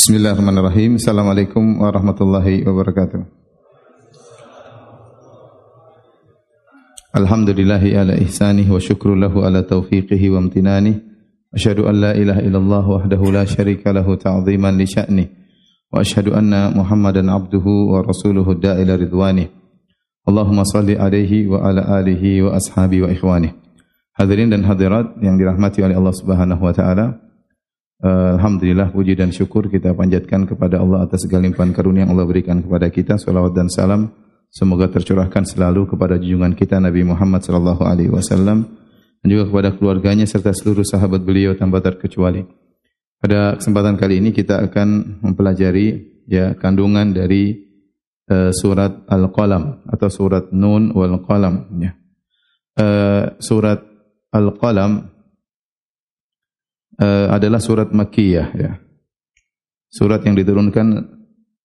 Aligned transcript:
Bismillahirrahmanirrahim. 0.00 0.96
Assalamualaikum 0.96 1.76
warahmatullahi 1.76 2.64
wabarakatuh. 2.64 3.20
Alhamdulillahi 7.12 8.00
ala 8.00 8.16
ihsanih 8.16 8.64
wa 8.72 8.80
syukru 8.80 9.12
lahu 9.12 9.44
ala 9.44 9.60
taufiqihi 9.60 10.32
wa 10.32 10.40
amtinanih. 10.40 11.04
Asyhadu 11.52 11.84
an 11.84 12.00
la 12.00 12.16
ilaha 12.16 12.40
illallah 12.40 12.80
wahdahu 12.80 13.28
la 13.28 13.44
syarika 13.44 13.92
lahu 13.92 14.16
ta'ziman 14.16 14.72
li 14.80 14.88
sya'nih. 14.88 15.28
Wa 15.92 16.00
asyhadu 16.00 16.32
anna 16.32 16.72
Muhammadan 16.72 17.28
abduhu 17.28 17.92
wa 17.92 18.00
rasuluhu 18.00 18.56
da'ila 18.56 18.96
ridwanih. 18.96 19.52
Allahumma 20.24 20.64
salli 20.64 20.96
alaihi 20.96 21.44
wa 21.44 21.60
ala 21.60 22.00
alihi 22.00 22.40
wa 22.40 22.56
ashabi 22.56 23.04
wa 23.04 23.12
ikhwanih. 23.12 23.52
Hadirin 24.16 24.48
dan 24.48 24.64
hadirat 24.64 25.20
yang 25.20 25.36
dirahmati 25.36 25.84
oleh 25.84 25.92
Allah 25.92 26.16
Subhanahu 26.16 26.64
wa 26.64 26.72
taala. 26.72 27.20
Alhamdulillah 28.00 28.96
puji 28.96 29.12
dan 29.12 29.28
syukur 29.28 29.68
kita 29.68 29.92
panjatkan 29.92 30.48
kepada 30.48 30.80
Allah 30.80 31.04
atas 31.04 31.28
segala 31.28 31.44
limpahan 31.44 31.76
karunia 31.76 32.08
yang 32.08 32.16
Allah 32.16 32.24
berikan 32.24 32.64
kepada 32.64 32.88
kita. 32.88 33.20
Salawat 33.20 33.52
dan 33.52 33.68
salam 33.68 34.08
semoga 34.48 34.88
tercurahkan 34.88 35.44
selalu 35.44 35.84
kepada 35.84 36.16
junjungan 36.16 36.56
kita 36.56 36.80
Nabi 36.80 37.04
Muhammad 37.04 37.44
sallallahu 37.44 37.84
alaihi 37.84 38.08
wasallam 38.08 38.64
dan 39.20 39.26
juga 39.28 39.52
kepada 39.52 39.76
keluarganya 39.76 40.24
serta 40.24 40.56
seluruh 40.56 40.80
sahabat 40.80 41.20
beliau 41.20 41.52
tanpa 41.60 41.84
terkecuali. 41.84 42.40
Pada 43.20 43.60
kesempatan 43.60 44.00
kali 44.00 44.24
ini 44.24 44.32
kita 44.32 44.64
akan 44.64 45.20
mempelajari 45.20 46.24
ya 46.24 46.56
kandungan 46.56 47.12
dari 47.12 47.52
uh, 48.32 48.48
surat 48.48 49.04
Al-Qalam 49.12 49.84
atau 49.92 50.08
surat 50.08 50.48
Nun 50.56 50.96
wal 50.96 51.20
Qalam 51.20 51.68
ya. 51.84 51.92
Uh, 52.80 53.36
surat 53.44 53.84
Al-Qalam 54.32 55.09
uh, 57.00 57.26
adalah 57.32 57.58
surat 57.58 57.88
Makkiyah 57.90 58.48
ya. 58.54 58.72
Surat 59.90 60.22
yang 60.22 60.38
diturunkan 60.38 61.18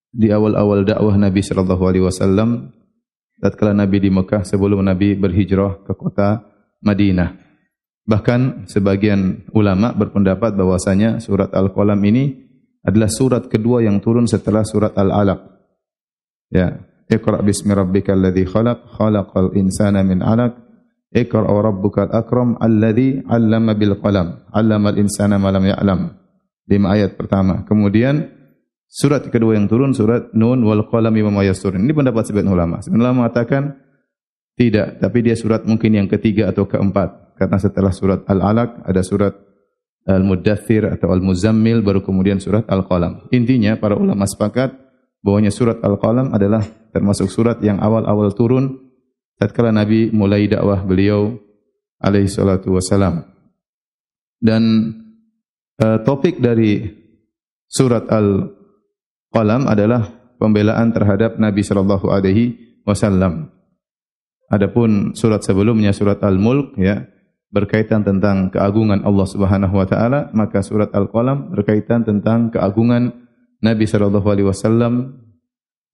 di 0.10 0.34
awal-awal 0.34 0.88
dakwah 0.88 1.14
Nabi 1.20 1.46
sallallahu 1.46 1.84
alaihi 1.86 2.06
wasallam 2.08 2.74
tatkala 3.38 3.76
Nabi 3.76 4.02
di 4.02 4.10
Mekah 4.10 4.48
sebelum 4.48 4.82
Nabi 4.82 5.14
berhijrah 5.14 5.86
ke 5.86 5.94
kota 5.94 6.42
Madinah. 6.82 7.38
Bahkan 8.06 8.70
sebagian 8.70 9.50
ulama 9.54 9.94
berpendapat 9.94 10.54
bahwasanya 10.58 11.22
surat 11.22 11.54
Al-Qalam 11.54 11.98
ini 12.06 12.34
adalah 12.86 13.10
surat 13.10 13.50
kedua 13.50 13.82
yang 13.82 13.98
turun 13.98 14.30
setelah 14.30 14.62
surat 14.62 14.94
Al-Alaq. 14.94 15.42
Ya, 16.54 16.86
Iqra 17.10 17.42
bismi 17.42 17.74
rabbikal 17.74 18.18
ladzi 18.18 18.46
khalaq, 18.46 18.98
khalaqal 18.98 19.54
insana 19.58 20.02
min 20.02 20.22
'alaq. 20.22 20.65
Iqra 21.16 21.48
wa 21.48 21.62
rabbukal 21.64 22.12
akram 22.12 22.60
alladhi 22.60 23.24
'allama 23.24 23.72
bil 23.80 23.96
qalam, 24.04 24.44
'allama 24.52 24.92
al 24.92 24.98
insana 25.00 25.40
ma 25.40 25.48
lam 25.56 25.64
ya'lam. 25.64 26.00
Lima 26.68 26.92
ayat 26.92 27.16
pertama. 27.16 27.64
Kemudian 27.64 28.28
surat 28.92 29.24
kedua 29.32 29.56
yang 29.56 29.72
turun 29.72 29.96
surat 29.96 30.36
Nun 30.36 30.60
wal 30.68 30.92
qalami 30.92 31.24
wa 31.24 31.40
ma 31.40 31.42
Ini 31.46 31.94
pendapat 31.96 32.28
sebagian 32.28 32.52
ulama. 32.52 32.84
Sebagian 32.84 33.02
ulama 33.06 33.16
mengatakan 33.24 33.80
tidak, 34.60 35.00
tapi 35.00 35.24
dia 35.24 35.36
surat 35.40 35.64
mungkin 35.64 35.96
yang 35.96 36.08
ketiga 36.12 36.52
atau 36.52 36.68
keempat. 36.68 37.36
Karena 37.36 37.60
setelah 37.60 37.92
surat 37.92 38.24
Al-Alaq 38.28 38.88
ada 38.88 39.02
surat 39.04 39.36
Al-Muddathir 40.08 40.88
atau 40.88 41.12
Al-Muzammil 41.12 41.84
baru 41.84 42.00
kemudian 42.00 42.40
surat 42.40 42.64
Al-Qalam. 42.70 43.28
Intinya 43.36 43.76
para 43.76 44.00
ulama 44.00 44.24
sepakat 44.24 44.72
bahwanya 45.26 45.52
surat 45.52 45.82
Al-Qalam 45.84 46.32
adalah 46.32 46.64
termasuk 46.96 47.28
surat 47.28 47.60
yang 47.60 47.84
awal-awal 47.84 48.32
turun 48.32 48.85
tatkala 49.40 49.72
Nabi 49.72 50.12
mulai 50.12 50.48
dakwah 50.48 50.84
beliau 50.84 51.36
alaihi 52.00 52.32
salatu 52.32 52.76
wasalam. 52.76 53.24
Dan 54.40 54.94
uh, 55.80 56.00
topik 56.04 56.40
dari 56.44 56.86
surat 57.66 58.08
Al-Qalam 58.12 59.68
adalah 59.68 60.06
pembelaan 60.38 60.92
terhadap 60.92 61.40
Nabi 61.40 61.64
sallallahu 61.64 62.08
alaihi 62.12 62.80
wasallam. 62.84 63.50
Adapun 64.52 65.18
surat 65.18 65.42
sebelumnya 65.42 65.90
surat 65.90 66.22
Al-Mulk 66.22 66.78
ya 66.78 67.02
berkaitan 67.50 68.06
tentang 68.06 68.54
keagungan 68.54 69.02
Allah 69.02 69.26
Subhanahu 69.26 69.74
wa 69.80 69.88
taala, 69.88 70.30
maka 70.36 70.62
surat 70.62 70.92
Al-Qalam 70.94 71.56
berkaitan 71.56 72.06
tentang 72.06 72.54
keagungan 72.54 73.26
Nabi 73.64 73.90
sallallahu 73.90 74.28
alaihi 74.28 74.48
wasallam 74.52 75.25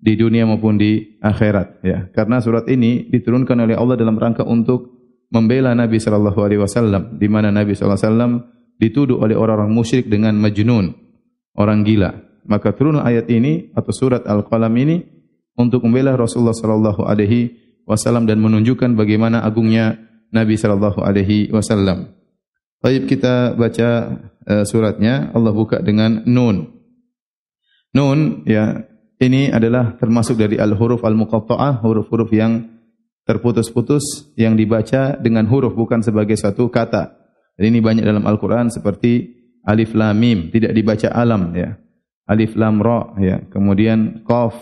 di 0.01 0.17
dunia 0.17 0.49
maupun 0.49 0.81
di 0.81 1.21
akhirat 1.21 1.85
ya. 1.85 2.09
Karena 2.09 2.41
surat 2.41 2.65
ini 2.65 3.05
diturunkan 3.13 3.53
oleh 3.69 3.77
Allah 3.77 3.95
dalam 3.95 4.17
rangka 4.17 4.41
untuk 4.41 4.97
membela 5.29 5.77
Nabi 5.77 6.01
sallallahu 6.01 6.41
alaihi 6.41 6.59
wasallam 6.59 7.21
di 7.21 7.29
mana 7.29 7.53
Nabi 7.53 7.77
sallallahu 7.77 8.01
alaihi 8.01 8.09
wasallam 8.09 8.33
dituduh 8.81 9.21
oleh 9.21 9.37
orang-orang 9.37 9.69
musyrik 9.69 10.09
dengan 10.09 10.33
majnun 10.41 10.97
orang 11.53 11.85
gila. 11.85 12.17
Maka 12.49 12.73
turun 12.73 12.97
ayat 12.97 13.29
ini 13.29 13.69
atau 13.77 13.93
surat 13.93 14.25
al-qalam 14.25 14.73
ini 14.73 15.05
untuk 15.53 15.85
membela 15.85 16.17
Rasulullah 16.17 16.57
sallallahu 16.57 17.05
alaihi 17.05 17.53
wasallam 17.85 18.25
dan 18.25 18.41
menunjukkan 18.41 18.97
bagaimana 18.97 19.45
agungnya 19.45 20.01
Nabi 20.33 20.57
sallallahu 20.57 21.05
alaihi 21.05 21.53
wasallam. 21.53 22.17
Baik 22.81 23.05
kita 23.05 23.53
baca 23.53 23.89
uh, 24.49 24.65
suratnya. 24.65 25.29
Allah 25.37 25.53
buka 25.53 25.85
dengan 25.85 26.25
nun. 26.25 26.81
Nun 27.93 28.41
ya 28.49 28.89
ini 29.21 29.53
adalah 29.53 29.93
termasuk 30.01 30.33
dari 30.33 30.57
al-huruf 30.57 31.05
al-muqatta'ah, 31.05 31.85
huruf-huruf 31.85 32.33
yang 32.33 32.65
terputus-putus 33.29 34.33
yang 34.33 34.57
dibaca 34.57 35.13
dengan 35.21 35.45
huruf 35.45 35.77
bukan 35.77 36.01
sebagai 36.01 36.33
satu 36.33 36.73
kata. 36.73 37.21
Dan 37.53 37.69
ini 37.69 37.79
banyak 37.85 38.01
dalam 38.01 38.25
Al-Qur'an 38.25 38.73
seperti 38.73 39.29
alif 39.61 39.93
lam 39.93 40.17
mim, 40.17 40.49
tidak 40.49 40.73
dibaca 40.73 41.13
alam 41.13 41.53
ya. 41.53 41.77
Alif 42.25 42.57
lam 42.57 42.81
ra 42.81 43.13
ya. 43.21 43.45
Kemudian 43.45 44.25
qaf, 44.25 44.57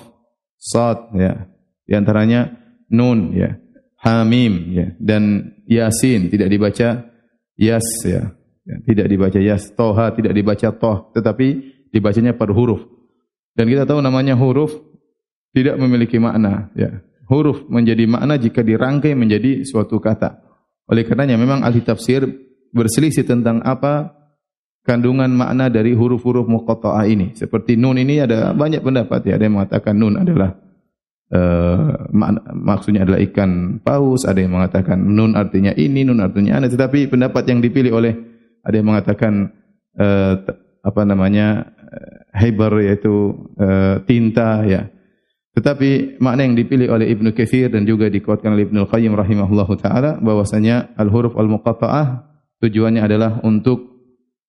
sad 0.59 1.16
ya. 1.16 1.47
Di 1.88 1.96
antaranya 1.96 2.52
nun 2.91 3.31
ya. 3.31 3.56
Ha 4.00 4.24
mim 4.24 4.72
ya 4.72 4.96
dan 4.96 5.56
yasin 5.68 6.31
tidak 6.31 6.52
dibaca 6.52 7.08
yas 7.56 7.88
ya. 8.03 8.36
ya. 8.68 8.76
Tidak 8.84 9.08
dibaca 9.08 9.40
yas, 9.40 9.72
toha 9.72 10.12
tidak 10.16 10.36
dibaca 10.36 10.68
toh, 10.76 11.16
tetapi 11.16 11.47
dibacanya 11.96 12.36
per 12.36 12.52
huruf. 12.52 12.98
Dan 13.59 13.68
kita 13.68 13.84
tahu 13.84 14.00
namanya 14.00 14.40
huruf 14.40 14.72
tidak 15.52 15.75
memiliki 15.75 16.16
makna. 16.16 16.72
Ya. 16.80 17.03
Huruf 17.28 17.68
menjadi 17.68 18.08
makna 18.08 18.40
jika 18.40 18.64
dirangkai 18.64 19.20
menjadi 19.20 19.68
suatu 19.68 20.00
kata. 20.00 20.40
Oleh 20.88 21.03
karenanya 21.03 21.36
memang 21.36 21.68
ahli 21.68 21.84
tafsir 21.84 22.24
berselisih 22.72 23.28
tentang 23.28 23.59
apa 23.68 24.16
kandungan 24.88 25.28
makna 25.28 25.68
dari 25.68 25.92
huruf-huruf 25.92 26.47
muqatta'ah 26.47 27.03
ini. 27.03 27.36
Seperti 27.36 27.75
nun 27.75 28.00
ini 28.00 28.24
ada 28.24 28.56
banyak 28.56 28.80
pendapat 28.80 29.28
ya. 29.28 29.36
Ada 29.36 29.44
yang 29.52 29.56
mengatakan 29.59 29.94
nun 30.00 30.16
adalah 30.16 30.50
uh, 31.36 32.08
makna, 32.16 32.40
maksudnya 32.56 33.03
adalah 33.03 33.20
ikan 33.28 33.84
paus. 33.84 34.24
Ada 34.24 34.40
yang 34.40 34.56
mengatakan 34.56 35.03
nun 35.03 35.36
artinya 35.36 35.76
ini, 35.76 36.08
nun 36.08 36.24
artinya 36.24 36.64
ane. 36.64 36.72
Tetapi 36.72 37.12
pendapat 37.12 37.44
yang 37.44 37.59
dipilih 37.59 37.91
oleh 37.91 38.16
ada 38.64 38.76
yang 38.80 38.88
mengatakan 38.88 39.52
uh, 40.00 40.47
apa 40.80 41.02
namanya 41.03 41.76
hibar 42.35 42.73
yaitu 42.81 43.35
uh, 43.57 44.01
tinta 44.05 44.63
ya. 44.66 44.89
Tetapi 45.57 46.22
makna 46.22 46.45
yang 46.45 46.55
dipilih 46.55 46.94
oleh 46.94 47.09
Ibnu 47.09 47.33
Katsir 47.33 47.73
dan 47.73 47.83
juga 47.83 48.07
dikuatkan 48.07 48.53
oleh 48.53 48.69
Ibnu 48.69 48.85
Qayyim 48.85 49.11
rahimahullahu 49.17 49.73
taala 49.81 50.22
bahwasanya 50.22 50.94
al-huruf 50.95 51.35
al-muqatta'ah 51.35 52.29
tujuannya 52.61 53.01
adalah 53.01 53.41
untuk 53.44 53.89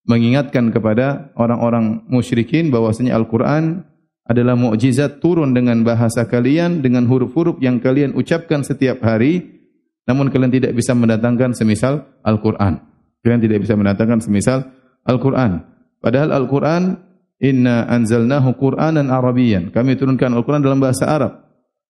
mengingatkan 0.07 0.71
kepada 0.71 1.35
orang-orang 1.35 2.05
musyrikin 2.07 2.69
bahwasanya 2.69 3.17
Al-Qur'an 3.17 3.85
adalah 4.29 4.55
mukjizat 4.55 5.19
turun 5.19 5.51
dengan 5.57 5.83
bahasa 5.83 6.29
kalian 6.29 6.85
dengan 6.85 7.11
huruf-huruf 7.11 7.59
yang 7.59 7.83
kalian 7.83 8.15
ucapkan 8.15 8.63
setiap 8.63 9.03
hari 9.03 9.61
namun 10.07 10.31
kalian 10.31 10.51
tidak 10.51 10.73
bisa 10.75 10.95
mendatangkan 10.95 11.55
semisal 11.55 12.07
Al-Qur'an. 12.27 12.83
Kalian 13.21 13.41
tidak 13.43 13.63
bisa 13.63 13.75
mendatangkan 13.77 14.19
semisal 14.19 14.67
Al-Qur'an. 15.07 15.67
Padahal 16.01 16.33
Al-Qur'an 16.33 17.10
Inna 17.41 17.89
anzalnahu 17.89 18.53
Qur'anan 18.61 19.09
Arabiyan. 19.09 19.73
Kami 19.73 19.97
turunkan 19.97 20.37
Al-Quran 20.37 20.61
dalam 20.61 20.77
bahasa 20.77 21.09
Arab. 21.09 21.41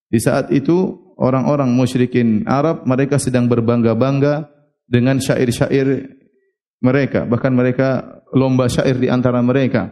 Di 0.07 0.23
saat 0.23 0.55
itu 0.55 0.95
orang-orang 1.19 1.71
musyrikin 1.75 2.47
Arab 2.47 2.87
mereka 2.87 3.19
sedang 3.19 3.51
berbangga-bangga 3.51 4.47
dengan 4.87 5.19
syair-syair 5.19 6.07
mereka. 6.83 7.27
Bahkan 7.27 7.53
mereka 7.55 8.23
lomba 8.31 8.71
syair 8.71 8.99
di 8.99 9.11
antara 9.11 9.43
mereka. 9.43 9.91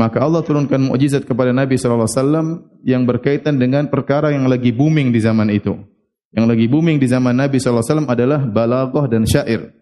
Maka 0.00 0.24
Allah 0.24 0.40
turunkan 0.40 0.80
mukjizat 0.80 1.28
kepada 1.28 1.52
Nabi 1.52 1.76
wasallam 1.76 2.64
yang 2.80 3.04
berkaitan 3.04 3.60
dengan 3.60 3.84
perkara 3.92 4.32
yang 4.32 4.48
lagi 4.48 4.72
booming 4.72 5.12
di 5.12 5.20
zaman 5.20 5.52
itu. 5.52 5.76
Yang 6.32 6.46
lagi 6.56 6.66
booming 6.72 6.96
di 6.96 7.04
zaman 7.04 7.36
Nabi 7.36 7.60
wasallam 7.60 8.08
adalah 8.08 8.40
balaghah 8.48 9.04
dan 9.12 9.28
syair. 9.28 9.79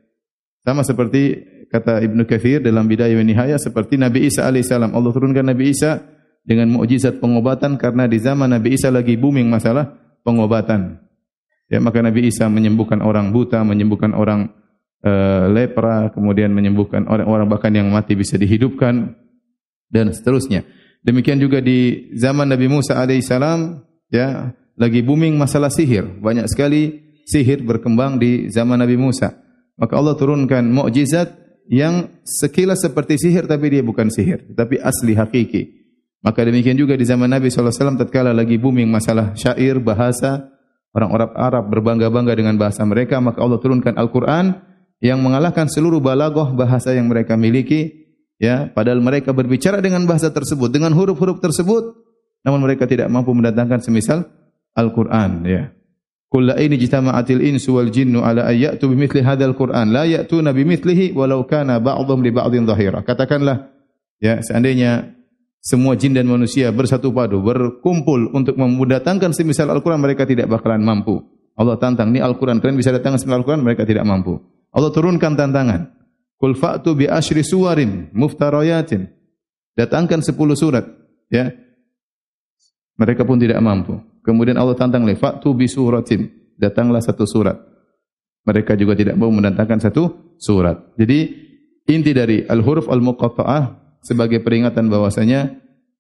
Sama 0.68 0.84
seperti 0.84 1.48
kata 1.72 2.04
Ibnu 2.04 2.28
Katsir 2.28 2.60
dalam 2.60 2.84
Bidayah 2.84 3.16
wa 3.16 3.24
Nihayah 3.24 3.56
seperti 3.56 3.96
Nabi 3.96 4.28
Isa 4.28 4.44
alaihissalam 4.44 4.92
Allah 4.92 5.16
turunkan 5.16 5.48
Nabi 5.48 5.72
Isa 5.72 6.04
dengan 6.44 6.68
mukjizat 6.76 7.24
pengobatan 7.24 7.80
karena 7.80 8.04
di 8.04 8.20
zaman 8.20 8.52
Nabi 8.52 8.76
Isa 8.76 8.92
lagi 8.92 9.16
booming 9.16 9.48
masalah 9.48 9.96
pengobatan. 10.28 11.00
Ya 11.72 11.80
maka 11.80 12.04
Nabi 12.04 12.28
Isa 12.28 12.52
menyembuhkan 12.52 13.00
orang 13.00 13.32
buta, 13.32 13.64
menyembuhkan 13.64 14.12
orang 14.12 14.52
uh, 15.08 15.48
lepra, 15.48 16.12
kemudian 16.12 16.52
menyembuhkan 16.52 17.08
orang-orang 17.08 17.48
bahkan 17.48 17.72
yang 17.72 17.88
mati 17.88 18.12
bisa 18.12 18.36
dihidupkan 18.36 19.16
dan 19.88 20.12
seterusnya. 20.12 20.68
Demikian 21.00 21.40
juga 21.40 21.64
di 21.64 22.12
zaman 22.12 22.44
Nabi 22.44 22.68
Musa 22.68 23.00
alaihissalam, 23.00 23.88
ya, 24.12 24.52
lagi 24.76 25.00
booming 25.00 25.32
masalah 25.32 25.72
sihir. 25.72 26.20
Banyak 26.20 26.44
sekali 26.44 27.08
sihir 27.24 27.64
berkembang 27.64 28.20
di 28.20 28.52
zaman 28.52 28.84
Nabi 28.84 29.00
Musa. 29.00 29.47
Maka 29.78 29.94
Allah 29.94 30.18
turunkan 30.18 30.66
mukjizat 30.66 31.38
yang 31.70 32.20
sekilas 32.26 32.82
seperti 32.82 33.14
sihir 33.20 33.46
tapi 33.46 33.70
dia 33.70 33.82
bukan 33.86 34.10
sihir, 34.10 34.52
tapi 34.58 34.82
asli 34.82 35.14
hakiki. 35.14 35.78
Maka 36.18 36.42
demikian 36.42 36.74
juga 36.74 36.98
di 36.98 37.06
zaman 37.06 37.30
Nabi 37.30 37.46
SAW 37.46 37.94
tatkala 37.94 38.34
lagi 38.34 38.58
booming 38.58 38.90
masalah 38.90 39.38
syair, 39.38 39.78
bahasa, 39.78 40.50
orang-orang 40.90 41.30
Arab 41.38 41.64
berbangga-bangga 41.70 42.34
dengan 42.34 42.58
bahasa 42.58 42.82
mereka, 42.82 43.22
maka 43.22 43.38
Allah 43.38 43.62
turunkan 43.62 43.94
Al-Quran 43.94 44.58
yang 44.98 45.22
mengalahkan 45.22 45.70
seluruh 45.70 46.02
balagoh 46.02 46.50
bahasa 46.58 46.90
yang 46.90 47.06
mereka 47.06 47.38
miliki, 47.38 48.10
ya, 48.42 48.66
padahal 48.66 48.98
mereka 48.98 49.30
berbicara 49.30 49.78
dengan 49.78 50.02
bahasa 50.10 50.34
tersebut, 50.34 50.74
dengan 50.74 50.90
huruf-huruf 50.90 51.38
tersebut, 51.38 51.94
namun 52.42 52.66
mereka 52.66 52.90
tidak 52.90 53.06
mampu 53.06 53.30
mendatangkan 53.30 53.78
semisal 53.78 54.26
Al-Quran, 54.74 55.46
ya. 55.46 55.70
Kulla 56.28 56.60
ini 56.60 56.76
jitama'atil 56.76 57.40
insu 57.40 57.80
wal 57.80 57.88
jinnu 57.88 58.20
ala 58.20 58.44
ayyatu 58.52 58.92
bimithli 58.92 59.24
hadzal 59.24 59.56
Qur'an 59.56 59.88
la 59.88 60.04
ya'tuna 60.04 60.52
bimithlihi 60.52 61.16
walau 61.16 61.48
kana 61.48 61.80
ba'dhum 61.80 62.20
li 62.20 62.28
ba'dhin 62.28 62.68
dhahira. 62.68 63.00
Katakanlah 63.00 63.72
ya 64.20 64.44
seandainya 64.44 65.16
semua 65.64 65.96
jin 65.96 66.12
dan 66.12 66.28
manusia 66.28 66.68
bersatu 66.68 67.16
padu 67.16 67.40
berkumpul 67.40 68.28
untuk 68.36 68.60
mendatangkan 68.60 69.32
semisal 69.32 69.72
Al-Qur'an 69.72 70.04
mereka 70.04 70.28
tidak 70.28 70.52
bakalan 70.52 70.84
mampu. 70.84 71.24
Allah 71.56 71.80
tantang 71.80 72.12
ni 72.12 72.20
Al-Qur'an 72.20 72.60
kalian 72.60 72.76
bisa 72.76 72.92
datangkan 72.92 73.24
semisal 73.24 73.40
Al-Qur'an 73.40 73.64
mereka 73.64 73.88
tidak 73.88 74.04
mampu. 74.04 74.36
Allah 74.68 74.92
turunkan 74.92 75.32
tantangan. 75.32 75.96
Qul 76.38 76.54
fa'tu 76.54 76.92
bi 76.94 77.08
asyri 77.08 77.40
suwarin 77.42 78.12
muftarayatin. 78.14 79.10
Datangkan 79.74 80.20
10 80.20 80.36
surat 80.54 80.84
ya. 81.32 81.50
Mereka 82.98 83.22
pun 83.22 83.38
tidak 83.38 83.62
mampu. 83.62 83.96
Kemudian 84.26 84.58
Allah 84.58 84.74
tantang 84.74 85.06
lagi, 85.06 85.16
"Fa'tu 85.16 85.54
bi 85.54 85.70
suratin." 85.70 86.26
Datanglah 86.58 86.98
satu 86.98 87.22
surat. 87.22 87.54
Mereka 88.42 88.74
juga 88.74 88.98
tidak 88.98 89.14
mau 89.14 89.30
mendatangkan 89.30 89.78
satu 89.78 90.34
surat. 90.42 90.90
Jadi 90.98 91.18
inti 91.86 92.10
dari 92.10 92.42
al-huruf 92.42 92.90
al-muqatta'ah 92.90 93.94
sebagai 94.02 94.42
peringatan 94.42 94.90
bahwasanya 94.90 95.54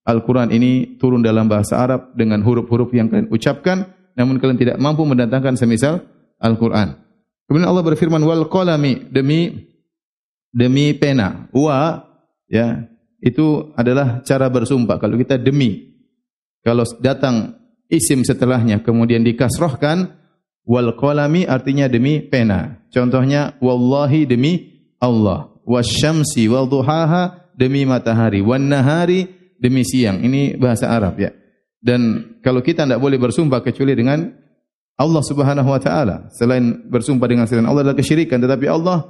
Al-Quran 0.08 0.48
ini 0.50 0.96
turun 0.96 1.20
dalam 1.20 1.46
bahasa 1.52 1.76
Arab 1.78 2.16
dengan 2.16 2.40
huruf-huruf 2.40 2.88
yang 2.96 3.12
kalian 3.12 3.28
ucapkan, 3.28 3.92
namun 4.16 4.40
kalian 4.40 4.56
tidak 4.56 4.76
mampu 4.80 5.04
mendatangkan 5.04 5.60
semisal 5.60 6.00
Al-Quran. 6.40 6.96
Kemudian 7.44 7.68
Allah 7.68 7.84
berfirman, 7.84 8.24
wal 8.24 8.48
qalami 8.48 9.04
demi 9.12 9.68
demi 10.48 10.96
pena. 10.96 11.52
Wa 11.52 12.08
ya 12.48 12.88
itu 13.20 13.72
adalah 13.76 14.24
cara 14.24 14.48
bersumpah. 14.48 14.96
Kalau 14.96 15.20
kita 15.20 15.36
demi, 15.36 15.97
kalau 16.68 16.84
datang 17.00 17.56
isim 17.88 18.20
setelahnya 18.20 18.84
kemudian 18.84 19.24
dikasrohkan 19.24 20.12
wal 20.68 20.92
qalami 21.00 21.48
artinya 21.48 21.88
demi 21.88 22.20
pena. 22.20 22.84
Contohnya 22.92 23.56
wallahi 23.64 24.28
demi 24.28 24.84
Allah, 25.00 25.48
wasyamsi 25.64 26.44
wal 26.52 26.68
duhaha 26.68 27.48
demi 27.56 27.88
matahari, 27.88 28.44
wan 28.44 28.68
nahari 28.68 29.32
demi 29.56 29.80
siang. 29.80 30.20
Ini 30.20 30.60
bahasa 30.60 30.92
Arab 30.92 31.16
ya. 31.16 31.32
Dan 31.80 32.36
kalau 32.44 32.60
kita 32.60 32.84
tidak 32.84 33.00
boleh 33.00 33.16
bersumpah 33.16 33.64
kecuali 33.64 33.96
dengan 33.96 34.28
Allah 35.00 35.22
Subhanahu 35.24 35.72
wa 35.72 35.80
taala, 35.80 36.28
selain 36.36 36.84
bersumpah 36.84 37.24
dengan 37.32 37.48
selain 37.48 37.64
Allah 37.64 37.80
adalah 37.80 37.96
kesyirikan, 37.96 38.44
tetapi 38.44 38.68
Allah 38.68 39.08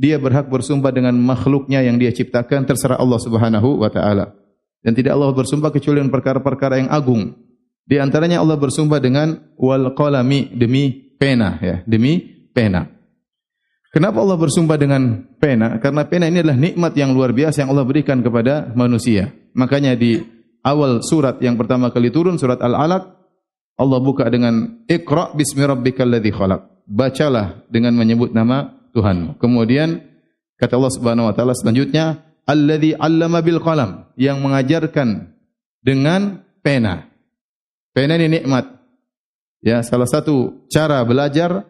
dia 0.00 0.16
berhak 0.16 0.48
bersumpah 0.48 0.88
dengan 0.88 1.12
makhluknya 1.20 1.84
yang 1.84 2.00
dia 2.00 2.16
ciptakan 2.16 2.64
terserah 2.64 2.96
Allah 2.96 3.20
Subhanahu 3.20 3.84
wa 3.84 3.92
taala. 3.92 4.43
Dan 4.84 4.92
tidak 4.92 5.16
Allah 5.16 5.32
bersumpah 5.32 5.72
kecuali 5.72 6.04
dengan 6.04 6.12
perkara-perkara 6.12 6.84
yang 6.84 6.92
agung. 6.92 7.32
Di 7.88 7.96
antaranya 7.96 8.44
Allah 8.44 8.60
bersumpah 8.60 9.00
dengan 9.00 9.56
wal 9.56 9.96
qalami 9.96 10.52
demi 10.52 11.16
pena 11.16 11.56
ya, 11.60 11.80
demi 11.88 12.20
pena. 12.52 12.84
Kenapa 13.88 14.20
Allah 14.20 14.36
bersumpah 14.36 14.76
dengan 14.76 15.24
pena? 15.38 15.78
Karena 15.78 16.02
pena 16.04 16.26
ini 16.28 16.42
adalah 16.42 16.58
nikmat 16.58 16.92
yang 16.98 17.14
luar 17.14 17.30
biasa 17.30 17.64
yang 17.64 17.70
Allah 17.72 17.86
berikan 17.86 18.20
kepada 18.20 18.74
manusia. 18.74 19.30
Makanya 19.54 19.94
di 19.94 20.18
awal 20.66 21.00
surat 21.00 21.38
yang 21.38 21.54
pertama 21.54 21.94
kali 21.94 22.10
turun 22.10 22.34
surat 22.34 22.58
Al-Alaq 22.58 23.14
Allah 23.74 23.98
buka 24.02 24.26
dengan 24.30 24.82
Iqra 24.86 25.34
bismi 25.34 25.62
rabbikal 25.62 26.10
ladzi 26.10 26.30
khalaq. 26.34 26.86
Bacalah 26.90 27.66
dengan 27.70 27.94
menyebut 27.94 28.34
nama 28.34 28.70
Tuhanmu. 28.94 29.38
Kemudian 29.38 30.02
kata 30.58 30.78
Allah 30.78 30.92
Subhanahu 30.94 31.26
wa 31.30 31.34
taala 31.34 31.54
selanjutnya 31.54 32.22
alladzi 32.44 32.96
'allama 32.96 33.40
bil 33.40 33.60
qalam 33.60 34.08
yang 34.16 34.40
mengajarkan 34.40 35.34
dengan 35.84 36.44
pena. 36.64 37.08
Pena 37.92 38.16
ini 38.16 38.40
nikmat. 38.40 38.68
Ya, 39.64 39.80
salah 39.80 40.08
satu 40.08 40.66
cara 40.68 41.00
belajar 41.04 41.64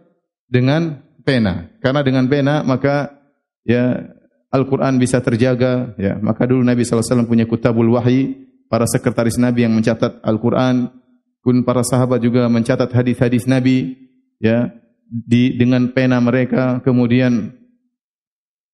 dengan 0.50 1.02
pena. 1.22 1.70
Karena 1.78 2.02
dengan 2.02 2.26
pena 2.26 2.66
maka 2.66 3.14
ya 3.62 4.14
Al-Qur'an 4.54 5.02
bisa 5.02 5.18
terjaga, 5.18 5.98
ya. 5.98 6.14
Maka 6.22 6.46
dulu 6.46 6.62
Nabi 6.62 6.86
sallallahu 6.86 7.02
alaihi 7.02 7.10
wasallam 7.10 7.30
punya 7.30 7.46
kutabul 7.50 7.90
wahyi, 7.98 8.46
para 8.70 8.86
sekretaris 8.86 9.34
Nabi 9.34 9.66
yang 9.66 9.74
mencatat 9.74 10.22
Al-Qur'an, 10.22 10.94
pun 11.42 11.66
para 11.66 11.82
sahabat 11.82 12.22
juga 12.22 12.46
mencatat 12.46 12.86
hadis-hadis 12.94 13.50
Nabi, 13.50 13.98
ya, 14.38 14.70
di 15.10 15.58
dengan 15.58 15.90
pena 15.90 16.22
mereka, 16.22 16.78
kemudian 16.86 17.50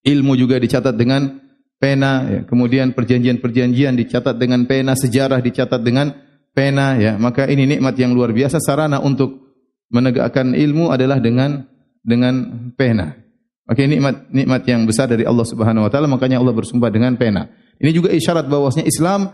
ilmu 0.04 0.36
juga 0.36 0.60
dicatat 0.60 0.92
dengan 0.92 1.39
pena, 1.80 2.28
ya. 2.28 2.40
kemudian 2.44 2.92
perjanjian-perjanjian 2.92 3.96
dicatat 3.96 4.36
dengan 4.36 4.68
pena, 4.68 4.92
sejarah 4.92 5.40
dicatat 5.40 5.80
dengan 5.80 6.12
pena 6.52 7.00
ya. 7.00 7.16
Maka 7.16 7.48
ini 7.48 7.64
nikmat 7.64 7.96
yang 7.96 8.12
luar 8.12 8.36
biasa. 8.36 8.60
Sarana 8.60 9.00
untuk 9.00 9.40
menegakkan 9.88 10.52
ilmu 10.52 10.92
adalah 10.92 11.18
dengan 11.18 11.64
dengan 12.04 12.68
pena. 12.76 13.16
Maka 13.64 13.80
ini 13.86 13.98
nikmat 13.98 14.28
nikmat 14.34 14.62
yang 14.66 14.82
besar 14.84 15.06
dari 15.08 15.24
Allah 15.24 15.46
Subhanahu 15.46 15.88
wa 15.88 15.90
taala. 15.90 16.06
Makanya 16.10 16.42
Allah 16.42 16.54
bersumpah 16.54 16.92
dengan 16.92 17.16
pena. 17.16 17.48
Ini 17.80 17.90
juga 17.96 18.12
isyarat 18.12 18.44
bahwasanya 18.50 18.84
Islam 18.84 19.32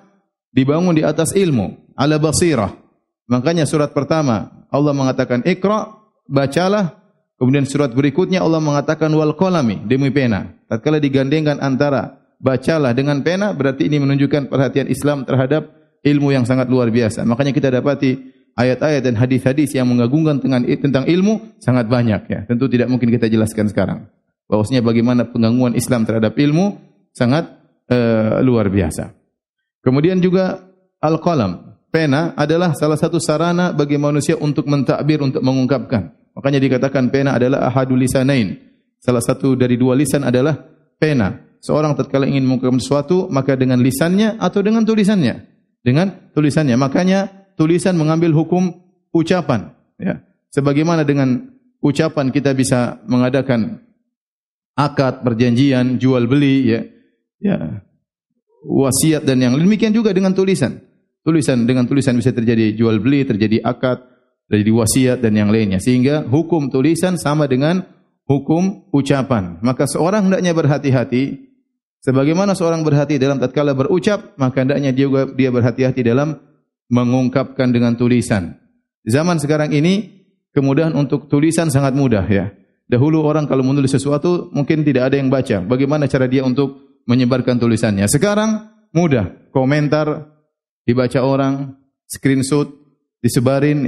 dibangun 0.54 0.94
di 0.94 1.02
atas 1.02 1.34
ilmu 1.34 1.96
ala 1.98 2.20
basirah. 2.20 2.70
Makanya 3.26 3.66
surat 3.66 3.90
pertama 3.90 4.66
Allah 4.70 4.94
mengatakan 4.94 5.42
ikra 5.42 5.90
bacalah. 6.30 7.02
Kemudian 7.36 7.68
surat 7.68 7.92
berikutnya 7.92 8.40
Allah 8.40 8.64
mengatakan 8.64 9.12
wal 9.12 9.36
qalami 9.36 9.84
demi 9.84 10.08
pena. 10.08 10.56
Tatkala 10.72 10.96
digandengkan 10.96 11.60
antara 11.60 12.25
bacalah 12.40 12.92
dengan 12.92 13.20
pena 13.24 13.52
berarti 13.52 13.88
ini 13.88 14.00
menunjukkan 14.02 14.48
perhatian 14.52 14.88
Islam 14.88 15.24
terhadap 15.24 15.72
ilmu 16.06 16.30
yang 16.30 16.44
sangat 16.46 16.70
luar 16.70 16.88
biasa. 16.92 17.26
Makanya 17.26 17.52
kita 17.52 17.68
dapati 17.72 18.16
ayat-ayat 18.56 19.02
dan 19.04 19.14
hadis-hadis 19.20 19.76
yang 19.76 19.86
mengagungkan 19.86 20.40
tentang 20.40 21.04
ilmu 21.04 21.60
sangat 21.60 21.86
banyak 21.86 22.22
ya. 22.26 22.40
Tentu 22.48 22.66
tidak 22.70 22.88
mungkin 22.88 23.12
kita 23.12 23.28
jelaskan 23.28 23.68
sekarang. 23.68 24.08
Bahwasanya 24.46 24.82
bagaimana 24.86 25.26
pengagungkan 25.26 25.74
Islam 25.74 26.06
terhadap 26.06 26.38
ilmu 26.38 26.78
sangat 27.10 27.50
uh, 27.90 28.38
luar 28.40 28.70
biasa. 28.70 29.10
Kemudian 29.82 30.18
juga 30.18 30.66
al-qalam, 30.98 31.78
pena 31.94 32.34
adalah 32.34 32.74
salah 32.74 32.98
satu 32.98 33.22
sarana 33.22 33.70
bagi 33.70 33.98
manusia 33.98 34.34
untuk 34.34 34.66
mentakbir 34.66 35.22
untuk 35.22 35.42
mengungkapkan. 35.42 36.14
Makanya 36.36 36.60
dikatakan 36.60 37.08
pena 37.08 37.38
adalah 37.38 37.70
ahadul 37.70 37.96
lisanain. 37.96 38.60
Salah 39.00 39.22
satu 39.22 39.54
dari 39.54 39.78
dua 39.78 39.94
lisan 39.94 40.26
adalah 40.26 40.58
pena. 40.98 41.45
Seorang 41.60 41.96
tatkala 41.96 42.28
ingin 42.28 42.44
mengungkapkan 42.44 42.80
sesuatu 42.80 43.26
maka 43.32 43.56
dengan 43.56 43.80
lisannya 43.80 44.38
atau 44.38 44.60
dengan 44.62 44.84
tulisannya 44.86 45.56
dengan 45.86 46.34
tulisannya. 46.34 46.74
Makanya 46.74 47.54
tulisan 47.54 47.94
mengambil 47.94 48.34
hukum 48.34 48.74
ucapan. 49.14 49.70
Ya. 50.02 50.26
Sebagaimana 50.50 51.06
dengan 51.06 51.54
ucapan 51.78 52.34
kita 52.34 52.50
bisa 52.58 52.98
mengadakan 53.06 53.86
akad, 54.74 55.22
perjanjian, 55.22 56.02
jual 56.02 56.26
beli, 56.26 56.74
ya, 56.74 56.80
ya, 57.38 57.56
wasiat 58.66 59.22
dan 59.22 59.38
yang 59.38 59.54
demikian 59.54 59.94
juga 59.94 60.10
dengan 60.10 60.34
tulisan. 60.34 60.82
Tulisan 61.22 61.70
dengan 61.70 61.86
tulisan 61.86 62.18
bisa 62.18 62.34
terjadi 62.34 62.74
jual 62.74 62.98
beli, 62.98 63.22
terjadi 63.22 63.62
akad, 63.62 64.02
terjadi 64.50 64.72
wasiat 64.74 65.18
dan 65.22 65.38
yang 65.38 65.54
lainnya. 65.54 65.78
Sehingga 65.78 66.26
hukum 66.26 66.66
tulisan 66.66 67.14
sama 67.14 67.46
dengan 67.46 67.86
hukum 68.26 68.90
ucapan. 68.90 69.62
Maka 69.62 69.86
seorang 69.86 70.30
hendaknya 70.30 70.54
berhati-hati 70.54 71.45
Sebagaimana 72.06 72.54
seorang 72.54 72.86
berhati 72.86 73.18
dalam 73.18 73.42
tatkala 73.42 73.74
berucap, 73.74 74.38
maka 74.38 74.62
hendaknya 74.62 74.94
dia 74.94 75.10
juga 75.10 75.26
dia 75.26 75.50
berhati-hati 75.50 76.06
dalam 76.06 76.38
mengungkapkan 76.86 77.74
dengan 77.74 77.98
tulisan. 77.98 78.54
Zaman 79.02 79.42
sekarang 79.42 79.74
ini 79.74 80.22
kemudahan 80.54 80.94
untuk 80.94 81.26
tulisan 81.26 81.66
sangat 81.66 81.98
mudah 81.98 82.22
ya. 82.30 82.54
Dahulu 82.86 83.26
orang 83.26 83.50
kalau 83.50 83.66
menulis 83.66 83.90
sesuatu 83.90 84.54
mungkin 84.54 84.86
tidak 84.86 85.10
ada 85.10 85.18
yang 85.18 85.26
baca. 85.26 85.58
Bagaimana 85.66 86.06
cara 86.06 86.30
dia 86.30 86.46
untuk 86.46 87.02
menyebarkan 87.10 87.58
tulisannya? 87.58 88.06
Sekarang 88.06 88.70
mudah. 88.94 89.50
Komentar 89.50 90.30
dibaca 90.86 91.26
orang, 91.26 91.74
screenshot 92.06 92.70
disebarin 93.18 93.82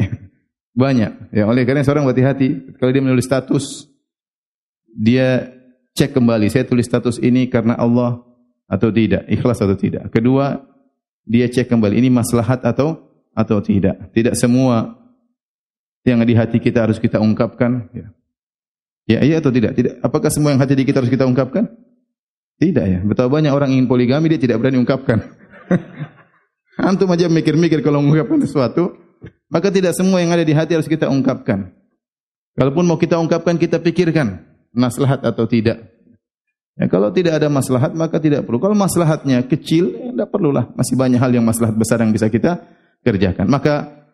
banyak. 0.74 1.30
Ya, 1.30 1.46
oleh 1.46 1.62
karena 1.62 1.86
seorang 1.86 2.02
berhati-hati 2.02 2.74
kalau 2.82 2.90
dia 2.90 3.02
menulis 3.06 3.30
status 3.30 3.86
dia 4.90 5.54
cek 5.98 6.14
kembali 6.14 6.46
saya 6.46 6.62
tulis 6.62 6.86
status 6.86 7.18
ini 7.18 7.50
karena 7.50 7.74
Allah 7.74 8.22
atau 8.70 8.94
tidak, 8.94 9.26
ikhlas 9.26 9.58
atau 9.58 9.74
tidak. 9.74 10.14
Kedua, 10.14 10.62
dia 11.26 11.50
cek 11.50 11.66
kembali 11.66 11.98
ini 11.98 12.06
maslahat 12.14 12.62
atau 12.62 13.10
atau 13.34 13.58
tidak. 13.58 14.14
Tidak 14.14 14.38
semua 14.38 14.94
yang 16.06 16.22
di 16.22 16.38
hati 16.38 16.62
kita 16.62 16.86
harus 16.86 17.02
kita 17.02 17.18
ungkapkan. 17.18 17.90
Ya, 17.90 18.06
ya 19.10 19.18
iya 19.26 19.36
atau 19.42 19.50
tidak? 19.50 19.74
Tidak. 19.74 19.98
Apakah 19.98 20.30
semua 20.30 20.54
yang 20.54 20.62
hati 20.62 20.78
di 20.78 20.86
kita 20.86 21.02
harus 21.02 21.10
kita 21.10 21.26
ungkapkan? 21.26 21.66
Tidak 22.62 22.84
ya. 22.86 23.00
Betapa 23.02 23.34
banyak 23.34 23.50
orang 23.50 23.74
ingin 23.74 23.90
poligami 23.90 24.30
dia 24.30 24.38
tidak 24.38 24.62
berani 24.62 24.78
ungkapkan. 24.78 25.18
Antum 26.78 27.10
aja 27.10 27.26
mikir-mikir 27.26 27.82
kalau 27.82 27.98
mengungkapkan 27.98 28.38
sesuatu, 28.46 28.94
maka 29.50 29.74
tidak 29.74 29.98
semua 29.98 30.22
yang 30.22 30.30
ada 30.30 30.46
di 30.46 30.54
hati 30.54 30.78
harus 30.78 30.86
kita 30.86 31.10
ungkapkan. 31.10 31.74
Kalaupun 32.54 32.86
mau 32.86 32.98
kita 32.98 33.18
ungkapkan, 33.18 33.58
kita 33.58 33.78
pikirkan 33.82 34.48
maslahat 34.72 35.24
atau 35.24 35.44
tidak. 35.48 35.98
Ya, 36.78 36.86
kalau 36.86 37.10
tidak 37.10 37.42
ada 37.42 37.50
maslahat, 37.50 37.90
maka 37.98 38.22
tidak 38.22 38.46
perlu. 38.46 38.62
Kalau 38.62 38.78
maslahatnya 38.78 39.42
kecil, 39.50 39.90
ya, 39.98 40.14
tidak 40.14 40.28
perlulah. 40.30 40.70
Masih 40.78 40.94
banyak 40.94 41.18
hal 41.18 41.30
yang 41.34 41.42
maslahat 41.42 41.74
besar 41.74 41.98
yang 41.98 42.14
bisa 42.14 42.30
kita 42.30 42.62
kerjakan. 43.02 43.50
Maka 43.50 44.06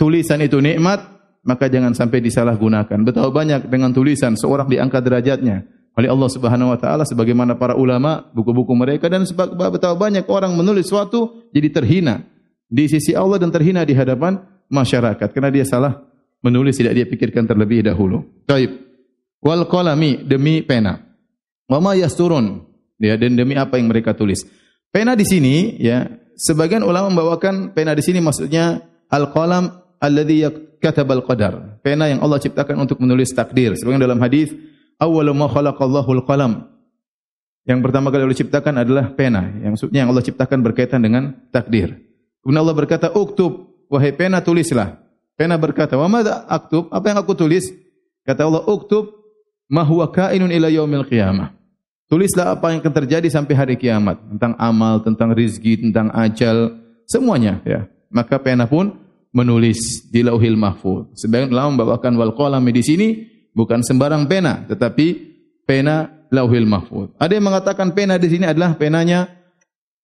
tulisan 0.00 0.40
itu 0.40 0.56
nikmat, 0.56 1.04
maka 1.44 1.68
jangan 1.68 1.92
sampai 1.92 2.24
disalahgunakan. 2.24 2.98
Betapa 3.04 3.28
banyak 3.28 3.68
dengan 3.68 3.92
tulisan 3.92 4.32
seorang 4.32 4.64
diangkat 4.66 5.04
derajatnya 5.04 5.68
oleh 5.96 6.08
Allah 6.12 6.28
Subhanahu 6.28 6.76
wa 6.76 6.78
taala 6.78 7.08
sebagaimana 7.08 7.56
para 7.56 7.72
ulama 7.72 8.28
buku-buku 8.36 8.76
mereka 8.76 9.08
dan 9.08 9.24
betapa 9.24 9.96
banyak 9.96 10.28
orang 10.28 10.52
menulis 10.52 10.92
sesuatu 10.92 11.48
jadi 11.56 11.72
terhina 11.72 12.20
di 12.68 12.84
sisi 12.84 13.16
Allah 13.16 13.40
dan 13.40 13.48
terhina 13.48 13.80
di 13.80 13.96
hadapan 13.96 14.36
masyarakat 14.68 15.32
karena 15.32 15.48
dia 15.48 15.64
salah 15.64 16.04
menulis 16.44 16.76
tidak 16.76 17.00
dia 17.00 17.06
pikirkan 17.08 17.48
terlebih 17.48 17.80
dahulu. 17.80 18.28
Baik. 18.44 18.85
Wal 19.46 19.70
qalami 19.70 20.26
demi 20.26 20.66
pena. 20.66 20.98
Wa 21.70 21.78
ma 21.78 21.94
yasturun 21.94 22.66
ya 22.98 23.14
dan 23.14 23.38
demi 23.38 23.54
apa 23.54 23.78
yang 23.78 23.86
mereka 23.86 24.10
tulis. 24.10 24.42
Pena 24.90 25.14
di 25.14 25.22
sini 25.22 25.78
ya 25.78 26.02
sebagian 26.34 26.82
ulama 26.82 27.14
membawakan 27.14 27.70
pena 27.70 27.94
di 27.94 28.02
sini 28.02 28.18
maksudnya 28.18 28.82
al 29.06 29.30
qalam 29.30 29.70
alladhi 30.02 30.42
katabal 30.82 31.22
qadar. 31.22 31.78
Pena 31.78 32.10
yang 32.10 32.26
Allah 32.26 32.42
ciptakan 32.42 32.90
untuk 32.90 32.98
menulis 32.98 33.30
takdir. 33.30 33.78
Sebagian 33.78 34.02
dalam 34.02 34.18
hadis 34.18 34.50
awwalu 34.98 35.30
ma 35.30 35.46
khalaqallahu 35.46 36.10
al-qalam. 36.22 36.66
Yang 37.66 37.80
pertama 37.82 38.14
kali 38.14 38.22
Allah 38.26 38.40
ciptakan 38.42 38.74
adalah 38.82 39.14
pena. 39.14 39.46
Yang 39.62 39.70
maksudnya 39.78 39.98
yang 40.06 40.10
Allah 40.10 40.26
ciptakan 40.26 40.58
berkaitan 40.62 41.02
dengan 41.02 41.34
takdir. 41.50 41.98
Kemudian 42.42 42.62
Allah 42.62 42.78
berkata, 42.78 43.10
"Uktub, 43.10 43.74
wahai 43.90 44.14
pena 44.14 44.38
tulislah." 44.38 45.02
Pena 45.34 45.58
berkata, 45.58 45.98
"Wa 45.98 46.06
madza 46.06 46.46
aktub?" 46.46 46.86
Apa 46.94 47.10
yang 47.10 47.18
aku 47.18 47.34
tulis? 47.34 47.66
Kata 48.22 48.46
Allah, 48.46 48.62
"Uktub 48.70 49.25
ma 49.70 49.82
huwa 49.86 50.10
kainun 50.10 50.50
ila 50.50 50.70
yaumil 50.70 51.06
qiyamah." 51.06 51.54
Tulislah 52.06 52.54
apa 52.54 52.70
yang 52.70 52.78
akan 52.78 52.94
terjadi 53.02 53.26
sampai 53.26 53.54
hari 53.58 53.74
kiamat 53.74 54.22
tentang 54.30 54.54
amal, 54.62 55.02
tentang 55.02 55.34
rizki, 55.34 55.74
tentang 55.74 56.14
ajal, 56.14 56.78
semuanya 57.02 57.58
ya. 57.66 57.90
Maka 58.14 58.38
pena 58.38 58.70
pun 58.70 58.94
menulis 59.34 60.06
di 60.06 60.22
Lauhil 60.22 60.54
Mahfuz. 60.54 61.10
Sebagian 61.18 61.50
ulama 61.50 61.82
membawakan 61.82 62.14
wal 62.14 62.34
qalam 62.38 62.62
di 62.62 62.82
sini 62.86 63.08
bukan 63.56 63.80
sembarang 63.82 64.28
pena 64.28 64.68
tetapi 64.68 65.06
pena 65.64 66.16
lauhil 66.28 66.68
mahfuz. 66.68 67.08
Ada 67.16 67.40
yang 67.40 67.48
mengatakan 67.48 67.96
pena 67.96 68.20
di 68.20 68.28
sini 68.28 68.44
adalah 68.44 68.76
penanya 68.76 69.32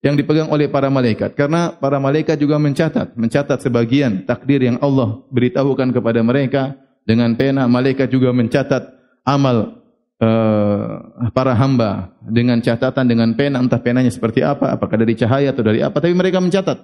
yang 0.03 0.19
dipegang 0.19 0.51
oleh 0.51 0.67
para 0.67 0.91
malaikat 0.91 1.39
karena 1.39 1.77
para 1.79 2.03
malaikat 2.03 2.35
juga 2.35 2.59
mencatat 2.59 3.15
mencatat 3.15 3.63
sebagian 3.63 4.27
takdir 4.27 4.67
yang 4.67 4.81
Allah 4.83 5.23
beritahukan 5.31 5.95
kepada 5.95 6.19
mereka 6.27 6.75
dengan 7.07 7.39
pena 7.39 7.71
malaikat 7.71 8.11
juga 8.11 8.35
mencatat 8.35 8.83
amal 9.23 9.83
uh, 10.19 11.31
para 11.35 11.55
hamba 11.55 12.15
dengan 12.27 12.59
catatan 12.63 13.07
dengan 13.07 13.33
pena 13.39 13.59
entah 13.63 13.79
penanya 13.79 14.11
seperti 14.11 14.43
apa 14.43 14.75
apakah 14.75 14.99
dari 14.99 15.15
cahaya 15.15 15.55
atau 15.55 15.63
dari 15.63 15.83
apa 15.83 15.99
tapi 15.99 16.15
mereka 16.15 16.43
mencatat 16.43 16.79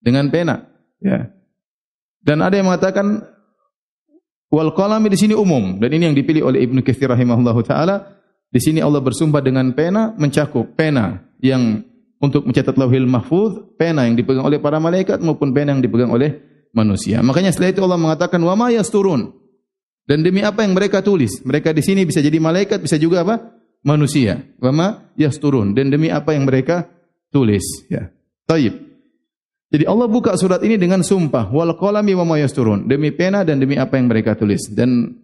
dengan 0.00 0.28
pena 0.28 0.68
ya 1.00 1.28
dan 2.20 2.44
ada 2.44 2.54
yang 2.56 2.68
mengatakan 2.68 3.24
Wal 4.50 4.74
qalami 4.74 5.06
di 5.14 5.18
sini 5.18 5.34
umum 5.38 5.78
dan 5.78 5.94
ini 5.94 6.10
yang 6.10 6.16
dipilih 6.18 6.42
oleh 6.50 6.66
Ibnu 6.66 6.82
Katsir 6.82 7.06
rahimahullahu 7.06 7.62
taala. 7.62 8.18
Di 8.50 8.58
sini 8.58 8.82
Allah 8.82 8.98
bersumpah 8.98 9.38
dengan 9.38 9.70
pena 9.78 10.10
mencakup 10.18 10.74
pena 10.74 11.22
yang 11.38 11.86
untuk 12.18 12.50
mencatat 12.50 12.74
lauhil 12.74 13.06
mahfuz, 13.06 13.78
pena 13.78 14.10
yang 14.10 14.18
dipegang 14.18 14.42
oleh 14.42 14.58
para 14.58 14.82
malaikat 14.82 15.22
maupun 15.22 15.54
pena 15.54 15.70
yang 15.70 15.78
dipegang 15.78 16.10
oleh 16.10 16.42
manusia. 16.74 17.22
Makanya 17.22 17.54
setelah 17.54 17.70
itu 17.70 17.80
Allah 17.86 18.02
mengatakan 18.02 18.42
wa 18.42 18.58
ma 18.58 18.74
yasturun. 18.74 19.30
Dan 20.10 20.26
demi 20.26 20.42
apa 20.42 20.66
yang 20.66 20.74
mereka 20.74 21.06
tulis? 21.06 21.38
Mereka 21.46 21.70
di 21.70 21.86
sini 21.86 22.02
bisa 22.02 22.18
jadi 22.18 22.42
malaikat, 22.42 22.82
bisa 22.82 22.98
juga 22.98 23.22
apa? 23.22 23.54
Manusia. 23.86 24.42
Wa 24.58 24.74
ma 24.74 25.14
yasturun. 25.14 25.70
Dan 25.70 25.94
demi 25.94 26.10
apa 26.10 26.34
yang 26.34 26.50
mereka 26.50 26.90
tulis? 27.30 27.62
Ya. 27.86 28.10
Taib. 28.50 28.74
Jadi 29.70 29.86
Allah 29.86 30.10
buka 30.10 30.34
surat 30.34 30.66
ini 30.66 30.74
dengan 30.74 31.06
sumpah 31.06 31.54
wal 31.54 31.78
qalami 31.78 32.18
wa 32.18 32.26
ma 32.26 32.42
yasturun 32.42 32.90
demi 32.90 33.14
pena 33.14 33.46
dan 33.46 33.62
demi 33.62 33.78
apa 33.78 34.02
yang 34.02 34.10
mereka 34.10 34.34
tulis 34.34 34.66
dan 34.74 35.14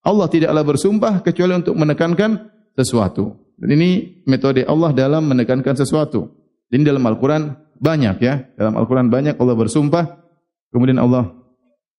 Allah 0.00 0.32
tidaklah 0.32 0.64
bersumpah 0.64 1.20
kecuali 1.20 1.52
untuk 1.60 1.76
menekankan 1.76 2.48
sesuatu. 2.72 3.36
Dan 3.60 3.76
ini 3.76 4.24
metode 4.24 4.64
Allah 4.64 4.96
dalam 4.96 5.28
menekankan 5.28 5.76
sesuatu. 5.76 6.32
Ini 6.72 6.80
dalam 6.88 7.04
Al-Qur'an 7.04 7.52
banyak 7.76 8.16
ya. 8.24 8.48
Dalam 8.56 8.80
Al-Qur'an 8.80 9.12
banyak 9.12 9.36
Allah 9.36 9.54
bersumpah 9.60 10.04
kemudian 10.72 10.96
Allah 10.96 11.36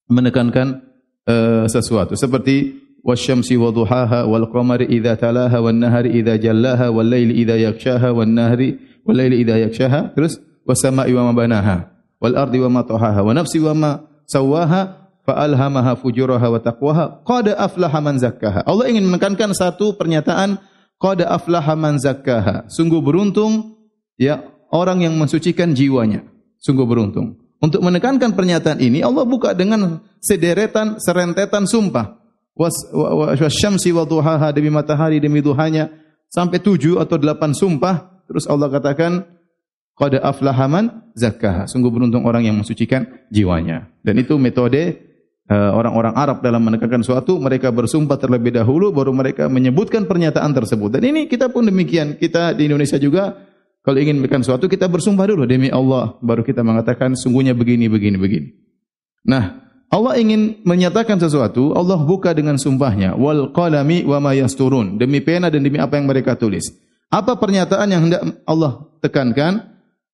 menekankan 0.10 0.93
uh, 1.27 1.65
sesuatu. 1.68 2.15
Seperti 2.15 2.80
wasyamsi 3.03 3.60
wadhuhaha 3.60 4.24
wal 4.25 4.48
qamari 4.48 4.88
idza 4.88 5.20
talaha 5.20 5.60
wan 5.60 5.80
nahari 5.80 6.15
idza 6.15 6.39
jallaha 6.39 6.88
wal 6.92 7.08
laili 7.08 7.36
idza 7.44 7.60
yakshaha 7.60 8.15
wan 8.15 8.32
nahari 8.32 8.80
wal 9.03 9.15
laili 9.15 9.44
idza 9.44 9.60
yakshaha. 9.60 10.15
Terus 10.15 10.39
wasama'i 10.63 11.12
wa 11.12 11.30
ma 11.30 11.34
banaha 11.36 11.92
wal 12.24 12.36
ardi 12.39 12.60
wa 12.63 12.70
ma 12.72 12.82
tahaha 12.88 13.20
wa 13.20 13.32
nafsi 13.36 13.60
wa 13.60 13.75
ma 13.75 13.92
sawaha 14.24 15.12
fa 15.27 15.34
alhamaha 15.39 16.00
fujuraha 16.00 16.48
wa 16.48 16.60
taqwaha 16.60 17.24
qad 17.27 17.51
aflaha 17.51 18.00
man 18.00 18.15
zakkaha. 18.20 18.63
Allah 18.63 18.88
ingin 18.88 19.08
menekankan 19.08 19.51
satu 19.51 20.00
pernyataan 20.00 20.60
qad 21.00 21.27
aflaha 21.27 21.75
man 21.75 22.00
zakkaha. 22.00 22.72
Sungguh 22.72 23.03
beruntung 23.03 23.75
ya 24.15 24.48
orang 24.72 25.03
yang 25.03 25.20
mensucikan 25.20 25.75
jiwanya. 25.75 26.24
Sungguh 26.63 26.88
beruntung 26.88 27.43
untuk 27.63 27.79
menekankan 27.79 28.36
pernyataan 28.36 28.84
ini 28.84 29.00
Allah 29.00 29.24
buka 29.24 29.55
dengan 29.55 30.03
sederetan 30.20 31.00
serentetan 31.00 31.63
sumpah 31.63 32.20
was 32.60 32.75
wasyamsi 32.91 33.96
wa 33.96 34.03
duhaha 34.03 34.51
demi 34.51 34.67
matahari 34.67 35.24
demi 35.24 35.39
duhanya 35.39 35.88
sampai 36.27 36.60
tujuh 36.60 37.00
atau 37.00 37.15
delapan 37.15 37.55
sumpah 37.55 38.27
terus 38.27 38.43
Allah 38.51 38.67
katakan 38.67 39.24
Qad 39.93 40.17
aflaha 40.17 40.65
man 40.65 40.86
zakkaha. 41.13 41.70
Sungguh 41.70 41.93
beruntung 41.93 42.25
orang 42.25 42.50
yang 42.50 42.58
mensucikan 42.58 43.05
jiwanya. 43.29 43.93
Dan 44.01 44.17
itu 44.17 44.41
metode 44.41 44.98
uh, 45.53 45.72
orang-orang 45.77 46.17
Arab 46.17 46.38
dalam 46.41 46.65
menekankan 46.65 47.05
suatu, 47.05 47.38
mereka 47.38 47.70
bersumpah 47.70 48.17
terlebih 48.17 48.58
dahulu 48.58 48.89
baru 48.89 49.13
mereka 49.13 49.46
menyebutkan 49.46 50.10
pernyataan 50.10 50.50
tersebut. 50.50 50.98
Dan 50.98 51.13
ini 51.13 51.29
kita 51.29 51.53
pun 51.53 51.70
demikian. 51.70 52.17
Kita 52.17 52.58
di 52.58 52.65
Indonesia 52.65 52.98
juga 52.98 53.38
kalau 53.84 54.00
ingin 54.00 54.24
menekan 54.24 54.42
suatu 54.42 54.72
kita 54.72 54.88
bersumpah 54.88 55.28
dulu 55.28 55.44
demi 55.44 55.68
Allah 55.68 56.16
baru 56.24 56.42
kita 56.42 56.63
mengatakan 56.63 57.20
sungguhnya 57.20 57.52
begini 57.52 57.92
begini 57.92 58.18
begini. 58.18 58.48
Nah, 59.28 59.60
Allah 59.92 60.18
ingin 60.20 60.63
menyatakan 60.66 61.20
sesuatu, 61.20 61.75
Allah 61.78 62.00
buka 62.02 62.34
dengan 62.34 62.58
sumpahnya, 62.58 63.13
wal 63.13 63.54
qalami 63.54 64.08
wa 64.08 64.18
ma 64.24 64.32
yasturun, 64.34 64.98
demi 64.98 65.22
pena 65.22 65.52
dan 65.54 65.62
demi 65.62 65.78
apa 65.78 66.00
yang 66.00 66.08
mereka 66.10 66.34
tulis. 66.40 66.72
Apa 67.13 67.38
pernyataan 67.38 67.88
yang 67.94 68.02
hendak 68.10 68.22
Allah 68.50 68.90
tekankan? 69.06 69.74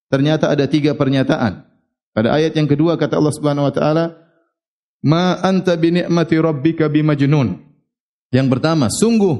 ternyata 0.09 0.49
ada 0.51 0.65
tiga 0.65 0.97
pernyataan. 0.97 1.63
Pada 2.11 2.35
ayat 2.35 2.57
yang 2.57 2.65
kedua 2.65 2.97
kata 2.97 3.21
Allah 3.21 3.33
Subhanahu 3.37 3.69
wa 3.69 3.73
taala, 3.73 4.05
"Ma 5.05 5.37
anta 5.39 5.77
bi 5.77 5.93
ni'mati 5.93 6.35
rabbika 6.41 6.89
bimajnun." 6.89 7.55
Yang 8.33 8.47
pertama, 8.49 8.89
sungguh 8.89 9.37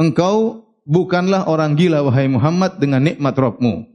engkau 0.00 0.64
bukanlah 0.90 1.46
orang 1.46 1.78
gila 1.78 2.02
wahai 2.02 2.26
Muhammad 2.26 2.82
dengan 2.82 3.06
nikmat 3.06 3.38
Rabbmu. 3.38 3.86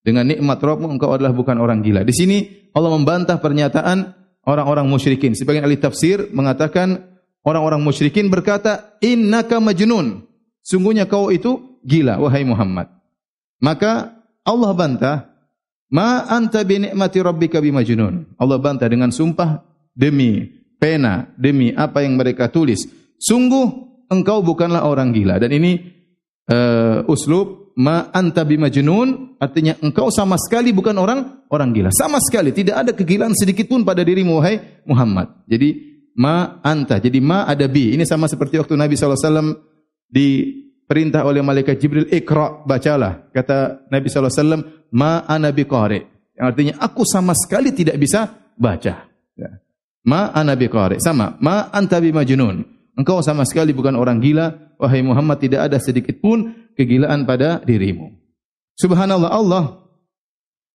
Dengan 0.00 0.24
nikmat 0.24 0.56
Rabbmu 0.56 0.96
engkau 0.96 1.12
adalah 1.12 1.36
bukan 1.36 1.60
orang 1.60 1.84
gila. 1.84 2.00
Di 2.08 2.16
sini 2.16 2.48
Allah 2.72 2.88
membantah 2.96 3.36
pernyataan 3.36 4.16
orang-orang 4.48 4.88
musyrikin. 4.88 5.36
Sebagian 5.36 5.68
ahli 5.68 5.76
tafsir 5.76 6.32
mengatakan 6.32 7.04
orang-orang 7.44 7.84
musyrikin 7.84 8.32
berkata, 8.32 8.96
"Innaka 9.04 9.60
majnun." 9.60 10.24
Sungguhnya 10.64 11.04
kau 11.04 11.28
itu 11.28 11.80
gila 11.84 12.16
wahai 12.16 12.48
Muhammad. 12.48 12.88
Maka 13.60 14.16
Allah 14.48 14.72
bantah 14.72 15.16
Ma 15.88 16.28
anta 16.28 16.68
bi 16.68 16.84
ni'mati 16.84 17.18
rabbika 17.24 17.64
bimajnun. 17.64 18.36
Allah 18.36 18.58
bantah 18.60 18.88
dengan 18.92 19.08
sumpah 19.08 19.64
demi 19.96 20.44
pena, 20.76 21.32
demi 21.40 21.72
apa 21.72 22.04
yang 22.04 22.20
mereka 22.20 22.52
tulis. 22.52 22.84
Sungguh 23.16 23.66
engkau 24.12 24.44
bukanlah 24.44 24.84
orang 24.84 25.16
gila. 25.16 25.40
Dan 25.40 25.56
ini 25.56 25.97
uh, 26.48 27.04
uslub 27.06 27.76
ma 27.78 28.10
anta 28.10 28.42
bimajnun 28.42 29.38
artinya 29.38 29.78
engkau 29.84 30.10
sama 30.10 30.34
sekali 30.40 30.74
bukan 30.74 30.96
orang 30.98 31.46
orang 31.52 31.70
gila. 31.70 31.90
Sama 31.94 32.18
sekali 32.18 32.50
tidak 32.50 32.76
ada 32.82 32.90
kegilaan 32.96 33.36
sedikit 33.36 33.70
pun 33.70 33.86
pada 33.86 34.02
dirimu 34.02 34.42
wahai 34.42 34.82
Muhammad. 34.88 35.46
Jadi 35.46 35.78
ma 36.18 36.58
anta. 36.64 36.98
Jadi 36.98 37.22
ma 37.22 37.46
ada 37.46 37.70
bi. 37.70 37.94
Ini 37.94 38.02
sama 38.02 38.26
seperti 38.26 38.58
waktu 38.58 38.74
Nabi 38.74 38.98
wasallam 38.98 39.54
di 40.10 40.58
perintah 40.88 41.22
oleh 41.28 41.44
malaikat 41.44 41.78
Jibril 41.78 42.08
ikra 42.08 42.64
bacalah 42.64 43.30
kata 43.30 43.86
Nabi 43.92 44.08
wasallam 44.08 44.88
ma 44.90 45.22
ana 45.28 45.52
biqari 45.52 46.00
Yang 46.32 46.46
artinya 46.48 46.74
aku 46.82 47.02
sama 47.06 47.34
sekali 47.36 47.70
tidak 47.74 47.98
bisa 47.98 48.26
baca. 48.58 49.06
Ya. 49.38 49.50
Ma 50.06 50.34
ana 50.34 50.58
biqari. 50.58 50.98
Sama. 50.98 51.38
Ma 51.38 51.70
anta 51.70 52.02
bimajnun. 52.02 52.77
Engkau 52.98 53.22
sama 53.22 53.46
sekali 53.46 53.70
bukan 53.70 53.94
orang 53.94 54.18
gila. 54.18 54.74
Wahai 54.82 55.06
Muhammad 55.06 55.38
tidak 55.38 55.70
ada 55.70 55.78
sedikit 55.78 56.18
pun 56.18 56.50
kegilaan 56.74 57.22
pada 57.22 57.62
dirimu. 57.62 58.10
Subhanallah 58.74 59.30
Allah 59.30 59.64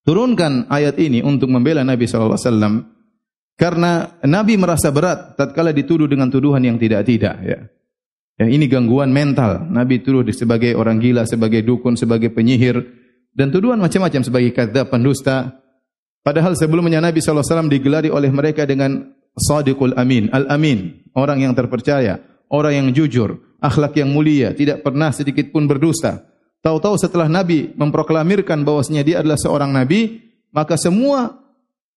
turunkan 0.08 0.72
ayat 0.72 0.96
ini 1.00 1.20
untuk 1.20 1.52
membela 1.52 1.84
Nabi 1.84 2.08
wasallam 2.08 2.84
karena 3.56 4.20
Nabi 4.24 4.60
merasa 4.60 4.92
berat 4.92 5.36
tatkala 5.40 5.76
dituduh 5.76 6.08
dengan 6.08 6.32
tuduhan 6.32 6.64
yang 6.64 6.80
tidak-tidak 6.80 7.36
ya. 7.44 7.60
Yang 8.34 8.50
ini 8.50 8.66
gangguan 8.66 9.14
mental. 9.14 9.70
Nabi 9.70 10.02
tuduh 10.02 10.26
sebagai 10.34 10.74
orang 10.74 10.98
gila, 10.98 11.24
sebagai 11.30 11.62
dukun, 11.62 11.94
sebagai 11.94 12.34
penyihir 12.34 12.82
dan 13.32 13.54
tuduhan 13.54 13.78
macam-macam 13.78 14.22
sebagai 14.26 14.52
kadzab, 14.52 14.90
pendusta. 14.90 15.64
Padahal 16.24 16.56
sebelumnya 16.56 17.04
Nabi 17.04 17.20
wasallam 17.20 17.70
digelari 17.70 18.08
oleh 18.08 18.32
mereka 18.32 18.64
dengan 18.64 19.12
Sadiqul 19.34 19.98
Amin, 19.98 20.30
Al-Amin, 20.30 21.10
orang 21.18 21.42
yang 21.42 21.54
terpercaya, 21.58 22.22
orang 22.54 22.74
yang 22.78 22.88
jujur, 22.94 23.42
akhlak 23.58 23.98
yang 23.98 24.14
mulia, 24.14 24.54
tidak 24.54 24.86
pernah 24.86 25.10
sedikit 25.10 25.50
pun 25.50 25.66
berdusta. 25.66 26.30
Tahu-tahu 26.62 26.96
setelah 26.96 27.28
Nabi 27.28 27.74
memproklamirkan 27.76 28.62
bahwasanya 28.64 29.04
dia 29.04 29.16
adalah 29.20 29.36
seorang 29.36 29.74
nabi, 29.74 30.22
maka 30.54 30.80
semua 30.80 31.44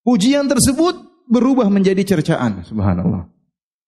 pujian 0.02 0.48
tersebut 0.50 0.96
berubah 1.30 1.70
menjadi 1.70 2.02
cercaan, 2.16 2.66
subhanallah. 2.66 3.30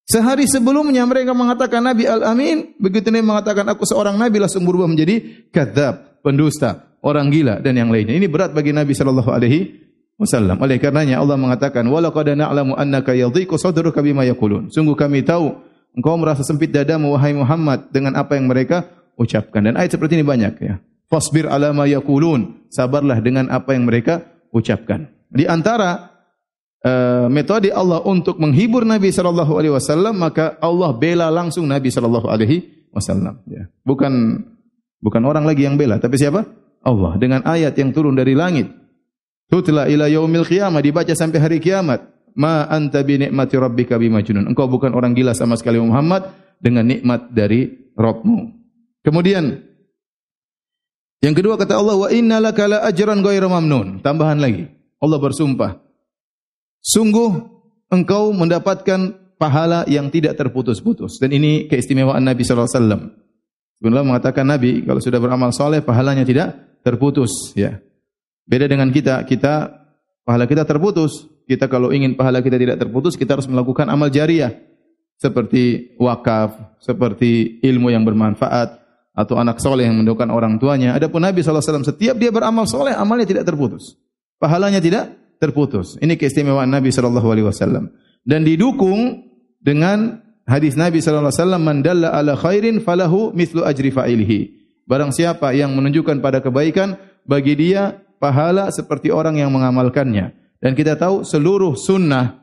Sehari 0.08 0.48
sebelumnya 0.48 1.04
mereka 1.04 1.36
mengatakan 1.36 1.84
Nabi 1.84 2.08
Al-Amin, 2.08 2.80
begitu 2.80 3.12
Nabi 3.12 3.28
mengatakan 3.28 3.68
aku 3.68 3.84
seorang 3.84 4.16
Nabi 4.16 4.40
langsung 4.40 4.64
berubah 4.64 4.88
menjadi 4.88 5.44
kadzab, 5.52 6.24
pendusta, 6.24 6.96
orang 7.04 7.28
gila 7.28 7.60
dan 7.60 7.76
yang 7.76 7.92
lainnya. 7.92 8.16
Ini 8.16 8.24
berat 8.24 8.56
bagi 8.56 8.72
Nabi 8.72 8.96
sallallahu 8.96 9.28
alaihi 9.28 9.87
wasallam. 10.18 10.58
Oleh 10.58 10.76
karenanya 10.82 11.22
Allah 11.22 11.38
mengatakan 11.38 11.86
wala 11.86 12.10
qad 12.10 12.34
na'lamu 12.34 12.74
annaka 12.74 13.14
yadhiqu 13.14 13.54
sadruka 13.56 14.02
bima 14.02 14.26
yaqulun. 14.26 14.68
Sungguh 14.68 14.98
kami 14.98 15.22
tahu 15.22 15.54
engkau 15.94 16.18
merasa 16.18 16.42
sempit 16.42 16.74
dadamu 16.74 17.14
wahai 17.14 17.32
Muhammad 17.32 17.88
dengan 17.94 18.18
apa 18.18 18.34
yang 18.34 18.50
mereka 18.50 18.90
ucapkan. 19.14 19.64
Dan 19.64 19.78
ayat 19.78 19.94
seperti 19.94 20.18
ini 20.18 20.26
banyak 20.26 20.54
ya. 20.60 20.82
Fasbir 21.08 21.48
ala 21.48 21.72
ma 21.72 21.86
yaqulun. 21.88 22.68
Sabarlah 22.68 23.22
dengan 23.22 23.48
apa 23.48 23.72
yang 23.72 23.88
mereka 23.88 24.28
ucapkan. 24.52 25.08
Di 25.32 25.48
antara 25.48 26.18
uh, 26.84 27.26
metode 27.32 27.72
Allah 27.72 28.02
untuk 28.04 28.36
menghibur 28.36 28.84
Nabi 28.84 29.08
sallallahu 29.14 29.56
alaihi 29.56 29.72
wasallam 29.72 30.20
maka 30.20 30.60
Allah 30.60 30.92
bela 30.92 31.32
langsung 31.32 31.64
Nabi 31.64 31.88
sallallahu 31.88 32.28
alaihi 32.28 32.90
wasallam 32.92 33.40
ya. 33.48 33.70
Bukan 33.86 34.44
bukan 35.00 35.22
orang 35.24 35.46
lagi 35.46 35.64
yang 35.64 35.78
bela 35.78 35.96
tapi 36.02 36.18
siapa? 36.20 36.44
Allah 36.78 37.18
dengan 37.18 37.42
ayat 37.42 37.74
yang 37.74 37.90
turun 37.90 38.14
dari 38.14 38.38
langit 38.38 38.70
Tutla 39.48 39.88
ila 39.88 40.12
yaumil 40.12 40.44
qiyamah 40.44 40.84
dibaca 40.84 41.12
sampai 41.16 41.40
hari 41.40 41.58
kiamat. 41.58 42.04
Ma 42.38 42.68
anta 42.68 43.00
bi 43.02 43.16
nikmati 43.18 43.56
rabbika 43.56 43.96
bimajnun. 43.96 44.46
Engkau 44.46 44.68
bukan 44.68 44.92
orang 44.92 45.16
gila 45.16 45.32
sama 45.32 45.56
sekali 45.56 45.80
Muhammad 45.80 46.28
dengan 46.60 46.86
nikmat 46.86 47.32
dari 47.32 47.90
Rabbmu. 47.96 48.38
Kemudian 49.02 49.68
yang 51.18 51.34
kedua 51.34 51.58
kata 51.58 51.74
Allah 51.74 51.98
wa 51.98 52.08
inna 52.12 52.38
laka 52.38 52.70
la 52.70 52.78
ajran 52.86 53.24
ghairu 53.24 53.50
mamnun. 53.50 54.04
Tambahan 54.04 54.38
lagi. 54.38 54.70
Allah 55.02 55.18
bersumpah. 55.18 55.82
Sungguh 56.78 57.42
engkau 57.90 58.30
mendapatkan 58.30 59.16
pahala 59.40 59.82
yang 59.90 60.12
tidak 60.12 60.38
terputus-putus. 60.38 61.18
Dan 61.18 61.34
ini 61.34 61.66
keistimewaan 61.66 62.22
Nabi 62.22 62.46
sallallahu 62.46 62.68
alaihi 62.68 62.78
wasallam. 62.78 63.02
Sebenarnya 63.78 64.06
mengatakan 64.06 64.44
Nabi 64.46 64.82
kalau 64.86 65.00
sudah 65.02 65.18
beramal 65.22 65.50
soleh 65.54 65.82
pahalanya 65.82 66.22
tidak 66.22 66.54
terputus 66.86 67.54
ya. 67.54 67.78
Beda 68.48 68.64
dengan 68.64 68.88
kita, 68.88 69.20
kita 69.28 69.68
pahala 70.24 70.48
kita 70.48 70.64
terputus. 70.64 71.28
Kita 71.44 71.68
kalau 71.68 71.92
ingin 71.92 72.16
pahala 72.16 72.40
kita 72.40 72.56
tidak 72.56 72.80
terputus, 72.80 73.16
kita 73.16 73.36
harus 73.36 73.48
melakukan 73.48 73.88
amal 73.92 74.08
jariah 74.08 74.56
seperti 75.20 75.94
wakaf, 76.00 76.80
seperti 76.80 77.60
ilmu 77.60 77.92
yang 77.92 78.08
bermanfaat 78.08 78.80
atau 79.12 79.34
anak 79.36 79.60
soleh 79.60 79.84
yang 79.84 80.00
mendoakan 80.00 80.30
orang 80.32 80.54
tuanya. 80.56 80.96
Adapun 80.96 81.20
Nabi 81.20 81.44
SAW 81.44 81.84
setiap 81.84 82.16
dia 82.16 82.32
beramal 82.32 82.64
soleh, 82.64 82.96
amalnya 82.96 83.28
tidak 83.28 83.44
terputus. 83.44 83.98
Pahalanya 84.38 84.78
tidak 84.78 85.12
terputus. 85.42 85.98
Ini 85.98 86.14
keistimewaan 86.14 86.70
Nabi 86.70 86.94
SAW. 86.94 87.90
Dan 88.22 88.40
didukung 88.46 89.26
dengan 89.58 90.22
hadis 90.46 90.78
Nabi 90.78 91.02
SAW, 91.02 91.58
Man 91.58 91.82
dalla 91.82 92.14
ala 92.14 92.38
khairin 92.38 92.78
falahu 92.78 93.34
mithlu 93.34 93.66
ajri 93.66 93.90
fa'ilihi. 93.90 94.40
Barang 94.86 95.10
siapa 95.10 95.50
yang 95.52 95.74
menunjukkan 95.74 96.22
pada 96.22 96.38
kebaikan, 96.38 96.96
bagi 97.26 97.58
dia 97.58 98.07
pahala 98.18 98.70
seperti 98.74 99.08
orang 99.14 99.38
yang 99.38 99.50
mengamalkannya. 99.50 100.34
Dan 100.58 100.74
kita 100.74 100.98
tahu 100.98 101.22
seluruh 101.22 101.78
sunnah 101.78 102.42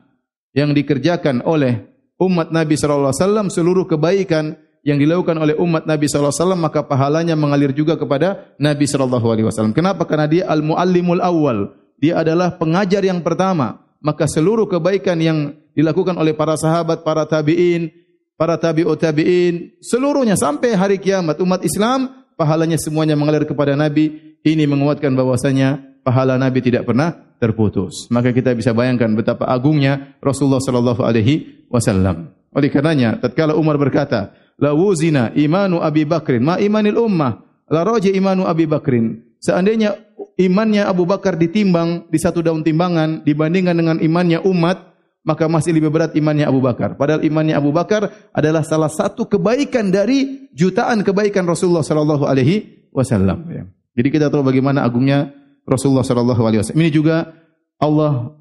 yang 0.56 0.72
dikerjakan 0.72 1.44
oleh 1.44 1.84
umat 2.16 2.48
Nabi 2.48 2.80
sallallahu 2.80 3.12
alaihi 3.12 3.22
wasallam 3.22 3.46
seluruh 3.52 3.84
kebaikan 3.84 4.56
yang 4.86 4.96
dilakukan 4.96 5.36
oleh 5.36 5.52
umat 5.60 5.84
Nabi 5.84 6.08
sallallahu 6.08 6.32
alaihi 6.32 6.42
wasallam 6.42 6.62
maka 6.64 6.80
pahalanya 6.86 7.34
mengalir 7.36 7.76
juga 7.76 8.00
kepada 8.00 8.56
Nabi 8.56 8.88
sallallahu 8.88 9.26
alaihi 9.28 9.46
wasallam. 9.46 9.76
Kenapa? 9.76 10.08
Karena 10.08 10.26
dia 10.26 10.44
al-muallimul 10.48 11.20
awal. 11.20 11.76
Dia 12.00 12.24
adalah 12.24 12.56
pengajar 12.56 13.04
yang 13.04 13.20
pertama. 13.20 13.84
Maka 14.00 14.28
seluruh 14.28 14.68
kebaikan 14.68 15.18
yang 15.20 15.38
dilakukan 15.76 16.14
oleh 16.16 16.32
para 16.32 16.54
sahabat, 16.56 17.02
para 17.02 17.26
tabi'in, 17.28 17.90
para 18.38 18.56
tabi'ut 18.56 18.96
tabi'in, 19.00 19.76
seluruhnya 19.82 20.38
sampai 20.38 20.76
hari 20.76 20.96
kiamat 21.00 21.40
umat 21.42 21.64
Islam 21.64 22.24
pahalanya 22.36 22.76
semuanya 22.76 23.16
mengalir 23.16 23.48
kepada 23.48 23.74
Nabi. 23.74 24.25
Ini 24.46 24.62
menguatkan 24.70 25.10
bahwasanya 25.18 25.98
pahala 26.06 26.38
Nabi 26.38 26.62
tidak 26.62 26.86
pernah 26.86 27.34
terputus. 27.42 28.06
Maka 28.14 28.30
kita 28.30 28.54
bisa 28.54 28.70
bayangkan 28.70 29.10
betapa 29.18 29.50
agungnya 29.50 30.14
Rasulullah 30.22 30.62
sallallahu 30.62 31.02
alaihi 31.02 31.66
wasallam. 31.66 32.30
Oleh 32.54 32.70
karenanya, 32.70 33.18
tatkala 33.18 33.58
Umar 33.58 33.74
berkata, 33.74 34.30
"La 34.62 34.70
wuzina 34.70 35.34
imanu 35.34 35.82
Abi 35.82 36.06
Bakrin 36.06 36.46
ma 36.46 36.62
imanil 36.62 36.94
ummah, 36.94 37.42
la 37.66 37.82
raja 37.82 38.08
imanu 38.08 38.46
Abi 38.46 38.70
Bakrin." 38.70 39.36
Seandainya 39.42 39.98
imannya 40.38 40.86
Abu 40.86 41.04
Bakar 41.04 41.36
ditimbang 41.36 42.08
di 42.08 42.16
satu 42.16 42.40
daun 42.40 42.64
timbangan 42.64 43.26
dibandingkan 43.26 43.76
dengan 43.76 43.96
imannya 44.00 44.40
umat, 44.46 44.94
maka 45.26 45.50
masih 45.50 45.74
lebih 45.76 45.90
berat 45.92 46.14
imannya 46.14 46.46
Abu 46.46 46.62
Bakar. 46.62 46.94
Padahal 46.94 47.26
imannya 47.26 47.58
Abu 47.58 47.74
Bakar 47.74 48.30
adalah 48.30 48.62
salah 48.62 48.88
satu 48.88 49.26
kebaikan 49.26 49.90
dari 49.90 50.48
jutaan 50.54 51.02
kebaikan 51.02 51.44
Rasulullah 51.44 51.84
sallallahu 51.84 52.24
alaihi 52.24 52.88
wasallam. 52.94 53.38
Ya. 53.52 53.75
Jadi 53.96 54.08
kita 54.12 54.28
tahu 54.28 54.44
bagaimana 54.44 54.84
agungnya 54.84 55.32
Rasulullah 55.64 56.04
sallallahu 56.04 56.42
alaihi 56.44 56.60
wasallam. 56.62 56.82
Ini 56.84 56.90
juga 56.92 57.32
Allah 57.80 58.36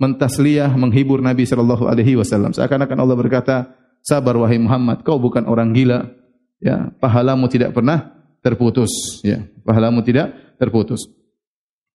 mentasliyah 0.00 0.72
menghibur 0.74 1.20
Nabi 1.22 1.46
sallallahu 1.46 1.86
alaihi 1.86 2.18
wasallam. 2.18 2.50
Seakan-akan 2.56 2.98
Allah 2.98 3.16
berkata, 3.16 3.56
"Sabar 4.02 4.34
wahai 4.34 4.58
Muhammad, 4.58 5.04
kau 5.06 5.20
bukan 5.20 5.46
orang 5.46 5.70
gila. 5.76 6.10
Ya, 6.58 6.90
pahalamu 6.98 7.46
tidak 7.46 7.76
pernah 7.76 8.16
terputus, 8.42 9.22
ya. 9.22 9.44
Pahalamu 9.62 10.02
tidak 10.02 10.34
terputus." 10.56 11.06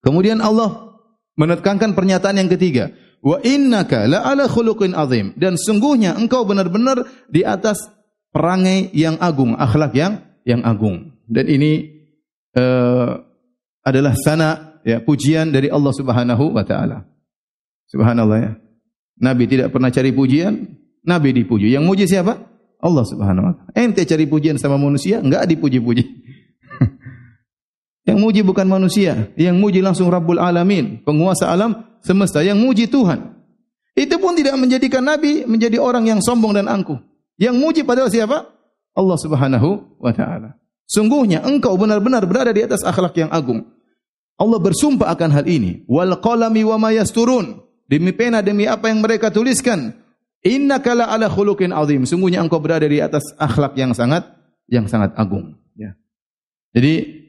Kemudian 0.06 0.40
Allah 0.40 0.96
menekankan 1.36 1.98
pernyataan 1.98 2.40
yang 2.40 2.48
ketiga, 2.48 2.94
wa 3.26 3.42
innaka 3.42 4.06
la 4.06 4.24
ala 4.24 4.46
khuluqin 4.46 4.94
azim 4.94 5.34
dan 5.36 5.58
sungguhnya 5.58 6.16
engkau 6.16 6.46
benar-benar 6.46 7.04
di 7.28 7.42
atas 7.42 7.90
perangai 8.30 8.94
yang 8.94 9.18
agung 9.18 9.58
akhlak 9.58 9.92
yang 9.98 10.22
yang 10.46 10.62
agung 10.64 11.18
dan 11.26 11.50
ini 11.50 11.97
uh, 12.58 13.22
adalah 13.86 14.18
sana 14.18 14.82
ya 14.82 14.98
pujian 15.00 15.54
dari 15.54 15.70
Allah 15.70 15.94
Subhanahu 15.94 16.58
wa 16.58 16.64
taala 16.66 17.06
subhanallah 17.88 18.38
ya 18.42 18.52
nabi 19.22 19.46
tidak 19.46 19.70
pernah 19.70 19.94
cari 19.94 20.10
pujian 20.10 20.66
nabi 21.06 21.32
dipuji 21.38 21.72
yang 21.72 21.86
muji 21.86 22.10
siapa 22.10 22.42
Allah 22.82 23.06
Subhanahu 23.06 23.46
wa 23.46 23.54
taala 23.54 23.72
ente 23.78 24.02
cari 24.10 24.26
pujian 24.26 24.58
sama 24.58 24.82
manusia 24.82 25.22
enggak 25.22 25.46
dipuji-puji 25.48 26.04
yang 28.10 28.18
muji 28.18 28.42
bukan 28.42 28.66
manusia 28.66 29.30
yang 29.38 29.56
muji 29.62 29.80
langsung 29.80 30.10
Rabbul 30.10 30.42
Alamin 30.42 31.06
penguasa 31.06 31.54
alam 31.54 31.88
semesta 32.08 32.40
yang 32.40 32.56
muji 32.56 32.88
Tuhan. 32.88 33.36
Itu 33.98 34.22
pun 34.22 34.38
tidak 34.38 34.56
menjadikan 34.56 35.02
Nabi 35.02 35.44
menjadi 35.44 35.82
orang 35.82 36.06
yang 36.06 36.20
sombong 36.22 36.54
dan 36.54 36.70
angkuh. 36.70 37.02
Yang 37.36 37.56
muji 37.58 37.82
padahal 37.82 38.08
siapa? 38.14 38.48
Allah 38.94 39.18
Subhanahu 39.18 40.00
wa 40.00 40.12
taala. 40.14 40.58
Sungguhnya 40.88 41.44
engkau 41.44 41.76
benar-benar 41.76 42.24
berada 42.24 42.56
di 42.56 42.64
atas 42.64 42.82
akhlak 42.82 43.14
yang 43.20 43.28
agung. 43.28 43.68
Allah 44.40 44.60
bersumpah 44.62 45.12
akan 45.12 45.30
hal 45.36 45.46
ini. 45.46 45.84
Wal 45.86 46.16
qalami 46.24 46.64
wa 46.64 46.80
ma 46.80 46.90
yasturun. 46.96 47.60
Demi 47.92 48.16
pena 48.16 48.40
demi 48.40 48.64
apa 48.64 48.88
yang 48.88 49.04
mereka 49.04 49.28
tuliskan. 49.28 49.92
Innaka 50.48 50.96
la 50.96 51.12
ala 51.12 51.28
khuluqin 51.28 51.76
azim. 51.76 52.08
Sungguhnya 52.08 52.40
engkau 52.40 52.64
berada 52.64 52.88
di 52.88 53.04
atas 53.04 53.36
akhlak 53.36 53.76
yang 53.76 53.92
sangat 53.92 54.24
yang 54.72 54.88
sangat 54.88 55.12
agung. 55.20 55.60
Ya. 55.76 55.98
Jadi 56.72 57.26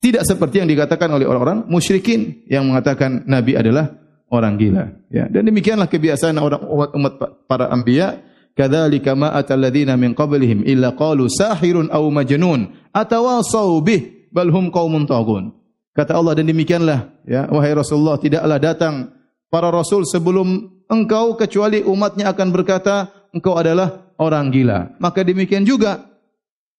tidak 0.00 0.24
seperti 0.24 0.64
yang 0.64 0.68
dikatakan 0.72 1.12
oleh 1.12 1.28
orang-orang 1.28 1.68
musyrikin 1.68 2.42
yang 2.48 2.64
mengatakan 2.64 3.28
Nabi 3.28 3.54
adalah 3.54 4.00
orang 4.32 4.56
gila. 4.56 4.84
Ya. 5.12 5.28
Dan 5.28 5.46
demikianlah 5.46 5.86
kebiasaan 5.86 6.40
orang 6.40 6.64
umat, 6.64 6.90
umat 6.96 7.12
para 7.44 7.68
anbiya. 7.68 8.24
Kadzalika 8.56 9.14
ma 9.14 9.30
atal 9.36 9.62
ladzina 9.62 9.94
min 9.94 10.16
qablihim 10.16 10.66
illa 10.66 10.96
qalu 10.96 11.30
sahirun 11.30 11.92
aw 11.92 12.02
majnun 12.10 12.79
atawasau 12.94 13.78
bih 13.82 14.30
bal 14.30 14.50
hum 14.50 14.70
qaumun 14.70 15.06
taghun. 15.06 15.54
Kata 15.90 16.16
Allah 16.16 16.38
dan 16.38 16.46
demikianlah 16.46 17.10
ya 17.26 17.50
wahai 17.50 17.74
Rasulullah 17.74 18.16
tidaklah 18.16 18.58
datang 18.62 19.10
para 19.50 19.68
rasul 19.68 20.06
sebelum 20.06 20.70
engkau 20.86 21.34
kecuali 21.34 21.82
umatnya 21.82 22.30
akan 22.30 22.48
berkata 22.54 23.10
engkau 23.34 23.58
adalah 23.58 24.14
orang 24.16 24.48
gila. 24.54 24.94
Maka 25.02 25.26
demikian 25.26 25.66
juga 25.66 26.06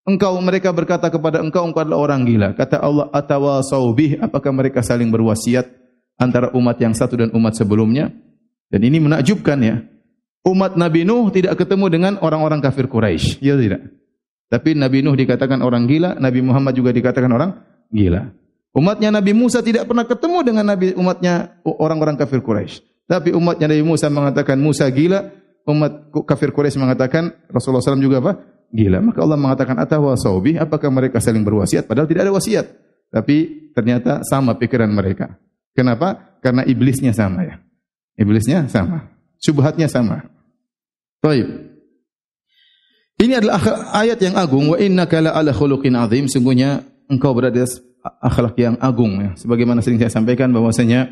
engkau 0.08 0.39
mereka 0.39 0.71
berkata 0.71 1.12
kepada 1.12 1.43
engkau 1.43 1.67
engkau 1.67 1.84
adalah 1.84 2.00
orang 2.00 2.24
gila. 2.24 2.56
Kata 2.56 2.80
Allah 2.80 3.12
atawasau 3.12 3.91
bih 3.91 4.17
apakah 4.24 4.56
mereka 4.56 4.80
saling 4.80 5.12
berwasiat 5.12 5.67
antara 6.15 6.50
umat 6.56 6.80
yang 6.80 6.95
satu 6.95 7.19
dan 7.19 7.30
umat 7.36 7.54
sebelumnya? 7.60 8.10
Dan 8.71 8.88
ini 8.88 9.04
menakjubkan 9.04 9.60
ya. 9.60 9.84
Umat 10.41 10.74
Nabi 10.74 11.06
Nuh 11.06 11.30
tidak 11.30 11.60
ketemu 11.60 11.86
dengan 11.91 12.13
orang-orang 12.24 12.63
kafir 12.63 12.89
Quraisy. 12.89 13.43
Ya 13.43 13.54
tidak. 13.60 14.01
Tapi 14.52 14.76
Nabi 14.76 15.00
Nuh 15.00 15.16
dikatakan 15.16 15.64
orang 15.64 15.88
gila, 15.88 16.20
Nabi 16.20 16.44
Muhammad 16.44 16.76
juga 16.76 16.92
dikatakan 16.92 17.32
orang 17.32 17.56
gila. 17.88 18.36
Umatnya 18.76 19.08
Nabi 19.16 19.32
Musa 19.32 19.64
tidak 19.64 19.88
pernah 19.88 20.04
ketemu 20.04 20.44
dengan 20.44 20.68
Nabi 20.68 20.92
umatnya 21.00 21.56
orang-orang 21.64 22.20
kafir 22.20 22.44
Quraisy. 22.44 23.08
Tapi 23.08 23.32
umatnya 23.32 23.72
Nabi 23.72 23.84
Musa 23.84 24.12
mengatakan 24.12 24.60
Musa 24.60 24.88
gila, 24.92 25.32
umat 25.72 26.12
kafir 26.28 26.52
Quraisy 26.52 26.76
mengatakan 26.80 27.32
Rasulullah 27.48 27.80
SAW 27.80 28.04
juga 28.04 28.20
apa? 28.20 28.34
Gila. 28.76 29.00
Maka 29.00 29.20
Allah 29.24 29.40
mengatakan 29.40 29.76
atawa 29.80 30.20
saubi, 30.20 30.60
apakah 30.60 30.92
mereka 30.92 31.24
saling 31.24 31.48
berwasiat? 31.48 31.88
Padahal 31.88 32.08
tidak 32.08 32.28
ada 32.28 32.36
wasiat. 32.36 32.66
Tapi 33.12 33.72
ternyata 33.76 34.24
sama 34.28 34.56
pikiran 34.56 34.88
mereka. 34.92 35.36
Kenapa? 35.76 36.40
Karena 36.40 36.68
iblisnya 36.68 37.16
sama 37.16 37.44
ya. 37.44 37.56
Iblisnya 38.20 38.68
sama. 38.68 39.12
Subhatnya 39.40 39.88
sama. 39.88 40.28
Baik. 41.24 41.70
Ini 43.21 43.38
adalah 43.38 43.62
ayat 43.93 44.17
yang 44.17 44.34
agung 44.34 44.73
wa 44.73 44.77
innaka 44.81 45.21
la 45.21 45.38
ala 45.38 45.53
khuluqin 45.53 45.93
azim 45.93 46.25
sungguhnya 46.25 46.81
engkau 47.05 47.38
berada 47.38 47.62
akhlak 48.17 48.57
yang 48.57 48.81
agung 48.81 49.21
ya. 49.21 49.38
Sebagaimana 49.38 49.86
sering 49.86 50.01
saya 50.01 50.10
sampaikan 50.10 50.49
bahwasanya 50.49 51.05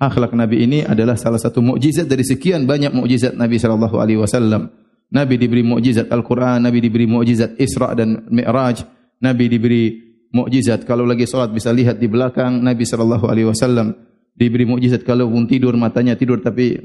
akhlak 0.00 0.32
Nabi 0.32 0.64
ini 0.64 0.88
adalah 0.88 1.20
salah 1.20 1.36
satu 1.36 1.60
mukjizat 1.60 2.08
dari 2.08 2.24
sekian 2.24 2.64
banyak 2.64 2.96
mukjizat 2.96 3.36
Nabi 3.36 3.60
sallallahu 3.60 4.00
alaihi 4.00 4.16
wasallam. 4.16 4.72
Nabi 5.12 5.36
diberi 5.36 5.60
mukjizat 5.60 6.08
Al-Qur'an, 6.08 6.64
Nabi 6.64 6.80
diberi 6.80 7.04
mukjizat 7.04 7.60
Isra 7.60 7.92
dan 7.92 8.24
Mi'raj, 8.32 8.80
Nabi 9.20 9.44
diberi 9.52 9.84
mukjizat 10.32 10.88
kalau 10.88 11.04
lagi 11.04 11.28
salat 11.28 11.52
bisa 11.52 11.74
lihat 11.76 12.00
di 12.00 12.08
belakang 12.08 12.64
Nabi 12.64 12.88
sallallahu 12.88 13.26
alaihi 13.28 13.52
wasallam 13.52 13.92
diberi 14.40 14.64
mukjizat 14.64 15.04
kalau 15.04 15.28
pun 15.28 15.44
tidur 15.44 15.76
matanya 15.76 16.16
tidur 16.16 16.40
tapi 16.40 16.80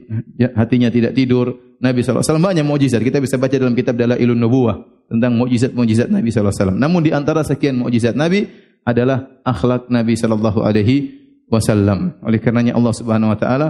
hatinya 0.59 0.91
tidak 0.91 1.15
tidur. 1.15 1.55
Nabi 1.79 2.03
wasallam 2.03 2.43
banyak 2.43 2.67
mukjizat. 2.67 2.99
Kita 2.99 3.23
bisa 3.23 3.39
baca 3.39 3.55
dalam 3.55 3.71
kitab 3.71 3.95
Dalailun 3.95 4.35
Nubuwah 4.35 5.07
tentang 5.07 5.39
mukjizat-mukjizat 5.39 6.11
Nabi 6.11 6.35
wasallam. 6.35 6.75
Namun 6.75 7.07
di 7.07 7.15
antara 7.15 7.47
sekian 7.47 7.79
mukjizat 7.79 8.19
Nabi 8.19 8.43
adalah 8.83 9.39
akhlak 9.47 9.87
Nabi 9.87 10.19
sallallahu 10.19 10.59
alaihi 10.67 11.15
wasallam. 11.47 12.19
Oleh 12.27 12.43
karenanya 12.43 12.75
Allah 12.75 12.91
Subhanahu 12.91 13.31
wa 13.31 13.39
taala 13.39 13.67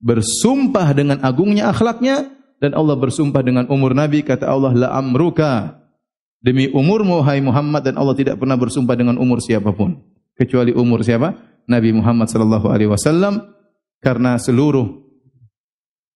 bersumpah 0.00 0.96
dengan 0.96 1.20
agungnya 1.20 1.68
akhlaknya 1.68 2.32
dan 2.64 2.72
Allah 2.72 2.96
bersumpah 2.96 3.44
dengan 3.44 3.68
umur 3.68 3.92
Nabi 3.92 4.24
kata 4.24 4.48
Allah 4.48 4.72
la 4.72 4.88
amruka 4.96 5.78
demi 6.40 6.70
umurmu 6.70 7.20
hai 7.26 7.44
Muhammad 7.44 7.92
dan 7.92 7.94
Allah 8.00 8.14
tidak 8.16 8.40
pernah 8.40 8.56
bersumpah 8.56 8.94
dengan 8.94 9.18
umur 9.20 9.42
siapapun 9.42 10.00
kecuali 10.38 10.70
umur 10.70 11.02
siapa? 11.02 11.34
Nabi 11.68 11.92
Muhammad 11.92 12.32
sallallahu 12.32 12.66
alaihi 12.72 12.90
wasallam 12.90 13.54
karena 14.00 14.40
seluruh 14.40 15.04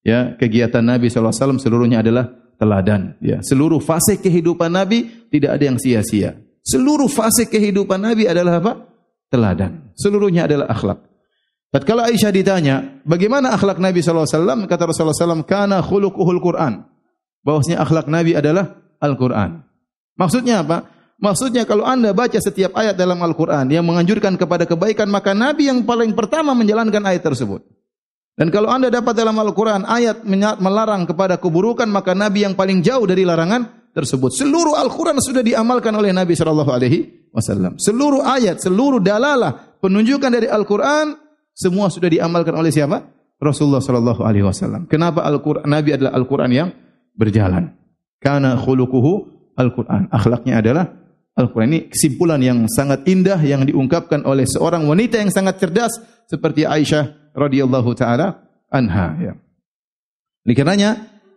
ya 0.03 0.35
kegiatan 0.41 0.81
Nabi 0.83 1.13
sallallahu 1.13 1.31
alaihi 1.31 1.45
wasallam 1.45 1.61
seluruhnya 1.61 1.99
adalah 2.01 2.25
teladan 2.57 3.21
ya 3.21 3.45
seluruh 3.45 3.79
fase 3.79 4.17
kehidupan 4.19 4.73
Nabi 4.73 5.29
tidak 5.29 5.61
ada 5.61 5.65
yang 5.69 5.79
sia-sia 5.79 6.43
Seluruh 6.63 7.11
fase 7.11 7.51
kehidupan 7.51 7.99
Nabi 7.99 8.31
adalah 8.31 8.63
apa? 8.63 8.73
Teladan. 9.27 9.91
Seluruhnya 9.99 10.47
adalah 10.47 10.71
akhlak. 10.71 11.03
Tatkala 11.75 12.07
Aisyah 12.07 12.31
ditanya, 12.31 13.03
bagaimana 13.03 13.51
akhlak 13.51 13.83
Nabi 13.83 13.99
sallallahu 13.99 14.29
alaihi 14.29 14.39
wasallam? 14.39 14.61
Kata 14.71 14.83
Rasulullah 14.87 15.19
sallallahu 15.19 15.49
kana 15.49 15.83
khuluquhul 15.83 16.39
Quran. 16.39 16.87
Bahwasanya 17.43 17.83
akhlak 17.83 18.07
Nabi 18.07 18.39
adalah 18.39 18.79
Al-Quran. 19.03 19.67
Maksudnya 20.15 20.63
apa? 20.63 20.87
Maksudnya 21.23 21.63
kalau 21.63 21.87
Anda 21.87 22.11
baca 22.11 22.35
setiap 22.43 22.75
ayat 22.75 22.99
dalam 22.99 23.23
Al-Quran 23.23 23.71
yang 23.71 23.87
menganjurkan 23.87 24.35
kepada 24.35 24.67
kebaikan, 24.67 25.07
maka 25.07 25.31
Nabi 25.31 25.71
yang 25.71 25.87
paling 25.87 26.19
pertama 26.19 26.51
menjalankan 26.51 26.99
ayat 26.99 27.23
tersebut. 27.23 27.63
Dan 28.35 28.51
kalau 28.51 28.67
Anda 28.67 28.91
dapat 28.91 29.15
dalam 29.15 29.39
Al-Quran 29.39 29.87
ayat 29.87 30.27
melarang 30.59 31.07
kepada 31.07 31.39
keburukan, 31.39 31.87
maka 31.87 32.11
Nabi 32.11 32.43
yang 32.43 32.59
paling 32.59 32.83
jauh 32.83 33.07
dari 33.07 33.23
larangan 33.23 33.93
tersebut. 33.95 34.35
Seluruh 34.35 34.75
Al-Quran 34.75 35.23
sudah 35.23 35.47
diamalkan 35.47 35.95
oleh 35.95 36.11
Nabi 36.11 36.35
Wasallam. 36.35 37.79
Seluruh 37.79 38.27
ayat, 38.27 38.59
seluruh 38.59 38.99
dalalah 38.99 39.79
penunjukan 39.79 40.27
dari 40.27 40.51
Al-Quran 40.51 41.15
semua 41.55 41.93
sudah 41.93 42.09
diamalkan 42.09 42.57
oleh 42.57 42.73
siapa? 42.73 43.05
Rasulullah 43.39 43.83
Shallallahu 43.85 44.27
Alaihi 44.27 44.43
Wasallam. 44.43 44.91
Kenapa 44.91 45.23
Al-Quran? 45.23 45.69
Nabi 45.71 45.95
adalah 45.95 46.19
Al-Quran 46.19 46.51
yang 46.51 46.69
berjalan. 47.15 47.79
Karena 48.19 48.57
khuluquhu 48.57 49.29
Al-Quran. 49.59 50.09
Akhlaknya 50.09 50.63
adalah 50.63 51.02
Al-Quran. 51.33 51.69
Ini 51.73 51.81
kesimpulan 51.89 52.41
yang 52.45 52.69
sangat 52.69 53.09
indah 53.09 53.41
yang 53.41 53.65
diungkapkan 53.65 54.23
oleh 54.29 54.45
seorang 54.45 54.85
wanita 54.85 55.17
yang 55.17 55.33
sangat 55.33 55.57
cerdas 55.57 55.97
seperti 56.29 56.69
Aisyah 56.69 57.33
radhiyallahu 57.33 57.91
taala 57.97 58.45
anha. 58.69 59.17
Ya. 59.17 59.33
Ini 60.45 60.53
karenanya 60.53 60.91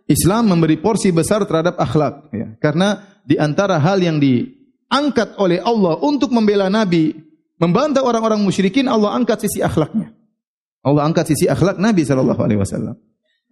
Islam 0.04 0.52
memberi 0.52 0.76
porsi 0.76 1.10
besar 1.10 1.48
terhadap 1.48 1.80
akhlak. 1.80 2.28
Ya. 2.30 2.52
Karena 2.60 3.02
di 3.24 3.40
antara 3.40 3.80
hal 3.80 4.04
yang 4.04 4.20
diangkat 4.20 5.40
oleh 5.40 5.64
Allah 5.64 5.96
untuk 6.04 6.28
membela 6.28 6.68
Nabi, 6.68 7.16
membantah 7.56 8.04
orang-orang 8.04 8.44
musyrikin, 8.44 8.86
Allah 8.86 9.16
angkat 9.16 9.48
sisi 9.48 9.64
akhlaknya. 9.64 10.12
Allah 10.86 11.02
angkat 11.08 11.34
sisi 11.34 11.48
akhlak 11.50 11.80
Nabi 11.80 12.06
sallallahu 12.06 12.38
alaihi 12.38 12.60
wasallam. 12.60 12.94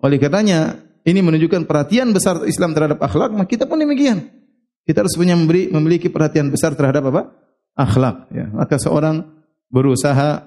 Oleh 0.04 0.20
karenanya 0.20 0.78
ini 1.08 1.24
menunjukkan 1.24 1.64
perhatian 1.64 2.12
besar 2.12 2.44
Islam 2.44 2.76
terhadap 2.76 3.00
akhlak, 3.00 3.32
maka 3.32 3.48
kita 3.48 3.64
pun 3.64 3.80
demikian. 3.80 4.43
Kita 4.84 5.00
harus 5.00 5.16
punya 5.16 5.32
memberi, 5.32 5.72
memiliki 5.72 6.12
perhatian 6.12 6.52
besar 6.52 6.76
terhadap 6.76 7.08
apa? 7.08 7.32
Akhlak. 7.72 8.28
Ya. 8.30 8.52
Maka 8.52 8.76
seorang 8.76 9.24
berusaha 9.72 10.44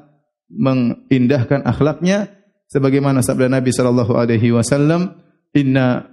mengindahkan 0.48 1.66
akhlaknya 1.66 2.32
sebagaimana 2.70 3.26
sabda 3.26 3.50
Nabi 3.50 3.74
sallallahu 3.74 4.14
alaihi 4.16 4.54
wasallam, 4.54 5.18
inna 5.58 6.06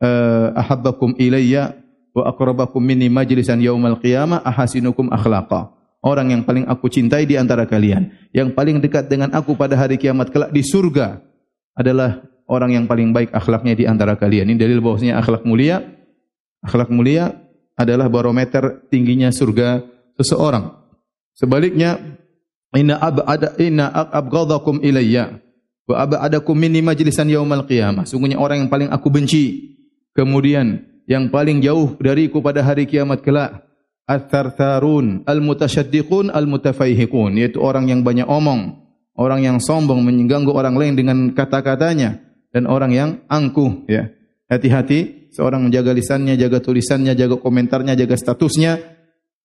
uh, 0.00 0.56
ahabbakum 0.56 1.14
ilayya 1.20 1.76
wa 2.16 2.26
aqrabakum 2.26 2.82
minni 2.82 3.12
majlisan 3.12 3.60
yaumal 3.60 4.00
qiyamah 4.00 4.42
ahasinukum 4.42 5.12
akhlaqa. 5.12 5.76
Orang 5.98 6.30
yang 6.30 6.46
paling 6.46 6.64
aku 6.70 6.86
cintai 6.88 7.26
di 7.26 7.34
antara 7.34 7.66
kalian, 7.66 8.14
yang 8.30 8.54
paling 8.54 8.78
dekat 8.78 9.10
dengan 9.10 9.34
aku 9.34 9.58
pada 9.58 9.74
hari 9.74 9.98
kiamat 9.98 10.30
kelak 10.30 10.54
di 10.54 10.62
surga 10.62 11.18
adalah 11.74 12.22
orang 12.46 12.78
yang 12.78 12.84
paling 12.86 13.10
baik 13.10 13.34
akhlaknya 13.34 13.74
di 13.74 13.84
antara 13.84 14.14
kalian. 14.14 14.46
Ini 14.54 14.58
dalil 14.62 14.78
bahwasanya 14.78 15.18
akhlak 15.18 15.42
mulia, 15.42 15.82
akhlak 16.62 16.90
mulia 16.94 17.47
adalah 17.78 18.10
barometer 18.10 18.82
tingginya 18.90 19.30
surga 19.30 19.86
seseorang. 20.18 20.74
Sebaliknya, 21.38 22.18
inna 22.74 22.98
abada 22.98 23.54
inna 23.62 23.86
abghadakum 23.94 24.82
ilayya 24.82 25.38
Wa 25.88 26.04
abadakum 26.04 26.52
minni 26.52 26.84
majlisan 26.84 27.32
yaumal 27.32 27.64
qiyamah. 27.64 28.04
Sungguhnya 28.04 28.36
orang 28.36 28.68
yang 28.68 28.70
paling 28.70 28.92
aku 28.92 29.08
benci. 29.08 29.72
Kemudian 30.12 30.84
yang 31.08 31.32
paling 31.32 31.64
jauh 31.64 31.96
dariku 31.96 32.44
pada 32.44 32.60
hari 32.60 32.84
kiamat 32.84 33.24
kelak. 33.24 33.64
At-tartarun 34.04 35.24
al-mutasyaddiqun 35.24 36.28
al-mutafaihiqun. 36.28 37.40
Yaitu 37.40 37.64
orang 37.64 37.88
yang 37.88 38.04
banyak 38.04 38.28
omong. 38.28 38.84
Orang 39.16 39.40
yang 39.40 39.58
sombong 39.64 40.04
mengganggu 40.04 40.52
orang 40.52 40.76
lain 40.76 40.92
dengan 40.92 41.32
kata-katanya. 41.32 42.20
Dan 42.52 42.68
orang 42.68 42.92
yang 42.92 43.10
angkuh. 43.32 43.88
Ya. 43.88 44.12
Hati-hati. 44.52 45.17
Seorang 45.28 45.68
menjaga 45.68 45.92
lisannya, 45.92 46.34
jaga 46.40 46.58
tulisannya, 46.64 47.12
jaga 47.12 47.36
komentarnya, 47.36 47.94
jaga 47.94 48.16
statusnya. 48.16 48.80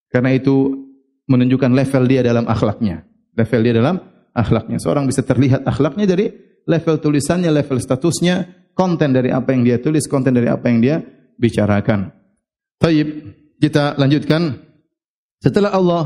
Karena 0.08 0.32
itu 0.32 0.88
menunjukkan 1.28 1.72
level 1.74 2.04
dia 2.08 2.22
dalam 2.24 2.48
akhlaknya. 2.48 3.04
Level 3.36 3.62
dia 3.64 3.74
dalam 3.76 3.96
akhlaknya. 4.32 4.78
Seorang 4.80 5.06
bisa 5.08 5.22
terlihat 5.26 5.68
akhlaknya 5.68 6.06
dari 6.08 6.32
level 6.66 6.96
tulisannya, 7.00 7.52
level 7.52 7.80
statusnya, 7.80 8.70
konten 8.74 9.12
dari 9.14 9.30
apa 9.30 9.52
yang 9.52 9.64
dia 9.68 9.78
tulis, 9.80 10.08
konten 10.08 10.34
dari 10.34 10.48
apa 10.48 10.66
yang 10.70 10.80
dia 10.80 10.96
bicarakan. 11.38 12.12
Taib, 12.80 13.08
kita 13.60 13.96
lanjutkan. 13.96 14.60
Setelah 15.44 15.76
Allah 15.76 16.04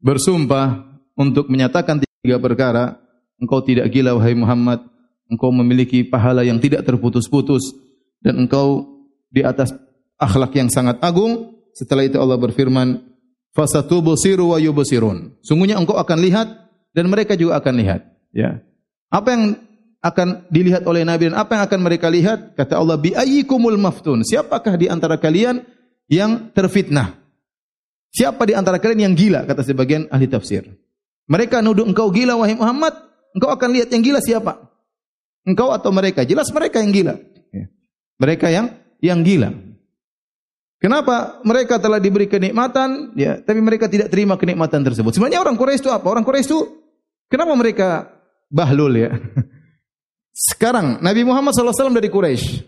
bersumpah 0.00 0.88
untuk 1.18 1.52
menyatakan 1.52 2.00
tiga 2.24 2.40
perkara, 2.40 2.96
engkau 3.36 3.60
tidak 3.60 3.92
gila 3.92 4.16
wahai 4.16 4.32
Muhammad, 4.32 4.84
engkau 5.28 5.52
memiliki 5.52 6.06
pahala 6.06 6.42
yang 6.46 6.56
tidak 6.56 6.86
terputus-putus 6.88 7.76
dan 8.22 8.46
engkau 8.46 8.86
di 9.28 9.44
atas 9.44 9.74
akhlak 10.18 10.54
yang 10.58 10.68
sangat 10.68 10.98
agung. 11.00 11.58
Setelah 11.74 12.04
itu 12.06 12.18
Allah 12.18 12.38
berfirman, 12.38 12.98
"Fasatubsiru 13.54 14.54
wa 14.54 14.58
yubsirun." 14.58 15.38
Sungguhnya 15.42 15.78
engkau 15.78 15.94
akan 15.96 16.18
lihat 16.18 16.48
dan 16.92 17.06
mereka 17.06 17.38
juga 17.38 17.62
akan 17.62 17.74
lihat. 17.78 18.00
Ya. 18.34 18.62
Apa 19.08 19.34
yang 19.34 19.42
akan 19.98 20.46
dilihat 20.50 20.86
oleh 20.86 21.02
Nabi 21.02 21.30
dan 21.30 21.36
apa 21.38 21.58
yang 21.58 21.62
akan 21.66 21.80
mereka 21.82 22.06
lihat? 22.10 22.54
Kata 22.54 22.78
Allah, 22.78 22.98
bi 22.98 23.14
ayyikumul 23.14 23.78
maftun. 23.78 24.22
Siapakah 24.22 24.78
di 24.78 24.86
antara 24.90 25.18
kalian 25.18 25.62
yang 26.10 26.50
terfitnah? 26.54 27.18
Siapa 28.08 28.42
di 28.48 28.56
antara 28.56 28.80
kalian 28.80 29.10
yang 29.10 29.14
gila? 29.14 29.44
Kata 29.44 29.62
sebagian 29.62 30.08
ahli 30.08 30.26
tafsir. 30.30 30.64
Mereka 31.28 31.60
nuduh 31.60 31.84
engkau 31.84 32.08
gila 32.08 32.40
wahai 32.40 32.56
Muhammad, 32.56 32.96
engkau 33.36 33.52
akan 33.52 33.68
lihat 33.76 33.92
yang 33.92 34.00
gila 34.00 34.20
siapa? 34.24 34.64
Engkau 35.44 35.72
atau 35.72 35.92
mereka? 35.92 36.24
Jelas 36.24 36.48
mereka 36.52 36.80
yang 36.80 36.92
gila. 36.92 37.14
Mereka 38.18 38.50
yang 38.50 38.66
yang 38.98 39.22
gila. 39.22 39.54
Kenapa 40.78 41.42
mereka 41.42 41.82
telah 41.82 41.98
diberi 41.98 42.30
kenikmatan, 42.30 43.10
ya, 43.18 43.42
tapi 43.42 43.58
mereka 43.58 43.90
tidak 43.90 44.14
terima 44.14 44.38
kenikmatan 44.38 44.86
tersebut? 44.86 45.10
Sebenarnya 45.10 45.42
orang 45.42 45.58
Quraisy 45.58 45.82
itu 45.82 45.90
apa? 45.90 46.06
Orang 46.06 46.22
Quraisy 46.22 46.46
itu 46.46 46.58
kenapa 47.26 47.50
mereka 47.58 47.88
bahlul 48.46 48.94
ya? 48.94 49.10
Sekarang 50.54 51.02
Nabi 51.02 51.26
Muhammad 51.26 51.50
SAW 51.50 51.90
dari 51.90 52.06
Quraisy. 52.06 52.62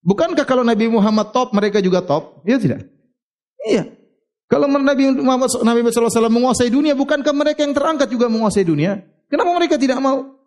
Bukankah 0.00 0.46
kalau 0.46 0.62
Nabi 0.62 0.86
Muhammad 0.86 1.34
top, 1.34 1.50
mereka 1.50 1.82
juga 1.82 2.06
top? 2.06 2.38
Ya 2.46 2.56
tidak? 2.56 2.86
Iya. 3.66 3.98
Kalau 4.46 4.70
Nabi 4.70 5.10
Muhammad 5.18 5.50
Nabi 5.66 5.90
SAW 5.90 6.30
menguasai 6.30 6.70
dunia, 6.70 6.94
bukankah 6.94 7.34
mereka 7.34 7.66
yang 7.66 7.74
terangkat 7.74 8.06
juga 8.14 8.30
menguasai 8.30 8.62
dunia? 8.62 9.02
Kenapa 9.26 9.50
mereka 9.58 9.74
tidak 9.74 9.98
mau? 9.98 10.39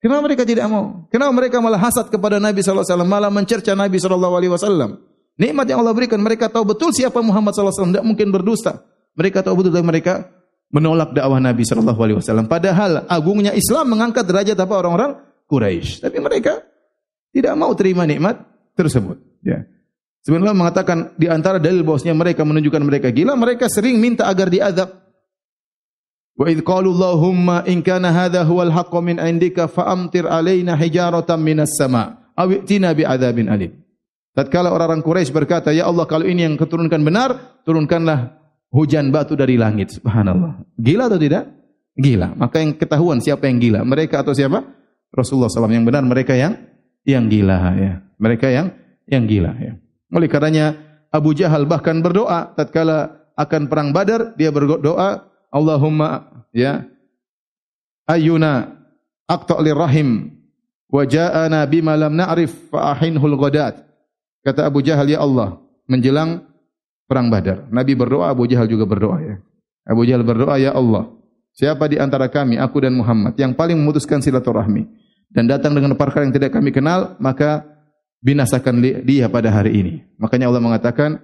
Kenapa 0.00 0.20
mereka 0.22 0.42
tidak 0.44 0.66
mau? 0.68 1.08
Kenapa 1.08 1.32
mereka 1.32 1.56
malah 1.58 1.80
hasad 1.80 2.12
kepada 2.12 2.36
Nabi 2.36 2.60
SAW, 2.60 2.84
malah 3.02 3.32
mencerca 3.32 3.72
Nabi 3.72 3.96
SAW? 3.96 5.00
Nikmat 5.36 5.66
yang 5.68 5.84
Allah 5.84 5.92
berikan, 5.96 6.20
mereka 6.20 6.48
tahu 6.48 6.76
betul 6.76 6.92
siapa 6.92 7.20
Muhammad 7.20 7.52
SAW, 7.52 7.92
tidak 7.92 8.04
mungkin 8.04 8.32
berdusta. 8.32 8.84
Mereka 9.16 9.40
tahu 9.44 9.64
betul 9.64 9.80
mereka 9.80 10.28
menolak 10.70 11.16
dakwah 11.16 11.40
Nabi 11.40 11.64
SAW. 11.64 12.48
Padahal 12.48 13.08
agungnya 13.08 13.56
Islam 13.56 13.96
mengangkat 13.96 14.24
derajat 14.28 14.56
apa 14.56 14.74
orang-orang 14.76 15.10
Quraisy. 15.46 16.02
Tapi 16.02 16.18
mereka 16.18 16.60
tidak 17.30 17.54
mau 17.54 17.70
terima 17.78 18.02
nikmat 18.04 18.42
tersebut. 18.74 19.16
Ya. 19.46 19.64
Sebenarnya 20.26 20.58
mengatakan 20.58 21.14
di 21.14 21.30
antara 21.30 21.62
dalil 21.62 21.86
bahwasanya 21.86 22.18
mereka 22.18 22.42
menunjukkan 22.42 22.82
mereka 22.82 23.08
gila, 23.14 23.38
mereka 23.38 23.70
sering 23.70 24.02
minta 24.02 24.26
agar 24.26 24.50
diazab. 24.50 25.05
Allahumma 26.36 27.64
in 27.64 27.80
kana 27.80 28.12
hadha 28.12 28.44
huwal 28.44 28.68
haqqu 28.68 29.00
min 29.00 29.16
indika 29.16 29.68
fa 29.72 29.88
amtir 29.88 30.28
alaina 30.28 30.76
hijaratan 30.76 31.40
minas 31.40 31.72
sama' 31.80 32.26
aw 32.36 32.48
i'tina 32.52 32.92
bi'adzabin 32.92 33.48
alim. 33.48 33.72
Tatkala 34.36 34.68
orang-orang 34.68 35.00
Quraisy 35.00 35.32
berkata, 35.32 35.72
"Ya 35.72 35.88
Allah, 35.88 36.04
kalau 36.04 36.28
ini 36.28 36.44
yang 36.44 36.60
keturunkan 36.60 37.00
benar, 37.00 37.56
turunkanlah 37.64 38.36
hujan 38.68 39.08
batu 39.08 39.32
dari 39.32 39.56
langit." 39.56 39.96
Subhanallah. 39.96 40.60
Gila 40.76 41.08
atau 41.08 41.16
tidak? 41.16 41.48
Gila. 41.96 42.36
Maka 42.36 42.60
yang 42.60 42.76
ketahuan 42.76 43.24
siapa 43.24 43.48
yang 43.48 43.56
gila? 43.56 43.80
Mereka 43.80 44.20
atau 44.20 44.36
siapa? 44.36 44.60
Rasulullah 45.08 45.48
SAW 45.48 45.72
yang 45.72 45.88
benar, 45.88 46.04
mereka 46.04 46.36
yang 46.36 46.52
yang 47.08 47.24
gila 47.32 47.72
ya. 47.80 48.04
Mereka 48.20 48.46
yang 48.52 48.76
yang 49.08 49.24
gila 49.24 49.56
ya. 49.56 49.72
Oleh 50.12 50.28
karenanya 50.28 50.76
Abu 51.08 51.32
Jahal 51.32 51.64
bahkan 51.64 52.04
berdoa 52.04 52.52
tatkala 52.52 53.32
akan 53.40 53.72
perang 53.72 53.96
Badar, 53.96 54.36
dia 54.36 54.52
berdoa, 54.52 55.24
"Allahumma 55.56 56.44
ya 56.52 56.84
ayyuna 58.04 58.76
aqta' 59.24 59.56
lirrahim 59.64 60.36
wa 60.92 61.02
ja'ana 61.08 61.64
bima 61.64 61.96
lam 61.96 62.12
na'rif 62.12 62.68
fa 62.68 62.92
ahinhul 62.92 63.40
ghadat." 63.40 63.80
Kata 64.46 64.68
Abu 64.68 64.78
Jahal, 64.78 65.10
Ya 65.10 65.18
Allah, 65.18 65.58
menjelang 65.90 66.46
perang 67.10 67.26
badar. 67.26 67.66
Nabi 67.66 67.98
berdoa, 67.98 68.30
Abu 68.30 68.46
Jahal 68.46 68.70
juga 68.70 68.86
berdoa. 68.86 69.18
Ya. 69.18 69.36
Abu 69.82 70.06
Jahal 70.06 70.22
berdoa, 70.22 70.54
Ya 70.54 70.70
Allah, 70.70 71.10
siapa 71.50 71.90
di 71.90 71.98
antara 71.98 72.30
kami, 72.30 72.54
aku 72.54 72.78
dan 72.78 72.94
Muhammad, 72.94 73.34
yang 73.34 73.58
paling 73.58 73.74
memutuskan 73.74 74.22
silaturahmi, 74.22 74.86
dan 75.34 75.50
datang 75.50 75.74
dengan 75.74 75.98
perkara 75.98 76.22
yang 76.22 76.30
tidak 76.30 76.54
kami 76.54 76.70
kenal, 76.70 77.18
maka 77.18 77.66
binasakan 78.22 78.78
dia 79.02 79.26
pada 79.26 79.50
hari 79.50 79.82
ini. 79.82 79.94
Makanya 80.22 80.46
Allah 80.46 80.62
mengatakan, 80.62 81.18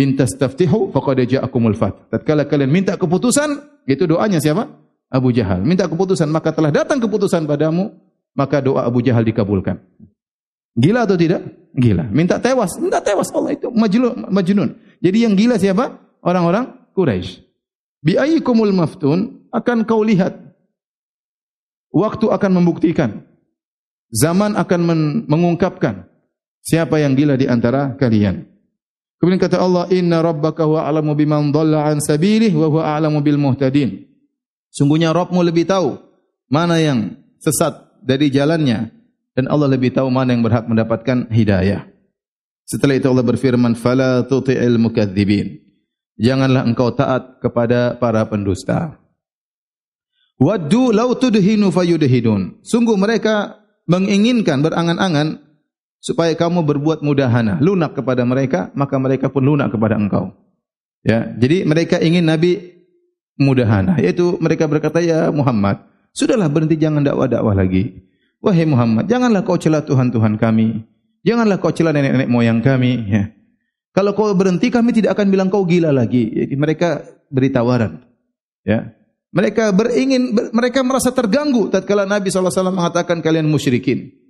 Intas 0.00 0.32
taftihu 0.36 0.88
faqad 0.88 1.20
ja'akumul 1.28 1.76
fat. 1.76 2.08
Tatkala 2.08 2.48
kalian 2.48 2.72
minta 2.72 2.96
keputusan, 2.96 3.84
itu 3.84 4.08
doanya 4.08 4.40
siapa? 4.40 4.68
Abu 5.12 5.28
Jahal. 5.36 5.60
Minta 5.60 5.84
keputusan, 5.84 6.32
maka 6.32 6.56
telah 6.56 6.72
datang 6.72 6.96
keputusan 6.96 7.44
padamu, 7.44 7.92
maka 8.32 8.64
doa 8.64 8.88
Abu 8.88 9.04
Jahal 9.04 9.28
dikabulkan. 9.28 9.76
Gila 10.72 11.04
atau 11.04 11.20
tidak? 11.20 11.44
Gila. 11.76 12.08
Minta 12.08 12.40
tewas. 12.40 12.80
Minta 12.80 13.04
tewas 13.04 13.28
Allah 13.36 13.52
itu. 13.52 13.68
Majnun. 13.68 14.32
majnun. 14.32 14.72
Jadi 15.04 15.18
yang 15.28 15.36
gila 15.36 15.60
siapa? 15.60 16.00
Orang-orang 16.24 16.88
Quraisy. 16.96 17.44
Bi 18.00 18.16
ayyikumul 18.16 18.72
maftun 18.72 19.44
akan 19.52 19.84
kau 19.84 20.00
lihat. 20.00 20.32
Waktu 21.92 22.32
akan 22.32 22.50
membuktikan. 22.56 23.20
Zaman 24.08 24.56
akan 24.56 24.80
mengungkapkan. 25.28 26.08
Siapa 26.64 27.00
yang 27.04 27.12
gila 27.12 27.36
di 27.36 27.44
antara 27.44 27.92
kalian. 28.00 28.51
Kemudian 29.22 29.38
kata 29.38 29.62
Allah, 29.62 29.86
Inna 29.94 30.18
rabbaka 30.18 30.66
huwa 30.66 30.82
a'lamu 30.82 31.14
biman 31.14 31.54
dhalla 31.54 31.86
an 31.86 32.02
sabilih 32.02 32.50
wa 32.58 32.66
huwa 32.66 32.82
a'lamu 32.90 33.22
bil 33.22 33.38
muhtadin. 33.38 34.02
Sungguhnya 34.74 35.14
Rabbmu 35.14 35.38
lebih 35.46 35.62
tahu 35.70 35.94
mana 36.50 36.82
yang 36.82 37.14
sesat 37.38 38.02
dari 38.02 38.34
jalannya 38.34 38.90
dan 39.38 39.46
Allah 39.46 39.70
lebih 39.70 39.94
tahu 39.94 40.10
mana 40.10 40.34
yang 40.34 40.42
berhak 40.42 40.66
mendapatkan 40.66 41.30
hidayah. 41.30 41.86
Setelah 42.66 42.98
itu 42.98 43.06
Allah 43.06 43.22
berfirman, 43.22 43.78
"Fala 43.78 44.26
tuti'il 44.26 44.74
mukadzibin." 44.74 45.54
Janganlah 46.18 46.66
engkau 46.66 46.90
taat 46.90 47.38
kepada 47.38 47.94
para 48.02 48.26
pendusta. 48.26 48.98
Waddu 50.42 50.90
law 50.90 51.14
tudhinu 51.14 51.70
fayudhidun. 51.70 52.66
Sungguh 52.66 52.98
mereka 52.98 53.62
menginginkan 53.86 54.66
berangan-angan 54.66 55.38
supaya 56.02 56.34
kamu 56.34 56.66
berbuat 56.66 57.06
mudahana, 57.06 57.62
lunak 57.62 57.94
kepada 57.94 58.26
mereka, 58.26 58.74
maka 58.74 58.98
mereka 58.98 59.30
pun 59.30 59.46
lunak 59.46 59.70
kepada 59.70 59.94
engkau. 59.94 60.34
Ya, 61.06 61.30
jadi 61.38 61.62
mereka 61.62 62.02
ingin 62.02 62.26
Nabi 62.26 62.74
mudahana, 63.38 64.02
yaitu 64.02 64.34
mereka 64.42 64.66
berkata, 64.66 64.98
"Ya 64.98 65.30
Muhammad, 65.30 65.86
sudahlah 66.10 66.50
berhenti 66.50 66.74
jangan 66.74 67.06
dakwah-dakwah 67.06 67.54
lagi." 67.54 68.02
Wahai 68.42 68.66
Muhammad, 68.66 69.06
janganlah 69.06 69.46
kau 69.46 69.54
celah 69.54 69.86
Tuhan-Tuhan 69.86 70.34
kami. 70.34 70.82
Janganlah 71.22 71.62
kau 71.62 71.70
celah 71.70 71.94
nenek-nenek 71.94 72.26
moyang 72.26 72.58
kami. 72.58 73.06
Ya. 73.06 73.30
Kalau 73.94 74.18
kau 74.18 74.34
berhenti, 74.34 74.66
kami 74.66 74.90
tidak 74.90 75.14
akan 75.14 75.30
bilang 75.30 75.46
kau 75.46 75.62
gila 75.62 75.94
lagi. 75.94 76.26
Jadi 76.26 76.54
mereka 76.58 77.06
beri 77.30 77.54
tawaran. 77.54 78.02
Ya. 78.66 78.90
Mereka 79.30 79.70
beringin, 79.70 80.34
mereka 80.50 80.82
merasa 80.82 81.14
terganggu 81.14 81.70
tatkala 81.70 82.02
Nabi 82.02 82.34
SAW 82.34 82.74
mengatakan 82.74 83.22
kalian 83.22 83.46
musyrikin. 83.46 84.21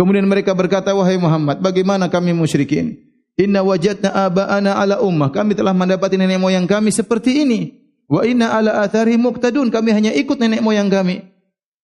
Kemudian 0.00 0.24
mereka 0.24 0.56
berkata, 0.56 0.96
wahai 0.96 1.20
Muhammad, 1.20 1.60
bagaimana 1.60 2.08
kami 2.08 2.32
musyrikin? 2.32 2.96
Inna 3.36 3.60
wajadna 3.60 4.08
aba'ana 4.16 4.80
ala 4.80 5.04
ummah. 5.04 5.28
Kami 5.28 5.52
telah 5.52 5.76
mendapati 5.76 6.16
nenek 6.16 6.40
moyang 6.40 6.64
kami 6.64 6.88
seperti 6.88 7.44
ini. 7.44 7.76
Wa 8.08 8.24
inna 8.24 8.48
ala 8.48 8.80
athari 8.80 9.20
muqtadun. 9.20 9.68
Kami 9.68 9.92
hanya 9.92 10.16
ikut 10.16 10.40
nenek 10.40 10.64
moyang 10.64 10.88
kami. 10.88 11.20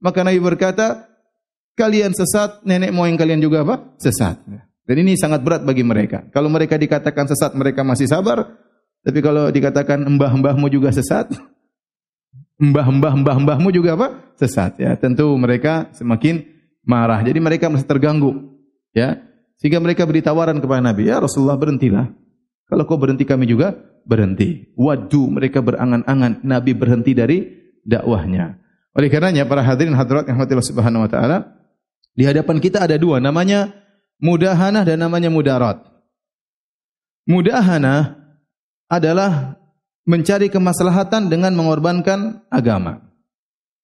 Maka 0.01 0.25
Nabi 0.25 0.41
berkata, 0.41 1.13
kalian 1.77 2.17
sesat, 2.17 2.65
nenek 2.65 2.89
moyang 2.89 3.21
kalian 3.21 3.37
juga 3.37 3.69
apa? 3.69 3.85
Sesat. 4.01 4.41
Dan 4.89 4.97
ini 4.97 5.13
sangat 5.21 5.45
berat 5.45 5.61
bagi 5.69 5.85
mereka. 5.85 6.25
Kalau 6.33 6.49
mereka 6.49 6.81
dikatakan 6.81 7.29
sesat, 7.29 7.53
mereka 7.53 7.85
masih 7.85 8.09
sabar. 8.09 8.49
Tapi 9.05 9.21
kalau 9.21 9.53
dikatakan 9.53 10.01
mbah-mbahmu 10.09 10.73
juga 10.73 10.89
sesat, 10.89 11.37
mbah-mbah-mbah-mbahmu 12.73 13.69
juga 13.77 13.93
apa? 13.93 14.33
Sesat. 14.41 14.81
Ya, 14.81 14.97
tentu 14.97 15.29
mereka 15.37 15.93
semakin 15.93 16.56
marah. 16.87 17.21
Jadi 17.21 17.43
mereka 17.43 17.67
masih 17.69 17.85
terganggu. 17.85 18.57
Ya, 18.97 19.21
sehingga 19.61 19.83
mereka 19.83 20.09
beri 20.09 20.25
tawaran 20.25 20.63
kepada 20.63 20.81
Nabi. 20.81 21.13
Ya 21.13 21.21
Rasulullah 21.21 21.59
berhentilah. 21.59 22.09
Kalau 22.67 22.89
kau 22.89 22.97
berhenti 22.97 23.29
kami 23.29 23.45
juga 23.45 23.77
berhenti. 24.09 24.73
Wadu 24.79 25.29
mereka 25.29 25.61
berangan-angan 25.61 26.47
Nabi 26.47 26.73
berhenti 26.73 27.13
dari 27.13 27.45
dakwahnya. 27.85 28.63
Oleh 28.97 29.13
karenanya 29.13 29.45
para 29.45 29.61
hadirin 29.61 29.93
hadirat 29.93 30.25
yang 30.25 30.41
Allah 30.41 30.65
Subhanahu 30.65 31.05
wa 31.05 31.11
taala 31.11 31.37
di 32.17 32.25
hadapan 32.25 32.57
kita 32.65 32.89
ada 32.89 32.97
dua, 32.97 33.21
namanya 33.21 33.77
mudahana 34.17 34.89
dan 34.89 35.05
namanya 35.05 35.29
mudarat. 35.29 35.85
Mudahana 37.29 38.17
adalah 38.89 39.61
mencari 40.09 40.49
kemaslahatan 40.49 41.29
dengan 41.29 41.53
mengorbankan 41.53 42.47
agama. 42.49 43.05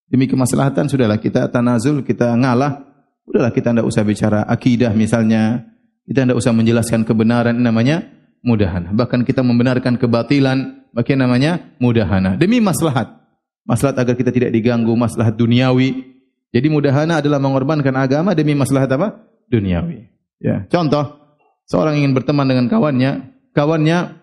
Demi 0.09 0.31
kemaslahatan 0.31 0.88
sudahlah 0.88 1.21
kita 1.21 1.45
tanazul, 1.53 2.01
kita 2.01 2.33
ngalah. 2.33 2.91
Sudahlah 3.23 3.55
kita 3.55 3.71
tidak 3.71 3.87
usah 3.87 4.03
bicara 4.03 4.41
akidah 4.47 4.91
misalnya. 4.95 5.69
Kita 6.03 6.27
tidak 6.27 6.39
usah 6.39 6.51
menjelaskan 6.51 7.07
kebenaran 7.07 7.55
namanya 7.55 8.03
mudahana. 8.43 8.91
Bahkan 8.91 9.23
kita 9.23 9.47
membenarkan 9.47 9.97
kebatilan, 9.97 10.91
bagaimana 10.91 11.31
namanya 11.31 11.53
mudahana. 11.79 12.35
Demi 12.35 12.59
maslahat. 12.59 13.23
Maslahat 13.63 13.95
agar 14.03 14.19
kita 14.19 14.35
tidak 14.35 14.51
diganggu, 14.51 14.91
maslahat 14.99 15.39
duniawi, 15.39 16.13
jadi 16.53 16.69
mudahana 16.69 17.25
adalah 17.25 17.41
mengorbankan 17.41 17.97
agama 17.97 18.37
demi 18.37 18.53
maslahat 18.53 18.93
apa? 18.93 19.25
Duniawi. 19.49 20.05
Ya. 20.37 20.69
Contoh, 20.69 21.33
seorang 21.65 21.97
ingin 21.97 22.13
berteman 22.13 22.45
dengan 22.45 22.69
kawannya, 22.69 23.33
kawannya 23.57 24.21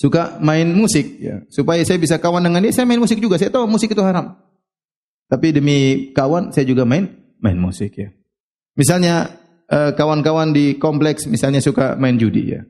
suka 0.00 0.40
main 0.40 0.72
musik, 0.72 1.20
ya. 1.20 1.44
supaya 1.52 1.84
saya 1.84 2.00
bisa 2.00 2.16
kawan 2.16 2.40
dengan 2.40 2.64
dia, 2.64 2.72
saya 2.72 2.88
main 2.88 2.98
musik 2.98 3.20
juga. 3.20 3.36
Saya 3.36 3.52
tahu 3.52 3.68
musik 3.68 3.92
itu 3.92 4.00
haram. 4.00 4.40
Tapi 5.28 5.52
demi 5.52 6.10
kawan, 6.16 6.48
saya 6.56 6.64
juga 6.64 6.88
main 6.88 7.21
main 7.42 7.58
musik. 7.58 7.98
Ya. 7.98 8.08
Misalnya 8.78 9.28
eh, 9.68 9.92
kawan-kawan 9.92 10.54
di 10.54 10.78
kompleks, 10.78 11.26
misalnya 11.26 11.60
suka 11.60 11.98
main 11.98 12.16
judi, 12.16 12.56
ya. 12.56 12.62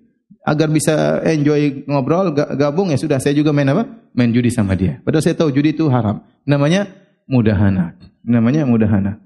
agar 0.42 0.66
bisa 0.72 1.22
enjoy 1.22 1.86
ngobrol 1.86 2.34
gabung 2.34 2.90
ya 2.90 2.98
sudah 2.98 3.22
saya 3.22 3.36
juga 3.36 3.54
main 3.54 3.70
apa? 3.70 3.86
Main 4.16 4.34
judi 4.34 4.50
sama 4.50 4.74
dia. 4.74 4.98
Padahal 5.06 5.22
saya 5.22 5.38
tahu 5.38 5.54
judi 5.54 5.76
itu 5.76 5.86
haram. 5.86 6.26
Namanya 6.42 6.90
mudahana. 7.30 7.94
Namanya 8.26 8.66
mudahana. 8.66 9.22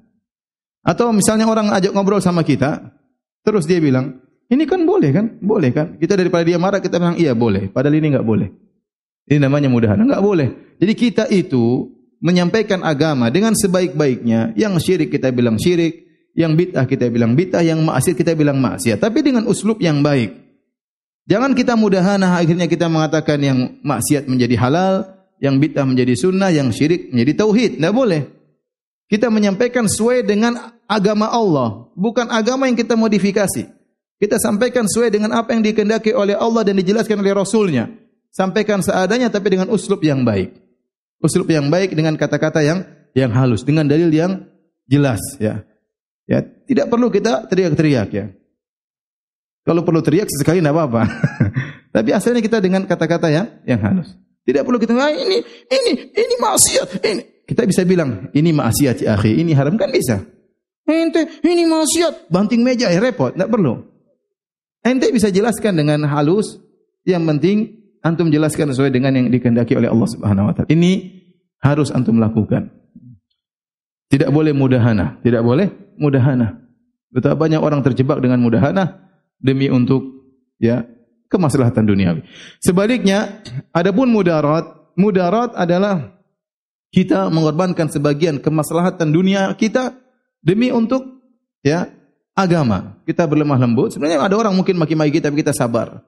Atau 0.87 1.11
misalnya 1.11 1.49
orang 1.49 1.73
ajak 1.75 1.91
ngobrol 1.91 2.23
sama 2.23 2.47
kita, 2.47 2.95
terus 3.43 3.67
dia 3.67 3.83
bilang, 3.83 4.23
ini 4.47 4.63
kan 4.69 4.87
boleh 4.87 5.11
kan? 5.11 5.27
Boleh 5.43 5.75
kan? 5.75 5.99
Kita 5.99 6.15
daripada 6.15 6.47
dia 6.47 6.61
marah, 6.63 6.79
kita 6.79 7.03
bilang, 7.03 7.19
iya 7.19 7.35
boleh. 7.35 7.67
Padahal 7.73 7.99
ini 7.99 8.15
enggak 8.15 8.27
boleh. 8.27 8.49
Ini 9.27 9.43
namanya 9.43 9.67
mudahana. 9.67 10.07
Enggak 10.07 10.23
boleh. 10.23 10.49
Jadi 10.79 10.93
kita 10.95 11.25
itu 11.33 11.96
menyampaikan 12.21 12.83
agama 12.83 13.29
dengan 13.29 13.53
sebaik-baiknya. 13.53 14.57
Yang 14.57 14.85
syirik 14.85 15.13
kita 15.13 15.33
bilang 15.33 15.61
syirik. 15.61 16.05
Yang 16.37 16.53
bid'ah 16.53 16.85
kita 16.85 17.09
bilang 17.09 17.33
bid'ah. 17.33 17.65
Yang 17.65 17.81
maksiat 17.85 18.17
kita 18.17 18.33
bilang 18.37 18.61
maksiat. 18.61 19.01
Tapi 19.01 19.19
dengan 19.25 19.49
uslub 19.49 19.81
yang 19.81 20.05
baik. 20.05 20.47
Jangan 21.27 21.59
kita 21.59 21.75
mudahana 21.75 22.39
akhirnya 22.39 22.71
kita 22.71 22.87
mengatakan 22.87 23.43
yang 23.43 23.59
maksiat 23.83 24.31
menjadi 24.31 24.55
halal, 24.63 24.95
yang 25.43 25.59
bid'ah 25.59 25.83
menjadi 25.83 26.15
sunnah, 26.15 26.55
yang 26.55 26.71
syirik 26.71 27.11
menjadi 27.11 27.43
tauhid. 27.43 27.83
Tidak 27.83 27.95
boleh. 27.95 28.23
Kita 29.07 29.31
menyampaikan 29.31 29.87
sesuai 29.87 30.27
dengan 30.27 30.75
agama 30.91 31.31
Allah, 31.31 31.87
bukan 31.95 32.27
agama 32.27 32.67
yang 32.67 32.75
kita 32.75 32.99
modifikasi. 32.99 33.71
Kita 34.17 34.41
sampaikan 34.41 34.89
sesuai 34.89 35.13
dengan 35.13 35.37
apa 35.37 35.53
yang 35.55 35.63
dikehendaki 35.63 36.11
oleh 36.11 36.35
Allah 36.35 36.65
dan 36.65 36.75
dijelaskan 36.81 37.21
oleh 37.21 37.37
Rasulnya. 37.37 37.87
Sampaikan 38.33 38.81
seadanya 38.81 39.31
tapi 39.31 39.53
dengan 39.53 39.69
uslub 39.71 40.01
yang 40.03 40.25
baik. 40.25 40.66
Uslub 41.23 41.49
yang 41.49 41.73
baik 41.73 41.97
dengan 41.97 42.15
kata-kata 42.15 42.61
yang 42.61 42.85
yang 43.17 43.33
halus, 43.33 43.65
dengan 43.65 43.89
dalil 43.89 44.13
yang 44.13 44.45
jelas. 44.85 45.21
Ya, 45.41 45.65
ya 46.29 46.45
tidak 46.45 46.93
perlu 46.93 47.09
kita 47.09 47.49
teriak-teriak 47.49 48.09
ya. 48.13 48.27
Kalau 49.67 49.83
perlu 49.83 49.99
teriak 50.05 50.31
sesekali 50.31 50.63
tidak 50.63 50.77
apa-apa. 50.79 51.03
Tapi 51.97 52.11
asalnya 52.13 52.45
kita 52.45 52.61
dengan 52.61 52.85
kata-kata 52.85 53.33
yang 53.33 53.47
yang 53.67 53.81
halus. 53.83 54.15
Tidak 54.47 54.63
perlu 54.63 54.79
kita 54.79 54.95
ah, 54.95 55.11
ini 55.11 55.43
ini 55.67 55.93
ini 56.15 56.35
maksiat. 56.39 57.03
Ini 57.03 57.23
kita 57.51 57.67
bisa 57.67 57.83
bilang 57.83 58.31
ini 58.31 58.55
maksiat 58.55 59.03
ya 59.03 59.19
akhi, 59.19 59.43
ini 59.43 59.57
haram 59.59 59.75
kan 59.75 59.91
bisa. 59.91 60.23
Ente 60.87 61.43
ini 61.43 61.67
maksiat, 61.67 62.31
banting 62.31 62.63
meja 62.63 62.87
ya 62.95 63.03
repot, 63.03 63.35
tidak 63.35 63.51
perlu. 63.51 63.83
Ente 64.87 65.11
bisa 65.11 65.35
jelaskan 65.35 65.75
dengan 65.83 66.07
halus. 66.07 66.63
Yang 67.07 67.23
penting 67.27 67.59
antum 68.07 68.31
jelaskan 68.31 68.71
sesuai 68.71 68.95
dengan 68.95 69.19
yang 69.19 69.27
dikehendaki 69.27 69.75
oleh 69.75 69.91
Allah 69.91 70.07
Subhanahu 70.07 70.47
wa 70.47 70.55
taala. 70.55 70.71
Ini 70.71 70.93
harus 71.59 71.91
antum 71.91 72.23
lakukan. 72.23 72.71
Tidak 74.07 74.31
boleh 74.31 74.55
mudahana, 74.55 75.19
tidak 75.27 75.43
boleh 75.43 75.67
mudahana. 75.99 76.63
Betapa 77.11 77.35
banyak 77.35 77.59
orang 77.59 77.83
terjebak 77.83 78.23
dengan 78.23 78.39
mudahana 78.39 79.03
demi 79.43 79.67
untuk 79.67 80.23
ya 80.63 80.87
kemaslahatan 81.27 81.83
duniawi. 81.83 82.23
Sebaliknya, 82.63 83.43
adapun 83.75 84.07
mudarat, 84.15 84.95
mudarat 84.95 85.59
adalah 85.59 86.15
kita 86.95 87.27
mengorbankan 87.35 87.91
sebagian 87.91 88.39
kemaslahatan 88.39 89.11
dunia 89.11 89.51
kita 89.59 89.99
demi 90.39 90.71
untuk 90.71 91.03
ya 91.67 91.91
agama. 92.39 93.03
Kita 93.03 93.27
berlemah 93.27 93.59
lembut. 93.59 93.91
Sebenarnya 93.91 94.23
ada 94.23 94.39
orang 94.39 94.55
mungkin 94.55 94.79
maki-maki 94.79 95.19
kita 95.19 95.35
tapi 95.35 95.43
kita 95.43 95.51
sabar. 95.51 96.07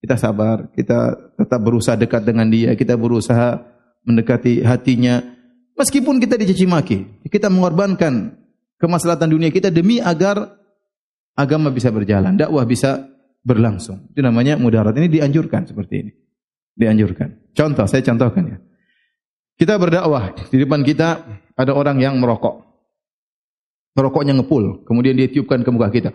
Kita 0.00 0.16
sabar, 0.16 0.72
kita 0.72 1.12
tetap 1.36 1.60
berusaha 1.60 1.92
dekat 1.92 2.24
dengan 2.24 2.48
dia, 2.48 2.72
kita 2.72 2.96
berusaha 2.96 3.60
mendekati 4.08 4.64
hatinya. 4.64 5.20
Meskipun 5.76 6.16
kita 6.16 6.40
dicaci 6.40 6.64
maki, 6.64 6.98
kita 7.28 7.52
mengorbankan 7.52 8.32
kemaslahatan 8.80 9.28
dunia 9.28 9.52
kita 9.52 9.68
demi 9.68 10.00
agar 10.00 10.56
agama 11.36 11.68
bisa 11.68 11.92
berjalan, 11.92 12.36
dakwah 12.36 12.64
bisa 12.64 13.12
berlangsung. 13.44 14.08
Itu 14.12 14.24
namanya 14.24 14.56
mudarat. 14.56 14.96
Ini 14.96 15.08
dianjurkan 15.08 15.68
seperti 15.68 15.94
ini. 16.00 16.12
Dianjurkan. 16.76 17.52
Contoh, 17.52 17.84
saya 17.84 18.00
contohkan 18.00 18.44
ya. 18.56 18.58
Kita 19.60 19.76
berdakwah, 19.76 20.32
di 20.48 20.56
depan 20.56 20.80
kita 20.80 21.08
ada 21.52 21.72
orang 21.76 22.00
yang 22.00 22.16
merokok. 22.16 22.64
Merokoknya 23.92 24.32
ngepul, 24.40 24.88
kemudian 24.88 25.12
dia 25.12 25.28
tiupkan 25.28 25.60
ke 25.60 25.68
muka 25.68 25.92
kita. 25.92 26.10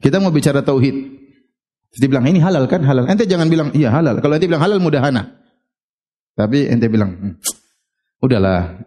Kita 0.00 0.20
mau 0.20 0.32
bicara 0.32 0.64
tauhid. 0.64 0.96
Dia 1.94 2.08
bilang, 2.10 2.26
ini 2.26 2.42
halal 2.42 2.66
kan? 2.66 2.82
Halal. 2.82 3.06
Ente 3.06 3.28
jangan 3.28 3.46
bilang, 3.46 3.70
iya 3.76 3.94
halal. 3.94 4.18
Kalau 4.18 4.34
ente 4.34 4.50
bilang 4.50 4.64
halal, 4.64 4.82
mudahana. 4.82 5.38
Tapi 6.34 6.66
ente 6.66 6.90
bilang, 6.90 7.14
hmm, 7.14 7.34
udahlah, 8.18 8.82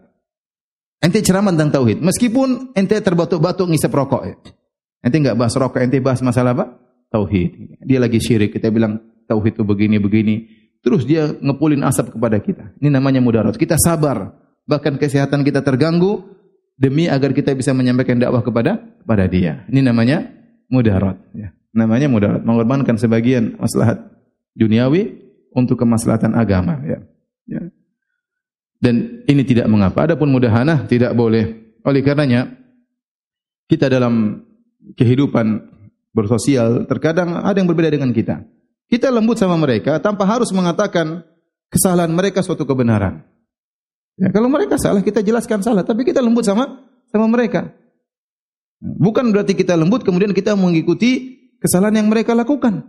Ente 0.97 1.21
ceramah 1.21 1.53
tentang 1.53 1.69
tauhid. 1.81 2.01
Meskipun 2.01 2.73
ente 2.73 2.97
terbatuk-batuk 2.97 3.69
ngisap 3.69 3.93
rokok. 3.93 4.21
Ente 5.05 5.17
enggak 5.21 5.37
bahas 5.37 5.53
rokok, 5.53 5.77
ente 5.77 6.01
bahas 6.01 6.25
masalah 6.25 6.57
apa? 6.57 6.65
Tauhid. 7.13 7.79
Dia 7.85 8.01
lagi 8.01 8.17
syirik, 8.17 8.57
kita 8.57 8.73
bilang 8.73 8.97
tauhid 9.29 9.61
itu 9.61 9.63
begini-begini. 9.63 10.35
Terus 10.81 11.05
dia 11.05 11.29
ngepulin 11.37 11.85
asap 11.85 12.17
kepada 12.17 12.41
kita. 12.41 12.73
Ini 12.81 12.89
namanya 12.89 13.21
mudarat. 13.21 13.53
Kita 13.53 13.77
sabar. 13.77 14.33
Bahkan 14.65 14.97
kesehatan 14.97 15.45
kita 15.45 15.61
terganggu 15.61 16.25
demi 16.75 17.05
agar 17.05 17.31
kita 17.31 17.53
bisa 17.53 17.71
menyampaikan 17.77 18.17
dakwah 18.17 18.41
kepada 18.41 18.81
kepada 18.99 19.25
dia. 19.29 19.63
Ini 19.69 19.85
namanya 19.85 20.36
mudarat. 20.71 21.17
Ya. 21.33 21.51
Namanya 21.75 22.07
mudarat. 22.07 22.41
Mengorbankan 22.43 22.95
sebagian 22.95 23.59
maslahat 23.59 24.03
duniawi 24.55 25.19
untuk 25.51 25.79
kemaslahatan 25.79 26.35
agama. 26.37 26.79
Ya. 26.83 26.99
Ya. 27.47 27.61
Dan 28.77 29.25
ini 29.25 29.41
tidak 29.41 29.65
mengapa. 29.67 30.05
Adapun 30.05 30.29
mudahana 30.29 30.85
tidak 30.85 31.17
boleh. 31.17 31.75
Oleh 31.81 32.01
karenanya 32.03 32.53
kita 33.67 33.89
dalam 33.89 34.43
kehidupan 34.95 35.75
bersosial 36.15 36.87
terkadang 36.87 37.41
ada 37.41 37.57
yang 37.57 37.67
berbeda 37.67 37.91
dengan 37.91 38.13
kita. 38.13 38.43
Kita 38.87 39.11
lembut 39.11 39.35
sama 39.35 39.59
mereka 39.59 39.99
tanpa 39.99 40.23
harus 40.23 40.47
mengatakan 40.55 41.25
kesalahan 41.67 42.11
mereka 42.11 42.39
suatu 42.39 42.63
kebenaran. 42.63 43.19
Ya, 44.17 44.33
kalau 44.33 44.49
mereka 44.49 44.79
salah 44.81 45.03
kita 45.03 45.21
jelaskan 45.21 45.61
salah, 45.61 45.85
tapi 45.85 46.01
kita 46.07 46.23
lembut 46.23 46.47
sama 46.47 46.87
sama 47.11 47.27
mereka. 47.29 47.69
Bukan 48.77 49.33
berarti 49.33 49.57
kita 49.57 49.73
lembut 49.73 50.05
kemudian 50.05 50.31
kita 50.37 50.53
mengikuti 50.53 51.41
kesalahan 51.57 52.05
yang 52.05 52.07
mereka 52.13 52.37
lakukan. 52.37 52.85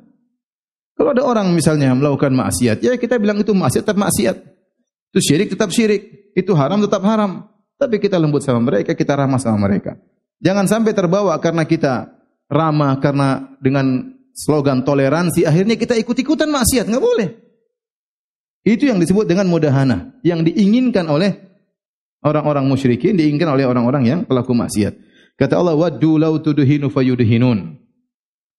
Kalau 0.98 1.14
ada 1.14 1.22
orang 1.22 1.54
misalnya 1.54 1.94
melakukan 1.94 2.34
maksiat, 2.34 2.82
ya 2.82 2.92
kita 2.98 3.16
bilang 3.22 3.38
itu 3.40 3.54
maksiat 3.54 3.86
tetap 3.86 3.96
maksiat. 3.96 4.36
Itu 5.14 5.20
syirik 5.22 5.48
tetap 5.54 5.70
syirik. 5.70 6.34
Itu 6.34 6.52
haram 6.58 6.82
tetap 6.84 7.00
haram. 7.06 7.48
Tapi 7.78 8.02
kita 8.02 8.18
lembut 8.18 8.42
sama 8.42 8.58
mereka, 8.60 8.92
kita 8.92 9.14
ramah 9.14 9.38
sama 9.38 9.70
mereka. 9.70 9.96
Jangan 10.42 10.66
sampai 10.66 10.92
terbawa 10.92 11.38
karena 11.38 11.62
kita 11.64 12.10
ramah, 12.50 12.98
karena 12.98 13.56
dengan 13.62 14.18
slogan 14.34 14.82
toleransi, 14.82 15.46
akhirnya 15.46 15.78
kita 15.78 15.94
ikut-ikutan 16.02 16.50
maksiat. 16.50 16.90
Enggak 16.90 17.04
boleh. 17.06 17.28
Itu 18.66 18.90
yang 18.90 18.98
disebut 18.98 19.24
dengan 19.24 19.46
mudahana. 19.46 20.18
Yang 20.26 20.52
diinginkan 20.52 21.06
oleh 21.06 21.38
orang-orang 22.26 22.66
musyrikin, 22.66 23.14
diinginkan 23.14 23.54
oleh 23.54 23.64
orang-orang 23.64 24.02
yang 24.04 24.20
pelaku 24.26 24.52
maksiat. 24.52 25.07
Kata 25.38 25.54
Allah, 25.54 25.78
Waddu 25.78 26.18
lau 26.18 26.42
tuduhinu 26.42 26.90
fayuduhinun. 26.90 27.78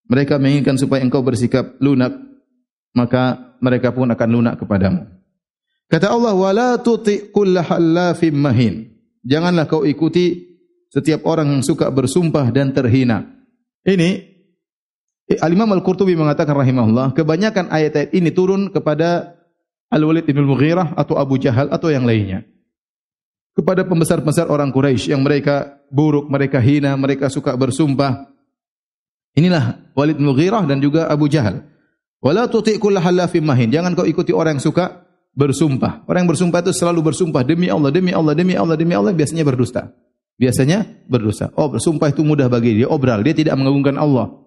Mereka 0.07 0.39
menginginkan 0.39 0.79
supaya 0.79 1.03
engkau 1.03 1.19
bersikap 1.19 1.75
lunak, 1.83 2.15
maka 2.95 3.53
mereka 3.59 3.91
pun 3.91 4.07
akan 4.07 4.29
lunak 4.31 4.55
kepadamu. 4.57 5.05
Kata 5.91 6.09
Allah, 6.09 6.33
"Wala 6.33 6.69
tuti 6.79 7.29
kulla 7.29 7.61
halafim 7.61 8.33
mahin." 8.33 8.95
Janganlah 9.27 9.67
kau 9.67 9.83
ikuti 9.83 10.57
setiap 10.89 11.27
orang 11.27 11.51
yang 11.51 11.61
suka 11.61 11.91
bersumpah 11.91 12.49
dan 12.49 12.73
terhina. 12.73 13.27
Ini 13.83 14.29
Al-Imam 15.37 15.69
Al-Qurtubi 15.77 16.17
mengatakan 16.17 16.57
rahimahullah, 16.57 17.13
kebanyakan 17.13 17.69
ayat-ayat 17.69 18.09
ini 18.17 18.33
turun 18.33 18.73
kepada 18.73 19.37
Al-Walid 19.93 20.25
bin 20.25 20.41
Mughirah 20.41 20.97
atau 20.97 21.21
Abu 21.21 21.37
Jahal 21.37 21.69
atau 21.69 21.93
yang 21.93 22.09
lainnya. 22.09 22.41
Kepada 23.53 23.85
pembesar-pembesar 23.85 24.49
orang 24.49 24.73
Quraisy 24.73 25.13
yang 25.13 25.21
mereka 25.21 25.78
buruk, 25.89 26.29
mereka 26.29 26.57
hina, 26.61 26.95
mereka 26.95 27.27
suka 27.27 27.53
bersumpah. 27.53 28.29
Inilah 29.37 29.93
Walid 29.93 30.17
Mughirah 30.17 30.65
dan 30.65 30.81
juga 30.81 31.05
Abu 31.05 31.29
Jahal. 31.29 31.65
Wala 32.19 32.49
tuti 32.51 32.75
kulla 32.81 32.99
halafim 32.99 33.45
mahin. 33.45 33.71
Jangan 33.71 33.95
kau 33.95 34.03
ikuti 34.03 34.35
orang 34.35 34.59
yang 34.59 34.63
suka 34.63 35.07
bersumpah. 35.37 36.03
Orang 36.09 36.27
yang 36.27 36.31
bersumpah 36.31 36.59
itu 36.65 36.75
selalu 36.75 37.13
bersumpah 37.13 37.47
demi 37.47 37.71
Allah, 37.71 37.93
demi 37.93 38.11
Allah, 38.11 38.33
demi 38.35 38.53
Allah, 38.57 38.75
demi 38.75 38.93
Allah, 38.97 39.15
biasanya 39.15 39.47
berdusta. 39.47 39.95
Biasanya 40.39 41.07
berdusta. 41.07 41.51
Oh, 41.55 41.71
bersumpah 41.71 42.11
itu 42.11 42.23
mudah 42.23 42.47
bagi 42.47 42.79
dia, 42.79 42.87
obral, 42.87 43.23
dia 43.23 43.35
tidak 43.35 43.59
mengagungkan 43.59 43.99
Allah. 43.99 44.39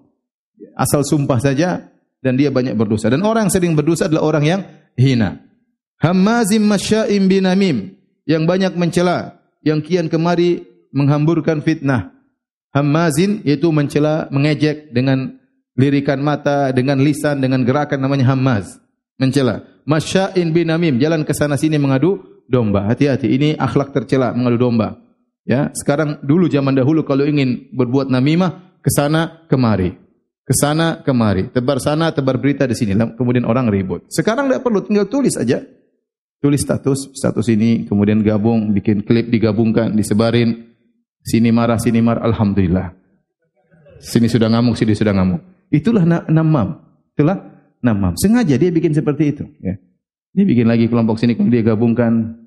Asal 0.77 1.05
sumpah 1.05 1.41
saja 1.41 1.93
dan 2.21 2.37
dia 2.37 2.49
banyak 2.49 2.77
berdosa. 2.77 3.13
Dan 3.13 3.25
orang 3.25 3.49
yang 3.49 3.53
sering 3.53 3.73
berdosa 3.77 4.09
adalah 4.09 4.25
orang 4.25 4.45
yang 4.45 4.61
hina. 4.97 5.43
Hammazim 6.01 6.65
masya'im 6.65 7.29
binamim 7.29 7.95
yang 8.25 8.49
banyak 8.49 8.75
mencela, 8.75 9.43
yang 9.63 9.85
kian 9.85 10.09
kemari 10.09 10.72
menghamburkan 10.93 11.65
fitnah. 11.65 12.13
Hammazin 12.73 13.45
yaitu 13.45 13.69
mencela, 13.69 14.33
mengejek 14.33 14.93
dengan 14.97 15.37
lirikan 15.77 16.21
mata, 16.25 16.73
dengan 16.73 17.01
lisan, 17.01 17.41
dengan 17.41 17.65
gerakan 17.69 18.01
namanya 18.01 18.33
hammaz. 18.33 18.81
Mencela 19.21 19.65
masya'in 19.85 20.55
bin 20.55 20.71
namim 20.71 20.97
jalan 20.97 21.27
ke 21.27 21.35
sana 21.35 21.59
sini 21.59 21.77
mengadu 21.77 22.45
domba 22.47 22.87
hati-hati 22.87 23.29
ini 23.29 23.49
akhlak 23.59 23.91
tercela 23.91 24.31
mengadu 24.31 24.71
domba 24.71 24.99
ya 25.43 25.75
sekarang 25.75 26.23
dulu 26.23 26.47
zaman 26.47 26.75
dahulu 26.75 27.03
kalau 27.03 27.27
ingin 27.27 27.71
berbuat 27.75 28.07
namimah 28.07 28.79
ke 28.79 28.91
sana 28.95 29.43
kemari 29.51 30.03
ke 30.43 30.55
sana 30.59 31.01
kemari, 31.07 31.55
tebar 31.55 31.79
sana, 31.79 32.11
tebar 32.11 32.35
berita 32.43 32.67
di 32.67 32.75
sini, 32.75 32.99
kemudian 33.15 33.47
orang 33.47 33.71
ribut. 33.71 34.11
Sekarang 34.11 34.51
tidak 34.51 34.67
perlu, 34.67 34.83
tinggal 34.83 35.07
tulis 35.07 35.39
saja. 35.39 35.63
Tulis 36.43 36.59
status, 36.59 37.15
status 37.15 37.47
ini, 37.47 37.87
kemudian 37.87 38.19
gabung, 38.27 38.75
bikin 38.75 39.07
klip 39.07 39.31
digabungkan, 39.31 39.95
disebarin. 39.95 40.72
Sini 41.23 41.55
marah, 41.55 41.79
sini 41.79 42.03
marah, 42.03 42.27
Alhamdulillah. 42.27 42.93
Sini 44.03 44.27
sudah 44.27 44.51
ngamuk, 44.51 44.75
sini 44.75 44.93
sudah 44.99 45.15
ngamuk. 45.15 45.41
Itulah 45.71 46.03
namam. 46.27 46.83
Itulah 47.15 47.39
namam. 47.79 48.19
Sengaja 48.19 48.59
dia 48.59 48.71
bikin 48.75 48.91
seperti 48.93 49.25
itu. 49.31 49.45
Ya. 49.63 49.79
Dia 50.35 50.45
bikin 50.45 50.67
lagi 50.67 50.91
kelompok 50.91 51.23
sini, 51.23 51.39
kemudian 51.39 51.63
dia 51.63 51.73
gabungkan. 51.75 52.43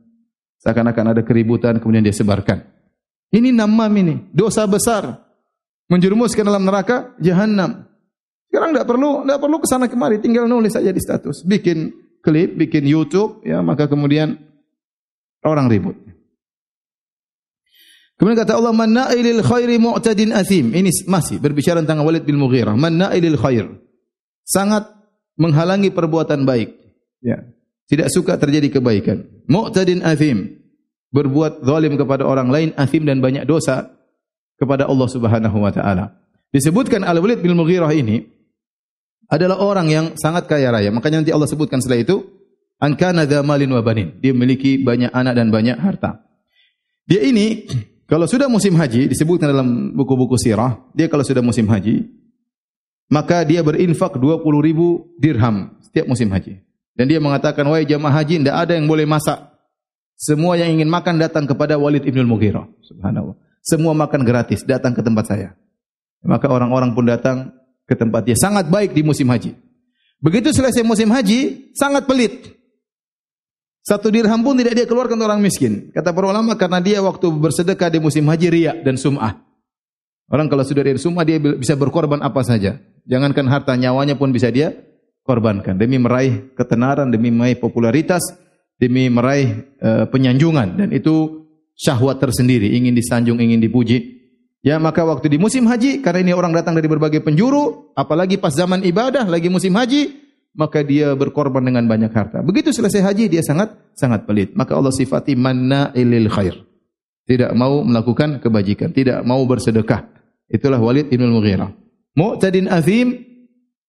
Seakan-akan 0.59 1.15
ada 1.15 1.21
keributan, 1.23 1.79
kemudian 1.79 2.03
dia 2.03 2.15
sebarkan. 2.15 2.63
Ini 3.31 3.55
namam 3.55 3.91
ini. 3.95 4.15
Dosa 4.35 4.67
besar. 4.67 5.23
Menjerumuskan 5.87 6.43
dalam 6.43 6.65
neraka, 6.65 7.13
jahannam. 7.21 7.85
Sekarang 8.49 8.71
tidak 8.71 8.87
perlu, 8.87 9.09
tidak 9.27 9.39
perlu 9.43 9.57
ke 9.59 9.67
sana 9.67 9.85
kemari, 9.91 10.17
tinggal 10.23 10.47
nulis 10.47 10.73
saja 10.73 10.89
di 10.89 11.01
status, 11.03 11.43
bikin 11.43 11.91
klip, 12.23 12.55
bikin 12.55 12.87
YouTube, 12.87 13.43
ya 13.43 13.59
maka 13.59 13.85
kemudian 13.85 14.39
orang 15.43 15.67
ribut. 15.67 16.04
Kemudian 18.15 18.39
kata 18.39 18.55
Allah, 18.55 18.71
"Man 18.71 18.95
na'ilil 18.95 19.43
khairi 19.43 19.75
mu'tadin 19.75 20.31
athim." 20.31 20.71
Ini 20.71 20.87
masih 21.07 21.43
berbicara 21.43 21.83
tentang 21.83 22.07
Walid 22.07 22.23
bin 22.23 22.39
Mughirah. 22.39 22.75
Man 22.79 22.95
na'ilil 22.95 23.35
khair. 23.35 23.67
Sangat 24.47 24.87
menghalangi 25.35 25.91
perbuatan 25.91 26.47
baik. 26.47 26.71
Ya. 27.19 27.43
Tidak 27.91 28.07
suka 28.07 28.39
terjadi 28.39 28.79
kebaikan. 28.79 29.27
Mu'tadin 29.51 29.99
athim. 30.01 30.63
Berbuat 31.11 31.63
zalim 31.63 31.99
kepada 31.99 32.23
orang 32.23 32.51
lain, 32.51 32.69
athim 32.75 33.03
dan 33.03 33.19
banyak 33.19 33.43
dosa 33.47 33.95
kepada 34.59 34.87
Allah 34.87 35.07
Subhanahu 35.11 35.57
wa 35.63 35.71
taala. 35.71 36.15
Disebutkan 36.51 37.03
Al-Walid 37.03 37.43
bin 37.43 37.55
Mughirah 37.55 37.91
ini 37.91 38.23
adalah 39.27 39.59
orang 39.59 39.87
yang 39.91 40.05
sangat 40.15 40.47
kaya 40.47 40.71
raya. 40.71 40.91
Makanya 40.91 41.23
nanti 41.23 41.35
Allah 41.35 41.49
sebutkan 41.51 41.83
setelah 41.83 42.03
itu, 42.03 42.23
an 42.79 42.95
kana 42.95 43.27
malin 43.43 43.71
wa 43.75 43.83
banin. 43.83 44.15
Dia 44.23 44.31
memiliki 44.31 44.79
banyak 44.79 45.11
anak 45.11 45.33
dan 45.35 45.51
banyak 45.51 45.77
harta. 45.79 46.23
Dia 47.05 47.21
ini 47.27 47.67
kalau 48.05 48.29
sudah 48.29 48.45
musim 48.45 48.77
haji 48.77 49.09
disebutkan 49.09 49.49
dalam 49.49 49.93
buku-buku 49.97 50.37
sirah, 50.37 50.77
dia 50.93 51.09
kalau 51.09 51.25
sudah 51.25 51.41
musim 51.41 51.65
haji 51.65 52.05
maka 53.09 53.45
dia 53.45 53.61
berinfak 53.61 54.17
20 54.17 54.41
ribu 54.65 55.13
dirham 55.21 55.77
setiap 55.81 56.09
musim 56.09 56.29
haji. 56.33 56.61
Dan 56.95 57.11
dia 57.11 57.19
mengatakan, 57.19 57.67
wahai 57.67 57.83
jamaah 57.83 58.23
haji, 58.23 58.39
tidak 58.39 58.55
ada 58.55 58.73
yang 58.79 58.87
boleh 58.87 59.03
masak. 59.03 59.35
Semua 60.15 60.55
yang 60.55 60.79
ingin 60.79 60.87
makan 60.87 61.19
datang 61.19 61.43
kepada 61.43 61.75
Walid 61.75 62.07
ibn 62.07 62.23
Mughirah. 62.23 62.71
Subhanallah. 62.87 63.35
Semua 63.59 63.91
makan 63.91 64.23
gratis, 64.23 64.63
datang 64.63 64.95
ke 64.95 65.03
tempat 65.03 65.27
saya. 65.27 65.59
Maka 66.23 66.47
orang-orang 66.47 66.95
pun 66.95 67.03
datang 67.03 67.51
ke 67.83 67.93
tempat 67.99 68.23
dia. 68.23 68.39
Sangat 68.39 68.71
baik 68.71 68.95
di 68.95 69.03
musim 69.03 69.27
haji. 69.27 69.53
Begitu 70.23 70.55
selesai 70.55 70.87
musim 70.87 71.11
haji, 71.11 71.69
sangat 71.75 72.07
pelit. 72.07 72.55
Satu 73.85 74.09
dirham 74.09 74.41
pun 74.41 74.57
tidak 74.57 74.73
dia 74.73 74.85
keluarkan 74.89 75.13
untuk 75.13 75.29
orang 75.29 75.45
miskin. 75.45 75.93
Kata 75.93 76.09
para 76.09 76.33
ulama 76.33 76.57
karena 76.57 76.81
dia 76.81 77.05
waktu 77.05 77.29
bersedekah 77.29 77.93
di 77.93 78.01
musim 78.01 78.25
haji 78.25 78.49
riak 78.49 78.77
dan 78.81 78.97
sum'ah. 78.97 79.45
Orang 80.25 80.49
kalau 80.49 80.65
sudah 80.65 80.81
dari 80.81 80.97
sum'ah 80.97 81.21
dia 81.21 81.37
bisa 81.37 81.77
berkorban 81.77 82.17
apa 82.25 82.41
saja. 82.41 82.81
Jangankan 83.05 83.45
harta 83.45 83.77
nyawanya 83.77 84.17
pun 84.17 84.33
bisa 84.33 84.49
dia 84.49 84.73
korbankan 85.21 85.77
demi 85.77 86.01
meraih 86.01 86.49
ketenaran, 86.57 87.13
demi 87.13 87.29
meraih 87.29 87.61
popularitas, 87.61 88.25
demi 88.81 89.05
meraih 89.05 89.77
uh, 89.77 90.09
penyanjungan 90.09 90.81
dan 90.81 90.89
itu 90.89 91.45
syahwat 91.77 92.17
tersendiri, 92.17 92.73
ingin 92.73 92.97
disanjung, 92.97 93.37
ingin 93.37 93.61
dipuji. 93.61 94.17
Ya 94.65 94.81
maka 94.81 95.05
waktu 95.05 95.29
di 95.29 95.37
musim 95.37 95.69
haji 95.69 96.01
karena 96.01 96.25
ini 96.25 96.33
orang 96.33 96.57
datang 96.57 96.73
dari 96.73 96.89
berbagai 96.89 97.21
penjuru, 97.21 97.93
apalagi 97.93 98.41
pas 98.41 98.49
zaman 98.49 98.81
ibadah 98.81 99.29
lagi 99.29 99.45
musim 99.45 99.77
haji, 99.77 100.24
maka 100.55 100.81
dia 100.81 101.11
berkorban 101.13 101.61
dengan 101.61 101.83
banyak 101.85 102.11
harta. 102.15 102.39
Begitu 102.39 102.71
selesai 102.71 103.03
haji 103.03 103.25
dia 103.27 103.43
sangat 103.43 103.75
sangat 103.93 104.23
pelit. 104.23 104.55
Maka 104.55 104.73
Allah 104.73 104.95
sifati 104.95 105.35
manna 105.35 105.91
ilil 105.91 106.31
khair. 106.31 106.55
Tidak 107.27 107.51
mau 107.53 107.83
melakukan 107.83 108.39
kebajikan, 108.39 108.95
tidak 108.95 109.21
mau 109.27 109.43
bersedekah. 109.43 110.07
Itulah 110.47 110.79
Walid 110.79 111.11
bin 111.11 111.25
Mughirah. 111.25 111.73
Mu'tadin 112.15 112.71
azim 112.71 113.19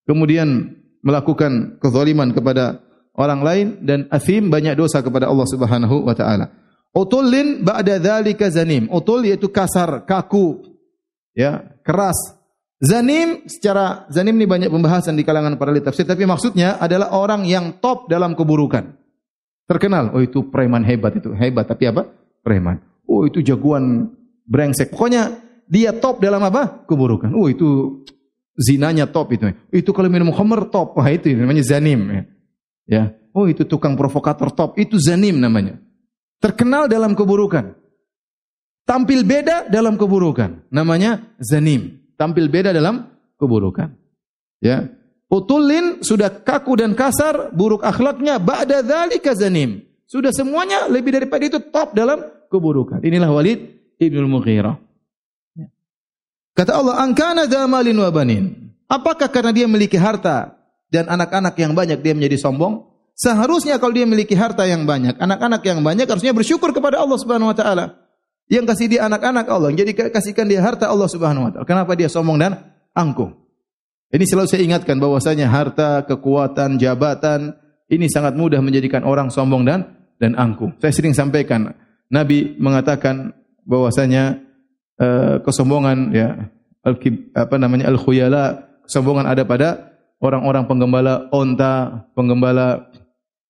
kemudian 0.09 0.75
melakukan 1.05 1.79
kezaliman 1.79 2.35
kepada 2.35 2.83
orang 3.15 3.41
lain 3.45 3.67
dan 3.87 4.11
azim 4.11 4.51
banyak 4.51 4.75
dosa 4.75 5.05
kepada 5.05 5.31
Allah 5.31 5.47
Subhanahu 5.47 6.03
wa 6.03 6.15
taala. 6.17 6.51
Utullin 6.97 7.61
ba'da 7.61 8.01
dzalika 8.01 8.49
zanim. 8.49 8.89
Utul 8.89 9.29
yaitu 9.29 9.53
kasar, 9.53 10.09
kaku, 10.09 10.65
ya, 11.37 11.77
keras. 11.85 12.17
Zanim 12.77 13.49
secara 13.49 14.05
zanim 14.13 14.37
ini 14.37 14.45
banyak 14.45 14.69
pembahasan 14.69 15.17
di 15.17 15.25
kalangan 15.25 15.57
para 15.57 15.73
ahli 15.73 15.81
tafsir 15.81 16.05
tapi 16.05 16.29
maksudnya 16.29 16.77
adalah 16.77 17.17
orang 17.17 17.49
yang 17.49 17.81
top 17.81 18.05
dalam 18.13 18.37
keburukan. 18.37 18.93
Terkenal, 19.67 20.15
oh 20.15 20.23
itu 20.23 20.47
preman 20.47 20.85
hebat 20.85 21.17
itu, 21.19 21.33
hebat 21.35 21.67
tapi 21.67 21.89
apa? 21.89 22.07
Preman. 22.45 22.79
Oh 23.09 23.25
itu 23.25 23.41
jagoan 23.41 24.13
brengsek. 24.45 24.93
Pokoknya 24.93 25.41
dia 25.67 25.97
top 25.97 26.21
dalam 26.21 26.45
apa? 26.45 26.85
Keburukan. 26.87 27.33
Oh 27.35 27.49
itu 27.51 28.01
zinanya 28.55 29.09
top 29.09 29.35
itu. 29.35 29.51
Itu 29.73 29.91
kalau 29.97 30.13
minum 30.13 30.31
khamr 30.31 30.71
top. 30.71 30.95
Wah 31.01 31.09
itu 31.11 31.33
namanya 31.35 31.65
zanim 31.65 32.01
ya. 32.13 32.23
ya. 32.87 33.03
Oh 33.35 33.49
itu 33.51 33.67
tukang 33.67 33.99
provokator 33.99 34.53
top. 34.55 34.79
Itu 34.79 35.01
zanim 35.01 35.41
namanya 35.41 35.81
terkenal 36.39 36.87
dalam 36.87 37.19
keburukan. 37.19 37.75
Tampil 38.87 39.27
beda 39.27 39.67
dalam 39.67 39.99
keburukan. 39.99 40.71
Namanya 40.71 41.35
zanim. 41.43 42.06
Tampil 42.17 42.49
beda 42.49 42.73
dalam 42.73 43.09
keburukan. 43.37 43.93
Ya. 44.61 44.89
Utulin 45.27 46.01
sudah 46.01 46.31
kaku 46.33 46.81
dan 46.81 46.97
kasar, 46.97 47.51
buruk 47.53 47.83
akhlaknya 47.83 48.41
ba'da 48.41 48.81
dzalika 48.81 49.37
zanim. 49.37 49.85
Sudah 50.07 50.31
semuanya 50.31 50.87
lebih 50.87 51.13
daripada 51.13 51.43
itu 51.45 51.59
top 51.59 51.93
dalam 51.93 52.23
keburukan. 52.47 53.03
Inilah 53.03 53.29
Walid 53.29 53.59
Ibnu 53.99 54.31
Mughirah. 54.31 54.79
Ya. 55.59 55.67
Kata 56.55 56.79
Allah, 56.79 57.03
"Angkana 57.03 57.51
dzamalin 57.51 57.99
wa 57.99 58.11
banin." 58.15 58.45
Apakah 58.87 59.27
karena 59.27 59.51
dia 59.51 59.67
memiliki 59.67 59.99
harta 59.99 60.55
dan 60.95 61.11
anak-anak 61.11 61.59
yang 61.59 61.75
banyak 61.75 61.99
dia 62.07 62.15
menjadi 62.15 62.39
sombong? 62.39 62.87
Seharusnya 63.19 63.83
kalau 63.83 63.91
dia 63.97 64.07
memiliki 64.07 64.39
harta 64.39 64.63
yang 64.63 64.87
banyak, 64.87 65.19
anak-anak 65.19 65.65
yang 65.67 65.83
banyak 65.83 66.07
harusnya 66.07 66.31
bersyukur 66.31 66.71
kepada 66.71 67.03
Allah 67.03 67.19
Subhanahu 67.19 67.51
wa 67.51 67.57
taala. 67.57 68.06
Yang 68.47 68.65
kasih 68.71 68.87
dia 68.87 69.01
anak-anak 69.11 69.47
Allah, 69.51 69.75
jadi 69.75 69.91
kasihkan 69.91 70.47
dia 70.47 70.63
harta 70.63 70.87
Allah 70.87 71.11
Subhanahu 71.11 71.47
wa 71.47 71.51
taala. 71.51 71.67
Kenapa 71.67 71.99
dia 71.99 72.07
sombong 72.07 72.39
dan 72.39 72.63
angkuh? 72.95 73.35
Ini 74.15 74.23
selalu 74.23 74.47
saya 74.47 74.63
ingatkan 74.63 75.03
bahwasanya 75.03 75.51
harta, 75.51 76.07
kekuatan, 76.07 76.79
jabatan 76.79 77.59
ini 77.87 78.11
sangat 78.11 78.35
mudah 78.35 78.59
menjadikan 78.63 79.07
orang 79.07 79.31
sombong 79.31 79.67
dan 79.67 79.99
dan 80.19 80.35
angkuh. 80.35 80.75
Saya 80.83 80.95
sering 80.95 81.15
sampaikan, 81.15 81.75
Nabi 82.11 82.55
mengatakan 82.59 83.35
bahwasanya 83.67 84.43
uh, 84.99 85.43
kesombongan 85.43 86.15
ya 86.15 86.51
al 86.87 86.95
apa 87.35 87.57
namanya 87.59 87.91
al 87.91 87.99
khuyala, 87.99 88.79
kesombongan 88.87 89.27
ada 89.27 89.43
pada 89.43 89.99
orang-orang 90.19 90.71
penggembala 90.71 91.31
onta, 91.31 92.07
penggembala 92.15 92.91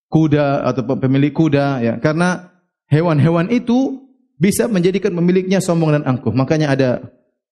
kuda 0.09 0.65
atau 0.65 0.83
pemilik 0.97 1.33
kuda 1.35 1.67
ya 1.83 1.95
karena 2.01 2.53
hewan-hewan 2.89 3.51
itu 3.53 4.06
bisa 4.37 4.69
menjadikan 4.69 5.13
pemiliknya 5.17 5.59
sombong 5.63 5.97
dan 5.97 6.03
angkuh 6.05 6.33
makanya 6.33 6.73
ada 6.73 6.89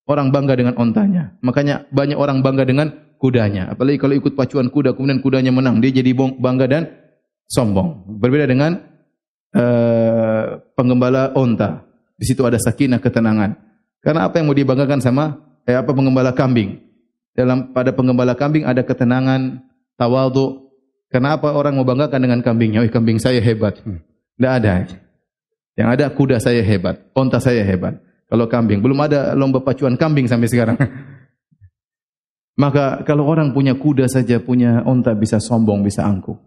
orang 0.04 0.28
bangga 0.28 0.54
dengan 0.56 0.74
ontanya 0.76 1.36
makanya 1.40 1.88
banyak 1.88 2.18
orang 2.18 2.44
bangga 2.44 2.64
dengan 2.68 2.92
kudanya 3.16 3.72
apalagi 3.72 3.96
kalau 3.96 4.14
ikut 4.16 4.36
pacuan 4.36 4.68
kuda 4.68 4.92
kemudian 4.92 5.24
kudanya 5.24 5.52
menang 5.52 5.80
dia 5.80 5.90
jadi 5.90 6.12
bangga 6.16 6.66
dan 6.68 6.82
sombong 7.48 8.04
berbeda 8.20 8.44
dengan 8.44 8.76
uh, 9.56 10.60
penggembala 10.76 11.32
onta 11.32 11.88
di 12.20 12.24
situ 12.28 12.44
ada 12.44 12.60
sakinah 12.60 13.00
ketenangan 13.00 13.56
karena 14.04 14.28
apa 14.28 14.40
yang 14.40 14.52
mau 14.52 14.56
dibanggakan 14.56 15.00
sama 15.00 15.40
eh, 15.64 15.76
apa 15.76 15.88
penggembala 15.90 16.36
kambing 16.36 16.84
dalam 17.32 17.72
pada 17.72 17.96
penggembala 17.96 18.36
kambing 18.36 18.68
ada 18.68 18.84
ketenangan 18.84 19.64
tawadhu 19.96 20.64
Kenapa 21.14 21.54
orang 21.54 21.78
mau 21.78 21.86
banggakan 21.86 22.26
dengan 22.26 22.42
kambingnya? 22.42 22.82
Oh, 22.82 22.90
kambing 22.90 23.22
saya 23.22 23.38
hebat. 23.38 23.78
Tidak 23.78 24.50
hmm. 24.50 24.58
ada. 24.58 24.82
Yang 25.74 25.88
ada 25.98 26.04
kuda 26.14 26.36
saya 26.38 26.62
hebat, 26.62 27.10
onta 27.14 27.42
saya 27.42 27.66
hebat. 27.66 27.98
Kalau 28.30 28.46
kambing, 28.46 28.78
belum 28.78 28.98
ada 29.04 29.34
lomba 29.34 29.60
pacuan 29.62 29.98
kambing 29.98 30.30
sampai 30.30 30.48
sekarang. 30.48 30.78
Maka 32.62 33.02
kalau 33.02 33.26
orang 33.26 33.50
punya 33.50 33.74
kuda 33.74 34.06
saja, 34.06 34.38
punya 34.38 34.86
onta 34.86 35.10
bisa 35.18 35.42
sombong, 35.42 35.82
bisa 35.82 36.06
angkuh. 36.06 36.38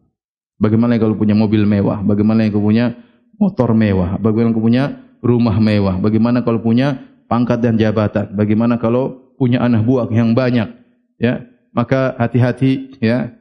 Bagaimana 0.58 0.96
kalau 0.98 1.20
punya 1.20 1.36
mobil 1.36 1.68
mewah? 1.68 2.02
Bagaimana 2.02 2.48
yang 2.48 2.56
punya 2.56 2.96
motor 3.36 3.76
mewah? 3.76 4.16
Bagaimana 4.18 4.56
kalau 4.56 4.64
punya 4.64 4.84
rumah 5.20 5.58
mewah? 5.60 5.96
Bagaimana 6.00 6.42
kalau 6.42 6.64
punya 6.64 6.98
pangkat 7.28 7.60
dan 7.60 7.76
jabatan? 7.76 8.32
Bagaimana 8.34 8.80
kalau 8.80 9.36
punya 9.36 9.62
anak 9.62 9.84
buah 9.84 10.08
yang 10.10 10.32
banyak? 10.34 10.72
Ya, 11.20 11.46
maka 11.76 12.16
hati-hati 12.18 12.98
ya 13.04 13.38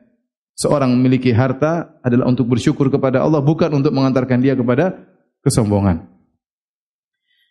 seorang 0.56 0.92
memiliki 0.92 1.30
harta 1.30 1.96
adalah 2.04 2.28
untuk 2.28 2.48
bersyukur 2.48 2.88
kepada 2.88 3.24
Allah 3.24 3.40
bukan 3.44 3.68
untuk 3.80 3.92
mengantarkan 3.92 4.40
dia 4.40 4.56
kepada 4.56 4.96
kesombongan. 5.46 6.16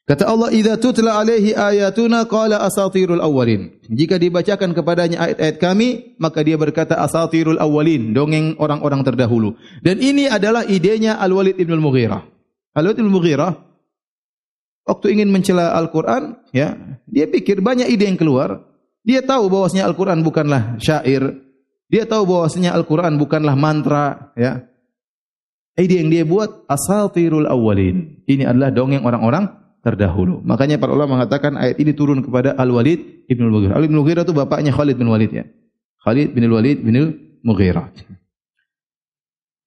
Kata 0.06 0.30
Allah, 0.30 0.54
"Idza 0.54 0.78
tutla 0.78 1.18
alaihi 1.18 1.58
ayatuna 1.58 2.30
qala 2.30 2.62
asatirul 2.62 3.24
awwalin." 3.26 3.82
Jika 3.89 4.22
dibacakan 4.22 4.78
kepadanya 4.78 5.18
ayat-ayat 5.18 5.58
kami, 5.58 6.14
maka 6.22 6.46
dia 6.46 6.62
berkata 6.62 7.02
asatirul 7.02 7.58
awwalin, 7.58 8.14
dongeng 8.14 8.54
orang-orang 8.62 9.02
terdahulu. 9.02 9.58
Dan 9.82 9.98
ini 9.98 10.30
adalah 10.30 10.62
idenya 10.70 11.18
Al-Walid 11.18 11.58
bin 11.58 11.74
Al-Mughirah. 11.74 12.22
Al-Walid 12.78 13.02
bin 13.02 13.10
Al-Mughirah 13.10 13.52
waktu 14.86 15.18
ingin 15.18 15.34
mencela 15.34 15.74
Al-Qur'an, 15.74 16.38
ya, 16.54 16.78
dia 17.10 17.26
pikir 17.26 17.66
banyak 17.66 17.89
ide 17.89 18.06
yang 18.06 18.22
keluar. 18.22 18.62
Dia 19.02 19.26
tahu 19.26 19.50
bahwasanya 19.50 19.89
Al-Qur'an 19.89 20.22
bukanlah 20.22 20.78
syair. 20.78 21.34
Dia 21.89 22.06
tahu 22.06 22.30
bahwasanya 22.30 22.78
Al-Qur'an 22.78 23.18
bukanlah 23.18 23.58
mantra, 23.58 24.38
ya. 24.38 24.70
Ide 25.76 26.00
yang 26.00 26.08
dia 26.08 26.24
buat 26.24 26.64
asatirul 26.72 27.52
awwalin. 27.52 28.24
Ini 28.24 28.48
adalah 28.48 28.72
dongeng 28.72 29.04
orang-orang 29.04 29.52
terdahulu. 29.84 30.40
Makanya 30.48 30.80
para 30.80 30.96
ulama 30.96 31.20
mengatakan 31.20 31.60
ayat 31.60 31.76
ini 31.84 31.92
turun 31.92 32.24
kepada 32.24 32.56
Al-Walid 32.56 33.28
Ibn 33.28 33.44
Al-Mughirah. 33.44 33.76
Al-Walid 33.76 33.92
Ibn 33.92 33.98
Al-Mughirah 34.00 34.24
itu 34.24 34.34
bapaknya 34.34 34.72
Khalid 34.72 34.96
bin 34.96 35.12
Walid 35.12 35.32
ya. 35.36 35.44
Khalid 36.00 36.32
bin 36.32 36.48
Al-Walid 36.48 36.80
bin 36.80 36.96
Al-Mughirah. 36.96 37.86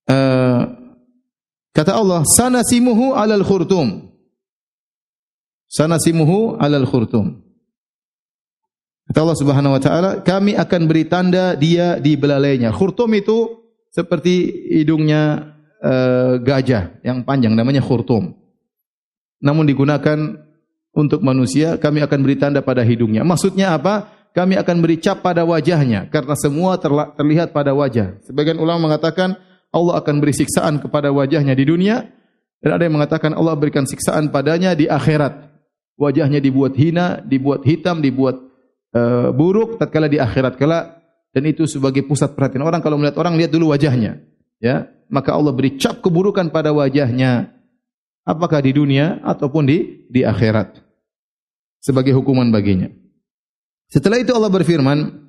Uh, 0.08 0.60
kata 1.76 1.92
Allah, 1.92 2.24
sanasimuhu 2.24 3.12
alal 3.12 3.44
khurtum. 3.44 4.08
Sanasimuhu 5.68 6.56
alal 6.56 6.88
khurtum. 6.88 7.44
Kata 9.12 9.18
Allah 9.24 9.38
Subhanahu 9.40 9.76
wa 9.76 9.80
taala, 9.80 10.10
kami 10.24 10.56
akan 10.56 10.82
beri 10.88 11.04
tanda 11.04 11.52
dia 11.52 12.00
di 12.00 12.16
belalainya. 12.16 12.72
Khurtum 12.72 13.12
itu 13.12 13.60
seperti 13.92 14.48
hidungnya 14.72 15.54
uh, 15.82 16.38
gajah 16.42 16.98
yang 17.02 17.22
panjang 17.22 17.54
namanya 17.54 17.82
khurtum 17.82 18.38
namun 19.38 19.70
digunakan 19.70 20.18
untuk 20.94 21.22
manusia, 21.22 21.78
kami 21.78 22.02
akan 22.02 22.18
beri 22.26 22.36
tanda 22.38 22.58
pada 22.58 22.82
hidungnya. 22.82 23.22
Maksudnya 23.22 23.78
apa? 23.78 24.10
Kami 24.34 24.58
akan 24.58 24.76
beri 24.82 24.98
cap 24.98 25.22
pada 25.22 25.42
wajahnya 25.46 26.10
karena 26.10 26.34
semua 26.38 26.78
terlihat 27.16 27.54
pada 27.54 27.74
wajah. 27.74 28.18
Sebagian 28.26 28.58
ulama 28.58 28.90
mengatakan 28.90 29.34
Allah 29.70 29.98
akan 29.98 30.14
beri 30.22 30.34
siksaan 30.34 30.78
kepada 30.78 31.10
wajahnya 31.10 31.54
di 31.54 31.64
dunia 31.66 32.06
dan 32.62 32.70
ada 32.76 32.82
yang 32.86 32.94
mengatakan 32.98 33.34
Allah 33.34 33.54
berikan 33.58 33.86
siksaan 33.86 34.30
padanya 34.30 34.74
di 34.74 34.86
akhirat. 34.86 35.48
Wajahnya 35.98 36.38
dibuat 36.38 36.78
hina, 36.78 37.18
dibuat 37.26 37.66
hitam, 37.66 37.98
dibuat 37.98 38.38
uh, 38.94 39.34
buruk 39.34 39.82
tatkala 39.82 40.06
di 40.06 40.22
akhirat 40.22 40.54
kala 40.54 41.02
dan 41.34 41.42
itu 41.42 41.66
sebagai 41.66 42.06
pusat 42.06 42.38
perhatian 42.38 42.62
orang 42.62 42.78
kalau 42.78 42.94
melihat 42.94 43.18
orang 43.18 43.34
lihat 43.34 43.50
dulu 43.50 43.74
wajahnya 43.74 44.22
ya 44.62 44.86
maka 45.08 45.34
Allah 45.34 45.52
beri 45.52 45.76
cap 45.80 46.00
keburukan 46.04 46.52
pada 46.52 46.72
wajahnya 46.72 47.52
apakah 48.24 48.60
di 48.60 48.76
dunia 48.76 49.20
ataupun 49.24 49.64
di 49.64 50.08
di 50.08 50.20
akhirat 50.24 50.80
sebagai 51.80 52.12
hukuman 52.12 52.48
baginya. 52.52 52.92
Setelah 53.88 54.20
itu 54.20 54.36
Allah 54.36 54.52
berfirman, 54.52 55.28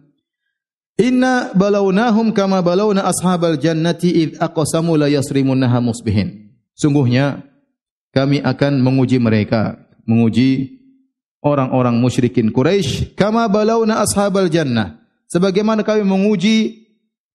Inna 1.00 1.56
balawnahum 1.56 2.36
kama 2.36 2.60
balawna 2.60 3.08
ashabal 3.08 3.56
jannati 3.56 4.12
id 4.12 4.30
aqsamu 4.36 5.00
la 5.00 5.08
yasrimunha 5.08 5.80
musbihin. 5.80 6.52
Sungguhnya 6.76 7.48
kami 8.12 8.44
akan 8.44 8.84
menguji 8.84 9.16
mereka, 9.16 9.80
menguji 10.04 10.76
orang-orang 11.40 11.96
musyrikin 11.96 12.52
Quraisy 12.52 13.16
kama 13.16 13.48
balawna 13.48 14.04
ashabal 14.04 14.52
jannah. 14.52 15.00
Sebagaimana 15.32 15.88
kami 15.88 16.04
menguji 16.04 16.90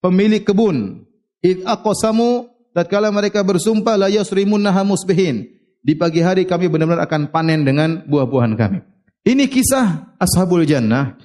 pemilik 0.05 0.45
kebun 0.45 1.04
id 1.45 1.69
aqsamu 1.69 2.49
tatkala 2.73 3.13
mereka 3.13 3.45
bersumpah 3.45 4.01
la 4.01 4.09
yasrimunha 4.09 4.81
musbihin 4.83 5.45
di 5.85 5.93
pagi 5.93 6.25
hari 6.25 6.49
kami 6.49 6.73
benar-benar 6.73 7.05
akan 7.05 7.29
panen 7.29 7.61
dengan 7.69 8.01
buah-buahan 8.09 8.57
kami. 8.57 8.81
Ini 9.25 9.45
kisah 9.53 10.17
Ashabul 10.17 10.65
Jannah. 10.65 11.21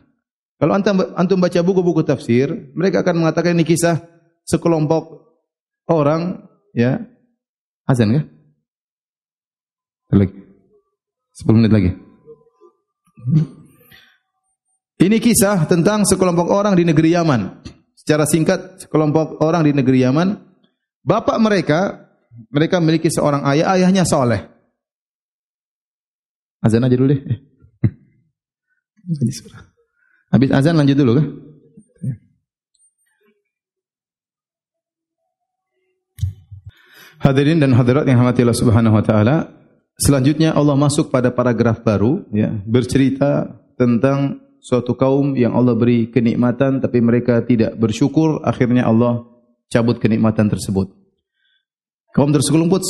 Kalau 0.60 0.76
antum, 0.76 1.00
antum 1.16 1.40
baca 1.40 1.60
buku-buku 1.64 2.04
tafsir, 2.04 2.52
mereka 2.76 3.00
akan 3.00 3.24
mengatakan 3.24 3.56
ini 3.56 3.64
kisah 3.64 4.04
sekelompok 4.44 5.24
orang, 5.88 6.44
ya, 6.76 7.00
azan 7.88 8.12
kan? 8.12 8.26
Lagi. 10.12 10.36
Sepuluh 11.32 11.64
menit 11.64 11.72
lagi. 11.72 11.92
Ini 15.00 15.18
kisah 15.24 15.64
tentang 15.64 16.04
sekelompok 16.04 16.52
orang 16.52 16.76
di 16.76 16.84
negeri 16.84 17.16
Yaman. 17.16 17.64
Secara 18.10 18.26
singkat, 18.26 18.82
sekelompok 18.82 19.38
orang 19.46 19.62
di 19.62 19.70
negeri 19.70 20.02
Yaman, 20.02 20.34
bapak 21.06 21.38
mereka 21.38 22.10
mereka 22.50 22.82
memiliki 22.82 23.06
seorang 23.06 23.46
ayah, 23.54 23.78
ayahnya 23.78 24.02
soleh. 24.02 24.50
Azan 26.58 26.82
aja 26.82 26.98
dulu 26.98 27.14
deh. 27.14 27.22
Habis 30.34 30.50
azan 30.50 30.74
lanjut 30.74 30.98
dulu 30.98 31.22
kan? 31.22 31.30
Hadirin 37.30 37.62
dan 37.62 37.78
hadirat 37.78 38.10
yang 38.10 38.26
hamati 38.26 38.42
Allah 38.42 38.58
Subhanahu 38.58 38.98
wa 38.98 39.06
taala, 39.06 39.54
selanjutnya 40.02 40.58
Allah 40.58 40.74
masuk 40.74 41.14
pada 41.14 41.30
paragraf 41.30 41.86
baru 41.86 42.26
ya, 42.34 42.58
bercerita 42.66 43.54
tentang 43.78 44.49
suatu 44.60 44.96
kaum 44.96 45.36
yang 45.36 45.56
Allah 45.56 45.76
beri 45.76 46.12
kenikmatan 46.12 46.84
tapi 46.84 47.00
mereka 47.00 47.42
tidak 47.44 47.76
bersyukur, 47.80 48.44
akhirnya 48.44 48.86
Allah 48.88 49.26
cabut 49.72 49.98
kenikmatan 49.98 50.52
tersebut. 50.52 50.92
Kaum 52.10 52.34
tersebut 52.34 52.82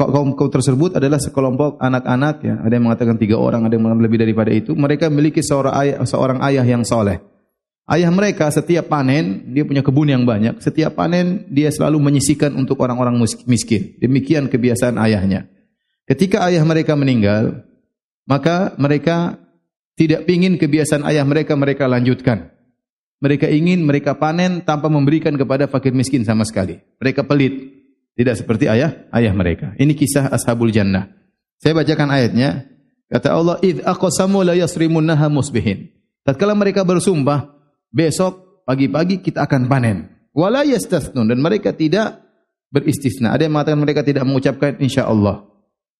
kaum 0.00 0.32
kaum 0.32 0.50
tersebut 0.50 0.96
adalah 0.96 1.20
sekelompok 1.20 1.76
anak-anak 1.76 2.36
ya, 2.40 2.54
ada 2.64 2.72
yang 2.72 2.88
mengatakan 2.88 3.20
tiga 3.20 3.36
orang, 3.36 3.68
ada 3.68 3.76
yang 3.76 3.84
mengatakan 3.84 4.04
lebih 4.08 4.18
daripada 4.24 4.50
itu. 4.50 4.72
Mereka 4.72 5.12
memiliki 5.12 5.44
seorang 5.44 5.74
ayah, 5.76 5.96
seorang 6.08 6.38
ayah 6.40 6.64
yang 6.64 6.80
soleh. 6.80 7.20
Ayah 7.86 8.10
mereka 8.10 8.50
setiap 8.50 8.90
panen 8.90 9.54
dia 9.54 9.62
punya 9.62 9.84
kebun 9.84 10.10
yang 10.10 10.26
banyak. 10.26 10.58
Setiap 10.58 10.98
panen 10.98 11.46
dia 11.52 11.70
selalu 11.70 12.02
menyisikan 12.02 12.56
untuk 12.58 12.82
orang-orang 12.82 13.14
miskin. 13.46 13.94
Demikian 14.02 14.50
kebiasaan 14.50 14.98
ayahnya. 15.04 15.46
Ketika 16.08 16.42
ayah 16.50 16.66
mereka 16.66 16.98
meninggal, 16.98 17.62
maka 18.26 18.74
mereka 18.74 19.38
tidak 19.96 20.28
ingin 20.28 20.60
kebiasaan 20.60 21.08
ayah 21.08 21.24
mereka 21.24 21.56
mereka 21.56 21.88
lanjutkan. 21.88 22.52
Mereka 23.16 23.48
ingin 23.48 23.80
mereka 23.80 24.12
panen 24.20 24.60
tanpa 24.60 24.92
memberikan 24.92 25.32
kepada 25.40 25.64
fakir 25.64 25.96
miskin 25.96 26.20
sama 26.20 26.44
sekali. 26.44 26.76
Mereka 27.00 27.24
pelit. 27.24 27.72
Tidak 28.16 28.36
seperti 28.36 28.68
ayah 28.68 29.08
ayah 29.12 29.32
mereka. 29.32 29.72
Ini 29.80 29.92
kisah 29.96 30.28
ashabul 30.28 30.68
jannah. 30.68 31.08
Saya 31.56 31.72
bacakan 31.72 32.12
ayatnya. 32.12 32.68
Kata 33.08 33.32
Allah, 33.32 33.56
"Id 33.64 33.84
aqsamu 33.84 34.44
la 34.44 34.52
yasrimunha 34.52 35.28
musbihin." 35.32 35.88
Tatkala 36.24 36.52
mereka 36.52 36.84
bersumpah, 36.84 37.56
besok 37.88 38.64
pagi-pagi 38.68 39.24
kita 39.24 39.48
akan 39.48 39.64
panen. 39.64 40.12
Wala 40.36 40.66
yastathnun 40.68 41.32
dan 41.32 41.40
mereka 41.40 41.72
tidak 41.72 42.20
beristisna. 42.68 43.32
Ada 43.32 43.48
yang 43.48 43.56
mengatakan 43.56 43.80
mereka 43.80 44.04
tidak 44.04 44.28
mengucapkan 44.28 44.76
insyaallah. 44.76 45.48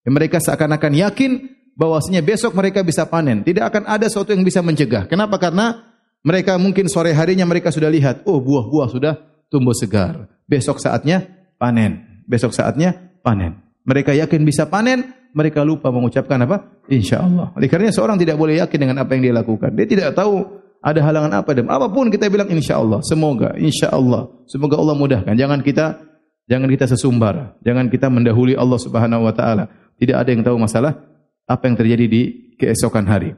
Mereka 0.05 0.37
seakan-akan 0.43 0.93
yakin 0.93 1.31
bahwasanya 1.77 2.25
besok 2.25 2.57
mereka 2.57 2.81
bisa 2.81 3.05
panen. 3.05 3.45
Tidak 3.45 3.63
akan 3.63 3.85
ada 3.87 4.09
sesuatu 4.09 4.33
yang 4.33 4.43
bisa 4.43 4.65
mencegah. 4.65 5.07
Kenapa? 5.07 5.37
Karena 5.37 5.87
mereka 6.25 6.57
mungkin 6.59 6.89
sore 6.91 7.13
harinya 7.15 7.45
mereka 7.47 7.71
sudah 7.71 7.93
lihat, 7.93 8.25
oh 8.27 8.41
buah-buah 8.43 8.89
sudah 8.91 9.15
tumbuh 9.53 9.77
segar. 9.77 10.27
Besok 10.49 10.83
saatnya 10.83 11.23
panen. 11.61 12.25
Besok 12.27 12.51
saatnya 12.51 12.97
panen. 13.23 13.63
Mereka 13.87 14.11
yakin 14.17 14.43
bisa 14.43 14.67
panen, 14.67 15.15
mereka 15.31 15.63
lupa 15.63 15.93
mengucapkan 15.95 16.43
apa? 16.43 16.67
Insya 16.91 17.23
Allah. 17.23 17.55
Oleh 17.55 17.71
kerana 17.71 17.95
seorang 17.95 18.19
tidak 18.19 18.35
boleh 18.35 18.59
yakin 18.59 18.79
dengan 18.81 18.97
apa 19.05 19.15
yang 19.15 19.31
dia 19.31 19.35
lakukan. 19.37 19.71
Dia 19.77 19.87
tidak 19.87 20.19
tahu 20.19 20.43
ada 20.83 21.01
halangan 21.03 21.33
apa 21.45 21.51
dan 21.55 21.67
apa 21.71 21.87
pun 21.87 22.11
kita 22.11 22.27
bilang 22.27 22.51
insya 22.51 22.81
Allah. 22.83 22.99
Semoga, 23.07 23.55
insya 23.55 23.93
Allah. 23.95 24.27
Semoga 24.51 24.81
Allah 24.81 24.97
mudahkan. 24.99 25.35
Jangan 25.39 25.63
kita 25.63 26.03
jangan 26.51 26.67
kita 26.67 26.91
sesumbar. 26.91 27.55
Jangan 27.63 27.87
kita 27.87 28.11
mendahului 28.11 28.59
Allah 28.59 28.79
Subhanahu 28.83 29.31
Wa 29.31 29.35
Taala. 29.37 29.65
Tidak 30.01 30.17
ada 30.17 30.31
yang 30.33 30.43
tahu 30.43 30.59
masalah 30.59 30.99
apa 31.47 31.63
yang 31.71 31.77
terjadi 31.79 32.05
di 32.11 32.23
keesokan 32.59 33.07
hari. 33.07 33.33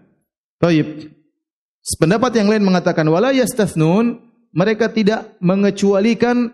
Taib. 0.58 1.12
Pendapat 1.96 2.36
yang 2.36 2.48
lain 2.52 2.64
mengatakan 2.64 3.08
wala 3.08 3.32
yastathnun 3.32 4.20
mereka 4.52 4.92
tidak 4.92 5.36
mengecualikan 5.40 6.52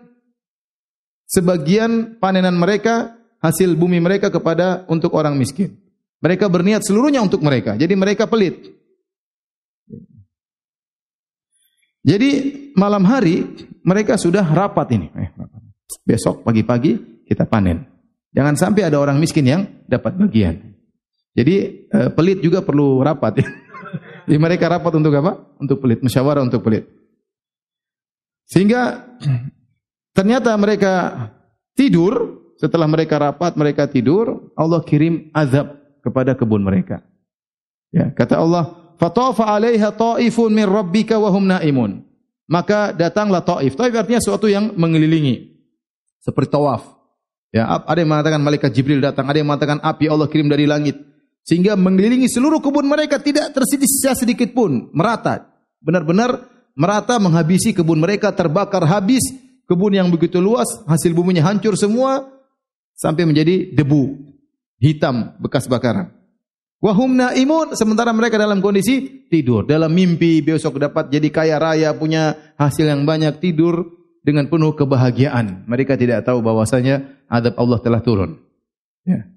sebagian 1.27 2.19
panenan 2.21 2.55
mereka 2.55 3.15
hasil 3.43 3.75
bumi 3.75 3.99
mereka 3.99 4.31
kepada 4.31 4.87
untuk 4.87 5.11
orang 5.15 5.35
miskin. 5.35 5.75
Mereka 6.23 6.47
berniat 6.47 6.81
seluruhnya 6.81 7.19
untuk 7.19 7.43
mereka. 7.43 7.75
Jadi 7.75 7.93
mereka 7.93 8.25
pelit. 8.25 8.71
Jadi 12.05 12.29
malam 12.77 13.01
hari 13.03 13.43
mereka 13.81 14.15
sudah 14.15 14.45
rapat 14.45 14.87
ini. 14.93 15.07
Eh, 15.17 15.29
besok 16.05 16.45
pagi-pagi 16.45 17.25
kita 17.25 17.49
panen. 17.49 17.81
Jangan 18.35 18.55
sampai 18.55 18.85
ada 18.85 19.01
orang 19.01 19.17
miskin 19.17 19.47
yang 19.47 19.61
dapat 19.89 20.13
bagian. 20.19 20.74
Jadi 21.35 21.55
eh, 21.91 22.09
pelit 22.15 22.39
juga 22.39 22.63
perlu 22.63 23.03
rapat. 23.03 23.43
Jadi 24.25 24.37
mereka 24.39 24.71
rapat 24.71 24.95
untuk 24.95 25.11
apa? 25.13 25.43
Untuk 25.59 25.83
pelit, 25.83 25.99
musyawarah 26.01 26.41
untuk 26.41 26.63
pelit. 26.63 26.87
Sehingga 28.47 29.03
Ternyata 30.15 30.55
mereka 30.55 30.93
tidur, 31.75 32.39
setelah 32.55 32.87
mereka 32.87 33.19
rapat, 33.19 33.59
mereka 33.59 33.83
tidur, 33.83 34.47
Allah 34.55 34.79
kirim 34.87 35.27
azab 35.35 35.75
kepada 35.99 36.31
kebun 36.31 36.63
mereka. 36.63 37.03
Ya, 37.91 38.07
kata 38.15 38.39
Allah, 38.39 38.95
"Fatafa 38.95 39.43
'alaiha 39.43 39.91
ta'ifun 39.91 40.55
min 40.55 40.63
rabbika 40.63 41.19
wa 41.19 41.27
hum 41.27 41.51
naimun." 41.51 41.99
Maka 42.47 42.95
datanglah 42.95 43.43
Taif. 43.43 43.75
Taif 43.75 43.91
artinya 43.91 44.23
sesuatu 44.23 44.47
yang 44.47 44.71
mengelilingi. 44.79 45.51
Seperti 46.23 46.55
tawaf. 46.55 46.95
Ya, 47.51 47.67
ada 47.67 47.99
yang 47.99 48.11
mengatakan 48.11 48.39
malaikat 48.39 48.71
Jibril 48.71 49.03
datang, 49.03 49.27
ada 49.27 49.35
yang 49.35 49.51
mengatakan 49.51 49.83
api 49.83 50.07
Allah 50.07 50.31
kirim 50.31 50.47
dari 50.47 50.63
langit 50.63 50.95
sehingga 51.45 51.77
mengelilingi 51.77 52.25
seluruh 52.25 52.57
kebun 52.57 52.89
mereka 52.89 53.21
tidak 53.21 53.53
tersisa 53.53 54.17
sedikit 54.17 54.49
pun, 54.57 54.89
merata. 54.97 55.53
Benar-benar 55.77 56.41
merata 56.73 57.21
menghabisi 57.21 57.71
kebun 57.71 58.01
mereka 58.01 58.33
terbakar 58.33 58.81
habis, 58.89 59.21
kebun 59.69 59.93
yang 59.93 60.09
begitu 60.09 60.41
luas, 60.41 60.65
hasil 60.89 61.13
buminya 61.13 61.45
hancur 61.45 61.77
semua 61.77 62.25
sampai 62.97 63.29
menjadi 63.29 63.77
debu 63.77 64.17
hitam 64.81 65.37
bekas 65.37 65.69
bakaran. 65.69 66.09
Wahum 66.81 67.13
naimun 67.13 67.77
sementara 67.77 68.09
mereka 68.13 68.41
dalam 68.41 68.61
kondisi 68.61 69.25
tidur, 69.29 69.65
dalam 69.65 69.93
mimpi 69.93 70.41
besok 70.41 70.81
dapat 70.81 71.13
jadi 71.13 71.29
kaya 71.29 71.57
raya, 71.61 71.89
punya 71.93 72.53
hasil 72.57 72.89
yang 72.89 73.05
banyak, 73.05 73.37
tidur 73.37 73.85
dengan 74.25 74.49
penuh 74.49 74.73
kebahagiaan. 74.73 75.69
Mereka 75.69 75.93
tidak 75.97 76.25
tahu 76.25 76.41
bahwasanya 76.41 77.25
adab 77.29 77.53
Allah 77.61 77.79
telah 77.85 78.01
turun. 78.01 78.41
Ya. 79.05 79.34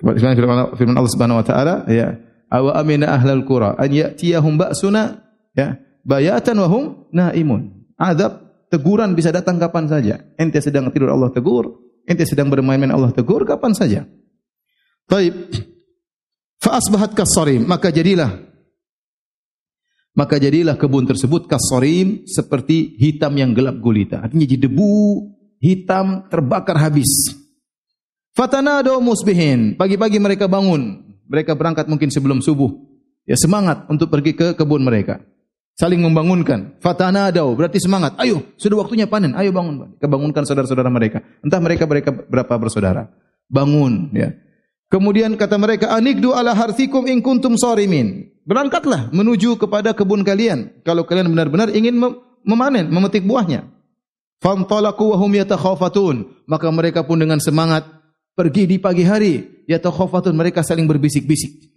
Firman 0.00 0.96
Allah 0.98 1.12
Subhanahu 1.12 1.38
wa 1.38 1.46
taala, 1.46 1.74
ya, 1.86 2.18
awa 2.50 2.74
amina 2.78 3.14
ahlal 3.14 3.46
qura 3.46 3.78
an 3.78 3.90
ya'tiyahum 3.90 4.58
ba'suna 4.58 5.22
ya, 5.54 5.78
bayatan 6.02 6.58
wa 6.58 6.68
hum 6.68 6.84
naimun. 7.14 7.86
Adab 7.94 8.66
teguran 8.74 9.14
bisa 9.14 9.30
datang 9.30 9.56
kapan 9.62 9.86
saja. 9.86 10.18
Ente 10.34 10.58
sedang 10.58 10.90
tidur 10.90 11.14
Allah 11.14 11.30
tegur, 11.30 11.78
ente 12.10 12.26
sedang 12.26 12.50
bermain-main 12.50 12.90
Allah 12.90 13.14
tegur 13.14 13.46
kapan 13.46 13.70
saja. 13.70 14.02
Baik. 15.06 15.34
Fa 16.58 16.80
asbahat 16.80 17.12
kasarim, 17.12 17.62
maka 17.68 17.92
jadilah 17.92 18.34
maka 20.14 20.38
jadilah 20.38 20.78
kebun 20.78 21.10
tersebut 21.10 21.50
kasarim 21.50 22.22
seperti 22.22 22.94
hitam 23.02 23.34
yang 23.34 23.50
gelap 23.50 23.82
gulita. 23.82 24.22
Artinya 24.22 24.46
jadi 24.46 24.70
debu 24.70 24.94
hitam 25.58 26.30
terbakar 26.30 26.78
habis. 26.78 27.34
Fatanado 28.34 28.98
musbihin, 28.98 29.78
pagi-pagi 29.78 30.18
mereka 30.18 30.50
bangun, 30.50 31.06
mereka 31.30 31.54
berangkat 31.54 31.86
mungkin 31.86 32.10
sebelum 32.10 32.42
subuh. 32.42 32.66
Ya 33.24 33.38
semangat 33.38 33.86
untuk 33.86 34.10
pergi 34.10 34.34
ke 34.34 34.58
kebun 34.58 34.82
mereka. 34.82 35.22
Saling 35.78 36.02
membangunkan. 36.02 36.78
Fatanado 36.82 37.50
berarti 37.54 37.78
semangat. 37.78 38.18
Ayo, 38.18 38.42
sudah 38.58 38.82
waktunya 38.82 39.06
panen. 39.06 39.34
Ayo 39.38 39.50
bangun. 39.50 39.98
Kebangunkan 40.02 40.46
saudara-saudara 40.46 40.90
mereka. 40.90 41.22
Entah 41.46 41.58
mereka 41.58 41.86
mereka 41.86 42.10
berapa 42.10 42.54
bersaudara. 42.58 43.10
Bangun, 43.50 44.10
ya. 44.14 44.34
Kemudian 44.90 45.34
kata 45.34 45.58
mereka, 45.58 45.90
Anikdu 45.94 46.30
ala 46.30 46.54
harthikum 46.54 47.06
in 47.10 47.22
kuntum 47.22 47.58
sarimin. 47.58 48.34
Berangkatlah 48.46 49.10
menuju 49.10 49.58
kepada 49.58 49.94
kebun 49.94 50.22
kalian. 50.22 50.82
Kalau 50.86 51.06
kalian 51.06 51.30
benar-benar 51.30 51.70
ingin 51.74 51.98
memanen, 52.46 52.90
memetik 52.90 53.26
buahnya. 53.26 53.66
Fantalaku 54.38 55.14
wahum 55.14 55.32
yatakhafatun. 55.38 56.44
Maka 56.46 56.70
mereka 56.70 57.02
pun 57.02 57.18
dengan 57.18 57.42
semangat 57.42 58.03
pergi 58.34 58.68
di 58.68 58.76
pagi 58.82 59.06
hari. 59.06 59.64
Yatakhafatun. 59.64 60.36
Mereka 60.36 60.60
saling 60.60 60.84
berbisik-bisik. 60.84 61.72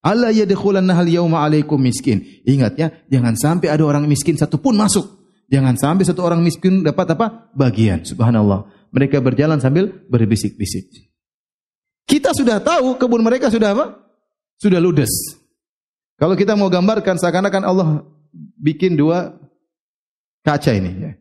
Allah 0.00 0.32
yadkhulan 0.32 0.84
nahal 0.84 1.08
yawma 1.08 1.44
alaikum 1.44 1.76
miskin. 1.76 2.24
Ingat 2.44 2.72
ya, 2.80 2.88
jangan 3.12 3.36
sampai 3.36 3.68
ada 3.68 3.84
orang 3.84 4.08
miskin 4.08 4.36
satu 4.36 4.56
pun 4.56 4.72
masuk. 4.72 5.04
Jangan 5.50 5.76
sampai 5.76 6.04
satu 6.08 6.24
orang 6.24 6.40
miskin 6.40 6.80
dapat 6.80 7.12
apa? 7.18 7.52
Bagian. 7.52 8.06
Subhanallah. 8.06 8.70
Mereka 8.94 9.20
berjalan 9.20 9.60
sambil 9.60 9.90
berbisik-bisik. 10.08 11.10
Kita 12.08 12.34
sudah 12.34 12.58
tahu 12.58 12.98
kebun 12.98 13.22
mereka 13.22 13.52
sudah 13.52 13.76
apa? 13.76 13.98
Sudah 14.58 14.82
ludes. 14.82 15.10
Kalau 16.18 16.34
kita 16.34 16.58
mau 16.58 16.66
gambarkan 16.66 17.16
seakan-akan 17.16 17.62
Allah 17.62 17.88
bikin 18.58 18.98
dua 18.98 19.36
kaca 20.42 20.74
ini. 20.74 20.90
Ya. 20.96 21.12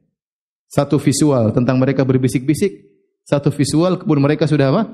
Satu 0.70 1.02
visual 1.02 1.52
tentang 1.54 1.82
mereka 1.82 2.06
berbisik-bisik. 2.06 2.89
Satu 3.30 3.53
visual 3.53 4.01
kebun 4.01 4.17
mereka 4.17 4.49
sudah 4.49 4.73
apa? 4.73 4.89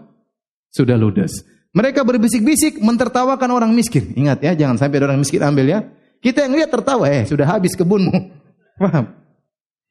Sudah 0.67 0.99
ludes. 0.99 1.47
Mereka 1.71 2.03
berbisik-bisik 2.03 2.83
mentertawakan 2.83 3.47
orang 3.47 3.71
miskin. 3.71 4.11
Ingat 4.11 4.43
ya, 4.43 4.51
jangan 4.59 4.75
sampai 4.75 4.99
ada 4.99 5.15
orang 5.15 5.23
miskin 5.23 5.39
ambil 5.39 5.71
ya. 5.71 5.79
Kita 6.19 6.43
yang 6.43 6.59
lihat 6.59 6.67
tertawa, 6.67 7.07
eh 7.07 7.23
sudah 7.23 7.47
habis 7.47 7.79
kebunmu. 7.79 8.11
Paham? 8.83 9.15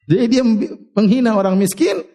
Jadi 0.05 0.25
dia 0.29 0.45
menghina 0.93 1.33
orang 1.33 1.57
miskin, 1.57 2.05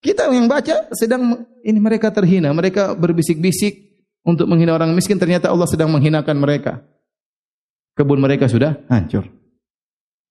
kita 0.00 0.32
yang 0.32 0.48
baca 0.48 0.88
sedang 0.96 1.44
ini 1.60 1.76
mereka 1.76 2.08
terhina, 2.08 2.48
mereka 2.56 2.96
berbisik-bisik 2.96 3.92
untuk 4.24 4.48
menghina 4.48 4.72
orang 4.72 4.96
miskin, 4.96 5.20
ternyata 5.20 5.52
Allah 5.52 5.68
sedang 5.68 5.92
menghinakan 5.92 6.36
mereka. 6.40 6.80
Kebun 7.92 8.24
mereka 8.24 8.48
sudah 8.48 8.80
hancur. 8.88 9.28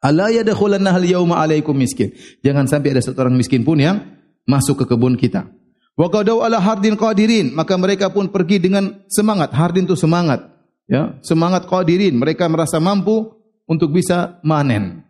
Allah 0.01 0.33
yadkhulanna 0.33 0.89
hal 0.97 1.05
yauma 1.05 1.37
alaikum 1.37 1.77
miskin. 1.77 2.09
Jangan 2.41 2.65
sampai 2.65 2.97
ada 2.97 3.01
satu 3.05 3.21
orang 3.21 3.37
miskin 3.37 3.61
pun 3.61 3.77
yang 3.77 4.01
masuk 4.47 4.83
ke 4.83 4.85
kebun 4.93 5.15
kita. 5.15 5.47
Wa 5.93 6.09
qadau 6.09 6.41
ala 6.41 6.57
hardin 6.57 6.97
qadirin, 6.97 7.53
maka 7.53 7.77
mereka 7.77 8.09
pun 8.09 8.29
pergi 8.33 8.57
dengan 8.57 9.05
semangat. 9.05 9.53
Hardin 9.53 9.85
itu 9.85 9.93
semangat, 9.93 10.49
ya, 10.89 11.17
semangat 11.21 11.69
qadirin. 11.69 12.17
Mereka 12.17 12.49
merasa 12.49 12.81
mampu 12.81 13.29
untuk 13.69 13.93
bisa 13.93 14.41
manen. 14.41 15.05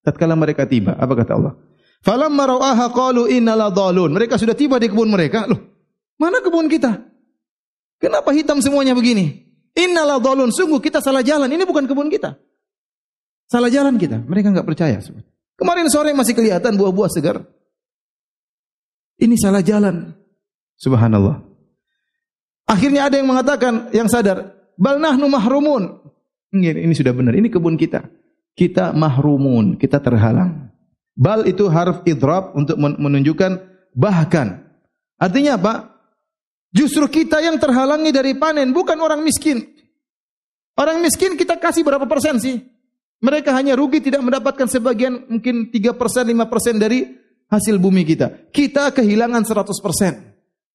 Tatkala 0.00 0.38
mereka 0.38 0.64
tiba, 0.64 0.94
apa 0.94 1.12
kata 1.12 1.32
Allah? 1.36 1.54
Falam 2.00 2.32
marauha 2.32 2.88
qalu 2.88 3.28
inna 3.28 3.52
la 3.52 3.68
dhalun. 3.68 4.16
Mereka 4.16 4.40
sudah 4.40 4.56
tiba 4.56 4.80
di 4.80 4.88
kebun 4.88 5.12
mereka. 5.12 5.44
Loh, 5.44 5.60
mana 6.16 6.40
kebun 6.40 6.64
kita? 6.72 6.96
Kenapa 8.00 8.32
hitam 8.32 8.64
semuanya 8.64 8.96
begini? 8.96 9.44
Inna 9.76 10.08
la 10.08 10.16
dhalun. 10.16 10.48
Sungguh 10.48 10.80
kita 10.80 11.04
salah 11.04 11.20
jalan. 11.20 11.52
Ini 11.52 11.68
bukan 11.68 11.84
kebun 11.84 12.08
kita. 12.08 12.40
Salah 13.52 13.68
jalan 13.68 14.00
kita. 14.00 14.16
Mereka 14.24 14.48
enggak 14.48 14.64
percaya. 14.64 14.96
Kemarin 15.60 15.92
sore 15.92 16.16
masih 16.16 16.32
kelihatan 16.32 16.80
buah-buah 16.80 17.10
segar. 17.12 17.44
Ini 19.20 19.36
salah 19.36 19.60
jalan. 19.60 20.16
Subhanallah. 20.80 21.44
Akhirnya 22.64 23.12
ada 23.12 23.20
yang 23.20 23.28
mengatakan, 23.28 23.92
yang 23.92 24.08
sadar, 24.08 24.56
bal 24.80 24.96
nahnu 24.96 25.28
mahrumun. 25.28 26.00
Ini, 26.56 26.88
ini 26.88 26.94
sudah 26.96 27.12
benar. 27.12 27.36
Ini 27.36 27.52
kebun 27.52 27.76
kita. 27.76 28.08
Kita 28.56 28.96
mahrumun. 28.96 29.76
Kita 29.76 30.00
terhalang. 30.00 30.72
Bal 31.12 31.44
itu 31.44 31.68
harf 31.68 32.00
idrab 32.08 32.56
untuk 32.56 32.80
menunjukkan 32.80 33.60
bahkan. 33.92 34.64
Artinya 35.20 35.60
apa? 35.60 35.74
Justru 36.72 37.04
kita 37.10 37.44
yang 37.44 37.60
terhalangi 37.60 38.14
dari 38.14 38.32
panen, 38.38 38.72
bukan 38.72 38.96
orang 39.02 39.20
miskin. 39.20 39.60
Orang 40.78 41.04
miskin 41.04 41.36
kita 41.36 41.60
kasih 41.60 41.84
berapa 41.84 42.08
persen 42.08 42.40
sih? 42.40 42.56
Mereka 43.20 43.52
hanya 43.52 43.76
rugi 43.76 44.00
tidak 44.00 44.24
mendapatkan 44.24 44.64
sebagian 44.64 45.28
mungkin 45.28 45.68
3 45.68 45.92
persen, 45.92 46.24
5 46.24 46.48
persen 46.48 46.80
dari 46.80 47.19
hasil 47.50 47.76
bumi 47.76 48.06
kita. 48.06 48.48
Kita 48.54 48.94
kehilangan 48.94 49.42
100 49.44 49.84
persen. 49.84 50.12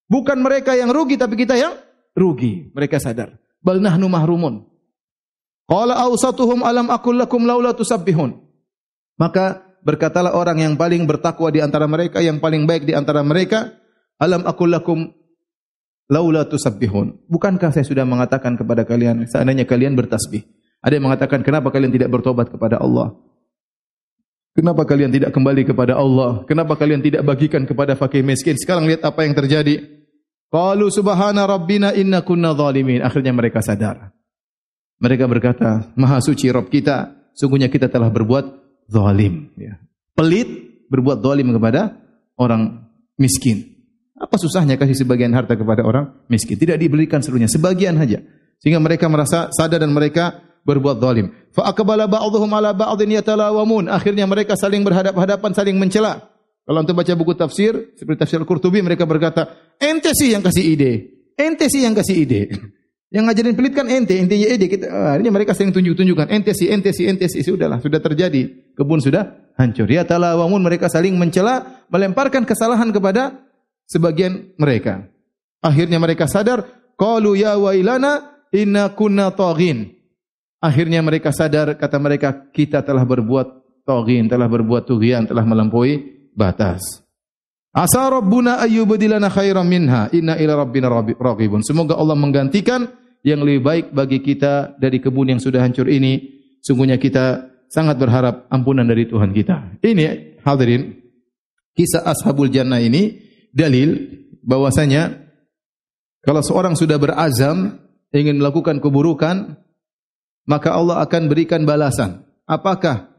Bukan 0.06 0.38
mereka 0.38 0.78
yang 0.78 0.94
rugi, 0.94 1.18
tapi 1.18 1.40
kita 1.40 1.58
yang 1.58 1.74
rugi. 2.14 2.70
Mereka 2.76 3.02
sadar. 3.02 3.40
Bal 3.64 3.82
nahnu 3.82 4.06
mahrumun. 4.06 4.68
Qala 5.66 5.98
awsatuhum 6.06 6.62
alam 6.62 6.94
akul 6.94 7.18
lakum 7.18 7.42
laula 7.42 7.74
tusabbihun. 7.74 8.38
Maka 9.18 9.66
berkatalah 9.82 10.38
orang 10.38 10.62
yang 10.62 10.74
paling 10.78 11.10
bertakwa 11.10 11.50
di 11.50 11.64
antara 11.64 11.90
mereka, 11.90 12.22
yang 12.22 12.38
paling 12.38 12.70
baik 12.70 12.86
di 12.86 12.94
antara 12.94 13.26
mereka, 13.26 13.74
alam 14.22 14.46
akul 14.46 14.70
lakum 14.70 15.10
laula 16.06 16.46
tusabbihun. 16.46 17.26
Bukankah 17.26 17.74
saya 17.74 17.82
sudah 17.82 18.06
mengatakan 18.06 18.54
kepada 18.54 18.86
kalian, 18.86 19.26
seandainya 19.26 19.66
kalian 19.66 19.98
bertasbih. 19.98 20.46
Ada 20.86 21.02
yang 21.02 21.10
mengatakan, 21.10 21.42
kenapa 21.42 21.74
kalian 21.74 21.90
tidak 21.90 22.14
bertobat 22.14 22.54
kepada 22.54 22.78
Allah? 22.78 23.18
Kenapa 24.56 24.88
kalian 24.88 25.12
tidak 25.12 25.36
kembali 25.36 25.68
kepada 25.68 26.00
Allah? 26.00 26.48
Kenapa 26.48 26.80
kalian 26.80 27.04
tidak 27.04 27.28
bagikan 27.28 27.68
kepada 27.68 28.00
fakir 28.00 28.24
miskin? 28.24 28.56
Sekarang 28.56 28.88
lihat 28.88 29.04
apa 29.04 29.28
yang 29.28 29.36
terjadi. 29.36 29.84
Qalu 30.48 30.88
subhana 30.88 31.44
rabbina 31.44 31.92
inna 31.92 32.24
kunna 32.24 32.56
zalimin. 32.56 33.04
Akhirnya 33.04 33.36
mereka 33.36 33.60
sadar. 33.60 34.16
Mereka 35.04 35.28
berkata, 35.28 35.92
Maha 36.00 36.24
suci 36.24 36.48
Rabb 36.48 36.72
kita, 36.72 37.28
sungguhnya 37.36 37.68
kita 37.68 37.92
telah 37.92 38.08
berbuat 38.08 38.46
zalim. 38.88 39.52
Ya. 39.60 39.76
Pelit 40.16 40.48
berbuat 40.88 41.20
zalim 41.20 41.52
kepada 41.52 42.00
orang 42.40 42.88
miskin. 43.20 43.76
Apa 44.16 44.40
susahnya 44.40 44.80
kasih 44.80 44.96
sebagian 44.96 45.36
harta 45.36 45.60
kepada 45.60 45.84
orang 45.84 46.16
miskin? 46.32 46.56
Tidak 46.56 46.80
diberikan 46.80 47.20
seluruhnya, 47.20 47.52
sebagian 47.52 48.00
saja. 48.00 48.24
Sehingga 48.64 48.80
mereka 48.80 49.12
merasa 49.12 49.52
sadar 49.52 49.84
dan 49.84 49.92
mereka 49.92 50.45
berbuat 50.66 50.98
zalim. 50.98 51.32
Fa 51.54 51.70
akbala 51.70 52.10
ba'dhum 52.10 52.50
ala 52.52 52.74
ba'dhin 52.74 53.14
yatalawamun. 53.16 53.88
Akhirnya 53.88 54.26
mereka 54.26 54.58
saling 54.58 54.82
berhadap-hadapan, 54.82 55.54
saling 55.54 55.78
mencela. 55.78 56.34
Kalau 56.66 56.82
antum 56.82 56.98
baca 56.98 57.14
buku 57.14 57.38
tafsir 57.38 57.94
seperti 57.94 58.26
tafsir 58.26 58.42
Al-Qurtubi 58.42 58.82
mereka 58.82 59.06
berkata, 59.06 59.54
"Ente 59.78 60.12
sih 60.18 60.34
yang 60.34 60.42
kasih 60.42 60.66
ide. 60.66 60.92
Ente 61.38 61.70
sih 61.70 61.86
yang 61.86 61.94
kasih 61.94 62.26
ide." 62.26 62.42
Yang 63.16 63.32
ngajarin 63.32 63.56
pelit 63.56 63.74
kan 63.78 63.88
ente, 63.88 64.18
ente 64.18 64.36
ya 64.36 64.52
ede. 64.52 64.68
Kita, 64.68 64.92
ah, 64.92 65.16
ini 65.16 65.32
mereka 65.32 65.56
sering 65.56 65.72
tunjuk-tunjukkan. 65.72 66.28
Ente 66.36 66.52
si, 66.52 66.68
ente 66.68 66.92
si, 66.92 67.08
ente 67.08 67.32
si. 67.32 67.40
Sudahlah, 67.48 67.80
sudah 67.80 68.04
terjadi. 68.04 68.76
Kebun 68.76 69.00
sudah 69.00 69.56
hancur. 69.56 69.88
Ya 69.88 70.04
talawamun 70.04 70.60
mereka 70.60 70.92
saling 70.92 71.16
mencela, 71.16 71.86
melemparkan 71.88 72.44
kesalahan 72.44 72.92
kepada 72.92 73.40
sebagian 73.88 74.52
mereka. 74.60 75.08
Akhirnya 75.64 75.96
mereka 75.96 76.28
sadar, 76.28 76.68
qalu 77.00 77.40
ya 77.40 77.56
wailana 77.56 78.44
inna 78.52 78.92
kunna 78.92 79.32
taghin. 79.32 79.95
Akhirnya 80.66 81.06
mereka 81.06 81.30
sadar 81.30 81.78
kata 81.78 82.02
mereka 82.02 82.34
kita 82.50 82.82
telah 82.82 83.06
berbuat 83.06 83.48
taghin, 83.86 84.26
telah 84.26 84.50
berbuat 84.50 84.90
tughyan, 84.90 85.30
telah 85.30 85.46
melampaui 85.46 86.26
batas. 86.34 87.06
Asa 87.70 88.10
rabbuna 88.10 88.58
ayyubdilana 88.66 89.30
khairan 89.30 89.70
minha 89.70 90.10
inna 90.10 90.34
ila 90.42 90.66
rabbina 90.66 90.90
raghibun. 90.90 91.62
Semoga 91.62 91.94
Allah 91.94 92.18
menggantikan 92.18 92.90
yang 93.22 93.46
lebih 93.46 93.62
baik 93.62 93.86
bagi 93.94 94.26
kita 94.26 94.74
dari 94.82 94.98
kebun 94.98 95.38
yang 95.38 95.42
sudah 95.44 95.62
hancur 95.62 95.86
ini. 95.86 96.34
Sungguhnya 96.66 96.98
kita 96.98 97.46
sangat 97.70 98.02
berharap 98.02 98.50
ampunan 98.50 98.90
dari 98.90 99.06
Tuhan 99.06 99.30
kita. 99.30 99.78
Ini 99.86 100.02
hadirin 100.42 100.98
kisah 101.78 102.10
ashabul 102.10 102.50
jannah 102.50 102.82
ini 102.82 103.22
dalil 103.54 104.02
bahwasanya 104.42 105.14
kalau 106.26 106.42
seorang 106.42 106.74
sudah 106.74 106.98
berazam 106.98 107.86
ingin 108.10 108.42
melakukan 108.42 108.82
keburukan 108.82 109.62
maka 110.46 110.74
Allah 110.74 111.02
akan 111.02 111.28
berikan 111.28 111.66
balasan. 111.66 112.24
Apakah 112.46 113.10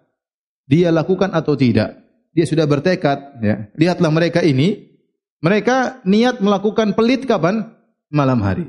dia 0.71 0.95
lakukan 0.95 1.31
atau 1.35 1.59
tidak? 1.59 2.07
dia 2.37 2.45
sudah 2.45 2.69
bertekad, 2.69 3.41
ya. 3.41 3.73
Lihatlah 3.81 4.13
mereka 4.13 4.45
ini, 4.45 4.93
mereka 5.41 6.05
niat 6.05 6.45
melakukan 6.45 6.93
pelit 6.93 7.25
kapan? 7.25 7.73
Malam 8.13 8.45
hari. 8.45 8.69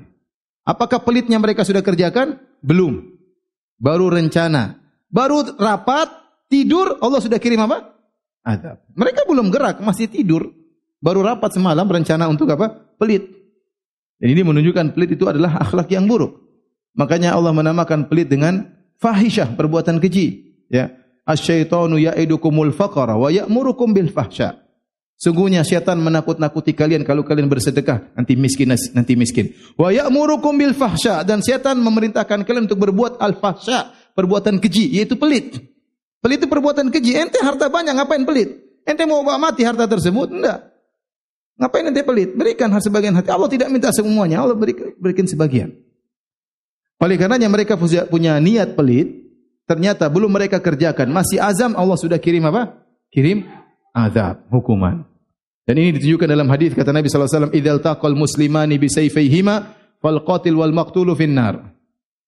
Apakah 0.64 1.04
pelitnya 1.04 1.36
mereka 1.36 1.68
sudah 1.68 1.84
kerjakan? 1.84 2.40
Belum. 2.64 3.04
Baru 3.76 4.08
rencana. 4.08 4.80
Baru 5.12 5.44
rapat, 5.60 6.08
tidur, 6.48 6.96
Allah 7.04 7.20
sudah 7.20 7.36
kirim 7.44 7.60
apa? 7.68 7.92
Adab. 8.48 8.88
Mereka 8.96 9.28
belum 9.28 9.52
gerak, 9.52 9.84
masih 9.84 10.08
tidur. 10.08 10.48
Baru 11.04 11.20
rapat 11.28 11.52
semalam 11.52 11.86
rencana 11.86 12.32
untuk 12.32 12.48
apa? 12.48 12.72
Pelit. 12.96 13.28
Dan 14.18 14.32
ini 14.32 14.48
menunjukkan 14.48 14.96
pelit 14.96 15.20
itu 15.20 15.28
adalah 15.28 15.60
akhlak 15.60 15.92
yang 15.92 16.08
buruk. 16.08 16.47
Makanya 16.98 17.38
Allah 17.38 17.54
menamakan 17.54 18.10
pelit 18.10 18.28
dengan 18.28 18.74
fahisyah, 18.98 19.54
perbuatan 19.54 20.02
keji. 20.02 20.58
Ya, 20.68 20.98
asyaitanu 21.24 22.02
ya'idukumul 22.02 22.74
faqara 22.74 23.16
wa 23.16 23.30
ya'murukum 23.30 23.94
bil 23.94 24.10
fahsya. 24.10 24.66
Sungguhnya 25.18 25.66
syaitan 25.66 25.98
menakut-nakuti 25.98 26.78
kalian 26.78 27.02
kalau 27.02 27.26
kalian 27.26 27.50
bersedekah 27.50 28.14
nanti 28.14 28.38
miskin 28.38 28.70
nanti 28.70 29.14
miskin. 29.18 29.54
Wa 29.78 29.94
ya'murukum 29.94 30.58
bil 30.58 30.74
fahsya 30.74 31.22
dan 31.22 31.42
syaitan 31.46 31.78
memerintahkan 31.78 32.46
kalian 32.46 32.66
untuk 32.70 32.82
berbuat 32.82 33.22
al 33.22 33.38
fahsya, 33.38 33.94
perbuatan 34.18 34.58
keji 34.58 34.98
yaitu 34.98 35.18
pelit. 35.18 35.58
Pelit 36.22 36.42
itu 36.42 36.50
perbuatan 36.50 36.90
keji. 36.90 37.14
Ente 37.14 37.38
harta 37.42 37.70
banyak 37.70 37.94
ngapain 37.94 38.26
pelit? 38.26 38.82
Ente 38.86 39.06
mau 39.06 39.22
bawa 39.22 39.38
mati 39.38 39.62
harta 39.62 39.86
tersebut? 39.86 40.34
Enggak. 40.34 40.70
Ngapain 41.62 41.90
ente 41.90 42.02
pelit? 42.02 42.34
Berikan 42.34 42.70
sebagian 42.78 43.14
hati. 43.18 43.30
Allah 43.30 43.50
tidak 43.50 43.70
minta 43.70 43.90
semuanya, 43.94 44.46
Allah 44.46 44.58
berikan 44.98 45.26
sebagian. 45.26 45.87
Oleh 46.98 47.16
karenanya 47.16 47.46
mereka 47.46 47.78
punya 48.10 48.42
niat 48.42 48.74
pelit, 48.74 49.14
ternyata 49.70 50.10
belum 50.10 50.34
mereka 50.34 50.58
kerjakan, 50.58 51.14
masih 51.14 51.38
azam 51.38 51.78
Allah 51.78 51.98
sudah 51.98 52.18
kirim 52.18 52.42
apa? 52.50 52.74
Kirim 53.14 53.46
azab, 53.94 54.42
hukuman. 54.50 55.06
Dan 55.68 55.78
ini 55.84 56.00
ditunjukkan 56.00 56.32
dalam 56.32 56.48
hadis 56.48 56.72
kata 56.72 56.96
Nabi 56.96 57.12
sallallahu 57.12 57.28
alaihi 57.28 57.40
wasallam, 57.44 57.58
"Idzal 57.60 57.80
taqal 57.84 58.16
muslimani 58.16 58.80
bi 58.80 58.88
sayfayhima 58.88 59.56
fal 60.00 60.24
qatil 60.24 60.56
wal 60.56 60.72
maqtulu 60.72 61.12
finnar." 61.14 61.76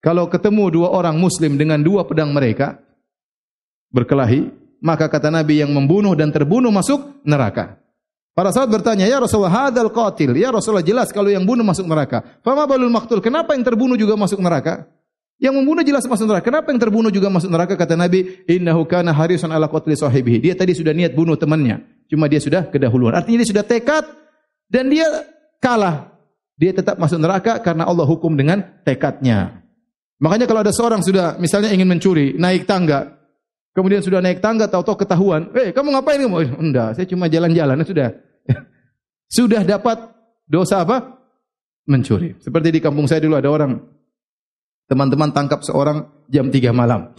Kalau 0.04 0.28
ketemu 0.28 0.68
dua 0.68 0.88
orang 0.92 1.16
muslim 1.16 1.56
dengan 1.56 1.80
dua 1.80 2.04
pedang 2.04 2.36
mereka 2.36 2.80
berkelahi, 3.92 4.48
maka 4.84 5.08
kata 5.08 5.32
Nabi 5.32 5.60
yang 5.60 5.72
membunuh 5.72 6.12
dan 6.12 6.32
terbunuh 6.32 6.72
masuk 6.72 7.20
neraka. 7.24 7.80
Para 8.30 8.54
sahabat 8.54 8.80
bertanya, 8.80 9.10
"Ya 9.10 9.18
Rasulullah, 9.18 9.68
hadzal 9.68 9.90
qatil." 9.90 10.32
Ya 10.38 10.54
Rasulullah, 10.54 10.86
jelas 10.86 11.10
kalau 11.10 11.28
yang 11.28 11.42
bunuh 11.42 11.66
masuk 11.66 11.84
neraka. 11.84 12.22
Fama 12.46 12.64
balul 12.64 12.88
maqtul? 12.88 13.18
Kenapa 13.18 13.52
yang 13.58 13.66
terbunuh 13.66 13.98
juga 13.98 14.14
masuk 14.14 14.38
neraka? 14.38 14.86
Yang 15.40 15.54
membunuh 15.56 15.80
jelas 15.80 16.04
masuk 16.04 16.28
neraka. 16.28 16.44
Kenapa 16.52 16.68
yang 16.68 16.80
terbunuh 16.80 17.08
juga 17.08 17.32
masuk 17.32 17.48
neraka? 17.48 17.72
Kata 17.72 17.96
Nabi, 17.96 18.44
innahu 18.44 18.84
kana 18.84 19.10
harisan 19.16 19.48
ala 19.48 19.72
qatli 19.72 19.96
sahibihi. 19.96 20.44
Dia 20.44 20.54
tadi 20.54 20.76
sudah 20.76 20.92
niat 20.92 21.16
bunuh 21.16 21.34
temannya. 21.40 21.80
Cuma 22.12 22.28
dia 22.28 22.38
sudah 22.38 22.68
kedahuluan. 22.68 23.16
Artinya 23.16 23.40
dia 23.40 23.48
sudah 23.48 23.64
tekad 23.64 24.04
dan 24.68 24.92
dia 24.92 25.08
kalah. 25.56 26.12
Dia 26.60 26.76
tetap 26.76 27.00
masuk 27.00 27.16
neraka 27.16 27.56
karena 27.64 27.88
Allah 27.88 28.04
hukum 28.04 28.36
dengan 28.36 28.60
tekadnya. 28.84 29.64
Makanya 30.20 30.44
kalau 30.44 30.60
ada 30.60 30.76
seorang 30.76 31.00
sudah 31.00 31.40
misalnya 31.40 31.72
ingin 31.72 31.88
mencuri, 31.88 32.36
naik 32.36 32.68
tangga. 32.68 33.19
Kemudian 33.70 34.02
sudah 34.02 34.18
naik 34.18 34.42
tangga, 34.42 34.66
tahu-tahu 34.66 35.06
ketahuan. 35.06 35.46
Eh, 35.54 35.70
hey, 35.70 35.76
kamu 35.76 35.94
ngapain 35.94 36.18
kamu? 36.18 36.34
Oh, 36.34 36.42
enggak, 36.58 36.98
saya 36.98 37.06
cuma 37.06 37.30
jalan-jalan. 37.30 37.78
Sudah. 37.86 38.10
sudah 39.38 39.62
dapat 39.62 40.10
dosa 40.50 40.82
apa? 40.82 41.22
Mencuri. 41.86 42.34
Seperti 42.42 42.74
di 42.74 42.80
kampung 42.82 43.06
saya 43.06 43.22
dulu 43.22 43.38
ada 43.38 43.46
orang 43.46 43.78
teman-teman 44.90 45.30
tangkap 45.30 45.62
seorang 45.62 46.26
jam 46.26 46.50
3 46.50 46.74
malam. 46.74 47.14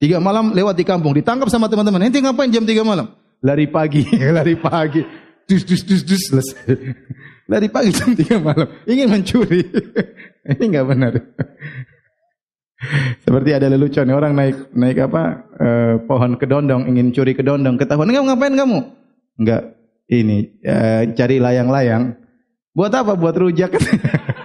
3 0.00 0.16
malam 0.18 0.56
lewat 0.56 0.74
di 0.80 0.84
kampung, 0.88 1.12
ditangkap 1.12 1.52
sama 1.52 1.68
teman-teman. 1.68 2.08
Ente 2.08 2.24
ngapain 2.24 2.48
jam 2.48 2.64
3 2.64 2.80
malam? 2.80 3.12
Lari 3.44 3.68
pagi, 3.68 4.08
lari 4.36 4.56
pagi. 4.56 5.04
Dus, 5.44 5.68
dus, 5.68 5.84
dus, 5.84 6.02
dus, 6.08 6.22
selesai. 6.32 6.72
Lari 7.52 7.68
pagi 7.68 7.92
jam 7.92 8.16
3 8.16 8.40
malam. 8.40 8.64
Ingin 8.88 9.12
mencuri. 9.12 9.60
Ini 10.46 10.62
enggak 10.72 10.86
benar. 10.88 11.12
Seperti 13.22 13.50
ada 13.54 13.70
lelucon 13.70 14.10
orang 14.10 14.34
naik 14.34 14.74
naik 14.74 14.98
apa 15.06 15.22
eh, 15.56 15.94
pohon 16.02 16.34
kedondong 16.34 16.90
ingin 16.90 17.14
curi 17.14 17.32
kedondong 17.38 17.78
ketahuan 17.78 18.10
enggak 18.10 18.26
ngapain 18.26 18.54
kamu 18.58 18.78
enggak 19.38 19.62
ini 20.10 20.58
eh, 20.66 21.14
cari 21.14 21.38
layang-layang 21.38 22.18
buat 22.74 22.90
apa 22.90 23.14
buat 23.14 23.38
rujak 23.38 23.70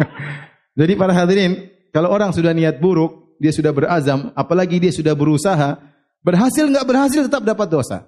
jadi 0.79 0.93
para 0.93 1.17
hadirin 1.17 1.77
kalau 1.97 2.13
orang 2.13 2.29
sudah 2.29 2.53
niat 2.53 2.77
buruk, 2.77 3.39
dia 3.41 3.49
sudah 3.49 3.73
berazam, 3.73 4.29
apalagi 4.37 4.77
dia 4.77 4.93
sudah 4.93 5.17
berusaha, 5.17 5.81
berhasil 6.21 6.61
enggak 6.61 6.85
berhasil 6.85 7.25
tetap 7.25 7.41
dapat 7.41 7.67
dosa. 7.73 8.05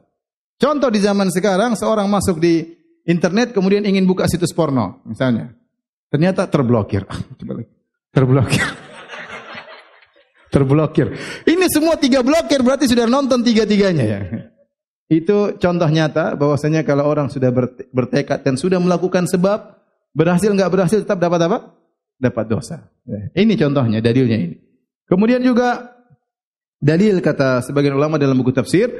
Contoh 0.61 0.93
di 0.93 1.01
zaman 1.01 1.33
sekarang, 1.33 1.73
seorang 1.73 2.05
masuk 2.05 2.37
di 2.37 2.69
internet 3.09 3.49
kemudian 3.49 3.81
ingin 3.87 4.05
buka 4.05 4.29
situs 4.29 4.53
porno, 4.53 5.01
misalnya. 5.09 5.57
Ternyata 6.13 6.45
terblokir. 6.45 7.09
Terblokir. 8.13 8.88
Terblokir. 10.49 11.13
Ini 11.45 11.65
semua 11.69 11.95
tiga 11.97 12.25
blokir 12.25 12.61
berarti 12.61 12.89
sudah 12.89 13.05
nonton 13.05 13.41
tiga-tiganya 13.41 14.05
ya. 14.05 14.19
Itu 15.09 15.57
contoh 15.57 15.89
nyata 15.89 16.37
bahwasanya 16.37 16.85
kalau 16.85 17.09
orang 17.09 17.33
sudah 17.33 17.49
bertekad 17.89 18.45
dan 18.45 18.57
sudah 18.57 18.77
melakukan 18.77 19.25
sebab 19.25 19.77
berhasil 20.13 20.49
enggak 20.53 20.69
berhasil 20.69 21.01
tetap 21.01 21.17
dapat 21.17 21.41
apa? 21.49 21.79
dapat 22.19 22.45
dosa. 22.51 22.91
Ini 23.31 23.55
contohnya, 23.55 24.03
dalilnya 24.03 24.37
ini. 24.37 24.59
Kemudian 25.07 25.39
juga 25.39 25.95
dalil 26.77 27.23
kata 27.23 27.63
sebagian 27.63 27.95
ulama 27.95 28.19
dalam 28.19 28.35
buku 28.37 28.51
tafsir 28.51 28.91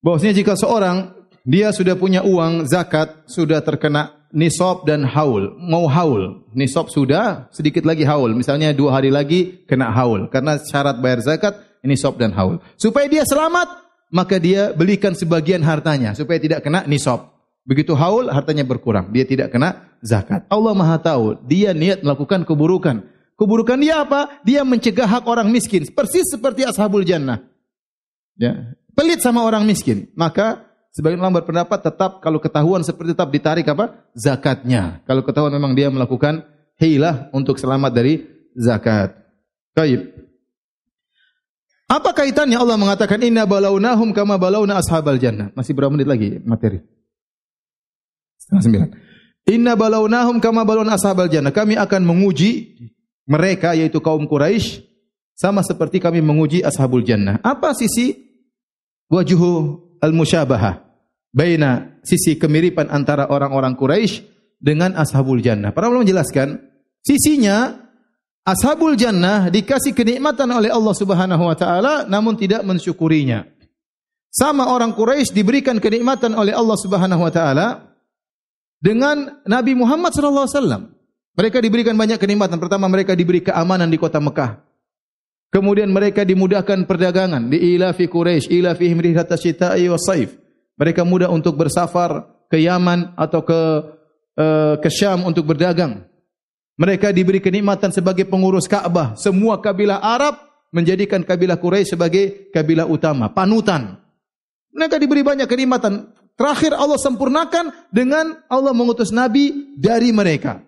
bahwasanya 0.00 0.38
jika 0.38 0.54
seorang 0.54 1.12
dia 1.42 1.74
sudah 1.74 1.98
punya 1.98 2.22
uang 2.22 2.70
zakat 2.70 3.26
sudah 3.26 3.60
terkena 3.60 4.19
nisab 4.30 4.86
dan 4.86 5.02
haul, 5.06 5.54
mau 5.58 5.86
haul, 5.90 6.46
nisab 6.54 6.90
sudah 6.90 7.50
sedikit 7.50 7.82
lagi 7.86 8.06
haul, 8.06 8.30
misalnya 8.34 8.70
dua 8.74 8.98
hari 8.98 9.10
lagi 9.10 9.62
kena 9.66 9.90
haul 9.90 10.30
karena 10.30 10.58
syarat 10.58 10.98
bayar 11.02 11.22
zakat 11.22 11.54
nisab 11.82 12.16
dan 12.18 12.34
haul. 12.34 12.58
Supaya 12.78 13.06
dia 13.10 13.26
selamat, 13.26 13.68
maka 14.10 14.38
dia 14.42 14.74
belikan 14.74 15.14
sebagian 15.14 15.62
hartanya 15.62 16.14
supaya 16.14 16.38
tidak 16.38 16.66
kena 16.66 16.86
nisab. 16.86 17.30
Begitu 17.68 17.92
haul, 17.94 18.32
hartanya 18.32 18.64
berkurang. 18.66 19.12
Dia 19.12 19.22
tidak 19.28 19.52
kena 19.52 19.94
zakat. 20.00 20.48
Allah 20.48 20.72
maha 20.72 20.96
tahu. 20.96 21.38
Dia 21.44 21.76
niat 21.76 22.02
melakukan 22.02 22.42
keburukan. 22.42 23.04
Keburukan 23.36 23.78
dia 23.78 24.02
apa? 24.02 24.40
Dia 24.42 24.64
mencegah 24.64 25.06
hak 25.06 25.24
orang 25.28 25.48
miskin. 25.52 25.86
Persis 25.92 26.28
seperti 26.28 26.64
ashabul 26.64 27.04
jannah. 27.04 27.44
Ya. 28.36 28.74
Pelit 28.96 29.22
sama 29.22 29.44
orang 29.44 29.68
miskin. 29.68 30.08
Maka 30.16 30.69
sebagian 30.94 31.20
ulama 31.22 31.42
berpendapat 31.42 31.78
tetap 31.82 32.22
kalau 32.22 32.38
ketahuan 32.38 32.82
seperti 32.84 33.14
tetap 33.16 33.30
ditarik 33.30 33.66
apa? 33.66 34.06
Zakatnya. 34.14 35.02
Kalau 35.06 35.22
ketahuan 35.26 35.54
memang 35.54 35.74
dia 35.74 35.90
melakukan 35.90 36.46
hilah 36.78 37.28
untuk 37.34 37.58
selamat 37.58 37.92
dari 37.92 38.24
zakat. 38.56 39.14
Baik. 39.74 40.12
Apa 41.90 42.14
kaitannya 42.14 42.54
Allah 42.54 42.78
mengatakan 42.78 43.18
inna 43.18 43.42
balaunahum 43.42 44.14
kama 44.14 44.38
balauna 44.38 44.78
ashabal 44.78 45.18
jannah? 45.18 45.50
Masih 45.58 45.74
berapa 45.74 45.90
menit 45.90 46.06
lagi 46.06 46.38
materi? 46.46 46.78
Setengah 48.38 48.62
sembilan. 48.62 48.90
Inna 49.50 49.74
balawnahum 49.74 50.38
kama 50.38 50.62
balon 50.62 50.86
ashabal 50.86 51.26
jannah. 51.26 51.50
Kami 51.50 51.74
akan 51.74 52.02
menguji 52.06 52.78
mereka 53.26 53.74
yaitu 53.74 53.98
kaum 53.98 54.22
Quraisy 54.26 54.86
sama 55.34 55.64
seperti 55.66 55.98
kami 55.98 56.22
menguji 56.22 56.62
ashabul 56.62 57.02
jannah. 57.02 57.42
Apa 57.42 57.74
sisi 57.74 58.14
wajuhu 59.10 59.82
al-musyabahah? 60.00 60.82
Baina 61.30 62.00
sisi 62.02 62.34
kemiripan 62.34 62.90
antara 62.90 63.30
orang-orang 63.30 63.78
Quraisy 63.78 64.26
dengan 64.58 64.98
ashabul 64.98 65.38
jannah. 65.38 65.70
Para 65.70 65.86
ulama 65.86 66.02
menjelaskan, 66.02 66.58
sisinya 67.00 67.86
ashabul 68.42 68.98
jannah 68.98 69.46
dikasih 69.46 69.94
kenikmatan 69.94 70.50
oleh 70.50 70.74
Allah 70.74 70.94
Subhanahu 70.96 71.46
wa 71.46 71.54
taala 71.54 71.94
namun 72.10 72.34
tidak 72.34 72.66
mensyukurinya. 72.66 73.46
Sama 74.30 74.70
orang 74.70 74.94
Quraisy 74.94 75.34
diberikan 75.34 75.78
kenikmatan 75.78 76.34
oleh 76.34 76.54
Allah 76.54 76.78
Subhanahu 76.78 77.22
wa 77.22 77.32
taala 77.32 77.94
dengan 78.80 79.42
Nabi 79.46 79.76
Muhammad 79.78 80.10
sallallahu 80.14 80.46
alaihi 80.46 80.56
wasallam. 80.56 80.82
Mereka 81.38 81.58
diberikan 81.62 81.94
banyak 81.94 82.18
kenikmatan. 82.18 82.58
Pertama, 82.58 82.90
mereka 82.90 83.14
diberi 83.14 83.40
keamanan 83.40 83.86
di 83.86 83.96
kota 83.96 84.18
Mekah. 84.18 84.69
Kemudian 85.50 85.90
mereka 85.90 86.22
dimudahkan 86.22 86.86
perdagangan. 86.86 87.50
Di 87.50 87.74
ilafi 87.74 88.06
Quraisy, 88.06 88.54
ilafi 88.54 88.86
himrihat 88.86 89.26
syita'i 89.34 89.90
wa 89.90 89.98
saif. 89.98 90.38
Mereka 90.78 91.02
mudah 91.02 91.26
untuk 91.28 91.58
bersafar 91.58 92.30
ke 92.46 92.62
Yaman 92.62 93.18
atau 93.18 93.42
ke 93.42 93.60
uh, 94.38 94.74
ke 94.78 94.88
Syam 94.88 95.26
untuk 95.26 95.50
berdagang. 95.50 96.06
Mereka 96.78 97.12
diberi 97.12 97.42
kenikmatan 97.42 97.90
sebagai 97.92 98.24
pengurus 98.24 98.70
Ka'bah. 98.70 99.18
Semua 99.18 99.58
kabilah 99.60 100.00
Arab 100.00 100.38
menjadikan 100.70 101.20
kabilah 101.26 101.58
Quraisy 101.58 101.98
sebagai 101.98 102.48
kabilah 102.54 102.86
utama, 102.86 103.28
panutan. 103.28 103.98
Mereka 104.70 104.96
diberi 105.02 105.26
banyak 105.26 105.50
kenikmatan. 105.50 106.14
Terakhir 106.38 106.72
Allah 106.72 106.96
sempurnakan 106.96 107.90
dengan 107.92 108.38
Allah 108.48 108.72
mengutus 108.72 109.12
nabi 109.12 109.76
dari 109.76 110.08
mereka. 110.08 110.62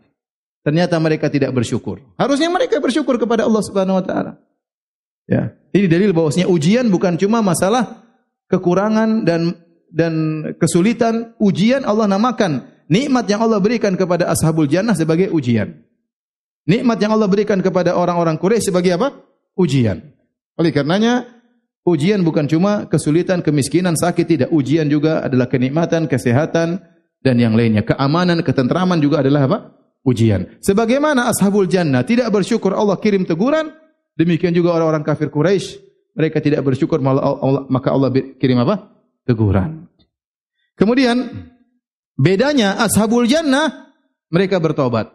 Ternyata 0.61 1.01
mereka 1.01 1.33
tidak 1.33 1.55
bersyukur. 1.57 2.03
Harusnya 2.21 2.51
mereka 2.53 2.77
bersyukur 2.77 3.17
kepada 3.17 3.49
Allah 3.49 3.63
Subhanahu 3.65 3.99
wa 3.99 4.05
taala. 4.05 4.33
Ya. 5.29 5.55
Ini 5.73 5.89
dalil 5.89 6.13
bahwasanya 6.13 6.51
ujian 6.53 6.93
bukan 6.93 7.17
cuma 7.17 7.41
masalah 7.41 8.05
kekurangan 8.53 9.25
dan 9.25 9.57
dan 9.93 10.15
kesulitan, 10.57 11.37
ujian 11.37 11.85
Allah 11.85 12.09
namakan 12.09 12.65
nikmat 12.89 13.29
yang 13.29 13.45
Allah 13.45 13.61
berikan 13.61 13.93
kepada 13.97 14.29
ashabul 14.33 14.69
jannah 14.69 14.97
sebagai 14.97 15.29
ujian. 15.29 15.85
Nikmat 16.65 16.99
yang 17.01 17.13
Allah 17.13 17.29
berikan 17.29 17.61
kepada 17.61 17.97
orang-orang 17.97 18.41
Quraisy 18.41 18.73
sebagai 18.73 18.97
apa? 18.97 19.13
Ujian. 19.59 20.01
Oleh 20.57 20.71
karenanya, 20.71 21.27
ujian 21.83 22.23
bukan 22.23 22.47
cuma 22.47 22.87
kesulitan, 22.87 23.43
kemiskinan, 23.43 23.99
sakit 23.99 24.25
tidak. 24.25 24.49
Ujian 24.55 24.87
juga 24.87 25.27
adalah 25.27 25.51
kenikmatan, 25.51 26.07
kesehatan 26.07 26.81
dan 27.21 27.37
yang 27.37 27.59
lainnya. 27.59 27.83
Keamanan, 27.83 28.41
ketentraman 28.47 29.03
juga 29.03 29.21
adalah 29.27 29.51
apa? 29.51 29.59
Ujian. 30.07 30.59
Sebagaimana 30.63 31.31
ashabul 31.31 31.67
jannah 31.67 32.07
tidak 32.07 32.31
bersyukur 32.31 32.79
Allah 32.79 32.97
kirim 33.03 33.27
teguran, 33.27 33.75
demikian 34.19 34.53
juga 34.53 34.75
orang-orang 34.77 35.05
kafir 35.05 35.33
Quraisy 35.33 35.81
mereka 36.13 36.45
tidak 36.45 36.61
bersyukur 36.65 37.01
maka 37.01 37.89
Allah 37.89 38.11
kirim 38.37 38.61
apa? 38.61 38.93
Teguran. 39.25 39.89
Kemudian 40.77 41.49
bedanya 42.17 42.81
ashabul 42.83 43.25
jannah 43.25 43.93
mereka 44.33 44.61
bertobat. 44.61 45.13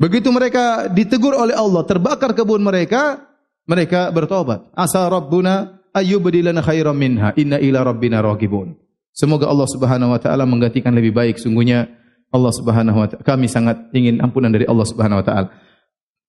Begitu 0.00 0.34
mereka 0.34 0.90
ditegur 0.90 1.36
oleh 1.36 1.54
Allah, 1.54 1.86
terbakar 1.86 2.34
kebun 2.34 2.58
mereka, 2.58 3.22
mereka 3.70 4.10
bertobat. 4.10 4.66
Asa 4.74 5.06
Rabbuna 5.06 5.78
ayyubdilana 5.94 6.58
khairan 6.58 6.96
minha, 6.96 7.30
inna 7.38 7.62
ila 7.62 7.86
rabbina 7.86 8.18
ragibun. 8.18 8.74
Semoga 9.12 9.46
Allah 9.46 9.68
Subhanahu 9.68 10.10
wa 10.16 10.18
taala 10.18 10.48
menggantikan 10.48 10.96
lebih 10.96 11.12
baik 11.12 11.36
sungguhnya 11.36 11.86
Allah 12.32 12.50
Subhanahu 12.50 12.98
wa 12.98 13.06
taala. 13.06 13.22
Kami 13.22 13.46
sangat 13.46 13.92
ingin 13.92 14.18
ampunan 14.24 14.48
dari 14.48 14.64
Allah 14.64 14.88
Subhanahu 14.88 15.20
wa 15.20 15.24
taala. 15.26 15.48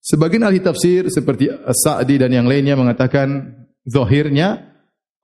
Sebagian 0.04 0.44
ahli 0.44 0.60
tafsir 0.60 1.08
seperti 1.08 1.48
Sa'di 1.48 2.20
dan 2.20 2.28
yang 2.28 2.44
lainnya 2.44 2.76
mengatakan 2.76 3.56
zahirnya 3.88 4.60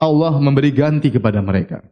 Allah 0.00 0.32
memberi 0.40 0.72
ganti 0.72 1.12
kepada 1.12 1.44
mereka. 1.44 1.84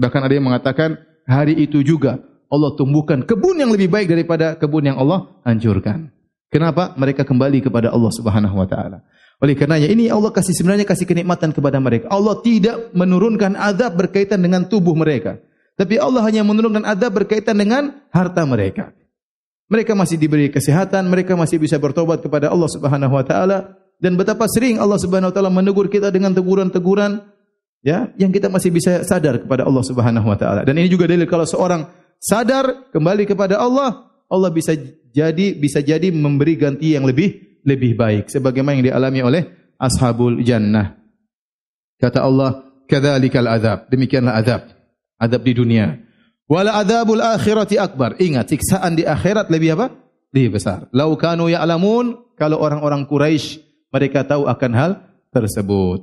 Bahkan 0.00 0.20
ada 0.24 0.32
yang 0.32 0.48
mengatakan 0.48 0.96
hari 1.28 1.60
itu 1.60 1.84
juga 1.84 2.16
Allah 2.48 2.72
tumbuhkan 2.80 3.28
kebun 3.28 3.60
yang 3.60 3.68
lebih 3.68 3.92
baik 3.92 4.08
daripada 4.08 4.56
kebun 4.56 4.88
yang 4.88 4.96
Allah 4.96 5.28
hancurkan. 5.44 6.08
Kenapa? 6.48 6.96
Mereka 6.96 7.28
kembali 7.28 7.60
kepada 7.60 7.92
Allah 7.92 8.08
Subhanahu 8.08 8.56
wa 8.56 8.64
taala. 8.64 9.04
Oleh 9.44 9.52
karenanya 9.52 9.92
ini 9.92 10.08
Allah 10.08 10.32
kasih 10.32 10.56
sebenarnya 10.56 10.88
kasih 10.88 11.04
kenikmatan 11.04 11.52
kepada 11.52 11.76
mereka. 11.76 12.08
Allah 12.08 12.40
tidak 12.40 12.88
menurunkan 12.96 13.52
azab 13.52 14.00
berkaitan 14.00 14.40
dengan 14.40 14.64
tubuh 14.64 14.96
mereka. 14.96 15.36
Tapi 15.76 16.00
Allah 16.00 16.24
hanya 16.24 16.40
menurunkan 16.40 16.88
azab 16.88 17.20
berkaitan 17.20 17.60
dengan 17.60 18.00
harta 18.08 18.48
mereka. 18.48 18.96
Mereka 19.70 19.94
masih 19.94 20.18
diberi 20.18 20.50
kesehatan, 20.50 21.06
mereka 21.06 21.38
masih 21.38 21.62
bisa 21.62 21.78
bertobat 21.78 22.18
kepada 22.20 22.50
Allah 22.50 22.66
Subhanahu 22.66 23.14
wa 23.14 23.22
taala 23.22 23.78
dan 24.02 24.18
betapa 24.18 24.50
sering 24.50 24.82
Allah 24.82 24.98
Subhanahu 24.98 25.30
wa 25.30 25.34
taala 25.34 25.52
menegur 25.52 25.86
kita 25.86 26.10
dengan 26.10 26.34
teguran-teguran 26.34 27.22
ya 27.86 28.10
yang 28.18 28.34
kita 28.34 28.50
masih 28.50 28.74
bisa 28.74 29.06
sadar 29.06 29.38
kepada 29.46 29.62
Allah 29.62 29.84
Subhanahu 29.86 30.26
wa 30.26 30.34
taala. 30.34 30.66
Dan 30.66 30.74
ini 30.74 30.90
juga 30.90 31.06
dalil 31.06 31.22
kalau 31.30 31.46
seorang 31.46 31.86
sadar 32.18 32.90
kembali 32.90 33.30
kepada 33.30 33.62
Allah, 33.62 34.10
Allah 34.26 34.50
bisa 34.50 34.74
jadi 35.14 35.54
bisa 35.54 35.78
jadi 35.78 36.10
memberi 36.10 36.58
ganti 36.58 36.98
yang 36.98 37.06
lebih 37.06 37.62
lebih 37.62 37.94
baik 37.94 38.26
sebagaimana 38.26 38.80
yang 38.80 38.86
dialami 38.90 39.20
oleh 39.22 39.42
ashabul 39.78 40.42
jannah. 40.42 40.98
Kata 42.00 42.24
Allah, 42.24 42.64
"Kadzalikal 42.88 43.46
azab." 43.46 43.86
Demikianlah 43.92 44.34
azab. 44.34 44.66
Azab 45.20 45.42
di 45.44 45.52
dunia. 45.52 46.09
Wala 46.50 46.82
adzabul 46.82 47.22
akhirati 47.22 47.78
akbar. 47.78 48.18
Ingat, 48.18 48.50
siksaan 48.50 48.98
di 48.98 49.06
akhirat 49.06 49.46
lebih 49.54 49.78
apa? 49.78 49.94
Lebih 50.34 50.58
besar. 50.58 50.90
Lau 50.90 51.14
kanu 51.14 51.46
ya'lamun, 51.46 52.34
kalau 52.34 52.58
orang-orang 52.58 53.06
Quraisy 53.06 53.62
mereka 53.94 54.26
tahu 54.26 54.50
akan 54.50 54.72
hal 54.74 54.90
tersebut. 55.30 56.02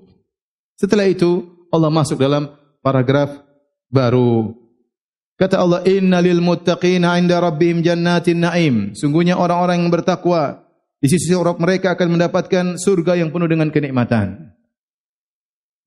Setelah 0.80 1.12
itu, 1.12 1.43
Allah 1.68 1.91
masuk 1.91 2.16
dalam 2.16 2.48
paragraf 2.80 3.43
baru 3.91 4.56
Kata 5.38 5.62
Allah, 5.62 5.86
Inna 5.86 6.18
lil 6.18 6.41
muttaqina 6.41 7.14
inda 7.22 7.38
rabbihim 7.38 7.86
jannatin 7.86 8.41
na'im. 8.41 8.76
Sungguhnya 8.98 9.38
orang-orang 9.38 9.86
yang 9.86 9.93
bertakwa, 9.93 10.66
di 10.98 11.06
sisi 11.06 11.30
orang 11.38 11.62
mereka 11.62 11.93
akan 11.93 12.18
mendapatkan 12.18 12.66
surga 12.82 13.22
yang 13.22 13.30
penuh 13.30 13.45
dengan 13.45 13.70
kenikmatan. 13.70 14.50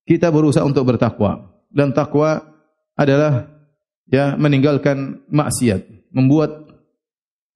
Kita 0.06 0.30
berusaha 0.30 0.62
untuk 0.62 0.86
bertakwa. 0.86 1.50
Dan 1.66 1.90
takwa 1.90 2.46
adalah 2.94 3.50
ya 4.08 4.38
meninggalkan 4.38 5.20
maksiat. 5.28 6.12
Membuat 6.14 6.70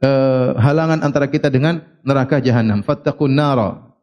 uh, 0.05 0.59
halangan 0.61 1.01
antara 1.01 1.31
kita 1.31 1.49
dengan 1.49 1.81
neraka 2.05 2.43
jahanam. 2.43 2.85
Fattakun 2.85 3.33
nara. 3.33 3.95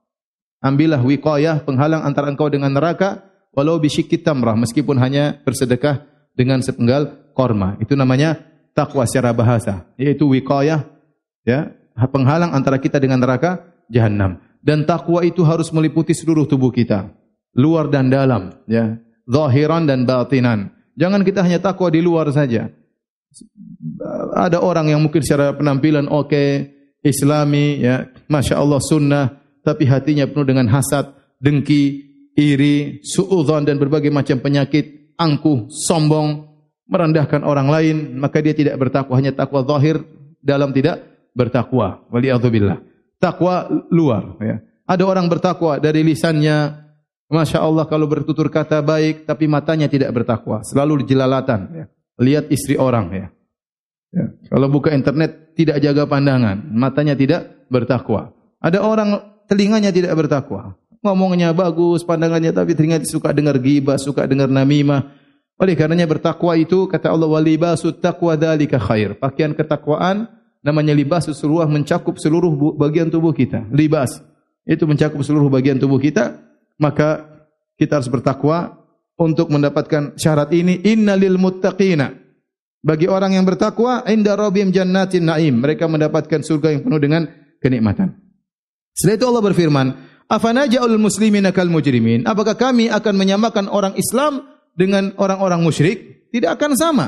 Ambillah 0.61 1.01
wiqayah 1.01 1.61
penghalang 1.65 2.01
antara 2.01 2.31
engkau 2.31 2.49
dengan 2.49 2.73
neraka. 2.73 3.27
Walau 3.51 3.77
bisyikit 3.77 4.23
tamrah. 4.23 4.55
Meskipun 4.55 4.95
hanya 4.97 5.37
bersedekah 5.43 6.07
dengan 6.33 6.63
sepenggal 6.63 7.33
korma. 7.35 7.75
Itu 7.83 7.95
namanya 7.99 8.39
takwa 8.71 9.03
secara 9.03 9.35
bahasa. 9.35 9.87
Yaitu 9.99 10.27
wiqayah, 10.27 10.87
ya, 11.43 11.71
penghalang 12.11 12.55
antara 12.55 12.79
kita 12.79 12.99
dengan 12.99 13.19
neraka 13.19 13.71
jahanam. 13.91 14.39
Dan 14.61 14.85
takwa 14.85 15.25
itu 15.25 15.41
harus 15.41 15.73
meliputi 15.73 16.13
seluruh 16.13 16.45
tubuh 16.45 16.69
kita, 16.69 17.09
luar 17.57 17.89
dan 17.89 18.13
dalam, 18.13 18.53
ya, 18.69 19.01
zahiran 19.25 19.89
dan 19.89 20.05
batinan. 20.05 20.69
Jangan 20.99 21.21
kita 21.23 21.43
hanya 21.45 21.59
takwa 21.61 21.87
di 21.87 22.03
luar 22.03 22.27
saja. 22.31 22.67
Ada 24.35 24.59
orang 24.59 24.91
yang 24.91 24.99
mungkin 25.03 25.23
secara 25.23 25.55
penampilan 25.55 26.11
oke, 26.11 26.27
okay, 26.27 26.49
Islami, 27.01 27.81
ya, 27.81 28.11
masya 28.27 28.59
Allah 28.59 28.81
sunnah, 28.83 29.25
tapi 29.63 29.87
hatinya 29.87 30.27
penuh 30.27 30.45
dengan 30.45 30.67
hasad, 30.69 31.15
dengki, 31.41 32.11
iri, 32.35 33.01
suudzon 33.01 33.65
dan 33.65 33.79
berbagai 33.81 34.13
macam 34.13 34.37
penyakit, 34.43 35.15
angkuh, 35.17 35.71
sombong, 35.71 36.51
merendahkan 36.91 37.41
orang 37.47 37.71
lain, 37.71 37.95
maka 38.19 38.43
dia 38.43 38.51
tidak 38.51 38.75
bertakwa, 38.75 39.15
hanya 39.15 39.31
takwa 39.31 39.63
zahir 39.63 40.03
dalam 40.43 40.75
tidak 40.75 41.01
bertakwa. 41.31 42.03
Waliyadzubillah. 42.11 42.83
Takwa 43.21 43.69
luar. 43.93 44.35
Ya. 44.43 44.57
Ada 44.89 45.03
orang 45.07 45.31
bertakwa 45.31 45.79
dari 45.79 46.03
lisannya, 46.03 46.80
Masya 47.31 47.63
Allah 47.63 47.87
kalau 47.87 48.11
bertutur 48.11 48.51
kata 48.51 48.83
baik, 48.83 49.23
tapi 49.23 49.47
matanya 49.47 49.87
tidak 49.87 50.11
bertakwa. 50.11 50.59
Selalu 50.67 51.07
jelalatan. 51.07 51.61
Ya. 51.71 51.85
Lihat 52.19 52.51
istri 52.51 52.75
orang. 52.75 53.07
Ya. 53.15 53.27
Ya. 54.11 54.25
Kalau 54.51 54.67
buka 54.67 54.91
internet, 54.91 55.55
tidak 55.55 55.79
jaga 55.79 56.03
pandangan. 56.03 56.59
Matanya 56.75 57.15
tidak 57.15 57.65
bertakwa. 57.71 58.35
Ada 58.59 58.83
orang 58.83 59.23
telinganya 59.47 59.95
tidak 59.95 60.11
bertakwa. 60.19 60.75
Ngomongnya 61.01 61.55
bagus, 61.55 62.03
pandangannya 62.03 62.51
tapi 62.51 62.75
telinga 62.75 63.01
suka 63.07 63.31
dengar 63.31 63.57
gibah, 63.57 63.95
suka 63.95 64.27
dengar 64.27 64.51
namimah. 64.51 65.15
Oleh 65.57 65.73
karenanya 65.73 66.05
bertakwa 66.05 66.53
itu 66.59 66.85
kata 66.85 67.09
Allah 67.09 67.31
walibasu 67.31 67.95
taqwa 67.95 68.35
dzalika 68.35 68.77
khair. 68.77 69.15
Pakaian 69.17 69.55
ketakwaan 69.55 70.29
namanya 70.61 70.93
libas 70.93 71.25
seluruh 71.25 71.65
mencakup 71.65 72.19
seluruh 72.19 72.75
bagian 72.77 73.09
tubuh 73.09 73.33
kita. 73.33 73.65
Libas 73.73 74.21
itu 74.67 74.83
mencakup 74.85 75.21
seluruh 75.25 75.49
bagian 75.49 75.81
tubuh 75.81 75.97
kita, 75.97 76.37
maka 76.81 77.29
kita 77.77 78.01
harus 78.01 78.09
bertakwa 78.09 78.81
untuk 79.21 79.53
mendapatkan 79.53 80.17
syarat 80.17 80.49
ini 80.49 80.81
innalil 80.81 81.37
muttaqina. 81.37 82.17
Bagi 82.81 83.05
orang 83.05 83.37
yang 83.37 83.45
bertakwa 83.45 84.01
inda 84.09 84.33
rabbihim 84.33 84.73
jannatin 84.73 85.29
naim. 85.29 85.61
Mereka 85.61 85.85
mendapatkan 85.85 86.41
surga 86.41 86.73
yang 86.73 86.81
penuh 86.81 86.97
dengan 86.97 87.29
kenikmatan. 87.61 88.17
Setelah 88.97 89.15
itu 89.21 89.25
Allah 89.29 89.43
berfirman, 89.45 89.87
"Afanaja'ul 90.25 90.97
muslimina 90.97 91.53
kal 91.53 91.69
mujrimin?" 91.69 92.25
Apakah 92.25 92.57
kami 92.57 92.89
akan 92.89 93.13
menyamakan 93.13 93.69
orang 93.69 93.93
Islam 94.01 94.49
dengan 94.73 95.13
orang-orang 95.21 95.61
musyrik 95.61 96.29
tidak 96.33 96.57
akan 96.57 96.73
sama. 96.73 97.07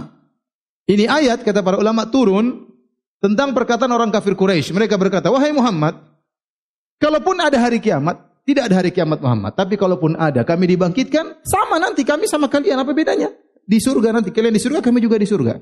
Ini 0.86 1.10
ayat 1.10 1.42
kata 1.42 1.66
para 1.66 1.82
ulama 1.82 2.06
turun 2.12 2.70
tentang 3.24 3.56
perkataan 3.56 3.90
orang 3.90 4.14
kafir 4.14 4.36
Quraisy. 4.38 4.76
Mereka 4.76 5.00
berkata, 5.00 5.32
"Wahai 5.32 5.56
Muhammad, 5.56 5.96
kalaupun 7.00 7.40
ada 7.40 7.56
hari 7.56 7.80
kiamat, 7.80 8.20
tidak 8.44 8.68
ada 8.68 8.76
hari 8.84 8.92
kiamat 8.92 9.24
Muhammad, 9.24 9.56
tapi 9.56 9.80
kalaupun 9.80 10.20
ada, 10.20 10.44
kami 10.44 10.68
dibangkitkan 10.76 11.40
sama 11.48 11.80
nanti 11.80 12.04
kami 12.04 12.28
sama 12.28 12.52
kalian 12.52 12.76
apa 12.76 12.92
bedanya? 12.92 13.32
Di 13.64 13.80
surga 13.80 14.12
nanti 14.12 14.36
kalian 14.36 14.52
di 14.52 14.60
surga, 14.60 14.84
kami 14.84 15.00
juga 15.00 15.16
di 15.16 15.28
surga." 15.28 15.56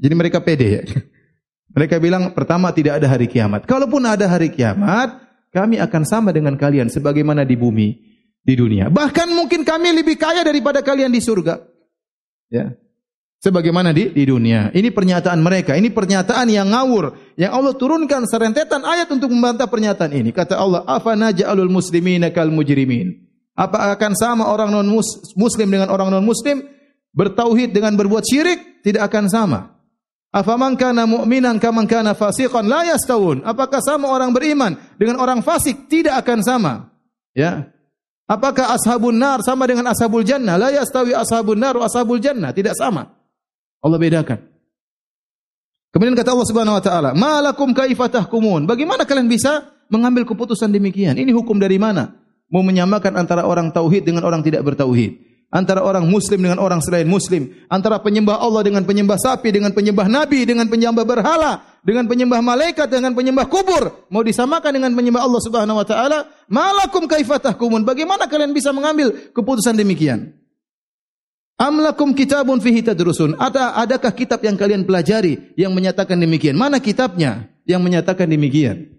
Jadi 0.00 0.14
mereka 0.16 0.40
pede 0.40 0.66
ya. 0.66 0.82
Mereka 1.76 1.96
bilang 2.04 2.36
pertama 2.36 2.68
tidak 2.72 3.00
ada 3.00 3.08
hari 3.08 3.24
kiamat. 3.28 3.64
Kalaupun 3.64 4.04
ada 4.04 4.28
hari 4.28 4.52
kiamat, 4.52 5.24
kami 5.52 5.80
akan 5.80 6.02
sama 6.04 6.28
dengan 6.28 6.52
kalian 6.56 6.92
sebagaimana 6.92 7.48
di 7.48 7.56
bumi, 7.56 7.96
di 8.44 8.54
dunia. 8.56 8.92
Bahkan 8.92 9.32
mungkin 9.32 9.64
kami 9.64 9.92
lebih 9.96 10.20
kaya 10.20 10.44
daripada 10.44 10.84
kalian 10.84 11.08
di 11.08 11.20
surga. 11.24 11.64
Ya. 12.52 12.76
Sebagaimana 13.42 13.90
di, 13.90 14.14
di 14.14 14.22
dunia. 14.22 14.70
Ini 14.70 14.94
pernyataan 14.94 15.42
mereka. 15.42 15.74
Ini 15.74 15.90
pernyataan 15.90 16.46
yang 16.46 16.70
ngawur. 16.70 17.34
Yang 17.34 17.50
Allah 17.50 17.74
turunkan 17.74 18.22
serentetan 18.30 18.86
ayat 18.86 19.10
untuk 19.10 19.34
membantah 19.34 19.66
pernyataan 19.66 20.14
ini. 20.14 20.30
Kata 20.30 20.62
Allah, 20.62 20.86
Afana 20.86 21.34
ja'alul 21.34 21.66
muslimina 21.66 22.30
kal 22.30 22.54
mujrimin. 22.54 23.18
Apa 23.58 23.98
akan 23.98 24.12
sama 24.14 24.46
orang 24.46 24.70
non 24.70 24.86
muslim 25.34 25.66
dengan 25.66 25.90
orang 25.90 26.14
non 26.14 26.22
muslim? 26.22 26.62
Bertauhid 27.10 27.74
dengan 27.74 27.98
berbuat 27.98 28.22
syirik? 28.22 28.86
Tidak 28.86 29.02
akan 29.02 29.26
sama. 29.26 29.74
Afaman 30.32 30.78
kana 30.78 31.04
mu'minan 31.04 31.58
kaman 31.58 31.90
kana 31.90 32.14
fasiqan 32.14 32.70
la 32.70 32.94
yastawun. 32.94 33.42
Apakah 33.42 33.82
sama 33.82 34.06
orang 34.06 34.30
beriman 34.30 34.78
dengan 34.96 35.18
orang 35.18 35.42
fasik? 35.42 35.90
Tidak 35.90 36.14
akan 36.14 36.46
sama. 36.46 36.94
Ya. 37.34 37.74
Apakah 38.30 38.72
ashabun 38.78 39.18
nar 39.18 39.42
sama 39.42 39.66
dengan 39.66 39.90
ashabul 39.90 40.22
jannah? 40.22 40.56
La 40.56 40.72
yastawi 40.72 41.12
ashabun 41.12 41.58
nar 41.58 41.76
wa 41.76 41.90
ashabul 41.90 42.22
jannah. 42.22 42.54
Tidak 42.54 42.72
sama. 42.72 43.21
Allah 43.82 43.98
bedakan. 43.98 44.38
Kemudian 45.92 46.16
kata 46.16 46.32
Allah 46.32 46.48
Subhanahu 46.48 46.78
wa 46.78 46.82
taala, 46.82 47.10
"Ma 47.12 47.42
lakum 47.44 47.76
kaifa 47.76 48.08
tahkumun?" 48.08 48.64
Bagaimana 48.64 49.04
kalian 49.04 49.28
bisa 49.28 49.68
mengambil 49.92 50.24
keputusan 50.24 50.72
demikian? 50.72 51.18
Ini 51.20 51.34
hukum 51.36 51.60
dari 51.60 51.76
mana? 51.76 52.16
Mau 52.48 52.64
menyamakan 52.64 53.18
antara 53.20 53.44
orang 53.44 53.68
tauhid 53.74 54.08
dengan 54.08 54.24
orang 54.24 54.40
tidak 54.40 54.64
bertauhid 54.64 55.32
antara 55.52 55.84
orang 55.84 56.08
muslim 56.08 56.40
dengan 56.40 56.58
orang 56.58 56.80
selain 56.80 57.04
muslim, 57.04 57.52
antara 57.68 58.00
penyembah 58.00 58.40
Allah 58.40 58.64
dengan 58.64 58.82
penyembah 58.88 59.20
sapi, 59.20 59.52
dengan 59.52 59.76
penyembah 59.76 60.08
nabi, 60.08 60.48
dengan 60.48 60.66
penyembah 60.66 61.04
berhala, 61.04 61.60
dengan 61.84 62.08
penyembah 62.08 62.40
malaikat, 62.40 62.88
dengan 62.88 63.12
penyembah 63.12 63.46
kubur, 63.52 64.08
mau 64.08 64.24
disamakan 64.24 64.72
dengan 64.72 64.96
penyembah 64.96 65.22
Allah 65.22 65.40
Subhanahu 65.44 65.76
wa 65.76 65.86
taala, 65.86 66.18
malakum 66.48 67.04
kaifatahkumun? 67.04 67.84
Bagaimana 67.84 68.24
kalian 68.26 68.56
bisa 68.56 68.72
mengambil 68.72 69.12
keputusan 69.36 69.76
demikian? 69.76 70.32
Amlakum 71.62 72.10
kitabun 72.10 72.58
fihi 72.58 72.82
tadrusun? 72.82 73.38
Ada 73.38 73.78
adakah 73.78 74.10
kitab 74.10 74.42
yang 74.42 74.58
kalian 74.58 74.82
pelajari 74.82 75.54
yang 75.54 75.70
menyatakan 75.70 76.18
demikian? 76.18 76.58
Mana 76.58 76.82
kitabnya 76.82 77.54
yang 77.62 77.78
menyatakan 77.78 78.26
demikian? 78.26 78.90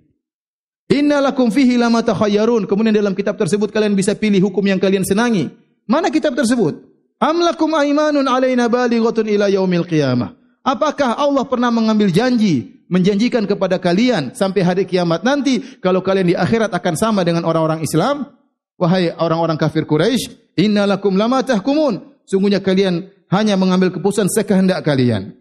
Innalakum 0.88 1.52
fihi 1.52 1.76
lama 1.76 2.00
takhayyarun. 2.00 2.64
Kemudian 2.64 2.96
dalam 2.96 3.12
kitab 3.20 3.36
tersebut 3.36 3.68
kalian 3.68 4.00
bisa 4.00 4.16
pilih 4.16 4.40
hukum 4.48 4.64
yang 4.64 4.80
kalian 4.80 5.04
senangi. 5.04 5.52
Mana 5.84 6.08
kitab 6.08 6.40
tersebut? 6.40 6.80
Amlakum 7.20 7.68
aimanun 7.76 8.32
alaina 8.32 8.72
balighatun 8.72 9.28
ila 9.28 9.52
yaumil 9.52 9.84
qiyamah. 9.84 10.32
Apakah 10.64 11.20
Allah 11.20 11.44
pernah 11.44 11.68
mengambil 11.68 12.08
janji, 12.16 12.80
menjanjikan 12.88 13.44
kepada 13.44 13.76
kalian 13.76 14.32
sampai 14.32 14.64
hari 14.64 14.84
kiamat 14.88 15.20
nanti 15.28 15.60
kalau 15.84 16.00
kalian 16.00 16.32
di 16.32 16.36
akhirat 16.40 16.72
akan 16.72 16.96
sama 16.96 17.28
dengan 17.28 17.44
orang-orang 17.44 17.84
Islam? 17.84 18.32
Wahai 18.80 19.12
orang-orang 19.20 19.60
kafir 19.60 19.84
Quraisy, 19.84 20.56
innalakum 20.56 21.20
lama 21.20 21.44
tahkumun. 21.44 22.13
Sungguhnya 22.28 22.64
kalian 22.64 23.12
hanya 23.34 23.58
mengambil 23.60 23.92
keputusan 23.92 24.30
sekehendak 24.32 24.86
kalian. 24.86 25.36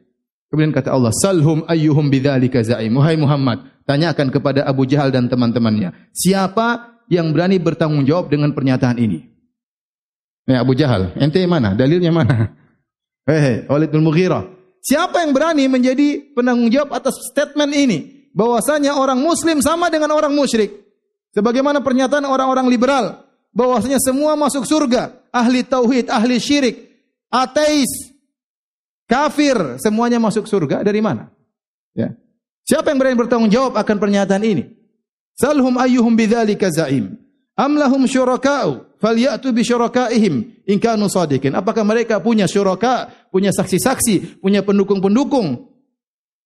Kemudian 0.52 0.72
kata 0.74 0.92
Allah, 0.92 1.12
Salhum 1.16 1.64
ayyuhum 1.64 2.12
bidzalika 2.12 2.60
za'im. 2.60 2.92
Wahai 2.92 3.16
Muhammad, 3.16 3.64
tanyakan 3.88 4.28
kepada 4.28 4.68
Abu 4.68 4.84
Jahal 4.84 5.08
dan 5.08 5.24
teman-temannya, 5.28 6.12
siapa 6.12 7.00
yang 7.08 7.32
berani 7.32 7.56
bertanggung 7.56 8.04
jawab 8.04 8.28
dengan 8.28 8.52
pernyataan 8.52 9.00
ini? 9.00 9.32
Ya 10.44 10.60
Abu 10.60 10.76
Jahal, 10.76 11.14
ente 11.16 11.40
mana? 11.48 11.72
Dalilnya 11.72 12.12
mana? 12.12 12.52
Hei, 13.28 13.64
Walid 13.70 13.94
bin 13.94 14.02
Mughirah. 14.02 14.44
Siapa 14.82 15.22
yang 15.22 15.30
berani 15.30 15.70
menjadi 15.70 16.34
penanggung 16.34 16.66
jawab 16.68 16.98
atas 16.98 17.14
statement 17.30 17.70
ini? 17.70 18.28
Bahwasanya 18.34 18.98
orang 18.98 19.22
muslim 19.22 19.62
sama 19.62 19.86
dengan 19.88 20.10
orang 20.10 20.34
musyrik. 20.34 20.74
Sebagaimana 21.30 21.80
pernyataan 21.80 22.26
orang-orang 22.26 22.66
liberal. 22.66 23.22
Bahwasanya 23.54 24.02
semua 24.02 24.34
masuk 24.34 24.66
surga. 24.66 25.21
Ahli 25.32 25.64
tauhid, 25.64 26.12
ahli 26.12 26.36
syirik, 26.36 26.76
ateis, 27.32 28.12
kafir. 29.08 29.80
Semuanya 29.80 30.20
masuk 30.20 30.44
surga. 30.44 30.84
Dari 30.84 31.00
mana? 31.00 31.32
Ya. 31.96 32.12
Siapa 32.68 32.92
yang 32.92 33.00
berani 33.00 33.16
bertanggung 33.16 33.50
jawab 33.50 33.74
akan 33.80 33.96
pernyataan 33.96 34.44
ini? 34.44 34.68
Salhum 35.34 35.80
ayyuhum 35.80 36.12
bidzalika 36.14 36.68
za'im. 36.68 37.16
Am 37.56 37.76
lahum 37.76 38.04
syuraka'u 38.04 38.92
falyatu 39.02 39.50
bi 39.50 39.66
syurakaihim 39.66 40.64
in 40.70 40.78
kanu 40.78 41.10
sadiqin 41.10 41.58
apakah 41.58 41.82
mereka 41.82 42.22
punya 42.22 42.46
syuraka 42.46 43.10
punya 43.34 43.50
saksi-saksi 43.50 44.38
punya 44.38 44.62
pendukung-pendukung 44.62 45.66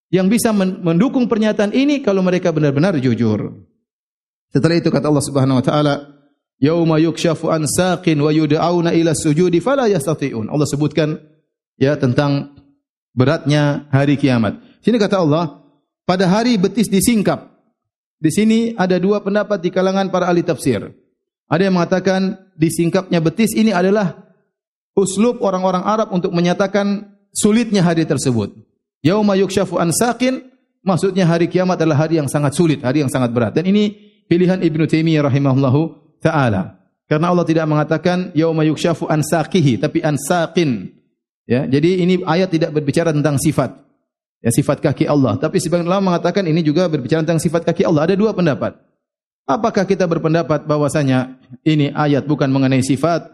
yang 0.08 0.32
bisa 0.32 0.56
mendukung 0.56 1.28
pernyataan 1.28 1.76
ini 1.76 2.00
kalau 2.00 2.24
mereka 2.24 2.56
benar-benar 2.56 2.96
jujur 2.96 3.60
setelah 4.48 4.80
itu 4.80 4.88
kata 4.88 5.12
Allah 5.12 5.26
Subhanahu 5.28 5.60
wa 5.60 5.64
taala 5.64 5.94
yauma 6.62 7.00
yukshafu 7.00 7.52
an 7.52 7.64
saqin 7.68 8.20
wa 8.20 8.32
yud'auna 8.32 8.92
ila 8.96 9.12
sujudi 9.12 9.60
fala 9.60 9.88
yastati'un 9.88 10.48
Allah 10.48 10.68
sebutkan 10.68 11.20
ya 11.76 11.96
tentang 12.00 12.56
beratnya 13.12 13.88
hari 13.92 14.16
kiamat 14.16 14.60
sini 14.80 14.96
kata 14.96 15.20
Allah 15.20 15.64
pada 16.08 16.28
hari 16.28 16.56
betis 16.56 16.88
disingkap 16.88 17.52
di 18.16 18.30
sini 18.32 18.58
ada 18.76 18.96
dua 18.96 19.20
pendapat 19.20 19.60
di 19.60 19.68
kalangan 19.68 20.08
para 20.08 20.28
ahli 20.28 20.40
tafsir 20.40 20.92
ada 21.46 21.62
yang 21.62 21.78
mengatakan 21.78 22.50
disingkapnya 22.58 23.22
betis 23.22 23.54
ini 23.54 23.70
adalah 23.70 24.26
uslub 24.96 25.38
orang-orang 25.44 25.84
Arab 25.84 26.08
untuk 26.10 26.32
menyatakan 26.32 27.14
sulitnya 27.30 27.84
hari 27.84 28.08
tersebut. 28.08 28.56
Yauma 29.04 29.36
yukshafu 29.38 29.76
an 29.78 29.92
saqin 29.92 30.42
maksudnya 30.82 31.28
hari 31.28 31.46
kiamat 31.46 31.78
adalah 31.78 32.08
hari 32.08 32.18
yang 32.18 32.26
sangat 32.26 32.56
sulit, 32.56 32.82
hari 32.82 33.04
yang 33.04 33.12
sangat 33.12 33.30
berat. 33.30 33.52
Dan 33.54 33.68
ini 33.68 33.92
pilihan 34.26 34.58
Ibnu 34.58 34.88
Taimiyah 34.88 35.28
rahimahullahu 35.28 36.05
taala. 36.22 36.76
Karena 37.06 37.30
Allah 37.30 37.46
tidak 37.46 37.66
mengatakan 37.70 38.34
yauma 38.34 38.66
yukshafu 38.66 39.06
an 39.06 39.22
saqihi 39.22 39.78
tapi 39.78 40.02
an 40.02 40.18
saqin. 40.18 40.90
Ya, 41.46 41.62
jadi 41.62 42.02
ini 42.02 42.26
ayat 42.26 42.50
tidak 42.50 42.74
berbicara 42.74 43.14
tentang 43.14 43.38
sifat. 43.38 43.78
Ya, 44.42 44.50
sifat 44.50 44.82
kaki 44.82 45.06
Allah, 45.06 45.38
tapi 45.38 45.62
sebagian 45.62 45.86
ulama 45.86 46.14
mengatakan 46.14 46.42
ini 46.46 46.60
juga 46.60 46.90
berbicara 46.90 47.22
tentang 47.22 47.38
sifat 47.38 47.62
kaki 47.66 47.86
Allah. 47.86 48.10
Ada 48.10 48.14
dua 48.18 48.34
pendapat. 48.34 48.74
Apakah 49.46 49.86
kita 49.86 50.10
berpendapat 50.10 50.66
bahwasanya 50.66 51.38
ini 51.62 51.94
ayat 51.94 52.26
bukan 52.26 52.50
mengenai 52.50 52.82
sifat 52.82 53.30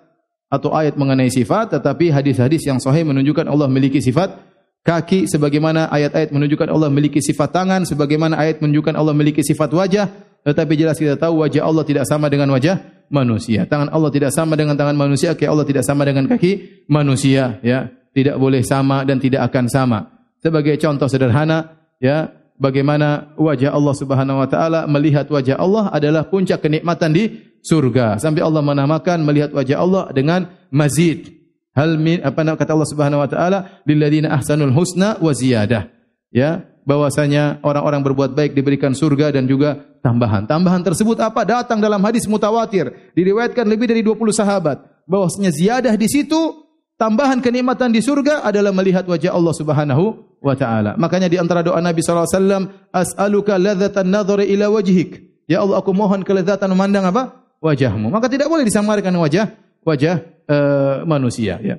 atau 0.52 0.76
ayat 0.76 1.00
mengenai 1.00 1.32
sifat 1.32 1.72
tetapi 1.72 2.12
hadis-hadis 2.12 2.68
yang 2.68 2.76
sahih 2.76 3.08
menunjukkan 3.08 3.48
Allah 3.48 3.64
memiliki 3.64 4.04
sifat 4.04 4.36
kaki 4.84 5.24
sebagaimana 5.24 5.88
ayat-ayat 5.88 6.28
menunjukkan 6.28 6.68
Allah 6.68 6.92
memiliki 6.92 7.24
sifat 7.24 7.56
tangan 7.56 7.88
sebagaimana 7.88 8.36
ayat 8.36 8.60
menunjukkan 8.60 8.92
Allah 8.92 9.16
memiliki 9.16 9.40
sifat 9.40 9.72
wajah 9.72 10.12
tetapi 10.42 10.74
jelas 10.74 10.98
kita 10.98 11.14
tahu 11.14 11.46
wajah 11.46 11.62
Allah 11.62 11.86
tidak 11.86 12.04
sama 12.06 12.26
dengan 12.26 12.50
wajah 12.50 13.06
manusia. 13.12 13.62
Tangan 13.68 13.94
Allah 13.94 14.10
tidak 14.10 14.34
sama 14.34 14.58
dengan 14.58 14.74
tangan 14.74 14.98
manusia 14.98 15.38
kaki 15.38 15.46
Allah 15.46 15.62
tidak 15.62 15.86
sama 15.86 16.02
dengan 16.02 16.26
kaki 16.26 16.84
manusia 16.90 17.62
ya. 17.62 17.92
Tidak 18.12 18.36
boleh 18.36 18.60
sama 18.60 19.08
dan 19.08 19.16
tidak 19.22 19.48
akan 19.48 19.72
sama. 19.72 19.98
Sebagai 20.42 20.76
contoh 20.76 21.08
sederhana 21.08 21.80
ya 21.96 22.28
bagaimana 22.60 23.32
wajah 23.38 23.72
Allah 23.72 23.94
Subhanahu 23.96 24.42
wa 24.42 24.48
taala 24.50 24.84
melihat 24.90 25.30
wajah 25.30 25.56
Allah 25.56 25.88
adalah 25.94 26.26
puncak 26.28 26.60
kenikmatan 26.60 27.14
di 27.14 27.24
surga. 27.62 28.18
Sampai 28.18 28.42
Allah 28.42 28.60
menamakan 28.60 29.22
melihat 29.22 29.54
wajah 29.54 29.78
Allah 29.78 30.10
dengan 30.10 30.50
mazid. 30.74 31.30
Hal 31.72 31.96
min 31.96 32.20
apa 32.20 32.44
nama 32.44 32.58
kata 32.58 32.76
Allah 32.76 32.90
Subhanahu 32.90 33.22
wa 33.22 33.28
taala? 33.30 33.80
Lil 33.88 33.96
ladina 34.02 34.34
ahsanul 34.34 34.74
husna 34.74 35.16
wa 35.22 35.32
ziyadah. 35.32 35.88
Ya 36.28 36.71
bahwasanya 36.82 37.62
orang-orang 37.62 38.02
berbuat 38.02 38.34
baik 38.34 38.52
diberikan 38.58 38.92
surga 38.92 39.34
dan 39.34 39.46
juga 39.46 39.82
tambahan 40.02 40.46
tambahan 40.46 40.82
tersebut 40.82 41.18
apa 41.22 41.46
datang 41.46 41.78
dalam 41.78 42.02
hadis 42.02 42.26
mutawatir 42.26 42.90
diriwayatkan 43.14 43.64
lebih 43.66 43.86
dari 43.90 44.02
20 44.02 44.18
sahabat 44.34 44.82
bahwasanya 45.06 45.50
ziyadah 45.54 45.94
di 45.94 46.08
situ 46.10 46.62
tambahan 46.98 47.42
kenikmatan 47.42 47.90
di 47.90 48.02
surga 48.02 48.46
adalah 48.46 48.70
melihat 48.70 49.06
wajah 49.06 49.34
Allah 49.34 49.54
Subhanahu 49.54 50.04
wa 50.42 50.54
taala. 50.58 50.98
Makanya 50.98 51.30
di 51.30 51.38
antara 51.38 51.62
doa 51.62 51.78
Nabi 51.78 52.02
sallallahu 52.02 52.26
alaihi 52.26 52.38
wasallam, 52.38 52.64
as'aluka 52.90 53.54
ladzatan 53.58 54.06
nadhari 54.10 54.50
ila 54.54 54.70
wajhik. 54.74 55.22
Ya 55.46 55.62
Allah, 55.62 55.82
aku 55.82 55.90
mohon 55.94 56.22
kelezatan 56.26 56.70
memandang 56.70 57.06
apa? 57.06 57.42
Wajahmu. 57.62 58.10
Maka 58.10 58.26
tidak 58.26 58.50
boleh 58.50 58.66
disamarkan 58.66 59.14
wajah 59.14 59.54
wajah 59.86 60.22
uh, 60.46 60.96
manusia, 61.06 61.58
ya. 61.62 61.78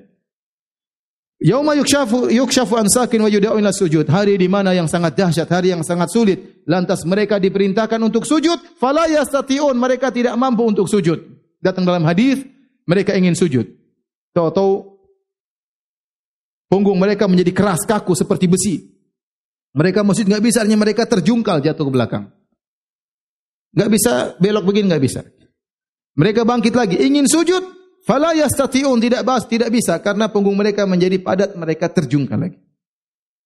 Yauma 1.44 1.76
yukshafu 1.76 2.32
yukshafu 2.32 2.80
an 2.80 2.88
sakin 2.88 3.20
wa 3.20 3.30
yud'u 3.30 3.60
ila 3.60 3.76
sujud. 3.76 4.08
Hari 4.08 4.40
di 4.40 4.48
mana 4.48 4.72
yang 4.72 4.88
sangat 4.88 5.20
dahsyat, 5.20 5.52
hari 5.52 5.76
yang 5.76 5.84
sangat 5.84 6.08
sulit. 6.08 6.64
Lantas 6.64 7.04
mereka 7.04 7.36
diperintahkan 7.36 8.00
untuk 8.00 8.24
sujud, 8.24 8.80
fala 8.80 9.12
yastati'un. 9.12 9.76
Mereka 9.76 10.16
tidak 10.16 10.40
mampu 10.40 10.64
untuk 10.64 10.88
sujud. 10.88 11.20
Datang 11.60 11.84
dalam 11.84 12.08
hadis, 12.08 12.40
mereka 12.88 13.12
ingin 13.12 13.36
sujud. 13.36 13.68
Tahu-tahu 14.32 14.94
Punggung 16.74 16.98
mereka 16.98 17.30
menjadi 17.30 17.54
keras 17.54 17.86
kaku 17.86 18.18
seperti 18.18 18.50
besi. 18.50 18.82
Mereka 19.78 20.02
masjid 20.02 20.26
enggak 20.26 20.42
bisa, 20.42 20.66
hanya 20.66 20.74
mereka 20.74 21.06
terjungkal 21.06 21.62
jatuh 21.62 21.86
ke 21.86 21.92
belakang. 21.94 22.34
Enggak 23.78 23.90
bisa 23.94 24.14
belok 24.42 24.66
begini 24.66 24.90
enggak 24.90 25.04
bisa. 25.06 25.22
Mereka 26.18 26.42
bangkit 26.42 26.74
lagi, 26.74 26.98
ingin 26.98 27.30
sujud, 27.30 27.62
fala 28.04 28.36
yastati'un 28.38 29.00
tidak 29.00 29.24
bas, 29.26 29.48
tidak 29.48 29.74
bisa 29.74 29.98
karena 30.04 30.30
punggung 30.30 30.54
mereka 30.54 30.84
menjadi 30.84 31.18
padat, 31.24 31.56
mereka 31.58 31.90
terjungkal 31.90 32.38
lagi. 32.38 32.60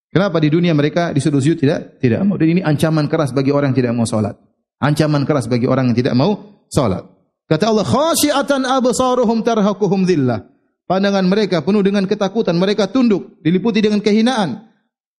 Kenapa 0.07 0.39
di 0.39 0.49
dunia 0.49 0.71
mereka 0.71 1.11
disuruh 1.13 1.43
sujud 1.43 1.59
tidak? 1.59 1.99
Tidak 1.99 2.23
mau. 2.23 2.39
Dan 2.39 2.57
ini 2.57 2.61
ancaman 2.63 3.11
keras 3.11 3.35
bagi 3.35 3.51
orang 3.51 3.75
yang 3.75 3.79
tidak 3.85 3.93
mau 3.93 4.07
salat. 4.07 4.39
Ancaman 4.79 5.27
keras 5.27 5.45
bagi 5.51 5.67
orang 5.67 5.91
yang 5.91 5.97
tidak 5.99 6.15
mau 6.15 6.63
salat. 6.71 7.03
Kata 7.47 7.71
Allah, 7.71 7.85
khasyiatan 7.87 8.63
absaruhum 8.63 9.43
tarhaquhum 9.43 10.07
dhillah. 10.07 10.47
Pandangan 10.87 11.27
mereka 11.27 11.59
penuh 11.59 11.83
dengan 11.83 12.07
ketakutan, 12.07 12.55
mereka 12.55 12.87
tunduk, 12.87 13.43
diliputi 13.43 13.83
dengan 13.83 13.99
kehinaan. 13.99 14.71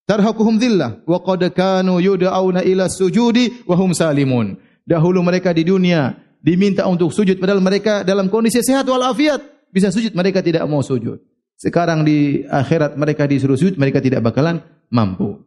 Tarhaquhum 0.08 0.56
dhillah 0.56 1.04
wa 1.04 1.18
qad 1.20 1.52
kanu 1.52 2.00
yud'auna 2.00 2.64
ila 2.64 2.88
sujudi 2.88 3.68
wa 3.68 3.76
hum 3.76 3.92
salimun. 3.92 4.56
Dahulu 4.88 5.20
mereka 5.20 5.52
di 5.52 5.68
dunia 5.68 6.16
diminta 6.38 6.86
untuk 6.86 7.10
sujud 7.10 7.38
padahal 7.38 7.62
mereka 7.62 8.06
dalam 8.06 8.30
kondisi 8.30 8.62
sehat 8.62 8.86
walafiat, 8.86 9.70
bisa 9.74 9.92
sujud 9.92 10.14
mereka 10.14 10.40
tidak 10.40 10.64
mau 10.64 10.80
sujud. 10.80 11.20
Sekarang 11.58 12.06
di 12.06 12.46
akhirat 12.46 12.94
mereka 12.94 13.26
disuruh 13.26 13.58
sujud, 13.58 13.74
mereka 13.76 13.98
tidak 13.98 14.22
bakalan 14.22 14.62
mampu. 14.94 15.42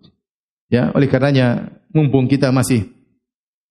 Ya, 0.68 0.92
oleh 0.92 1.08
karenanya 1.08 1.72
mumpung 1.92 2.28
kita 2.28 2.52
masih 2.52 2.92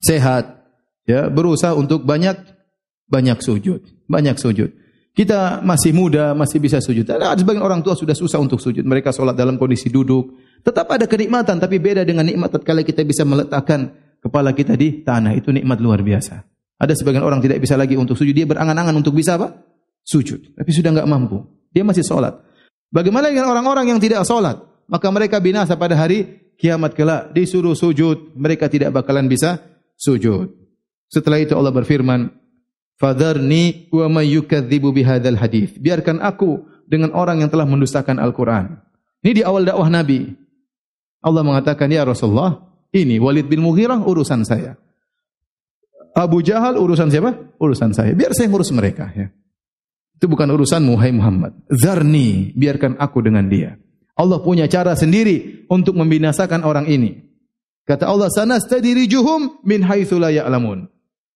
sehat, 0.00 0.64
ya, 1.04 1.28
berusaha 1.28 1.76
untuk 1.76 2.04
banyak 2.04 2.36
banyak 3.08 3.38
sujud, 3.44 3.84
banyak 4.08 4.40
sujud. 4.40 4.72
Kita 5.10 5.60
masih 5.60 5.90
muda, 5.90 6.32
masih 6.32 6.62
bisa 6.62 6.78
sujud. 6.78 7.02
Ada 7.04 7.34
sebagian 7.34 7.66
orang 7.66 7.82
tua 7.82 7.98
sudah 7.98 8.14
susah 8.14 8.38
untuk 8.38 8.62
sujud. 8.62 8.86
Mereka 8.86 9.10
solat 9.10 9.34
dalam 9.34 9.58
kondisi 9.58 9.90
duduk. 9.90 10.38
Tetap 10.62 10.86
ada 10.86 11.10
kenikmatan, 11.10 11.58
tapi 11.58 11.82
beda 11.82 12.06
dengan 12.06 12.24
nikmat 12.24 12.54
tatkala 12.54 12.86
kita 12.86 13.02
bisa 13.02 13.26
meletakkan 13.26 13.90
kepala 14.22 14.54
kita 14.54 14.78
di 14.78 15.02
tanah. 15.02 15.34
Itu 15.34 15.50
nikmat 15.50 15.82
luar 15.82 16.00
biasa. 16.00 16.46
Ada 16.80 16.96
sebagian 16.96 17.20
orang 17.20 17.44
tidak 17.44 17.60
bisa 17.60 17.76
lagi 17.76 18.00
untuk 18.00 18.16
sujud. 18.16 18.32
Dia 18.32 18.48
berangan-angan 18.48 18.96
untuk 18.96 19.12
bisa 19.12 19.36
apa? 19.36 19.52
Sujud. 20.00 20.56
Tapi 20.56 20.70
sudah 20.72 20.96
enggak 20.96 21.08
mampu. 21.12 21.44
Dia 21.76 21.84
masih 21.84 22.00
solat. 22.00 22.40
Bagaimana 22.88 23.28
dengan 23.28 23.52
orang-orang 23.52 23.92
yang 23.92 24.00
tidak 24.00 24.24
solat? 24.24 24.56
Maka 24.88 25.12
mereka 25.12 25.36
binasa 25.44 25.76
pada 25.76 25.92
hari 25.92 26.40
kiamat 26.56 26.96
kelak. 26.96 27.36
Disuruh 27.36 27.76
sujud. 27.76 28.32
Mereka 28.32 28.72
tidak 28.72 28.96
bakalan 28.96 29.28
bisa 29.28 29.60
sujud. 30.00 30.56
Setelah 31.12 31.44
itu 31.44 31.52
Allah 31.52 31.70
berfirman, 31.70 32.32
Fadarni 32.96 33.88
wa 33.92 34.08
may 34.08 34.32
yukadzibu 34.32 34.92
hadis. 35.36 35.76
Biarkan 35.76 36.24
aku 36.24 36.64
dengan 36.88 37.12
orang 37.12 37.44
yang 37.44 37.52
telah 37.52 37.68
mendustakan 37.68 38.16
Al-Quran. 38.16 38.76
Ini 39.20 39.32
di 39.36 39.42
awal 39.44 39.68
dakwah 39.68 39.88
Nabi. 39.92 40.32
Allah 41.20 41.44
mengatakan, 41.44 41.92
Ya 41.92 42.04
Rasulullah, 42.08 42.60
ini 42.92 43.20
Walid 43.20 43.48
bin 43.52 43.60
Mughirah 43.60 44.00
urusan 44.00 44.48
saya. 44.48 44.80
Abu 46.14 46.42
Jahal 46.42 46.76
urusan 46.76 47.10
siapa? 47.10 47.54
Urusan 47.60 47.94
saya. 47.94 48.14
Biar 48.14 48.34
saya 48.34 48.50
ngurus 48.50 48.74
mereka. 48.74 49.10
Ya. 49.14 49.30
Itu 50.20 50.28
bukan 50.28 50.50
urusan 50.52 50.84
Muhai 50.84 51.14
Muhammad. 51.14 51.56
Zarni, 51.72 52.52
biarkan 52.52 52.98
aku 53.00 53.24
dengan 53.24 53.48
dia. 53.48 53.80
Allah 54.18 54.42
punya 54.44 54.68
cara 54.68 54.92
sendiri 54.92 55.64
untuk 55.72 55.96
membinasakan 55.96 56.60
orang 56.66 56.84
ini. 56.90 57.24
Kata 57.88 58.04
Allah, 58.04 58.28
sana 58.28 58.60
stadirijuhum 58.60 59.64
min 59.64 59.80
haitsu 59.80 60.20
la 60.20 60.28
ya'lamun. 60.28 60.84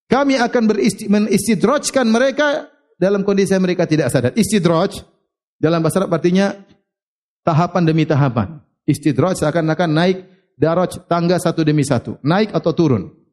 Kami 0.04 0.36
akan 0.36 0.62
beristidrajkan 0.68 2.04
mereka 2.04 2.68
dalam 3.00 3.24
kondisi 3.24 3.56
mereka 3.56 3.88
tidak 3.88 4.12
sadar. 4.12 4.36
Istidraj 4.36 5.00
dalam 5.56 5.80
bahasa 5.80 6.04
Arab 6.04 6.12
artinya 6.12 6.52
tahapan 7.40 7.82
demi 7.88 8.04
tahapan. 8.04 8.60
Istidraj 8.84 9.40
seakan-akan 9.40 9.90
naik 9.90 10.16
daraj 10.60 11.00
tangga 11.08 11.40
satu 11.40 11.64
demi 11.64 11.82
satu, 11.82 12.20
naik 12.20 12.52
atau 12.52 12.76
turun. 12.76 13.23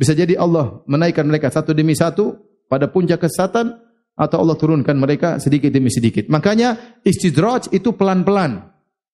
Bisa 0.00 0.16
jadi 0.16 0.32
Allah 0.40 0.80
menaikkan 0.88 1.28
mereka 1.28 1.52
satu 1.52 1.76
demi 1.76 1.92
satu 1.92 2.32
pada 2.72 2.88
puncak 2.88 3.20
kesesatan 3.20 3.76
atau 4.16 4.36
Allah 4.40 4.56
turunkan 4.56 4.96
mereka 4.96 5.36
sedikit 5.36 5.68
demi 5.68 5.92
sedikit. 5.92 6.24
Makanya 6.32 7.00
istidraj 7.04 7.68
itu 7.68 7.92
pelan-pelan. 7.92 8.64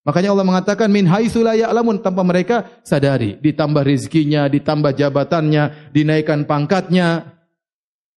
Makanya 0.06 0.30
Allah 0.30 0.46
mengatakan 0.46 0.86
min 0.86 1.10
haitsu 1.10 1.42
la 1.42 1.58
ya'lamun 1.58 1.98
tanpa 1.98 2.22
mereka 2.22 2.78
sadari, 2.86 3.34
ditambah 3.42 3.82
rezekinya, 3.82 4.46
ditambah 4.46 4.94
jabatannya, 4.94 5.90
dinaikkan 5.90 6.46
pangkatnya. 6.46 7.34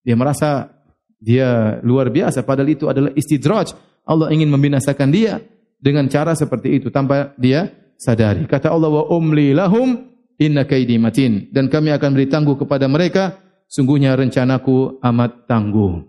Dia 0.05 0.13
merasa 0.13 0.69
dia 1.17 1.81
luar 1.81 2.13
biasa 2.13 2.45
padahal 2.45 2.69
itu 2.69 2.85
adalah 2.85 3.09
istidraj. 3.17 3.73
Allah 4.05 4.29
ingin 4.29 4.53
membinasakan 4.53 5.09
dia 5.09 5.41
dengan 5.81 6.05
cara 6.05 6.37
seperti 6.37 6.77
itu 6.77 6.93
tanpa 6.93 7.33
dia 7.41 7.73
sadari. 7.97 8.45
Kata 8.45 8.69
Allah 8.69 8.93
wa 8.93 9.09
umli 9.09 9.57
lahum 9.57 10.08
inna 10.39 10.63
kaidi 10.65 10.95
matin 10.97 11.51
dan 11.51 11.67
kami 11.67 11.91
akan 11.91 12.09
beri 12.15 12.31
tangguh 12.31 12.55
kepada 12.55 12.87
mereka 12.87 13.37
sungguhnya 13.69 14.17
rencanaku 14.17 14.97
amat 15.03 15.45
tangguh. 15.45 16.01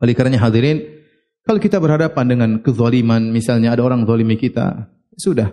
Oleh 0.00 0.14
karenanya 0.16 0.48
hadirin, 0.48 0.80
kalau 1.44 1.60
kita 1.60 1.76
berhadapan 1.76 2.24
dengan 2.26 2.50
kezaliman, 2.64 3.30
misalnya 3.30 3.76
ada 3.76 3.84
orang 3.84 4.08
zalimi 4.08 4.40
kita, 4.40 4.90
sudah. 5.14 5.52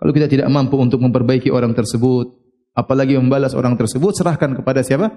Kalau 0.00 0.10
kita 0.10 0.26
tidak 0.26 0.48
mampu 0.50 0.74
untuk 0.80 0.98
memperbaiki 0.98 1.52
orang 1.52 1.76
tersebut, 1.76 2.34
apalagi 2.74 3.14
membalas 3.14 3.54
orang 3.54 3.78
tersebut, 3.78 4.16
serahkan 4.16 4.56
kepada 4.58 4.82
siapa? 4.82 5.12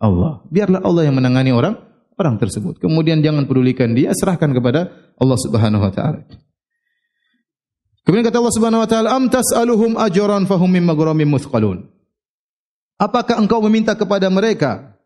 Allah. 0.00 0.40
Biarlah 0.48 0.80
Allah 0.80 1.02
yang 1.04 1.18
menangani 1.18 1.52
orang 1.52 1.76
orang 2.16 2.40
tersebut. 2.40 2.80
Kemudian 2.80 3.20
jangan 3.20 3.44
pedulikan 3.44 3.92
dia, 3.92 4.16
serahkan 4.16 4.52
kepada 4.56 5.12
Allah 5.20 5.38
Subhanahu 5.38 5.84
wa 5.84 5.92
taala. 5.92 6.24
Kemudian 8.04 8.26
kata 8.26 8.40
Allah 8.40 8.54
Subhanahu 8.56 8.82
wa 8.82 8.88
taala, 8.88 9.08
"Am 9.12 9.28
tas'aluhum 9.28 10.00
ajran 10.00 10.48
fahum 10.48 10.70
mim 10.70 10.84
maghramin 10.88 11.28
muthqalun." 11.28 11.86
Apakah 13.00 13.40
engkau 13.40 13.60
meminta 13.64 13.96
kepada 13.96 14.28
mereka 14.28 14.96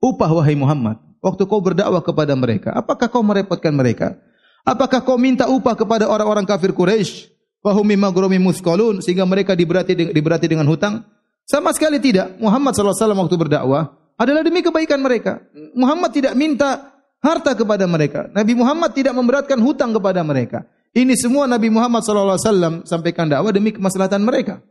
upah 0.00 0.30
wahai 0.32 0.56
Muhammad? 0.56 1.00
waktu 1.24 1.42
kau 1.48 1.64
berdakwah 1.64 2.04
kepada 2.04 2.36
mereka? 2.36 2.76
Apakah 2.76 3.08
kau 3.08 3.24
merepotkan 3.24 3.72
mereka? 3.72 4.20
Apakah 4.60 5.00
kau 5.00 5.16
minta 5.16 5.48
upah 5.48 5.72
kepada 5.72 6.04
orang-orang 6.04 6.44
kafir 6.44 6.76
Quraisy? 6.76 7.32
Wahum 7.64 7.88
mimma 7.88 8.12
gurumi 8.12 8.36
musqalun 8.36 9.00
sehingga 9.00 9.24
mereka 9.24 9.56
diberati 9.56 9.96
diberati 9.96 10.44
dengan 10.44 10.68
hutang? 10.68 11.00
Sama 11.48 11.72
sekali 11.72 11.96
tidak. 11.96 12.36
Muhammad 12.36 12.76
sallallahu 12.76 12.92
alaihi 12.92 13.04
wasallam 13.08 13.20
waktu 13.24 13.36
berdakwah 13.40 13.82
adalah 14.20 14.44
demi 14.44 14.60
kebaikan 14.60 15.00
mereka. 15.00 15.40
Muhammad 15.72 16.12
tidak 16.12 16.36
minta 16.36 16.92
harta 17.24 17.56
kepada 17.56 17.88
mereka. 17.88 18.28
Nabi 18.36 18.52
Muhammad 18.52 18.92
tidak 18.92 19.16
memberatkan 19.16 19.56
hutang 19.64 19.96
kepada 19.96 20.20
mereka. 20.20 20.68
Ini 20.94 21.18
semua 21.18 21.50
Nabi 21.50 21.74
Muhammad 21.74 22.06
wasallam 22.06 22.86
sampaikan 22.86 23.26
dakwah 23.26 23.50
demi 23.50 23.74
kemaslahatan 23.74 24.22
mereka. 24.22 24.62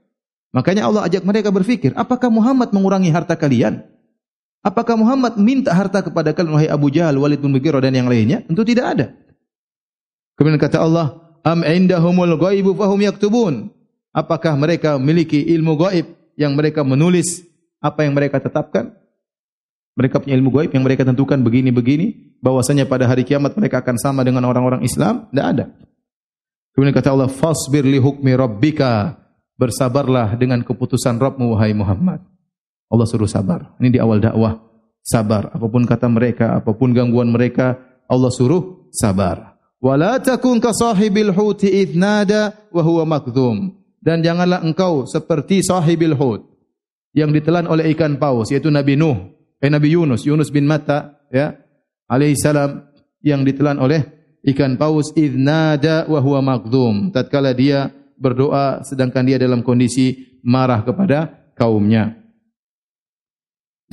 Makanya 0.56 0.88
Allah 0.88 1.04
ajak 1.04 1.28
mereka 1.28 1.52
berfikir, 1.52 1.92
apakah 2.00 2.32
Muhammad 2.32 2.72
mengurangi 2.72 3.12
harta 3.12 3.36
kalian? 3.36 3.84
Apakah 4.64 4.96
Muhammad 4.96 5.36
minta 5.36 5.76
harta 5.76 6.00
kepada 6.00 6.32
kalian 6.32 6.56
wahai 6.56 6.70
Abu 6.72 6.88
Jahal, 6.88 7.20
Walid 7.20 7.44
bin 7.44 7.52
Mughirah 7.52 7.84
dan 7.84 7.92
yang 7.92 8.08
lainnya? 8.08 8.40
Tentu 8.48 8.64
tidak 8.64 8.86
ada. 8.96 9.06
Kemudian 10.40 10.56
kata 10.56 10.80
Allah, 10.80 11.36
"Am 11.44 11.60
indahumul 11.68 12.40
ghaibu 12.40 12.72
fahum 12.72 13.04
yaktubun?" 13.04 13.76
Apakah 14.16 14.56
mereka 14.56 14.96
memiliki 14.96 15.44
ilmu 15.44 15.76
gaib 15.76 16.08
yang 16.40 16.56
mereka 16.56 16.88
menulis 16.88 17.44
apa 17.84 18.08
yang 18.08 18.16
mereka 18.16 18.40
tetapkan? 18.40 18.96
Mereka 20.00 20.24
punya 20.24 20.40
ilmu 20.40 20.54
gaib 20.56 20.72
yang 20.72 20.86
mereka 20.88 21.04
tentukan 21.04 21.44
begini-begini, 21.44 22.40
bahwasanya 22.40 22.88
pada 22.88 23.10
hari 23.10 23.28
kiamat 23.28 23.60
mereka 23.60 23.84
akan 23.84 24.00
sama 24.00 24.24
dengan 24.24 24.48
orang-orang 24.48 24.86
Islam? 24.86 25.28
Tidak 25.28 25.44
ada. 25.44 25.66
Kemudian 26.74 26.94
kata 26.94 27.14
Allah, 27.14 27.30
"Fasbir 27.30 27.86
li 27.86 28.02
hukmi 28.02 28.34
rabbika." 28.34 29.22
Bersabarlah 29.54 30.34
dengan 30.34 30.66
keputusan 30.66 31.22
Rabbmu 31.22 31.54
wahai 31.54 31.78
Muhammad. 31.78 32.26
Allah 32.90 33.06
suruh 33.06 33.30
sabar. 33.30 33.78
Ini 33.78 33.96
di 33.96 34.00
awal 34.02 34.18
dakwah. 34.18 34.58
Sabar. 35.06 35.54
Apapun 35.54 35.86
kata 35.86 36.10
mereka, 36.10 36.58
apapun 36.58 36.90
gangguan 36.90 37.30
mereka, 37.30 37.78
Allah 38.10 38.34
suruh 38.34 38.90
sabar. 38.90 39.54
Wala 39.78 40.18
takun 40.18 40.58
ka 40.64 40.74
sahibil 40.74 41.30
huti 41.30 41.70
idnada 41.70 42.56
wa 42.74 42.82
huwa 42.82 43.04
makdhum. 43.04 43.78
Dan 44.00 44.24
janganlah 44.24 44.64
engkau 44.64 45.06
seperti 45.06 45.64
sahibil 45.64 46.16
hut 46.16 46.44
yang 47.16 47.32
ditelan 47.32 47.70
oleh 47.70 47.92
ikan 47.96 48.20
paus 48.20 48.52
yaitu 48.52 48.68
Nabi 48.68 49.00
Nuh, 49.00 49.32
eh 49.64 49.72
Nabi 49.72 49.96
Yunus, 49.96 50.28
Yunus 50.28 50.52
bin 50.52 50.68
Matta 50.68 51.24
ya, 51.32 51.56
alaihi 52.12 52.36
salam 52.36 52.84
yang 53.24 53.48
ditelan 53.48 53.80
oleh 53.80 54.23
ikan 54.44 54.76
paus 54.76 55.16
idnada 55.16 56.06
wa 56.08 56.20
huwa 56.20 56.40
makdhum. 56.44 57.10
Tatkala 57.16 57.56
dia 57.56 57.92
berdoa 58.20 58.84
sedangkan 58.84 59.24
dia 59.24 59.38
dalam 59.40 59.64
kondisi 59.64 60.40
marah 60.44 60.84
kepada 60.84 61.52
kaumnya. 61.56 62.20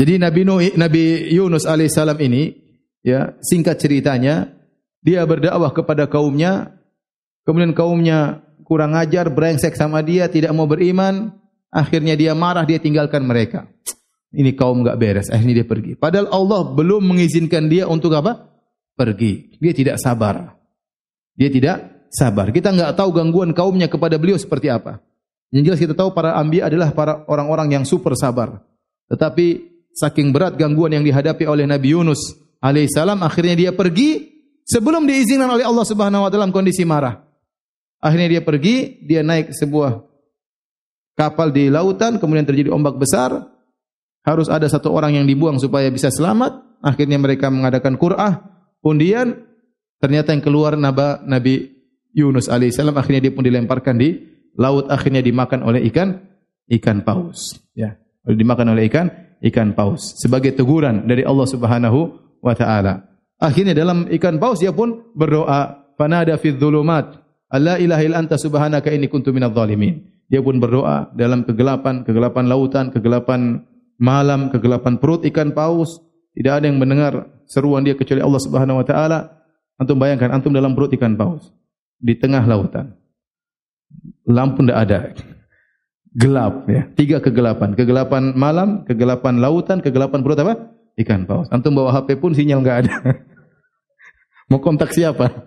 Jadi 0.01 0.17
Nabi 0.17 0.41
Nuh, 0.49 0.65
Nabi 0.81 1.29
Yunus 1.29 1.69
alaihissalam 1.69 2.17
ini, 2.25 2.57
ya 3.05 3.37
singkat 3.45 3.77
ceritanya, 3.79 4.49
dia 5.05 5.21
berdakwah 5.29 5.71
kepada 5.77 6.09
kaumnya, 6.09 6.73
kemudian 7.45 7.77
kaumnya 7.77 8.41
kurang 8.65 8.97
ajar, 8.97 9.29
brengsek 9.29 9.77
sama 9.77 10.01
dia, 10.01 10.31
tidak 10.33 10.57
mau 10.57 10.65
beriman, 10.65 11.37
akhirnya 11.69 12.17
dia 12.17 12.33
marah, 12.33 12.65
dia 12.65 12.81
tinggalkan 12.81 13.29
mereka. 13.29 13.69
Ini 14.31 14.55
kaum 14.55 14.87
enggak 14.87 14.97
beres, 14.97 15.29
akhirnya 15.29 15.61
dia 15.61 15.67
pergi. 15.69 15.99
Padahal 15.99 16.31
Allah 16.31 16.63
belum 16.73 17.03
mengizinkan 17.03 17.67
dia 17.67 17.91
untuk 17.91 18.15
apa? 18.15 18.50
Pergi. 19.01 19.57
Dia 19.57 19.73
tidak 19.73 19.97
sabar. 19.97 20.61
Dia 21.33 21.49
tidak 21.49 22.05
sabar. 22.13 22.53
Kita 22.53 22.69
enggak 22.69 22.93
tahu 23.01 23.17
gangguan 23.17 23.57
kaumnya 23.57 23.89
kepada 23.89 24.21
beliau 24.21 24.37
seperti 24.37 24.69
apa. 24.69 25.01
Yang 25.49 25.63
jelas 25.65 25.81
kita 25.89 25.95
tahu 25.97 26.13
para 26.13 26.37
anbiya 26.37 26.69
adalah 26.69 26.93
para 26.93 27.25
orang-orang 27.25 27.81
yang 27.81 27.85
super 27.89 28.13
sabar. 28.13 28.61
Tetapi 29.09 29.47
saking 29.97 30.37
berat 30.37 30.61
gangguan 30.61 30.93
yang 30.93 31.01
dihadapi 31.01 31.49
oleh 31.49 31.65
Nabi 31.65 31.97
Yunus 31.97 32.37
alaihissalam 32.61 33.25
akhirnya 33.25 33.57
dia 33.57 33.73
pergi 33.73 34.29
sebelum 34.69 35.09
diizinkan 35.09 35.49
oleh 35.49 35.65
Allah 35.65 35.83
Subhanahu 35.89 36.29
wa 36.29 36.29
taala 36.29 36.45
dalam 36.45 36.53
kondisi 36.53 36.85
marah. 36.85 37.25
Akhirnya 38.05 38.37
dia 38.37 38.43
pergi, 38.45 39.01
dia 39.01 39.25
naik 39.25 39.57
sebuah 39.57 39.97
kapal 41.17 41.53
di 41.57 41.73
lautan, 41.73 42.21
kemudian 42.21 42.45
terjadi 42.45 42.69
ombak 42.73 43.01
besar, 43.01 43.49
harus 44.25 44.49
ada 44.53 44.69
satu 44.69 44.93
orang 44.93 45.21
yang 45.21 45.25
dibuang 45.25 45.57
supaya 45.57 45.89
bisa 45.89 46.13
selamat. 46.13 46.69
Akhirnya 46.81 47.21
mereka 47.21 47.53
mengadakan 47.53 48.01
Qur'ah, 48.01 48.50
undian, 48.85 49.47
ternyata 50.01 50.33
yang 50.33 50.43
keluar 50.45 50.77
Nabi, 50.77 51.25
Nabi 51.27 51.55
Yunus 52.13 52.51
alaihissalam, 52.51 52.97
akhirnya 52.97 53.31
dia 53.31 53.33
pun 53.33 53.45
dilemparkan 53.47 53.97
di 53.97 54.19
laut, 54.59 54.91
akhirnya 54.91 55.23
dimakan 55.23 55.63
oleh 55.63 55.87
ikan, 55.89 56.19
ikan 56.69 57.07
paus. 57.07 57.61
Ya, 57.73 57.97
dimakan 58.27 58.75
oleh 58.75 58.91
ikan, 58.91 59.11
ikan 59.45 59.73
paus. 59.73 60.19
Sebagai 60.19 60.53
teguran 60.53 61.07
dari 61.07 61.23
Allah 61.23 61.47
subhanahu 61.47 61.99
wa 62.43 62.55
ta'ala. 62.57 63.07
Akhirnya 63.41 63.73
dalam 63.73 64.05
ikan 64.11 64.37
paus 64.37 64.61
dia 64.61 64.75
pun 64.75 65.13
berdoa, 65.17 65.81
Fanada 66.01 66.33
fi 66.41 66.57
dhulumat, 66.57 67.21
Allah 67.53 67.77
ilaha 67.77 68.03
illa 68.07 68.17
anta 68.23 68.41
subhanaka 68.41 68.89
inni 68.89 69.11
kuntu 69.11 69.37
minadh 69.37 69.53
dhalimin. 69.53 70.07
Dia 70.31 70.39
pun 70.41 70.63
berdoa 70.63 71.11
dalam 71.13 71.43
kegelapan, 71.43 72.07
kegelapan 72.07 72.47
lautan, 72.47 72.95
kegelapan 72.95 73.67
malam, 73.99 74.49
kegelapan 74.55 74.97
perut 74.97 75.27
ikan 75.27 75.51
paus. 75.51 75.99
Tidak 76.35 76.53
ada 76.53 76.65
yang 76.67 76.79
mendengar 76.79 77.27
seruan 77.51 77.83
dia 77.83 77.99
kecuali 77.99 78.23
Allah 78.23 78.41
Subhanahu 78.43 78.81
wa 78.81 78.87
taala. 78.87 79.19
Antum 79.81 79.97
bayangkan 79.97 80.31
antum 80.31 80.53
dalam 80.53 80.77
perut 80.77 80.93
ikan 80.95 81.17
paus 81.17 81.51
di 81.99 82.15
tengah 82.17 82.45
lautan. 82.45 82.95
Lampu 84.29 84.63
tidak 84.63 84.79
ada. 84.87 84.99
Gelap 86.15 86.67
ya. 86.71 86.87
Tiga 86.95 87.19
kegelapan. 87.19 87.75
Kegelapan 87.75 88.35
malam, 88.35 88.83
kegelapan 88.87 89.39
lautan, 89.39 89.79
kegelapan 89.83 90.21
perut 90.23 90.39
apa? 90.43 90.55
Ikan 90.99 91.27
paus. 91.27 91.47
Antum 91.51 91.75
bawa 91.75 91.95
HP 91.95 92.19
pun 92.19 92.35
sinyal 92.35 92.63
enggak 92.63 92.87
ada. 92.87 92.95
Mau 94.51 94.59
kontak 94.59 94.91
siapa? 94.91 95.47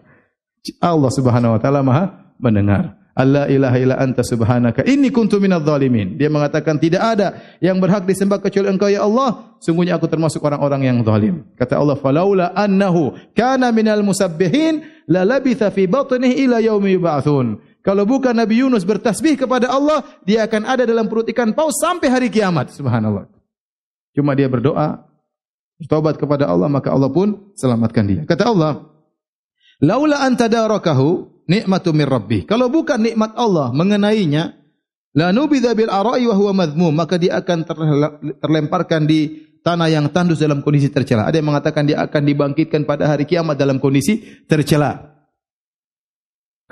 Allah 0.80 1.12
Subhanahu 1.12 1.56
wa 1.56 1.60
taala 1.60 1.84
Maha 1.84 2.36
mendengar. 2.40 3.03
Allah 3.14 3.46
ilaha 3.46 3.78
illa 3.78 3.96
anta 4.02 4.26
subhanaka 4.26 4.82
inni 4.90 5.14
kuntu 5.14 5.38
minadh 5.38 5.62
dhalimin. 5.62 6.18
Dia 6.18 6.34
mengatakan 6.34 6.82
tidak 6.82 7.14
ada 7.14 7.38
yang 7.62 7.78
berhak 7.78 8.10
disembah 8.10 8.42
kecuali 8.42 8.74
Engkau 8.74 8.90
ya 8.90 9.06
Allah. 9.06 9.54
Sungguhnya 9.62 10.02
aku 10.02 10.10
termasuk 10.10 10.42
orang-orang 10.42 10.90
yang 10.90 10.98
zalim. 11.06 11.46
Kata 11.54 11.78
Allah, 11.78 11.94
"Falaula 11.94 12.50
annahu 12.58 13.14
kana 13.38 13.70
minal 13.70 14.02
musabbihin 14.02 15.06
la 15.06 15.22
labitha 15.30 15.70
fi 15.70 15.86
batnihi 15.86 16.50
ila 16.50 16.58
yaumi 16.58 16.98
yub'atsun." 16.98 17.62
Kalau 17.86 18.08
bukan 18.10 18.34
Nabi 18.34 18.66
Yunus 18.66 18.82
bertasbih 18.82 19.38
kepada 19.38 19.70
Allah, 19.70 20.02
dia 20.26 20.50
akan 20.50 20.66
ada 20.66 20.88
dalam 20.88 21.06
perut 21.06 21.30
ikan 21.30 21.54
paus 21.54 21.78
sampai 21.78 22.10
hari 22.10 22.28
kiamat. 22.34 22.74
Subhanallah. 22.74 23.30
Cuma 24.18 24.34
dia 24.34 24.50
berdoa, 24.50 25.06
bertobat 25.78 26.18
kepada 26.18 26.50
Allah, 26.50 26.66
maka 26.66 26.90
Allah 26.90 27.14
pun 27.14 27.54
selamatkan 27.54 28.04
dia. 28.10 28.22
Kata 28.26 28.50
Allah, 28.50 28.90
"Laula 29.84 30.24
anta 30.24 30.50
darakahu 30.50 31.33
nikmatu 31.50 31.92
min 31.92 32.08
rabbih. 32.08 32.48
Kalau 32.48 32.68
bukan 32.70 33.00
nikmat 33.00 33.36
Allah 33.36 33.72
mengenainya, 33.74 34.56
la 35.16 35.32
nubidha 35.36 35.74
bil 35.76 35.92
ara'i 35.92 36.28
wa 36.28 36.36
huwa 36.36 36.66
madhmum, 36.66 36.94
maka 36.94 37.20
dia 37.20 37.40
akan 37.40 37.68
terlemparkan 38.40 39.08
di 39.08 39.50
tanah 39.64 39.88
yang 39.88 40.06
tandus 40.12 40.44
dalam 40.44 40.60
kondisi 40.60 40.92
tercela. 40.92 41.26
Ada 41.26 41.40
yang 41.40 41.50
mengatakan 41.50 41.88
dia 41.88 42.04
akan 42.04 42.22
dibangkitkan 42.28 42.84
pada 42.84 43.08
hari 43.08 43.24
kiamat 43.24 43.56
dalam 43.56 43.80
kondisi 43.80 44.44
tercela. 44.46 45.14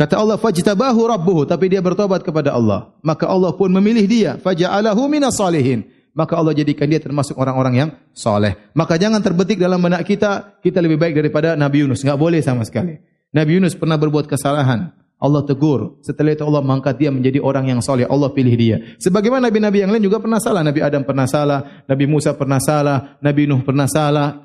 Kata 0.02 0.18
Allah 0.18 0.40
fajtabahu 0.40 1.02
rabbuhu 1.14 1.46
tapi 1.46 1.70
dia 1.70 1.78
bertobat 1.78 2.26
kepada 2.26 2.58
Allah 2.58 2.90
maka 3.06 3.30
Allah 3.30 3.54
pun 3.54 3.70
memilih 3.70 4.10
dia 4.10 4.32
faja'alahu 4.42 5.06
minas 5.06 5.38
salihin 5.38 5.86
maka 6.18 6.42
Allah 6.42 6.58
jadikan 6.58 6.90
dia 6.90 6.98
termasuk 6.98 7.38
orang-orang 7.38 7.74
yang 7.76 7.90
soleh 8.10 8.58
maka 8.74 8.98
jangan 8.98 9.22
terbetik 9.22 9.62
dalam 9.62 9.78
benak 9.78 10.02
kita 10.08 10.58
kita 10.64 10.82
lebih 10.82 10.98
baik 10.98 11.14
daripada 11.22 11.54
Nabi 11.54 11.86
Yunus 11.86 12.02
enggak 12.02 12.18
boleh 12.18 12.42
sama 12.42 12.66
sekali 12.66 12.98
Nabi 13.32 13.60
Yunus 13.60 13.76
pernah 13.76 13.96
berbuat 13.96 14.28
kesalahan. 14.28 14.92
Allah 15.22 15.46
tegur. 15.46 16.02
Setelah 16.02 16.34
itu 16.34 16.42
Allah 16.42 16.66
mengangkat 16.66 16.98
dia 16.98 17.14
menjadi 17.14 17.38
orang 17.40 17.70
yang 17.70 17.80
soleh. 17.80 18.10
Allah 18.10 18.34
pilih 18.34 18.56
dia. 18.58 18.82
Sebagaimana 18.98 19.54
Nabi-Nabi 19.54 19.86
yang 19.86 19.92
lain 19.94 20.02
juga 20.02 20.18
pernah 20.18 20.42
salah. 20.42 20.66
Nabi 20.66 20.82
Adam 20.82 21.06
pernah 21.06 21.30
salah. 21.30 21.86
Nabi 21.86 22.06
Musa 22.10 22.34
pernah 22.34 22.58
salah. 22.58 23.22
Nabi 23.22 23.46
Nuh 23.46 23.62
pernah 23.62 23.86
salah. 23.86 24.42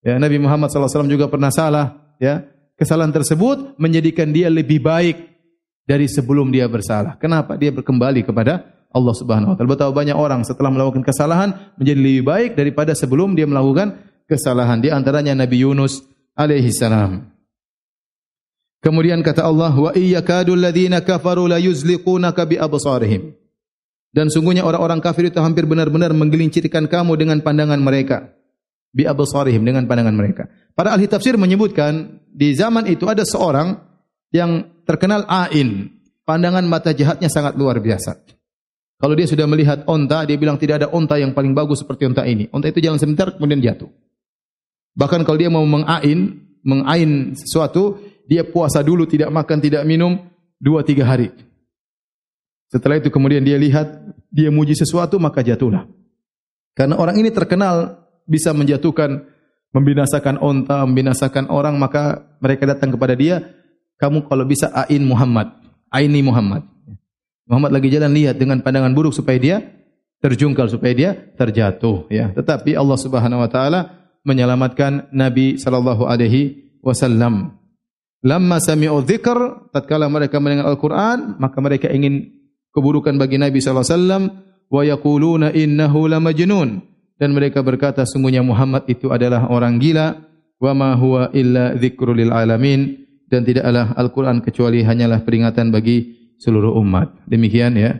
Ya, 0.00 0.16
Nabi 0.16 0.40
Muhammad 0.40 0.72
SAW 0.72 1.04
juga 1.04 1.28
pernah 1.28 1.52
salah. 1.52 2.16
Ya, 2.16 2.48
Kesalahan 2.76 3.08
tersebut 3.08 3.80
menjadikan 3.80 4.28
dia 4.36 4.52
lebih 4.52 4.84
baik 4.84 5.16
dari 5.88 6.04
sebelum 6.12 6.52
dia 6.52 6.68
bersalah. 6.68 7.16
Kenapa? 7.16 7.56
Dia 7.56 7.72
berkembali 7.72 8.20
kepada 8.20 8.68
Allah 8.92 9.14
Subhanahu 9.16 9.52
Wa 9.52 9.56
Taala. 9.56 9.72
Betapa 9.72 9.92
banyak 9.96 10.12
orang 10.12 10.44
setelah 10.44 10.68
melakukan 10.68 11.00
kesalahan 11.00 11.72
menjadi 11.80 11.96
lebih 11.96 12.24
baik 12.28 12.50
daripada 12.52 12.92
sebelum 12.92 13.32
dia 13.32 13.48
melakukan 13.48 13.96
kesalahan. 14.28 14.84
Di 14.84 14.92
antaranya 14.92 15.32
Nabi 15.32 15.64
Yunus 15.64 16.04
alaihi 16.36 16.68
salam. 16.68 17.32
Kemudian 18.86 19.18
kata 19.18 19.42
Allah, 19.42 19.74
wa 19.74 19.90
iyyakadul 19.90 20.62
ladzina 20.62 21.02
kafaru 21.02 21.50
la 21.50 21.58
yuzliqunaka 21.58 22.46
bi 22.46 22.54
absarihim. 22.54 23.34
Dan 24.14 24.30
sungguhnya 24.30 24.62
orang-orang 24.62 25.02
kafir 25.02 25.26
itu 25.26 25.42
hampir 25.42 25.66
benar-benar 25.66 26.14
menggelincirkan 26.14 26.86
kamu 26.86 27.18
dengan 27.18 27.42
pandangan 27.42 27.82
mereka. 27.82 28.30
Bi 28.94 29.02
absarihim 29.02 29.66
dengan 29.66 29.90
pandangan 29.90 30.14
mereka. 30.14 30.46
Para 30.78 30.94
ahli 30.94 31.10
tafsir 31.10 31.34
menyebutkan 31.34 32.22
di 32.30 32.54
zaman 32.54 32.86
itu 32.86 33.10
ada 33.10 33.26
seorang 33.26 33.74
yang 34.30 34.70
terkenal 34.86 35.26
ain. 35.26 35.90
Pandangan 36.22 36.62
mata 36.70 36.94
jahatnya 36.94 37.26
sangat 37.26 37.58
luar 37.58 37.82
biasa. 37.82 38.22
Kalau 39.02 39.18
dia 39.18 39.26
sudah 39.26 39.50
melihat 39.50 39.82
onta, 39.90 40.22
dia 40.30 40.38
bilang 40.38 40.62
tidak 40.62 40.86
ada 40.86 40.88
onta 40.94 41.18
yang 41.18 41.34
paling 41.34 41.58
bagus 41.58 41.82
seperti 41.82 42.06
onta 42.06 42.22
ini. 42.22 42.46
Onta 42.54 42.70
itu 42.70 42.78
jalan 42.78 43.02
sebentar 43.02 43.34
kemudian 43.34 43.58
jatuh. 43.58 43.90
Bahkan 44.94 45.26
kalau 45.26 45.38
dia 45.42 45.50
mau 45.50 45.66
mengain, 45.66 46.38
mengain 46.62 47.34
sesuatu, 47.34 47.98
dia 48.26 48.42
puasa 48.42 48.82
dulu 48.82 49.06
tidak 49.06 49.30
makan 49.30 49.58
tidak 49.62 49.82
minum 49.86 50.18
dua 50.58 50.82
tiga 50.82 51.06
hari. 51.06 51.30
Setelah 52.66 52.98
itu 52.98 53.08
kemudian 53.14 53.46
dia 53.46 53.54
lihat 53.56 53.86
dia 54.28 54.50
muji 54.50 54.74
sesuatu 54.74 55.16
maka 55.22 55.40
jatuhlah. 55.40 55.86
Karena 56.76 56.98
orang 56.98 57.16
ini 57.16 57.32
terkenal 57.32 58.04
bisa 58.28 58.52
menjatuhkan, 58.52 59.24
membinasakan 59.72 60.36
onta, 60.42 60.82
membinasakan 60.84 61.48
orang 61.48 61.78
maka 61.78 62.36
mereka 62.42 62.68
datang 62.68 62.92
kepada 62.92 63.16
dia. 63.16 63.54
Kamu 63.96 64.28
kalau 64.28 64.44
bisa 64.44 64.68
ain 64.84 65.00
Muhammad, 65.00 65.56
aini 65.88 66.20
Muhammad. 66.20 66.68
Muhammad 67.48 67.70
lagi 67.72 67.88
jalan 67.88 68.12
lihat 68.12 68.36
dengan 68.36 68.60
pandangan 68.60 68.92
buruk 68.92 69.14
supaya 69.14 69.38
dia 69.40 69.56
terjungkal 70.20 70.68
supaya 70.68 70.92
dia 70.92 71.10
terjatuh 71.38 72.10
ya. 72.12 72.34
Tetapi 72.34 72.76
Allah 72.76 72.98
Subhanahu 72.98 73.40
wa 73.40 73.48
taala 73.48 73.80
menyelamatkan 74.26 75.14
Nabi 75.14 75.56
sallallahu 75.56 76.04
alaihi 76.04 76.76
wasallam. 76.82 77.56
Lamma 78.24 78.62
sami'u 78.62 79.04
dzikr, 79.04 79.70
tatkala 79.74 80.08
mereka 80.08 80.40
mendengar 80.40 80.72
Al-Qur'an, 80.72 81.36
maka 81.36 81.58
mereka 81.60 81.92
ingin 81.92 82.32
keburukan 82.76 83.16
bagi 83.16 83.40
Nabi 83.40 83.60
wasallam 83.60 84.28
wa 84.68 84.82
yaquluna 84.84 85.52
innahu 85.56 86.10
lamajnun 86.10 86.84
dan 87.16 87.32
mereka 87.32 87.64
berkata 87.64 88.04
sungguhnya 88.04 88.44
Muhammad 88.44 88.84
itu 88.92 89.08
adalah 89.08 89.48
orang 89.48 89.80
gila 89.80 90.20
wa 90.60 90.72
ma 90.76 90.90
huwa 90.92 91.32
illa 91.32 91.72
dzikrul 91.72 92.16
lil 92.16 92.32
alamin 92.32 93.08
dan 93.26 93.42
tidaklah 93.42 93.96
Al-Qur'an 93.96 94.44
kecuali 94.44 94.84
hanyalah 94.84 95.24
peringatan 95.24 95.72
bagi 95.72 96.14
seluruh 96.36 96.76
umat. 96.78 97.26
Demikian 97.26 97.74
ya 97.74 97.96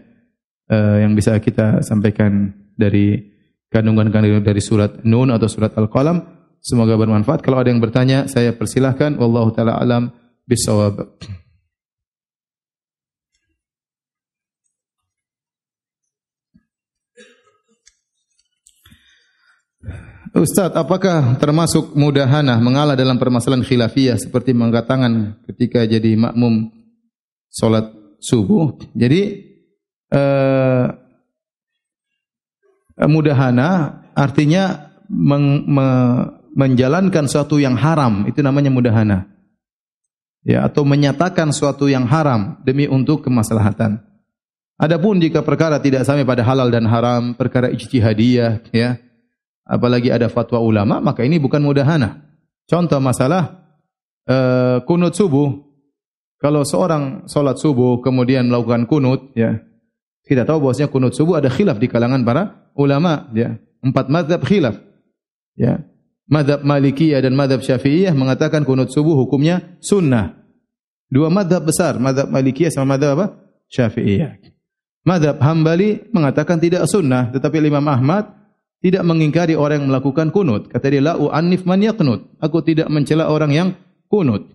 uh, 0.70 0.96
yang 1.00 1.16
bisa 1.16 1.40
kita 1.40 1.80
sampaikan 1.82 2.52
dari 2.76 3.32
kandungan-kandungan 3.72 4.44
dari 4.44 4.60
surat 4.62 5.02
Nun 5.02 5.32
atau 5.32 5.48
surat 5.48 5.72
Al-Qalam. 5.74 6.35
Semoga 6.66 6.98
bermanfaat. 6.98 7.46
Kalau 7.46 7.62
ada 7.62 7.70
yang 7.70 7.78
bertanya, 7.78 8.26
saya 8.26 8.50
persilahkan. 8.50 9.14
Wallahu 9.22 9.54
taala 9.54 9.78
alam 9.78 10.10
bisawab. 10.50 10.98
Ustaz, 20.34 20.74
apakah 20.74 21.38
termasuk 21.38 21.94
mudahana 21.94 22.58
mengalah 22.58 22.98
dalam 22.98 23.14
permasalahan 23.16 23.62
khilafiyah 23.62 24.18
seperti 24.18 24.50
mengangkat 24.50 24.90
tangan 24.90 25.12
ketika 25.46 25.86
jadi 25.86 26.18
makmum 26.18 26.74
solat 27.46 27.94
subuh? 28.18 28.74
Jadi 28.90 29.54
uh, 30.10 30.92
mudahana 33.06 34.02
artinya 34.18 34.92
meng, 35.08 35.62
me, 35.64 35.86
menjalankan 36.56 37.28
sesuatu 37.28 37.60
yang 37.60 37.76
haram 37.76 38.24
itu 38.24 38.40
namanya 38.40 38.72
mudahana. 38.72 39.28
Ya, 40.40 40.64
atau 40.64 40.88
menyatakan 40.88 41.52
sesuatu 41.52 41.84
yang 41.90 42.08
haram 42.08 42.56
demi 42.64 42.88
untuk 42.88 43.20
kemaslahatan. 43.20 44.00
Adapun 44.80 45.20
jika 45.20 45.44
perkara 45.44 45.76
tidak 45.82 46.06
sampai 46.08 46.24
pada 46.24 46.46
halal 46.46 46.72
dan 46.72 46.86
haram, 46.88 47.36
perkara 47.36 47.68
ijtihadiyah, 47.68 48.70
ya, 48.72 48.96
apalagi 49.66 50.08
ada 50.08 50.30
fatwa 50.30 50.62
ulama, 50.62 51.02
maka 51.02 51.26
ini 51.26 51.36
bukan 51.42 51.60
mudahana. 51.60 52.24
Contoh 52.70 53.02
masalah 53.02 53.66
uh, 54.30 54.80
kunut 54.86 55.12
subuh. 55.18 55.66
Kalau 56.36 56.62
seorang 56.62 57.26
solat 57.26 57.58
subuh 57.58 57.98
kemudian 58.04 58.46
melakukan 58.46 58.86
kunut, 58.86 59.34
ya, 59.34 59.66
kita 60.22 60.46
tahu 60.46 60.68
bahwasanya 60.68 60.92
kunut 60.92 61.16
subuh 61.16 61.42
ada 61.42 61.50
khilaf 61.50 61.82
di 61.82 61.90
kalangan 61.90 62.22
para 62.22 62.70
ulama, 62.78 63.26
ya, 63.34 63.58
empat 63.82 64.06
mazhab 64.12 64.46
khilaf, 64.46 64.78
ya, 65.58 65.82
Madhab 66.26 66.66
Malikiyah 66.66 67.22
dan 67.22 67.38
Madhab 67.38 67.62
Syafi'iyah 67.62 68.10
mengatakan 68.10 68.66
kunut 68.66 68.90
subuh 68.90 69.14
hukumnya 69.14 69.78
sunnah. 69.78 70.42
Dua 71.06 71.30
madhab 71.30 71.62
besar, 71.62 72.02
Madhab 72.02 72.26
Malikiyah 72.26 72.74
sama 72.74 72.98
Madhab 72.98 73.14
apa? 73.14 73.26
Syafi'iyah. 73.70 74.42
Madhab 75.06 75.38
Hambali 75.38 76.02
mengatakan 76.10 76.58
tidak 76.58 76.90
sunnah, 76.90 77.30
tetapi 77.30 77.62
Imam 77.62 77.86
Ahmad 77.86 78.26
tidak 78.82 79.06
mengingkari 79.06 79.54
orang 79.54 79.86
yang 79.86 79.88
melakukan 79.94 80.34
kunut. 80.34 80.66
Kata 80.66 80.90
dia, 80.90 80.98
la'u 80.98 81.30
anif 81.30 81.62
man 81.62 81.78
yaknut. 81.78 82.26
Aku 82.42 82.58
tidak 82.66 82.90
mencela 82.90 83.30
orang 83.30 83.54
yang 83.54 83.68
kunut. 84.10 84.50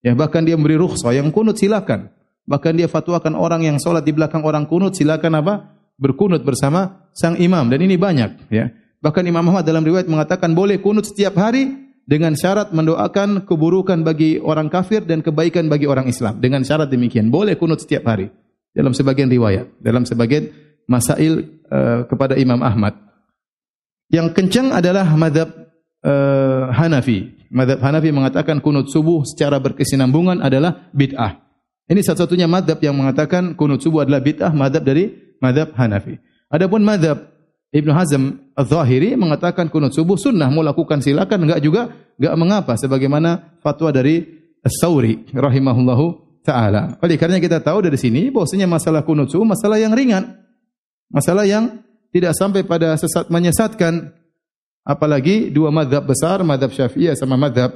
Ya, 0.00 0.16
bahkan 0.16 0.48
dia 0.48 0.56
memberi 0.56 0.80
rukhsah, 0.80 1.12
yang 1.12 1.28
kunut 1.28 1.60
silakan. 1.60 2.08
Bahkan 2.48 2.72
dia 2.74 2.88
fatwakan 2.88 3.36
orang 3.36 3.62
yang 3.62 3.76
solat 3.76 4.02
di 4.02 4.16
belakang 4.16 4.42
orang 4.42 4.64
kunut, 4.64 4.96
silakan 4.96 5.44
apa? 5.44 5.76
Berkunut 6.00 6.40
bersama 6.42 7.06
sang 7.12 7.36
imam. 7.36 7.68
Dan 7.68 7.84
ini 7.84 8.00
banyak. 8.00 8.48
Ya. 8.48 8.72
Bahkan 9.02 9.26
Imam 9.26 9.42
Ahmad 9.50 9.66
dalam 9.66 9.82
riwayat 9.82 10.06
mengatakan 10.06 10.54
boleh 10.54 10.78
kunut 10.78 11.10
setiap 11.10 11.34
hari 11.34 11.74
dengan 12.06 12.38
syarat 12.38 12.70
mendoakan 12.70 13.50
keburukan 13.50 14.06
bagi 14.06 14.38
orang 14.38 14.70
kafir 14.70 15.02
dan 15.02 15.26
kebaikan 15.26 15.66
bagi 15.66 15.90
orang 15.90 16.06
Islam. 16.06 16.38
Dengan 16.38 16.62
syarat 16.62 16.86
demikian. 16.86 17.26
Boleh 17.26 17.58
kunut 17.58 17.82
setiap 17.82 18.06
hari 18.06 18.30
dalam 18.70 18.94
sebagian 18.94 19.26
riwayat, 19.26 19.74
dalam 19.82 20.06
sebagian 20.06 20.54
masail 20.86 21.62
uh, 21.66 22.06
kepada 22.06 22.38
Imam 22.38 22.62
Ahmad. 22.62 22.94
Yang 24.06 24.38
kencang 24.38 24.70
adalah 24.70 25.06
madhab 25.18 25.50
uh, 26.06 26.70
Hanafi. 26.70 27.42
Madhab 27.50 27.82
Hanafi 27.82 28.14
mengatakan 28.14 28.62
kunut 28.62 28.86
subuh 28.86 29.26
secara 29.26 29.58
berkesinambungan 29.58 30.46
adalah 30.46 30.88
bid'ah. 30.94 31.42
Ini 31.90 32.00
satu-satunya 32.06 32.46
madhab 32.46 32.78
yang 32.78 32.94
mengatakan 32.94 33.58
kunut 33.58 33.82
subuh 33.82 34.06
adalah 34.06 34.22
bid'ah, 34.22 34.54
madhab 34.54 34.86
dari 34.86 35.36
madhab 35.42 35.74
Hanafi. 35.74 36.22
Adapun 36.52 36.86
madhab 36.86 37.32
Ibn 37.72 37.88
Hazm 37.96 38.52
Al-Zahiri 38.52 39.16
mengatakan 39.16 39.72
kunut 39.72 39.96
subuh 39.96 40.20
sunnah, 40.20 40.52
mau 40.52 40.60
lakukan 40.60 41.00
silakan, 41.00 41.48
enggak 41.48 41.60
juga, 41.64 41.88
enggak 42.20 42.34
mengapa. 42.36 42.72
Sebagaimana 42.76 43.56
fatwa 43.64 43.88
dari 43.88 44.28
As-Sawri 44.60 45.32
rahimahullahu 45.32 46.38
taala. 46.44 47.00
Oleh 47.00 47.16
kerana 47.16 47.40
kita 47.40 47.64
tahu 47.64 47.88
dari 47.88 47.96
sini 47.96 48.28
bahwasanya 48.28 48.68
masalah 48.68 49.00
kunut 49.02 49.32
subuh 49.32 49.48
masalah 49.48 49.80
yang 49.80 49.96
ringan. 49.96 50.36
Masalah 51.08 51.48
yang 51.48 51.80
tidak 52.12 52.36
sampai 52.36 52.60
pada 52.62 52.92
sesat 53.00 53.32
menyesatkan. 53.32 54.12
Apalagi 54.84 55.48
dua 55.48 55.72
madhab 55.72 56.04
besar, 56.04 56.44
madhab 56.44 56.74
Syafi'iyah 56.74 57.16
sama 57.16 57.40
madhab 57.40 57.72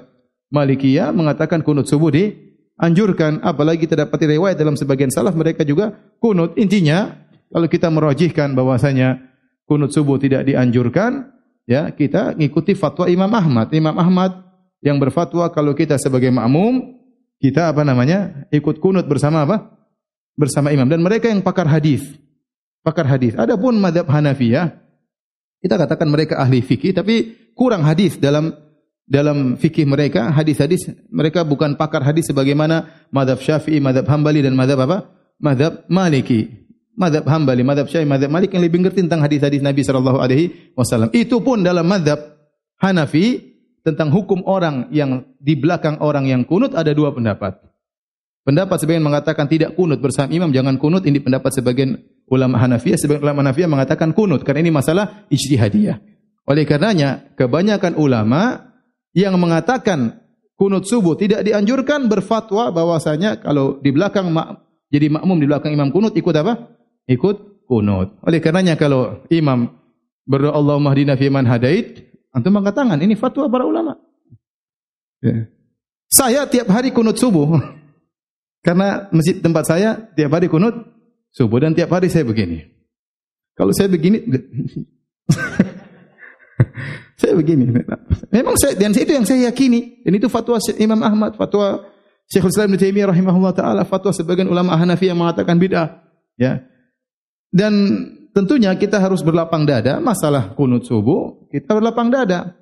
Malikiyah 0.53 1.11
mengatakan 1.11 1.65
kunut 1.65 1.89
subuh 1.91 2.13
di 2.13 2.31
anjurkan. 2.79 3.41
Apalagi 3.41 3.89
terdapat 3.89 4.29
riwayat 4.29 4.61
dalam 4.61 4.77
sebagian 4.77 5.09
salaf 5.09 5.33
mereka 5.35 5.65
juga 5.65 5.97
kunut. 6.21 6.55
Intinya, 6.61 7.17
kalau 7.51 7.67
kita 7.67 7.89
merojihkan 7.91 8.55
bahwasanya 8.55 9.26
kunut 9.67 9.91
subuh 9.93 10.17
tidak 10.17 10.47
dianjurkan, 10.47 11.35
ya 11.67 11.91
kita 11.93 12.39
mengikuti 12.39 12.73
fatwa 12.73 13.11
Imam 13.11 13.29
Ahmad. 13.35 13.75
Imam 13.75 13.99
Ahmad 13.99 14.47
yang 14.81 14.97
berfatwa 15.03 15.51
kalau 15.51 15.75
kita 15.75 15.99
sebagai 15.99 16.31
makmum 16.31 16.97
kita 17.43 17.75
apa 17.75 17.83
namanya 17.85 18.49
ikut 18.55 18.81
kunut 18.81 19.05
bersama 19.05 19.45
apa? 19.45 19.77
Bersama 20.39 20.73
imam. 20.73 20.89
Dan 20.89 21.05
mereka 21.05 21.29
yang 21.29 21.45
pakar 21.45 21.69
hadis. 21.69 22.05
Pakar 22.81 23.05
hadis. 23.09 23.35
Adapun 23.35 23.77
madhab 23.77 24.07
Hanafiyah 24.07 24.87
kita 25.61 25.75
katakan 25.81 26.07
mereka 26.13 26.39
ahli 26.39 26.61
fikih 26.61 26.93
tapi 26.95 27.35
kurang 27.57 27.83
hadis 27.83 28.21
dalam 28.21 28.53
dalam 29.09 29.59
fikih 29.59 29.89
mereka. 29.89 30.31
Hadis-hadis 30.31 30.93
mereka 31.11 31.43
bukan 31.43 31.75
pakar 31.75 32.05
hadis 32.05 32.29
sebagaimana 32.29 33.09
madhab 33.11 33.41
Syafi'i 33.41 33.83
madhab 33.83 34.07
Hambali 34.07 34.45
dan 34.45 34.55
madhab 34.55 34.85
apa? 34.87 35.11
Madhab 35.43 35.85
Maliki 35.91 36.66
madhab 36.97 37.29
Hambali 37.29 37.63
madhab 37.63 37.87
Syafi'i 37.87 38.09
madhab 38.09 38.33
Malik 38.33 38.57
yang 38.57 38.65
lebih 38.65 38.83
mengerti 38.83 39.05
tentang 39.05 39.23
hadis-hadis 39.23 39.61
Nabi 39.61 39.85
sallallahu 39.85 40.19
alaihi 40.19 40.73
wasallam 40.75 41.13
itu 41.13 41.39
pun 41.45 41.61
dalam 41.61 41.85
madhab 41.85 42.37
Hanafi 42.81 43.57
tentang 43.87 44.11
hukum 44.11 44.43
orang 44.45 44.91
yang 44.91 45.23
di 45.39 45.55
belakang 45.55 46.03
orang 46.03 46.27
yang 46.27 46.43
kunut 46.43 46.75
ada 46.75 46.91
dua 46.91 47.15
pendapat. 47.15 47.63
Pendapat 48.47 48.79
sebagian 48.79 49.03
mengatakan 49.03 49.51
tidak 49.51 49.75
kunut 49.75 49.99
bersama 49.99 50.31
imam, 50.31 50.55
jangan 50.55 50.79
kunut. 50.79 51.03
Ini 51.03 51.19
pendapat 51.19 51.51
sebagian 51.51 51.99
ulama 52.31 52.63
Hanafiyah. 52.63 52.95
Sebagian 52.95 53.27
ulama 53.27 53.43
Hanafiyah 53.43 53.67
mengatakan 53.67 54.15
kunut. 54.15 54.47
Karena 54.47 54.63
ini 54.63 54.71
masalah 54.71 55.27
ijtihadiyah. 55.31 55.99
Oleh 56.47 56.63
karenanya, 56.63 57.27
kebanyakan 57.35 57.99
ulama 57.99 58.71
yang 59.19 59.35
mengatakan 59.35 60.23
kunut 60.55 60.87
subuh 60.87 61.19
tidak 61.19 61.43
dianjurkan 61.43 62.07
berfatwa 62.07 62.71
bahwasanya 62.71 63.43
kalau 63.43 63.83
di 63.83 63.91
belakang 63.91 64.31
mak, 64.31 64.63
jadi 64.95 65.11
makmum 65.11 65.43
di 65.43 65.47
belakang 65.51 65.75
imam 65.75 65.91
kunut 65.91 66.15
ikut 66.15 66.35
apa? 66.39 66.76
Ikut 67.07 67.67
kunut. 67.67 68.19
Oleh 68.23 68.43
karenanya 68.43 68.75
kalau 68.75 69.23
imam 69.31 69.71
berdoa 70.27 70.55
Allahumma 70.55 70.95
hdina 70.95 71.15
fi 71.15 71.31
man 71.31 71.47
hadait 71.47 72.07
Antum 72.37 72.53
angkat 72.61 72.77
tangan, 72.77 73.01
ini 73.01 73.17
fatwa 73.17 73.49
para 73.49 73.65
ulama. 73.65 73.97
Ya. 75.25 75.49
Saya 76.05 76.45
tiap 76.45 76.69
hari 76.69 76.93
kunut 76.93 77.17
subuh. 77.17 77.49
Karena 78.67 79.09
masjid 79.09 79.41
tempat 79.41 79.65
saya 79.65 79.97
tiap 80.13 80.37
hari 80.37 80.53
kunut 80.53 80.77
subuh 81.33 81.65
dan 81.65 81.73
tiap 81.73 81.89
hari 81.97 82.13
saya 82.13 82.29
begini. 82.29 82.61
Kalau 83.57 83.73
saya 83.73 83.89
begini 83.89 84.21
saya 87.21 87.33
begini. 87.41 87.73
Memang 88.29 88.55
saya 88.61 88.77
dan 88.77 88.93
itu 88.93 89.17
yang 89.17 89.25
saya 89.25 89.49
yakini. 89.49 90.05
Dan 90.05 90.21
itu 90.21 90.29
fatwa 90.29 90.61
Imam 90.77 91.01
Ahmad, 91.01 91.41
fatwa 91.41 91.89
Syekhul 92.29 92.53
Islam 92.53 92.75
Ibnu 92.75 92.79
Taimiyah 92.85 93.09
rahimahullah 93.17 93.55
taala, 93.57 93.83
fatwa 93.89 94.13
sebagian 94.13 94.53
ulama 94.53 94.77
Hanafi 94.77 95.09
yang 95.09 95.17
mengatakan 95.17 95.57
bid'ah. 95.57 96.05
Ya. 96.37 96.69
Dan 97.51 97.73
Tentunya 98.37 98.77
kita 98.77 99.01
harus 99.01 99.25
berlapang 99.25 99.65
dada 99.65 99.97
masalah 99.97 100.53
kunut 100.53 100.85
subuh, 100.85 101.49
kita 101.49 101.73
berlapang 101.73 102.13
dada. 102.13 102.53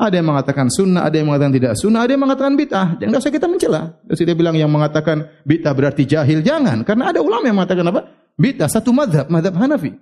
Ada 0.00 0.16
yang 0.16 0.32
mengatakan 0.32 0.72
sunnah, 0.72 1.04
ada 1.04 1.20
yang 1.20 1.28
mengatakan 1.28 1.52
tidak 1.52 1.76
sunnah, 1.76 2.08
ada 2.08 2.16
yang 2.16 2.24
mengatakan 2.24 2.56
bid'ah. 2.56 2.96
Jangan 2.96 3.20
usah 3.20 3.28
kita 3.28 3.44
mencela. 3.44 4.00
Terus 4.08 4.24
dia 4.24 4.32
bilang 4.32 4.56
yang 4.56 4.72
mengatakan 4.72 5.28
bid'ah 5.44 5.76
berarti 5.76 6.08
jahil. 6.08 6.40
Jangan. 6.40 6.88
Karena 6.88 7.12
ada 7.12 7.20
ulama 7.20 7.44
yang 7.44 7.60
mengatakan 7.60 7.84
apa? 7.92 8.08
Bid'ah. 8.32 8.64
Satu 8.72 8.96
madhab, 8.96 9.28
madhab 9.28 9.52
Hanafi. 9.60 9.92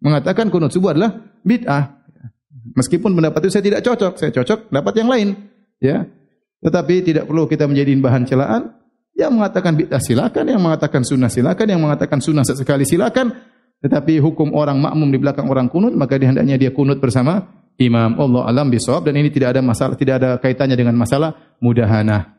Mengatakan 0.00 0.48
kunut 0.48 0.72
subuh 0.72 0.96
adalah 0.96 1.20
bid'ah. 1.44 2.00
Meskipun 2.80 3.12
pendapat 3.12 3.44
itu 3.44 3.52
saya 3.52 3.64
tidak 3.68 3.84
cocok. 3.84 4.16
Saya 4.16 4.32
cocok 4.40 4.72
dapat 4.72 5.04
yang 5.04 5.08
lain. 5.12 5.36
Ya. 5.84 6.08
Tetapi 6.64 7.04
tidak 7.04 7.28
perlu 7.28 7.44
kita 7.44 7.68
menjadi 7.68 7.92
bahan 8.00 8.24
celaan. 8.24 8.72
Yang 9.20 9.36
mengatakan 9.36 9.76
bid'ah 9.76 10.00
silakan, 10.00 10.44
yang 10.48 10.62
mengatakan 10.64 11.04
sunnah 11.04 11.28
silakan, 11.28 11.66
yang 11.68 11.80
mengatakan 11.84 12.24
sunnah 12.24 12.40
sesekali 12.40 12.88
silakan. 12.88 13.36
Tetapi 13.84 14.16
hukum 14.20 14.56
orang 14.56 14.80
makmum 14.80 15.12
di 15.12 15.20
belakang 15.20 15.44
orang 15.48 15.68
kunut, 15.68 15.92
maka 15.92 16.16
dihendaknya 16.16 16.56
dia 16.56 16.72
kunut 16.72 16.96
bersama 17.04 17.52
imam. 17.76 18.16
Allah 18.16 18.48
alam 18.48 18.72
bisawab 18.72 19.04
dan 19.08 19.20
ini 19.20 19.28
tidak 19.28 19.56
ada 19.56 19.60
masalah, 19.60 19.92
tidak 19.96 20.24
ada 20.24 20.30
kaitannya 20.40 20.76
dengan 20.76 20.96
masalah 20.96 21.36
mudahana. 21.60 22.36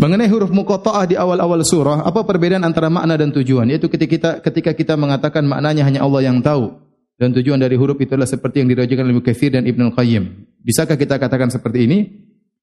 Mengenai 0.00 0.32
huruf 0.32 0.48
muqatta'ah 0.48 1.04
di 1.04 1.14
awal-awal 1.18 1.60
surah, 1.60 2.08
apa 2.08 2.24
perbedaan 2.24 2.64
antara 2.64 2.88
makna 2.88 3.20
dan 3.20 3.36
tujuan? 3.36 3.68
Yaitu 3.68 3.92
ketika 3.92 4.10
kita 4.10 4.30
ketika 4.40 4.70
kita 4.72 4.94
mengatakan 4.96 5.44
maknanya 5.44 5.84
hanya 5.84 6.00
Allah 6.00 6.24
yang 6.24 6.40
tahu 6.40 6.89
dan 7.20 7.36
tujuan 7.36 7.60
dari 7.60 7.76
huruf 7.76 8.00
itu 8.00 8.16
adalah 8.16 8.24
seperti 8.24 8.64
yang 8.64 8.72
dirajikan 8.72 9.04
oleh 9.04 9.20
Katsir 9.20 9.52
dan 9.52 9.68
Ibnu 9.68 9.92
Qayyim. 9.92 10.24
Bisakah 10.64 10.96
kita 10.96 11.20
katakan 11.20 11.52
seperti 11.52 11.84
ini? 11.84 11.98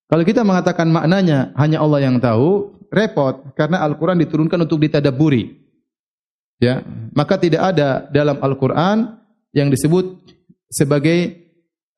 Kalau 0.10 0.26
kita 0.26 0.42
mengatakan 0.42 0.90
maknanya 0.90 1.54
hanya 1.54 1.78
Allah 1.78 2.10
yang 2.10 2.18
tahu, 2.18 2.74
repot 2.90 3.54
karena 3.54 3.86
Al-Quran 3.86 4.18
diturunkan 4.26 4.58
untuk 4.66 4.82
ditadaburi. 4.82 5.62
Ya, 6.58 6.82
maka 7.14 7.38
tidak 7.38 7.70
ada 7.70 8.10
dalam 8.10 8.42
Al-Quran 8.42 9.22
yang 9.54 9.70
disebut 9.70 10.26
sebagai 10.74 11.38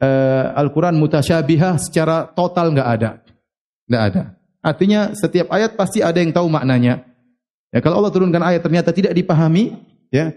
uh, 0.04 0.52
Al-Quran 0.60 1.00
mutasyabihah 1.00 1.80
secara 1.80 2.28
total 2.28 2.76
enggak 2.76 2.90
ada. 2.92 3.10
Enggak 3.88 4.04
ada. 4.12 4.24
Artinya 4.60 5.16
setiap 5.16 5.48
ayat 5.56 5.80
pasti 5.80 6.04
ada 6.04 6.20
yang 6.20 6.36
tahu 6.36 6.52
maknanya. 6.52 7.08
Ya, 7.72 7.80
kalau 7.80 8.04
Allah 8.04 8.12
turunkan 8.12 8.44
ayat 8.44 8.60
ternyata 8.60 8.92
tidak 8.92 9.16
dipahami, 9.16 9.80
ya, 10.12 10.36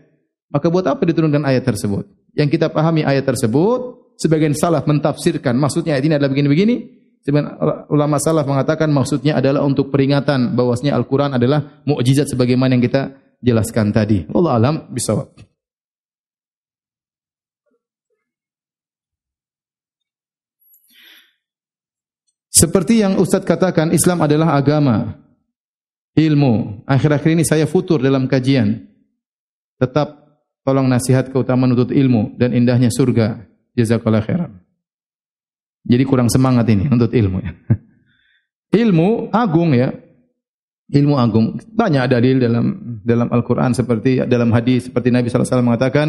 maka 0.53 0.69
buat 0.69 0.85
apa 0.85 1.03
diturunkan 1.09 1.43
ayat 1.49 1.65
tersebut? 1.65 2.05
Yang 2.37 2.61
kita 2.61 2.69
pahami 2.69 3.03
ayat 3.03 3.25
tersebut, 3.25 4.13
sebagian 4.21 4.53
salaf 4.53 4.85
mentafsirkan 4.85 5.57
maksudnya 5.57 5.97
ayat 5.97 6.05
ini 6.05 6.15
adalah 6.21 6.31
begini-begini, 6.31 7.03
Sebenarnya 7.23 7.87
ulama 7.87 8.19
salaf 8.19 8.51
mengatakan 8.51 8.91
maksudnya 8.91 9.39
adalah 9.39 9.63
untuk 9.63 9.95
peringatan 9.95 10.59
bahwasanya 10.59 10.99
Al-Quran 10.99 11.39
adalah 11.39 11.79
mukjizat 11.87 12.27
sebagaimana 12.27 12.75
yang 12.75 12.83
kita 12.83 13.15
jelaskan 13.39 13.95
tadi. 13.95 14.27
Allah 14.27 14.59
alam 14.59 14.75
bisawab. 14.91 15.31
Seperti 22.53 23.03
yang 23.03 23.19
Ustaz 23.19 23.43
katakan, 23.47 23.91
Islam 23.95 24.23
adalah 24.23 24.55
agama, 24.55 25.19
ilmu. 26.15 26.85
Akhir-akhir 26.85 27.31
ini 27.39 27.43
saya 27.47 27.67
futur 27.67 27.99
dalam 27.99 28.27
kajian. 28.31 28.87
Tetap 29.79 30.22
tolong 30.63 30.87
nasihat 30.91 31.31
keutamaan 31.31 31.75
untuk 31.75 31.95
ilmu 31.95 32.39
dan 32.39 32.55
indahnya 32.55 32.91
surga. 32.91 33.47
Jazakallah 33.73 34.23
khairan. 34.23 34.53
Jadi 35.83 36.05
kurang 36.07 36.31
semangat 36.31 36.69
ini 36.71 36.87
untuk 36.87 37.11
ilmu 37.11 37.39
ya. 37.43 37.53
Ilmu 38.83 39.29
agung 39.33 39.77
ya. 39.77 39.93
Ilmu 40.93 41.15
agung. 41.17 41.61
Banyak 41.61 42.05
dalil 42.09 42.37
dalam 42.41 43.01
dalam 43.05 43.29
Al-Qur'an 43.33 43.73
seperti 43.77 44.25
dalam 44.29 44.53
hadis 44.53 44.89
seperti 44.89 45.09
Nabi 45.13 45.29
sallallahu 45.29 45.45
alaihi 45.45 45.53
wasallam 45.53 45.69
mengatakan 45.69 46.09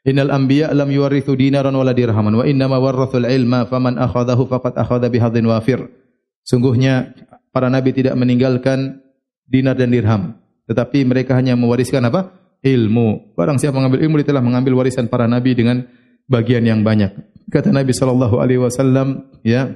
Innal 0.00 0.32
anbiya 0.32 0.72
lam 0.72 0.88
yuwarithu 0.88 1.36
dinaran 1.36 1.76
wala 1.76 1.92
dirhaman 1.92 2.32
wa 2.32 2.44
inna 2.48 2.64
ma 2.72 2.80
warrathul 2.80 3.28
ilma 3.28 3.68
faman 3.68 4.00
akhadahu 4.00 4.48
faqad 4.48 4.72
akhadha 4.72 5.12
bihadhin 5.12 5.44
wafir. 5.44 5.92
Sungguhnya 6.40 7.12
para 7.52 7.68
nabi 7.68 7.92
tidak 7.92 8.16
meninggalkan 8.16 9.04
dinar 9.44 9.76
dan 9.76 9.92
dirham, 9.92 10.40
tetapi 10.72 11.04
mereka 11.04 11.36
hanya 11.36 11.52
mewariskan 11.52 12.00
apa? 12.08 12.32
Ilmu. 12.60 13.36
Barang 13.36 13.56
siapa 13.56 13.76
mengambil 13.76 14.04
ilmu, 14.04 14.20
dia 14.20 14.36
telah 14.36 14.44
mengambil 14.44 14.76
warisan 14.76 15.08
para 15.08 15.24
nabi 15.24 15.56
dengan 15.56 15.80
bagian 16.28 16.62
yang 16.62 16.84
banyak. 16.84 17.10
Kata 17.50 17.74
Nabi 17.74 17.90
sallallahu 17.90 18.38
alaihi 18.38 18.62
wasallam, 18.62 19.26
ya, 19.42 19.74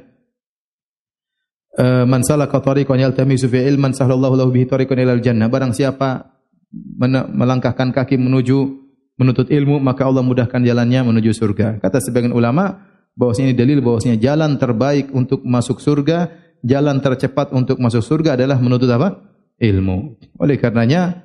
eh, 1.74 2.04
man 2.06 2.22
salaka 2.22 2.62
tariqan 2.62 3.02
yaltamisu 3.02 3.50
fi 3.50 3.66
ilman 3.66 3.90
sahlallahu 3.96 4.38
lahu 4.38 4.50
bihi 4.54 4.70
tariqan 4.70 5.00
ilal 5.00 5.18
jannah. 5.18 5.50
Barang 5.50 5.74
siapa 5.74 6.38
melangkahkan 7.34 7.90
kaki 7.90 8.14
menuju 8.20 8.58
menuntut 9.18 9.50
ilmu, 9.50 9.82
maka 9.82 10.06
Allah 10.06 10.22
mudahkan 10.22 10.62
jalannya 10.62 11.02
menuju 11.02 11.34
surga. 11.34 11.82
Kata 11.82 11.98
sebagian 11.98 12.30
ulama, 12.30 12.84
bahwasanya 13.18 13.54
ini 13.54 13.56
dalil 13.58 13.78
bahwasanya 13.82 14.18
jalan 14.18 14.58
terbaik 14.58 15.10
untuk 15.14 15.42
masuk 15.46 15.78
surga, 15.78 16.30
jalan 16.62 16.98
tercepat 16.98 17.50
untuk 17.54 17.78
masuk 17.78 18.02
surga 18.02 18.38
adalah 18.38 18.58
menuntut 18.58 18.90
apa? 18.90 19.22
Ilmu. 19.58 20.18
Oleh 20.42 20.58
karenanya 20.58 21.22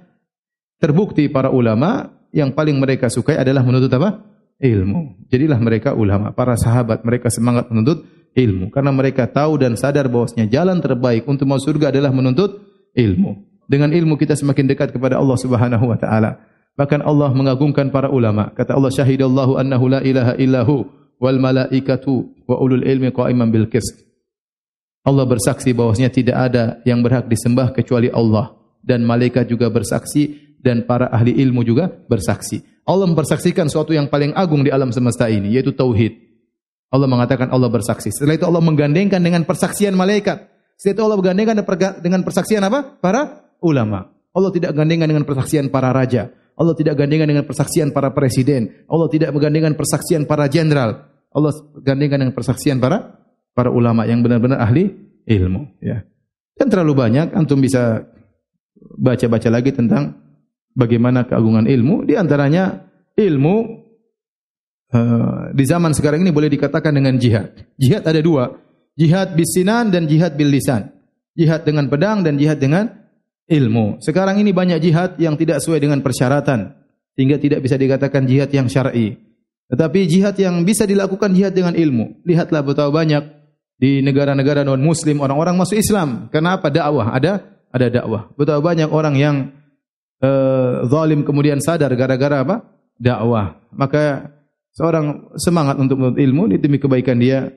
terbukti 0.79 1.27
para 1.29 1.51
ulama 1.53 2.09
yang 2.33 2.55
paling 2.55 2.79
mereka 2.79 3.11
sukai 3.11 3.37
adalah 3.37 3.61
menuntut 3.61 3.91
apa? 3.93 4.25
ilmu. 4.59 5.27
Jadilah 5.31 5.59
mereka 5.63 5.95
ulama, 5.95 6.35
para 6.35 6.59
sahabat 6.59 7.07
mereka 7.07 7.31
semangat 7.31 7.71
menuntut 7.71 8.03
ilmu 8.35 8.69
karena 8.69 8.91
mereka 8.93 9.25
tahu 9.25 9.57
dan 9.57 9.73
sadar 9.79 10.11
bahwasanya 10.11 10.51
jalan 10.51 10.77
terbaik 10.83 11.25
untuk 11.25 11.47
masuk 11.49 11.75
surga 11.75 11.95
adalah 11.95 12.11
menuntut 12.11 12.59
ilmu. 12.93 13.47
Dengan 13.69 13.93
ilmu 13.93 14.17
kita 14.17 14.33
semakin 14.33 14.65
dekat 14.65 14.91
kepada 14.91 15.21
Allah 15.21 15.37
Subhanahu 15.37 15.85
wa 15.85 15.97
taala. 15.97 16.41
Bahkan 16.73 17.05
Allah 17.05 17.29
mengagungkan 17.35 17.91
para 17.93 18.09
ulama. 18.09 18.49
Kata 18.55 18.73
Allah 18.73 18.89
syahidallahu 18.89 19.59
annahu 19.59 19.85
la 19.91 19.99
ilaha 20.01 20.33
illahu 20.39 20.87
wal 21.19 21.37
malaikatu 21.37 22.33
wa 22.47 22.55
ulul 22.57 22.81
ilmi 22.81 23.13
qa'iman 23.13 23.51
bil 23.51 23.67
qist. 23.69 24.07
Allah 25.05 25.27
bersaksi 25.27 25.71
bahwasanya 25.71 26.11
tidak 26.11 26.37
ada 26.37 26.63
yang 26.83 27.03
berhak 27.03 27.27
disembah 27.27 27.71
kecuali 27.71 28.09
Allah 28.11 28.55
dan 28.81 29.03
malaikat 29.05 29.47
juga 29.47 29.67
bersaksi 29.69 30.48
dan 30.59 30.83
para 30.83 31.07
ahli 31.09 31.35
ilmu 31.39 31.63
juga 31.63 31.89
bersaksi. 32.07 32.61
Allah 32.83 33.05
mempersaksikan 33.05 33.69
sesuatu 33.69 33.93
yang 33.93 34.09
paling 34.11 34.33
agung 34.33 34.65
di 34.65 34.73
alam 34.73 34.89
semesta 34.91 35.29
ini, 35.29 35.55
yaitu 35.55 35.71
Tauhid. 35.71 36.29
Allah 36.89 37.05
mengatakan 37.05 37.53
Allah 37.53 37.69
bersaksi. 37.69 38.09
Setelah 38.09 38.35
itu 38.35 38.45
Allah 38.49 38.65
menggandengkan 38.65 39.21
dengan 39.21 39.45
persaksian 39.45 39.93
malaikat. 39.93 40.49
Setelah 40.73 40.93
itu 40.97 41.01
Allah 41.05 41.17
menggandengkan 41.21 41.55
dengan 42.01 42.21
persaksian 42.25 42.65
apa? 42.65 42.97
Para 42.97 43.45
ulama. 43.61 44.09
Allah 44.33 44.49
tidak 44.49 44.73
gandengkan 44.73 45.05
dengan 45.05 45.25
persaksian 45.25 45.69
para 45.69 45.93
raja. 45.93 46.33
Allah 46.59 46.73
tidak 46.75 46.97
gandengkan 46.97 47.29
dengan 47.29 47.45
persaksian 47.45 47.93
para 47.93 48.09
presiden. 48.11 48.83
Allah 48.89 49.07
tidak 49.07 49.31
menggandengkan 49.31 49.77
persaksian 49.77 50.25
para 50.25 50.49
jenderal. 50.49 51.07
Allah 51.29 51.53
gandengkan 51.85 52.25
dengan 52.25 52.33
persaksian 52.33 52.81
para 52.81 53.21
para 53.53 53.69
ulama 53.69 54.09
yang 54.09 54.25
benar-benar 54.25 54.59
ahli 54.59 54.89
ilmu. 55.29 55.77
Ya. 55.79 56.09
Dan 56.57 56.67
terlalu 56.67 56.97
banyak, 56.97 57.37
antum 57.37 57.61
bisa 57.61 58.09
baca-baca 58.97 59.47
lagi 59.47 59.71
tentang 59.71 60.28
bagaimana 60.79 61.27
keagungan 61.27 61.67
ilmu 61.67 62.07
di 62.07 62.15
antaranya 62.15 62.87
ilmu 63.19 63.55
uh, 64.95 65.51
di 65.51 65.63
zaman 65.67 65.91
sekarang 65.91 66.23
ini 66.23 66.31
boleh 66.31 66.47
dikatakan 66.47 66.95
dengan 66.95 67.19
jihad. 67.19 67.51
Jihad 67.75 68.07
ada 68.07 68.23
dua, 68.23 68.55
jihad 68.95 69.35
bisinan 69.35 69.91
dan 69.91 70.07
jihad 70.07 70.39
bil 70.39 70.47
lisan. 70.47 70.95
Jihad 71.35 71.67
dengan 71.67 71.91
pedang 71.91 72.23
dan 72.23 72.39
jihad 72.39 72.63
dengan 72.63 72.87
ilmu. 73.51 73.99
Sekarang 73.99 74.39
ini 74.39 74.55
banyak 74.55 74.79
jihad 74.79 75.19
yang 75.19 75.35
tidak 75.35 75.59
sesuai 75.59 75.83
dengan 75.83 75.99
persyaratan 75.99 76.79
sehingga 77.19 77.35
tidak 77.35 77.59
bisa 77.59 77.75
dikatakan 77.75 78.23
jihad 78.23 78.47
yang 78.55 78.71
syar'i. 78.71 79.19
Tetapi 79.69 79.99
jihad 80.09 80.33
yang 80.39 80.65
bisa 80.65 80.87
dilakukan 80.87 81.35
jihad 81.35 81.53
dengan 81.53 81.77
ilmu. 81.77 82.25
Lihatlah 82.25 82.65
betapa 82.65 82.89
banyak 82.89 83.21
di 83.79 84.01
negara-negara 84.01 84.65
non 84.65 84.81
muslim 84.81 85.21
orang-orang 85.21 85.55
masuk 85.55 85.77
Islam. 85.77 86.27
Kenapa 86.33 86.73
dakwah? 86.73 87.13
Ada 87.13 87.45
ada 87.69 87.87
dakwah. 87.87 88.33
Betapa 88.33 88.59
banyak 88.59 88.89
orang 88.89 89.15
yang 89.15 89.35
uh, 90.23 90.87
zalim 90.87 91.23
kemudian 91.27 91.59
sadar 91.59 91.91
gara-gara 91.95 92.43
apa? 92.43 92.79
dakwah. 92.99 93.55
Maka 93.71 94.27
seorang 94.75 95.31
semangat 95.39 95.79
untuk 95.79 95.97
menuntut 95.97 96.19
ilmu 96.19 96.51
demi 96.59 96.77
kebaikan 96.77 97.15
dia 97.17 97.47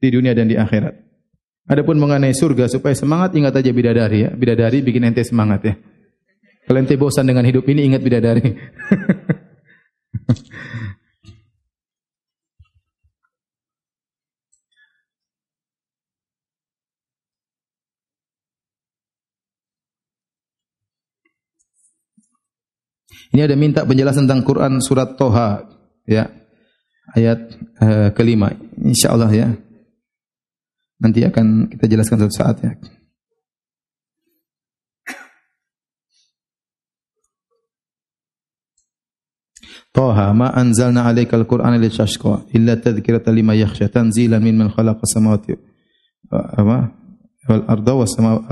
di 0.00 0.08
dunia 0.08 0.32
dan 0.32 0.48
di 0.48 0.56
akhirat. 0.56 0.96
Adapun 1.66 1.98
mengenai 1.98 2.32
surga 2.32 2.70
supaya 2.70 2.94
semangat 2.94 3.34
ingat 3.36 3.52
aja 3.58 3.70
bidadari 3.74 4.24
ya. 4.24 4.30
Bidadari 4.32 4.80
bikin 4.80 5.04
ente 5.04 5.20
semangat 5.26 5.60
ya. 5.66 5.74
Kalau 6.66 6.78
ente 6.80 6.96
bosan 6.98 7.28
dengan 7.28 7.44
hidup 7.44 7.66
ini 7.68 7.92
ingat 7.92 8.02
bidadari. 8.02 8.42
Ini 23.36 23.44
ada 23.44 23.52
minta 23.52 23.84
penjelasan 23.84 24.24
tentang 24.24 24.40
Quran 24.48 24.80
surat 24.80 25.12
Toha, 25.12 25.60
ya 26.08 26.24
ayat 27.12 27.52
uh, 27.84 28.08
kelima. 28.16 28.48
Insya 28.80 29.12
Allah 29.12 29.28
ya. 29.28 29.52
Nanti 30.96 31.20
akan 31.20 31.68
kita 31.68 31.84
jelaskan 31.84 32.16
suatu 32.24 32.32
saat 32.32 32.56
ya. 32.64 32.72
Toha 39.92 40.32
ma 40.32 40.56
anzalna 40.56 41.04
alaikal 41.04 41.44
Quran 41.44 41.76
li 41.76 41.92
tashqa 41.92 42.48
illa 42.56 42.80
tadhkiratan 42.80 43.36
lima 43.36 43.52
yakhsha 43.52 43.92
tanzilan 43.92 44.40
mimman 44.40 44.72
khalaqa 44.72 45.04
samawati 45.04 45.60
apa 46.32 46.88
wal 47.46 47.64
arda 47.66 47.94
was 47.94 48.10
sama 48.14 48.42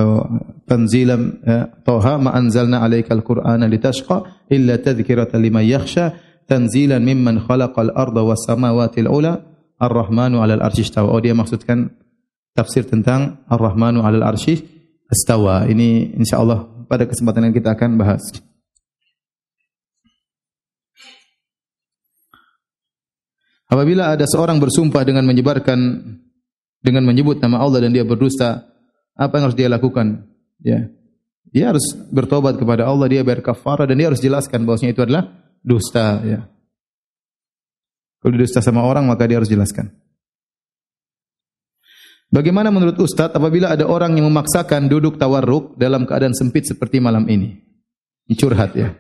tanzilan 0.71 1.43
toha 1.83 2.19
ma 2.19 2.31
anzalna 2.35 2.81
alaikal 2.81 3.23
qur'ana 3.27 3.67
litashqa 3.67 4.49
illa 4.51 4.79
tadhkiratan 4.79 5.43
liman 5.43 5.67
yakhsha. 5.67 6.15
Tanzilan 6.45 7.01
mimman 7.01 7.41
khalaqal 7.41 7.91
arda 7.97 8.23
was 8.23 8.45
samawati 8.47 9.03
al 9.05 9.11
ula. 9.11 9.35
Ar-rahmanu 9.81 10.39
'alal 10.39 10.63
arsy 10.63 10.87
istawa. 10.87 11.11
Oh 11.11 11.19
dia 11.19 11.35
maksudkan 11.35 11.91
tafsir 12.55 12.87
tentang 12.87 13.43
ar-rahmanu 13.51 14.05
'alal 14.05 14.37
arsy 14.37 14.63
istawa. 15.11 15.67
Ini 15.67 16.15
insyaallah 16.21 16.87
pada 16.87 17.09
kesempatan 17.09 17.51
yang 17.51 17.55
kita 17.57 17.73
akan 17.75 17.97
bahas. 17.97 18.23
Apabila 23.65 24.13
ada 24.13 24.29
seorang 24.29 24.61
bersumpah 24.61 25.03
dengan 25.03 25.25
menyebarkan 25.27 25.81
dengan 26.85 27.03
menyebut 27.09 27.41
nama 27.41 27.65
Allah 27.65 27.89
dan 27.89 27.97
dia 27.97 28.05
berdusta 28.05 28.74
apa 29.15 29.33
yang 29.39 29.45
harus 29.51 29.59
dia 29.59 29.71
lakukan? 29.71 30.27
Ya. 30.59 30.91
Dia 31.55 31.71
harus 31.71 31.87
bertobat 32.11 32.59
kepada 32.59 32.91
Allah, 32.91 33.07
dia 33.07 33.23
bayar 33.23 33.39
kafarah 33.39 33.87
dan 33.87 33.95
dia 33.95 34.11
harus 34.11 34.19
jelaskan 34.19 34.67
bahwasanya 34.67 34.91
itu 34.91 35.03
adalah 35.07 35.31
dusta, 35.63 36.19
ya. 36.27 36.41
Kalau 38.19 38.35
dusta 38.35 38.59
sama 38.59 38.83
orang 38.83 39.07
maka 39.07 39.29
dia 39.31 39.39
harus 39.39 39.53
jelaskan. 39.53 39.93
Bagaimana 42.35 42.75
menurut 42.75 42.99
Ustaz 42.99 43.31
apabila 43.31 43.71
ada 43.71 43.87
orang 43.87 44.19
yang 44.19 44.27
memaksakan 44.27 44.91
duduk 44.91 45.15
tawarruk 45.15 45.79
dalam 45.79 46.03
keadaan 46.03 46.35
sempit 46.35 46.67
seperti 46.67 46.99
malam 46.99 47.23
ini? 47.31 47.63
Ini 48.27 48.35
curhat 48.35 48.75
ya. 48.75 48.91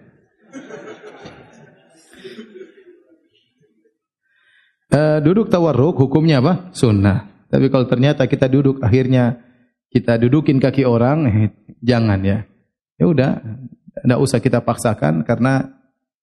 Uh, 4.94 5.18
duduk 5.18 5.50
tawarruk 5.50 5.98
hukumnya 5.98 6.38
apa? 6.38 6.70
Sunnah. 6.70 7.48
Tapi 7.50 7.66
kalau 7.66 7.90
ternyata 7.90 8.30
kita 8.30 8.46
duduk 8.46 8.78
akhirnya 8.78 9.43
kita 9.94 10.18
dudukin 10.18 10.58
kaki 10.58 10.82
orang, 10.82 11.18
eh, 11.30 11.48
jangan 11.78 12.18
ya. 12.26 12.42
Ya 12.98 13.06
udah, 13.06 13.38
tidak 14.02 14.18
usah 14.18 14.42
kita 14.42 14.58
paksakan 14.66 15.22
karena 15.22 15.70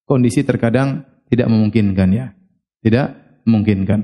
kondisi 0.03 0.43
terkadang 0.43 1.07
tidak 1.31 1.48
memungkinkan 1.48 2.10
ya. 2.11 2.35
Tidak 2.84 3.07
memungkinkan. 3.48 4.03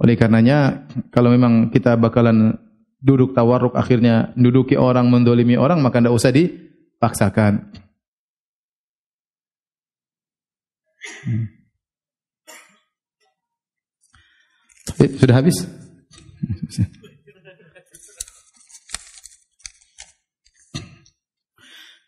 Oleh 0.00 0.16
karenanya, 0.16 0.88
kalau 1.12 1.28
memang 1.28 1.68
kita 1.68 2.00
bakalan 2.00 2.56
duduk 3.04 3.36
tawarruk 3.36 3.76
akhirnya 3.76 4.32
duduki 4.32 4.80
orang, 4.80 5.12
mendolimi 5.12 5.60
orang, 5.60 5.84
maka 5.84 6.00
tidak 6.00 6.16
usah 6.16 6.32
dipaksakan. 6.32 7.68
Hmm. 11.28 11.46
Sudah 15.20 15.36
habis? 15.36 15.68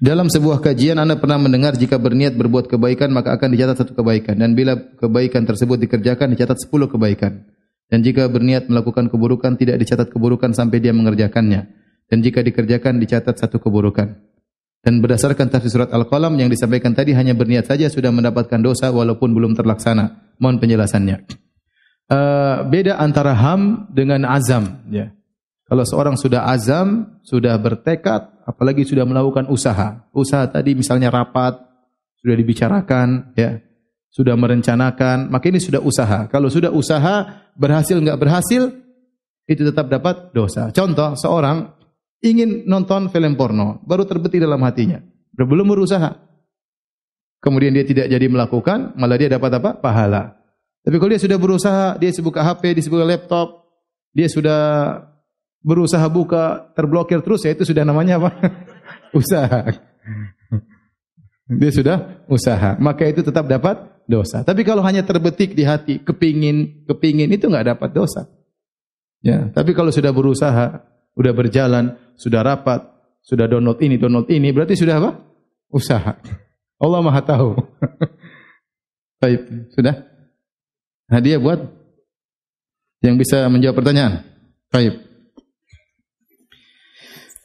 Dalam 0.04 0.28
sebuah 0.28 0.60
kajian 0.60 1.00
anda 1.00 1.16
pernah 1.16 1.40
mendengar 1.40 1.80
jika 1.80 1.96
berniat 1.96 2.36
berbuat 2.36 2.68
kebaikan 2.68 3.08
maka 3.08 3.40
akan 3.40 3.48
dicatat 3.56 3.80
satu 3.80 3.96
kebaikan 3.96 4.36
dan 4.36 4.52
bila 4.52 4.76
kebaikan 5.00 5.48
tersebut 5.48 5.80
dikerjakan 5.80 6.28
dicatat 6.36 6.60
sepuluh 6.60 6.92
kebaikan. 6.92 7.48
Dan 7.88 8.04
jika 8.04 8.28
berniat 8.28 8.68
melakukan 8.68 9.08
keburukan 9.08 9.56
tidak 9.56 9.80
dicatat 9.80 10.12
keburukan 10.12 10.52
sampai 10.52 10.84
dia 10.84 10.92
mengerjakannya. 10.92 11.72
Dan 12.04 12.20
jika 12.20 12.44
dikerjakan 12.44 13.00
dicatat 13.00 13.32
satu 13.32 13.56
keburukan. 13.56 14.20
Dan 14.84 15.00
berdasarkan 15.00 15.48
tafsir 15.48 15.72
surat 15.72 15.88
Al-Qalam 15.88 16.36
yang 16.36 16.52
disampaikan 16.52 16.92
tadi 16.92 17.16
hanya 17.16 17.32
berniat 17.32 17.64
saja 17.64 17.88
sudah 17.88 18.12
mendapatkan 18.12 18.60
dosa 18.60 18.92
walaupun 18.92 19.32
belum 19.32 19.56
terlaksana. 19.56 20.36
Mohon 20.36 20.60
penjelasannya. 20.60 21.16
Uh, 22.12 22.68
beda 22.68 23.00
antara 23.00 23.32
ham 23.32 23.88
dengan 23.88 24.28
azam. 24.28 24.84
Ya. 24.92 25.16
Kalau 25.74 25.82
seorang 25.82 26.14
sudah 26.14 26.46
azam, 26.46 27.18
sudah 27.26 27.58
bertekad, 27.58 28.46
apalagi 28.46 28.86
sudah 28.86 29.02
melakukan 29.02 29.50
usaha. 29.50 30.06
Usaha 30.14 30.46
tadi 30.46 30.70
misalnya 30.78 31.10
rapat, 31.10 31.58
sudah 32.22 32.38
dibicarakan, 32.38 33.34
ya, 33.34 33.58
sudah 34.06 34.38
merencanakan, 34.38 35.34
maka 35.34 35.50
ini 35.50 35.58
sudah 35.58 35.82
usaha. 35.82 36.30
Kalau 36.30 36.46
sudah 36.46 36.70
usaha, 36.70 37.26
berhasil 37.58 37.98
enggak 37.98 38.22
berhasil, 38.22 38.70
itu 39.50 39.66
tetap 39.66 39.90
dapat 39.90 40.30
dosa. 40.30 40.70
Contoh, 40.70 41.18
seorang 41.18 41.74
ingin 42.22 42.70
nonton 42.70 43.10
film 43.10 43.34
porno, 43.34 43.82
baru 43.82 44.06
terbetik 44.06 44.46
dalam 44.46 44.62
hatinya, 44.62 45.02
belum 45.34 45.74
berusaha. 45.74 46.22
Kemudian 47.42 47.74
dia 47.74 47.82
tidak 47.82 48.06
jadi 48.14 48.26
melakukan, 48.30 48.94
malah 48.94 49.18
dia 49.18 49.26
dapat 49.26 49.58
apa? 49.58 49.74
Pahala. 49.82 50.38
Tapi 50.86 51.02
kalau 51.02 51.10
dia 51.10 51.18
sudah 51.18 51.34
berusaha, 51.34 51.98
dia 51.98 52.14
buka 52.22 52.46
HP, 52.46 52.78
dia 52.78 52.86
buka 52.86 53.02
laptop, 53.02 53.66
dia 54.14 54.30
sudah 54.30 54.62
berusaha 55.64 56.04
buka, 56.12 56.70
terblokir 56.76 57.24
terus, 57.24 57.42
ya 57.48 57.56
itu 57.56 57.64
sudah 57.64 57.82
namanya 57.88 58.20
apa? 58.20 58.30
usaha. 59.18 59.72
Dia 61.48 61.70
sudah 61.72 61.96
usaha. 62.28 62.76
Maka 62.76 63.08
itu 63.08 63.24
tetap 63.24 63.48
dapat 63.48 63.80
dosa. 64.04 64.44
Tapi 64.44 64.62
kalau 64.62 64.84
hanya 64.84 65.00
terbetik 65.02 65.56
di 65.56 65.64
hati, 65.64 66.04
kepingin, 66.04 66.84
kepingin, 66.84 67.32
itu 67.32 67.48
enggak 67.48 67.74
dapat 67.74 67.90
dosa. 67.96 68.28
Ya, 69.24 69.48
tapi 69.48 69.72
kalau 69.72 69.88
sudah 69.88 70.12
berusaha, 70.12 70.84
sudah 71.16 71.32
berjalan, 71.32 71.96
sudah 72.20 72.44
rapat, 72.44 72.84
sudah 73.24 73.48
download 73.48 73.80
ini, 73.80 73.96
download 73.96 74.28
ini, 74.28 74.52
berarti 74.52 74.76
sudah 74.76 75.00
apa? 75.00 75.10
Usaha. 75.72 76.20
Allah 76.76 77.00
Maha 77.00 77.24
tahu. 77.24 77.56
Baik, 79.24 79.72
sudah? 79.72 80.04
Hadiah 81.08 81.40
buat 81.40 81.64
yang 83.00 83.16
bisa 83.16 83.48
menjawab 83.48 83.80
pertanyaan. 83.80 84.24
Baik. 84.68 85.03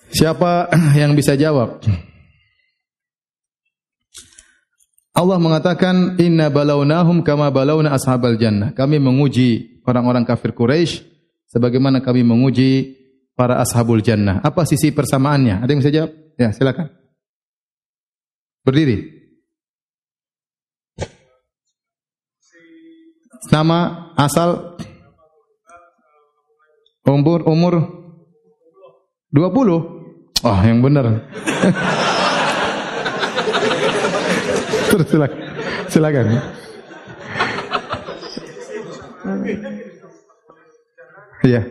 Siapa 0.10 0.70
yang 1.02 1.14
bisa 1.14 1.38
jawab? 1.38 1.82
Allah 5.14 5.38
mengatakan 5.42 6.16
inna 6.16 6.48
balawnahum 6.48 7.22
kama 7.26 7.52
balawna 7.52 7.92
ashabal 7.92 8.40
jannah. 8.40 8.72
Kami 8.72 9.02
menguji 9.04 9.82
orang-orang 9.84 10.24
kafir 10.24 10.56
Quraisy 10.56 11.04
sebagaimana 11.52 12.00
kami 12.00 12.24
menguji 12.24 12.96
para 13.36 13.60
ashabul 13.60 14.00
jannah. 14.00 14.40
Apa 14.40 14.64
sisi 14.64 14.96
persamaannya? 14.96 15.60
Ada 15.60 15.70
yang 15.70 15.82
bisa 15.84 15.92
jawab? 15.92 16.12
Ya, 16.40 16.56
silakan. 16.56 16.88
Berdiri. 18.64 19.20
Nama, 23.50 24.12
asal, 24.20 24.76
umur, 27.08 27.44
umur 27.48 27.74
20. 29.32 29.99
Oh, 30.40 30.56
yang 30.64 30.80
benar. 30.80 31.04
Terus 34.88 35.08
silakan. 35.12 35.40
Silakan. 35.92 36.26
Iya. 41.44 41.62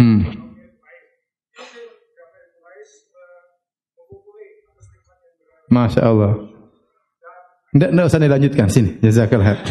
Hmm. 0.00 0.22
Masya 5.70 6.02
Allah. 6.02 6.59
Tidak, 7.70 7.90
tidak 7.94 8.06
usah 8.10 8.20
dilanjutkan. 8.20 8.66
Sini, 8.66 8.98
jazakallah. 8.98 9.62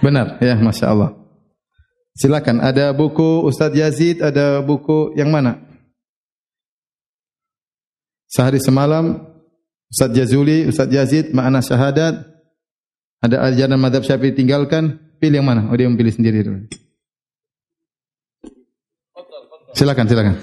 Benar, 0.00 0.40
ya, 0.40 0.56
Masya 0.56 0.86
Allah. 0.88 1.10
Silakan. 2.16 2.60
Ada 2.60 2.92
buku 2.92 3.44
Ustadz 3.44 3.76
Yazid, 3.76 4.20
ada 4.24 4.60
buku 4.60 5.16
yang 5.16 5.32
mana? 5.32 5.60
Sehari 8.28 8.56
semalam, 8.60 9.20
Ustadz 9.92 10.16
Jazuli, 10.16 10.64
Ustadz 10.64 10.96
Yazid, 10.96 11.36
makna 11.36 11.60
syahadat. 11.60 12.24
Ada 13.22 13.52
ajaran 13.52 13.76
madhab 13.76 14.02
syafi'i 14.02 14.32
tinggalkan. 14.32 14.98
Pilih 15.20 15.44
yang 15.44 15.46
mana? 15.46 15.68
Oh, 15.70 15.76
dia 15.76 15.86
memilih 15.86 16.10
sendiri 16.10 16.42
dulu. 16.42 16.66
Silakan, 19.76 20.08
silakan. 20.08 20.34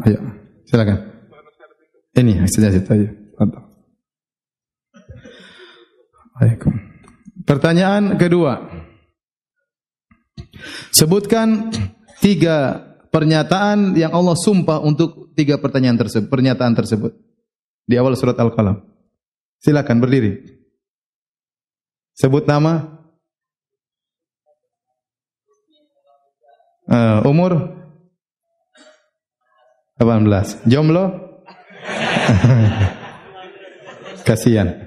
Ayo, 0.00 0.18
silakan. 0.64 0.98
Ini 2.16 2.48
situ 2.48 2.88
ayo. 2.92 3.08
Waalaikum. 6.40 6.72
Pertanyaan 7.44 8.16
kedua. 8.16 8.64
Sebutkan 10.92 11.68
tiga 12.24 12.80
pernyataan 13.12 13.92
yang 13.96 14.12
Allah 14.16 14.36
sumpah 14.36 14.80
untuk 14.80 15.36
tiga 15.36 15.60
pertanyaan 15.60 16.00
tersebut, 16.00 16.32
pernyataan 16.32 16.72
tersebut 16.72 17.12
di 17.84 17.94
awal 18.00 18.16
surat 18.16 18.40
Al-Qalam. 18.40 18.80
Silakan 19.60 20.00
berdiri. 20.00 20.40
Sebut 22.16 22.48
nama. 22.48 23.00
Uh, 26.90 27.22
umur 27.28 27.79
18. 30.00 30.64
Jomblo? 30.64 31.12
Kasihan. 34.26 34.80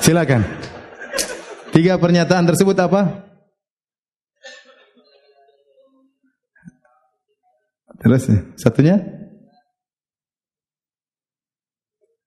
Silakan. 0.00 0.48
Tiga 1.76 2.00
pernyataan 2.00 2.48
tersebut 2.48 2.72
apa? 2.80 3.28
Terus 8.00 8.32
satunya? 8.56 8.96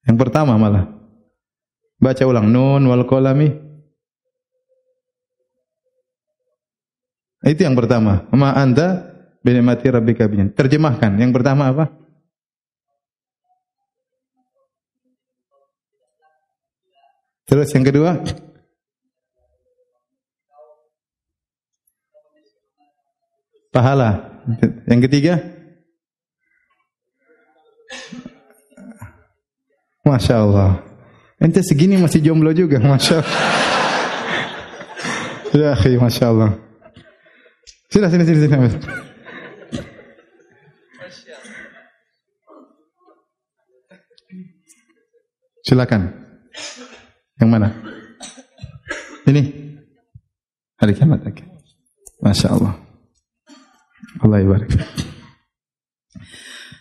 Yang 0.05 0.17
pertama 0.21 0.53
malah. 0.61 0.85
Baca 1.97 2.23
ulang 2.29 2.53
nun 2.53 2.85
wal 2.85 3.09
qalami. 3.09 3.49
Itu 7.45 7.61
yang 7.65 7.73
pertama. 7.73 8.29
Ma 8.33 8.53
anta 8.53 9.14
bi 9.45 9.53
ni'mati 9.53 9.85
rabbika 9.93 10.25
bin. 10.25 10.49
Terjemahkan. 10.49 11.21
Yang 11.21 11.31
pertama 11.37 11.69
apa? 11.69 11.85
Terus 17.45 17.69
yang 17.77 17.85
kedua? 17.85 18.25
Pahala. 23.69 24.41
Yang 24.89 25.01
ketiga? 25.05 25.37
Masya 30.01 30.41
Allah. 30.41 30.81
Ente 31.37 31.61
segini 31.61 32.01
masih 32.01 32.17
jomblo 32.25 32.49
juga, 32.49 32.81
masya 32.81 33.21
Allah. 35.53 35.77
ya, 35.85 35.99
masya 36.01 36.25
Allah. 36.33 36.49
Sini, 37.93 38.07
sini, 38.09 38.23
sini, 38.25 38.39
sini. 38.49 39.14
Silakan. 45.65 46.13
Yang 47.41 47.49
mana? 47.49 47.73
Ini. 49.25 49.43
Hari 50.77 50.93
kiamat 50.93 51.25
lagi. 51.25 51.41
Masya 52.21 52.53
Allah. 52.53 52.73
Allah 54.21 54.37
ibarik. 54.45 54.69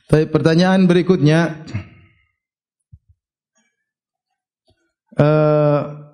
Tapi 0.05 0.28
pertanyaan 0.28 0.85
berikutnya. 0.85 1.65
Uh, 5.15 6.05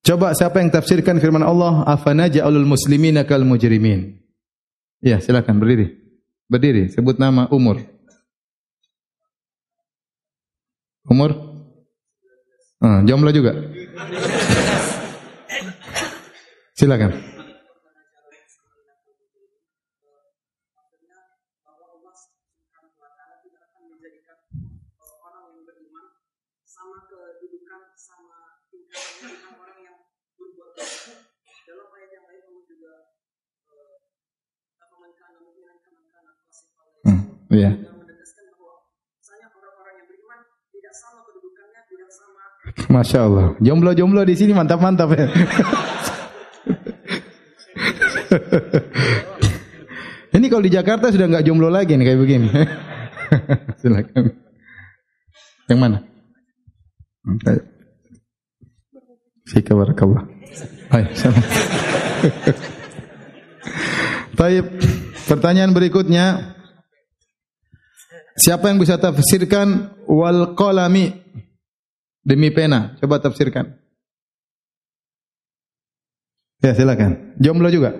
coba 0.00 0.32
siapa 0.32 0.64
yang 0.64 0.72
tafsirkan 0.72 1.20
firman 1.20 1.44
Allah 1.44 1.84
afana 1.84 2.24
ja'alul 2.26 2.64
muslimina 2.64 3.28
kal 3.28 3.44
mujrimin 3.44 4.16
ya 5.04 5.20
silakan 5.20 5.60
berdiri 5.60 5.92
berdiri 6.48 6.88
sebut 6.88 7.20
nama 7.20 7.52
umur 7.52 7.84
Umur? 11.08 11.30
Uh, 12.80 13.00
jomblo 13.08 13.32
juga? 13.32 13.52
Silakan. 16.76 17.30
Yeah. 37.50 37.99
Masya 42.90 43.18
Allah. 43.26 43.46
Jomblo-jomblo 43.62 44.22
di 44.26 44.34
sini 44.34 44.52
mantap-mantap 44.54 45.10
ya. 45.14 45.26
Ini 50.30 50.46
kalau 50.46 50.62
di 50.62 50.70
Jakarta 50.70 51.10
sudah 51.10 51.26
nggak 51.26 51.44
jomblo 51.46 51.66
lagi 51.66 51.98
nih 51.98 52.06
kayak 52.06 52.20
begini. 52.22 52.48
Silakan. 53.82 54.24
Yang 55.66 55.78
mana? 55.78 55.98
Fika 59.50 59.74
barakallah. 59.74 60.26
Hai, 60.90 61.10
salam. 61.14 61.42
Baik, 64.38 64.66
pertanyaan 65.26 65.74
berikutnya. 65.74 66.54
Siapa 68.40 68.72
yang 68.72 68.80
bisa 68.80 68.96
tafsirkan 68.96 69.92
wal 70.08 70.56
qalami 70.56 71.12
demi 72.24 72.48
pena? 72.48 72.96
Coba 72.96 73.20
tafsirkan. 73.20 73.76
Ya, 76.64 76.72
silakan. 76.72 77.36
Jomblo 77.36 77.68
juga? 77.68 77.92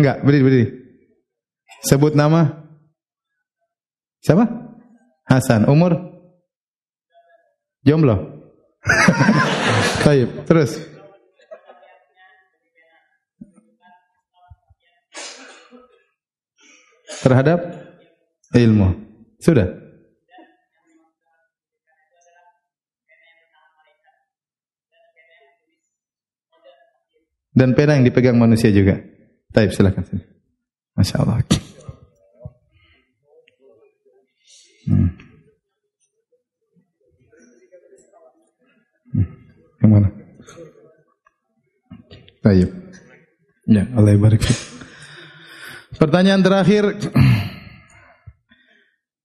Enggak, 0.00 0.24
berdiri, 0.24 0.44
berdiri. 0.44 0.66
Sebut 1.84 2.16
nama. 2.16 2.64
Siapa? 4.24 4.48
Hasan. 5.28 5.68
Umur? 5.68 6.00
Jomblo. 7.84 8.40
Baik, 10.04 10.48
terus. 10.48 10.80
Terhadap 17.20 17.60
ilmu. 18.56 19.09
Sudah. 19.40 19.90
Dan 27.50 27.74
pena 27.74 27.98
yang 27.98 28.06
dipegang 28.06 28.38
manusia 28.38 28.70
juga. 28.70 29.00
Taib 29.50 29.74
silakan. 29.74 30.06
Masya 30.94 31.16
Allah. 31.18 31.42
Hmm. 34.86 35.10
Hmm. 39.12 39.26
Yang 39.82 39.90
mana? 39.90 40.08
Taib. 42.40 42.70
Ya, 43.70 43.84
Allah 43.98 44.14
barik. 44.16 44.46
Pertanyaan 45.98 46.40
terakhir. 46.40 46.96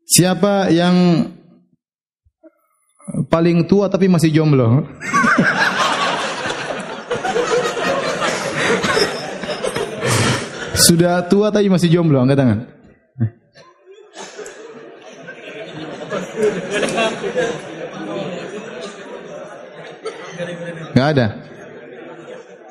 Siapa 0.05 0.69
yang 0.69 1.25
paling 3.25 3.65
tua 3.65 3.89
tapi 3.89 4.05
masih 4.05 4.29
jomblo? 4.29 4.85
Sudah 10.85 11.25
tua 11.25 11.49
tapi 11.49 11.65
masih 11.65 11.89
jomblo, 11.89 12.21
angkat 12.21 12.37
tangan. 12.37 12.59
Enggak 20.93 21.07
ada. 21.17 21.27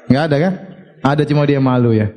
Enggak 0.07 0.25
ada 0.31 0.37
kan? 0.39 0.53
Ada 1.03 1.23
cuma 1.27 1.43
dia 1.43 1.59
malu 1.59 1.91
ya. 1.91 2.15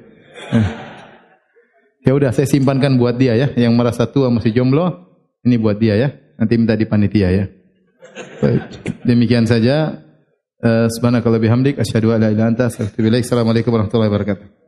Ya 2.06 2.16
udah 2.16 2.32
saya 2.32 2.46
simpankan 2.48 2.96
buat 2.96 3.18
dia 3.20 3.36
ya, 3.36 3.52
yang 3.58 3.76
merasa 3.76 4.08
tua 4.08 4.32
masih 4.32 4.56
jomblo, 4.56 5.07
ini 5.48 5.56
buat 5.56 5.80
dia 5.80 5.96
ya. 5.96 6.10
Nanti 6.36 6.54
minta 6.60 6.76
di 6.76 6.84
panitia 6.84 7.32
ya. 7.32 7.46
Baik. 8.44 8.62
Demikian 9.08 9.48
saja. 9.48 10.04
Uh, 10.58 10.90
Subhanakallah 10.90 11.38
bihamdik 11.40 11.78
la 11.78 11.86
ilaha 12.18 12.34
illa 12.34 12.46
anta 12.50 12.66
astaghfiruka 12.68 12.92
wa 12.92 12.94
atubu 12.94 13.08
ilaik. 13.08 13.24
Assalamualaikum 13.24 13.72
warahmatullahi 13.72 14.12
wabarakatuh. 14.12 14.67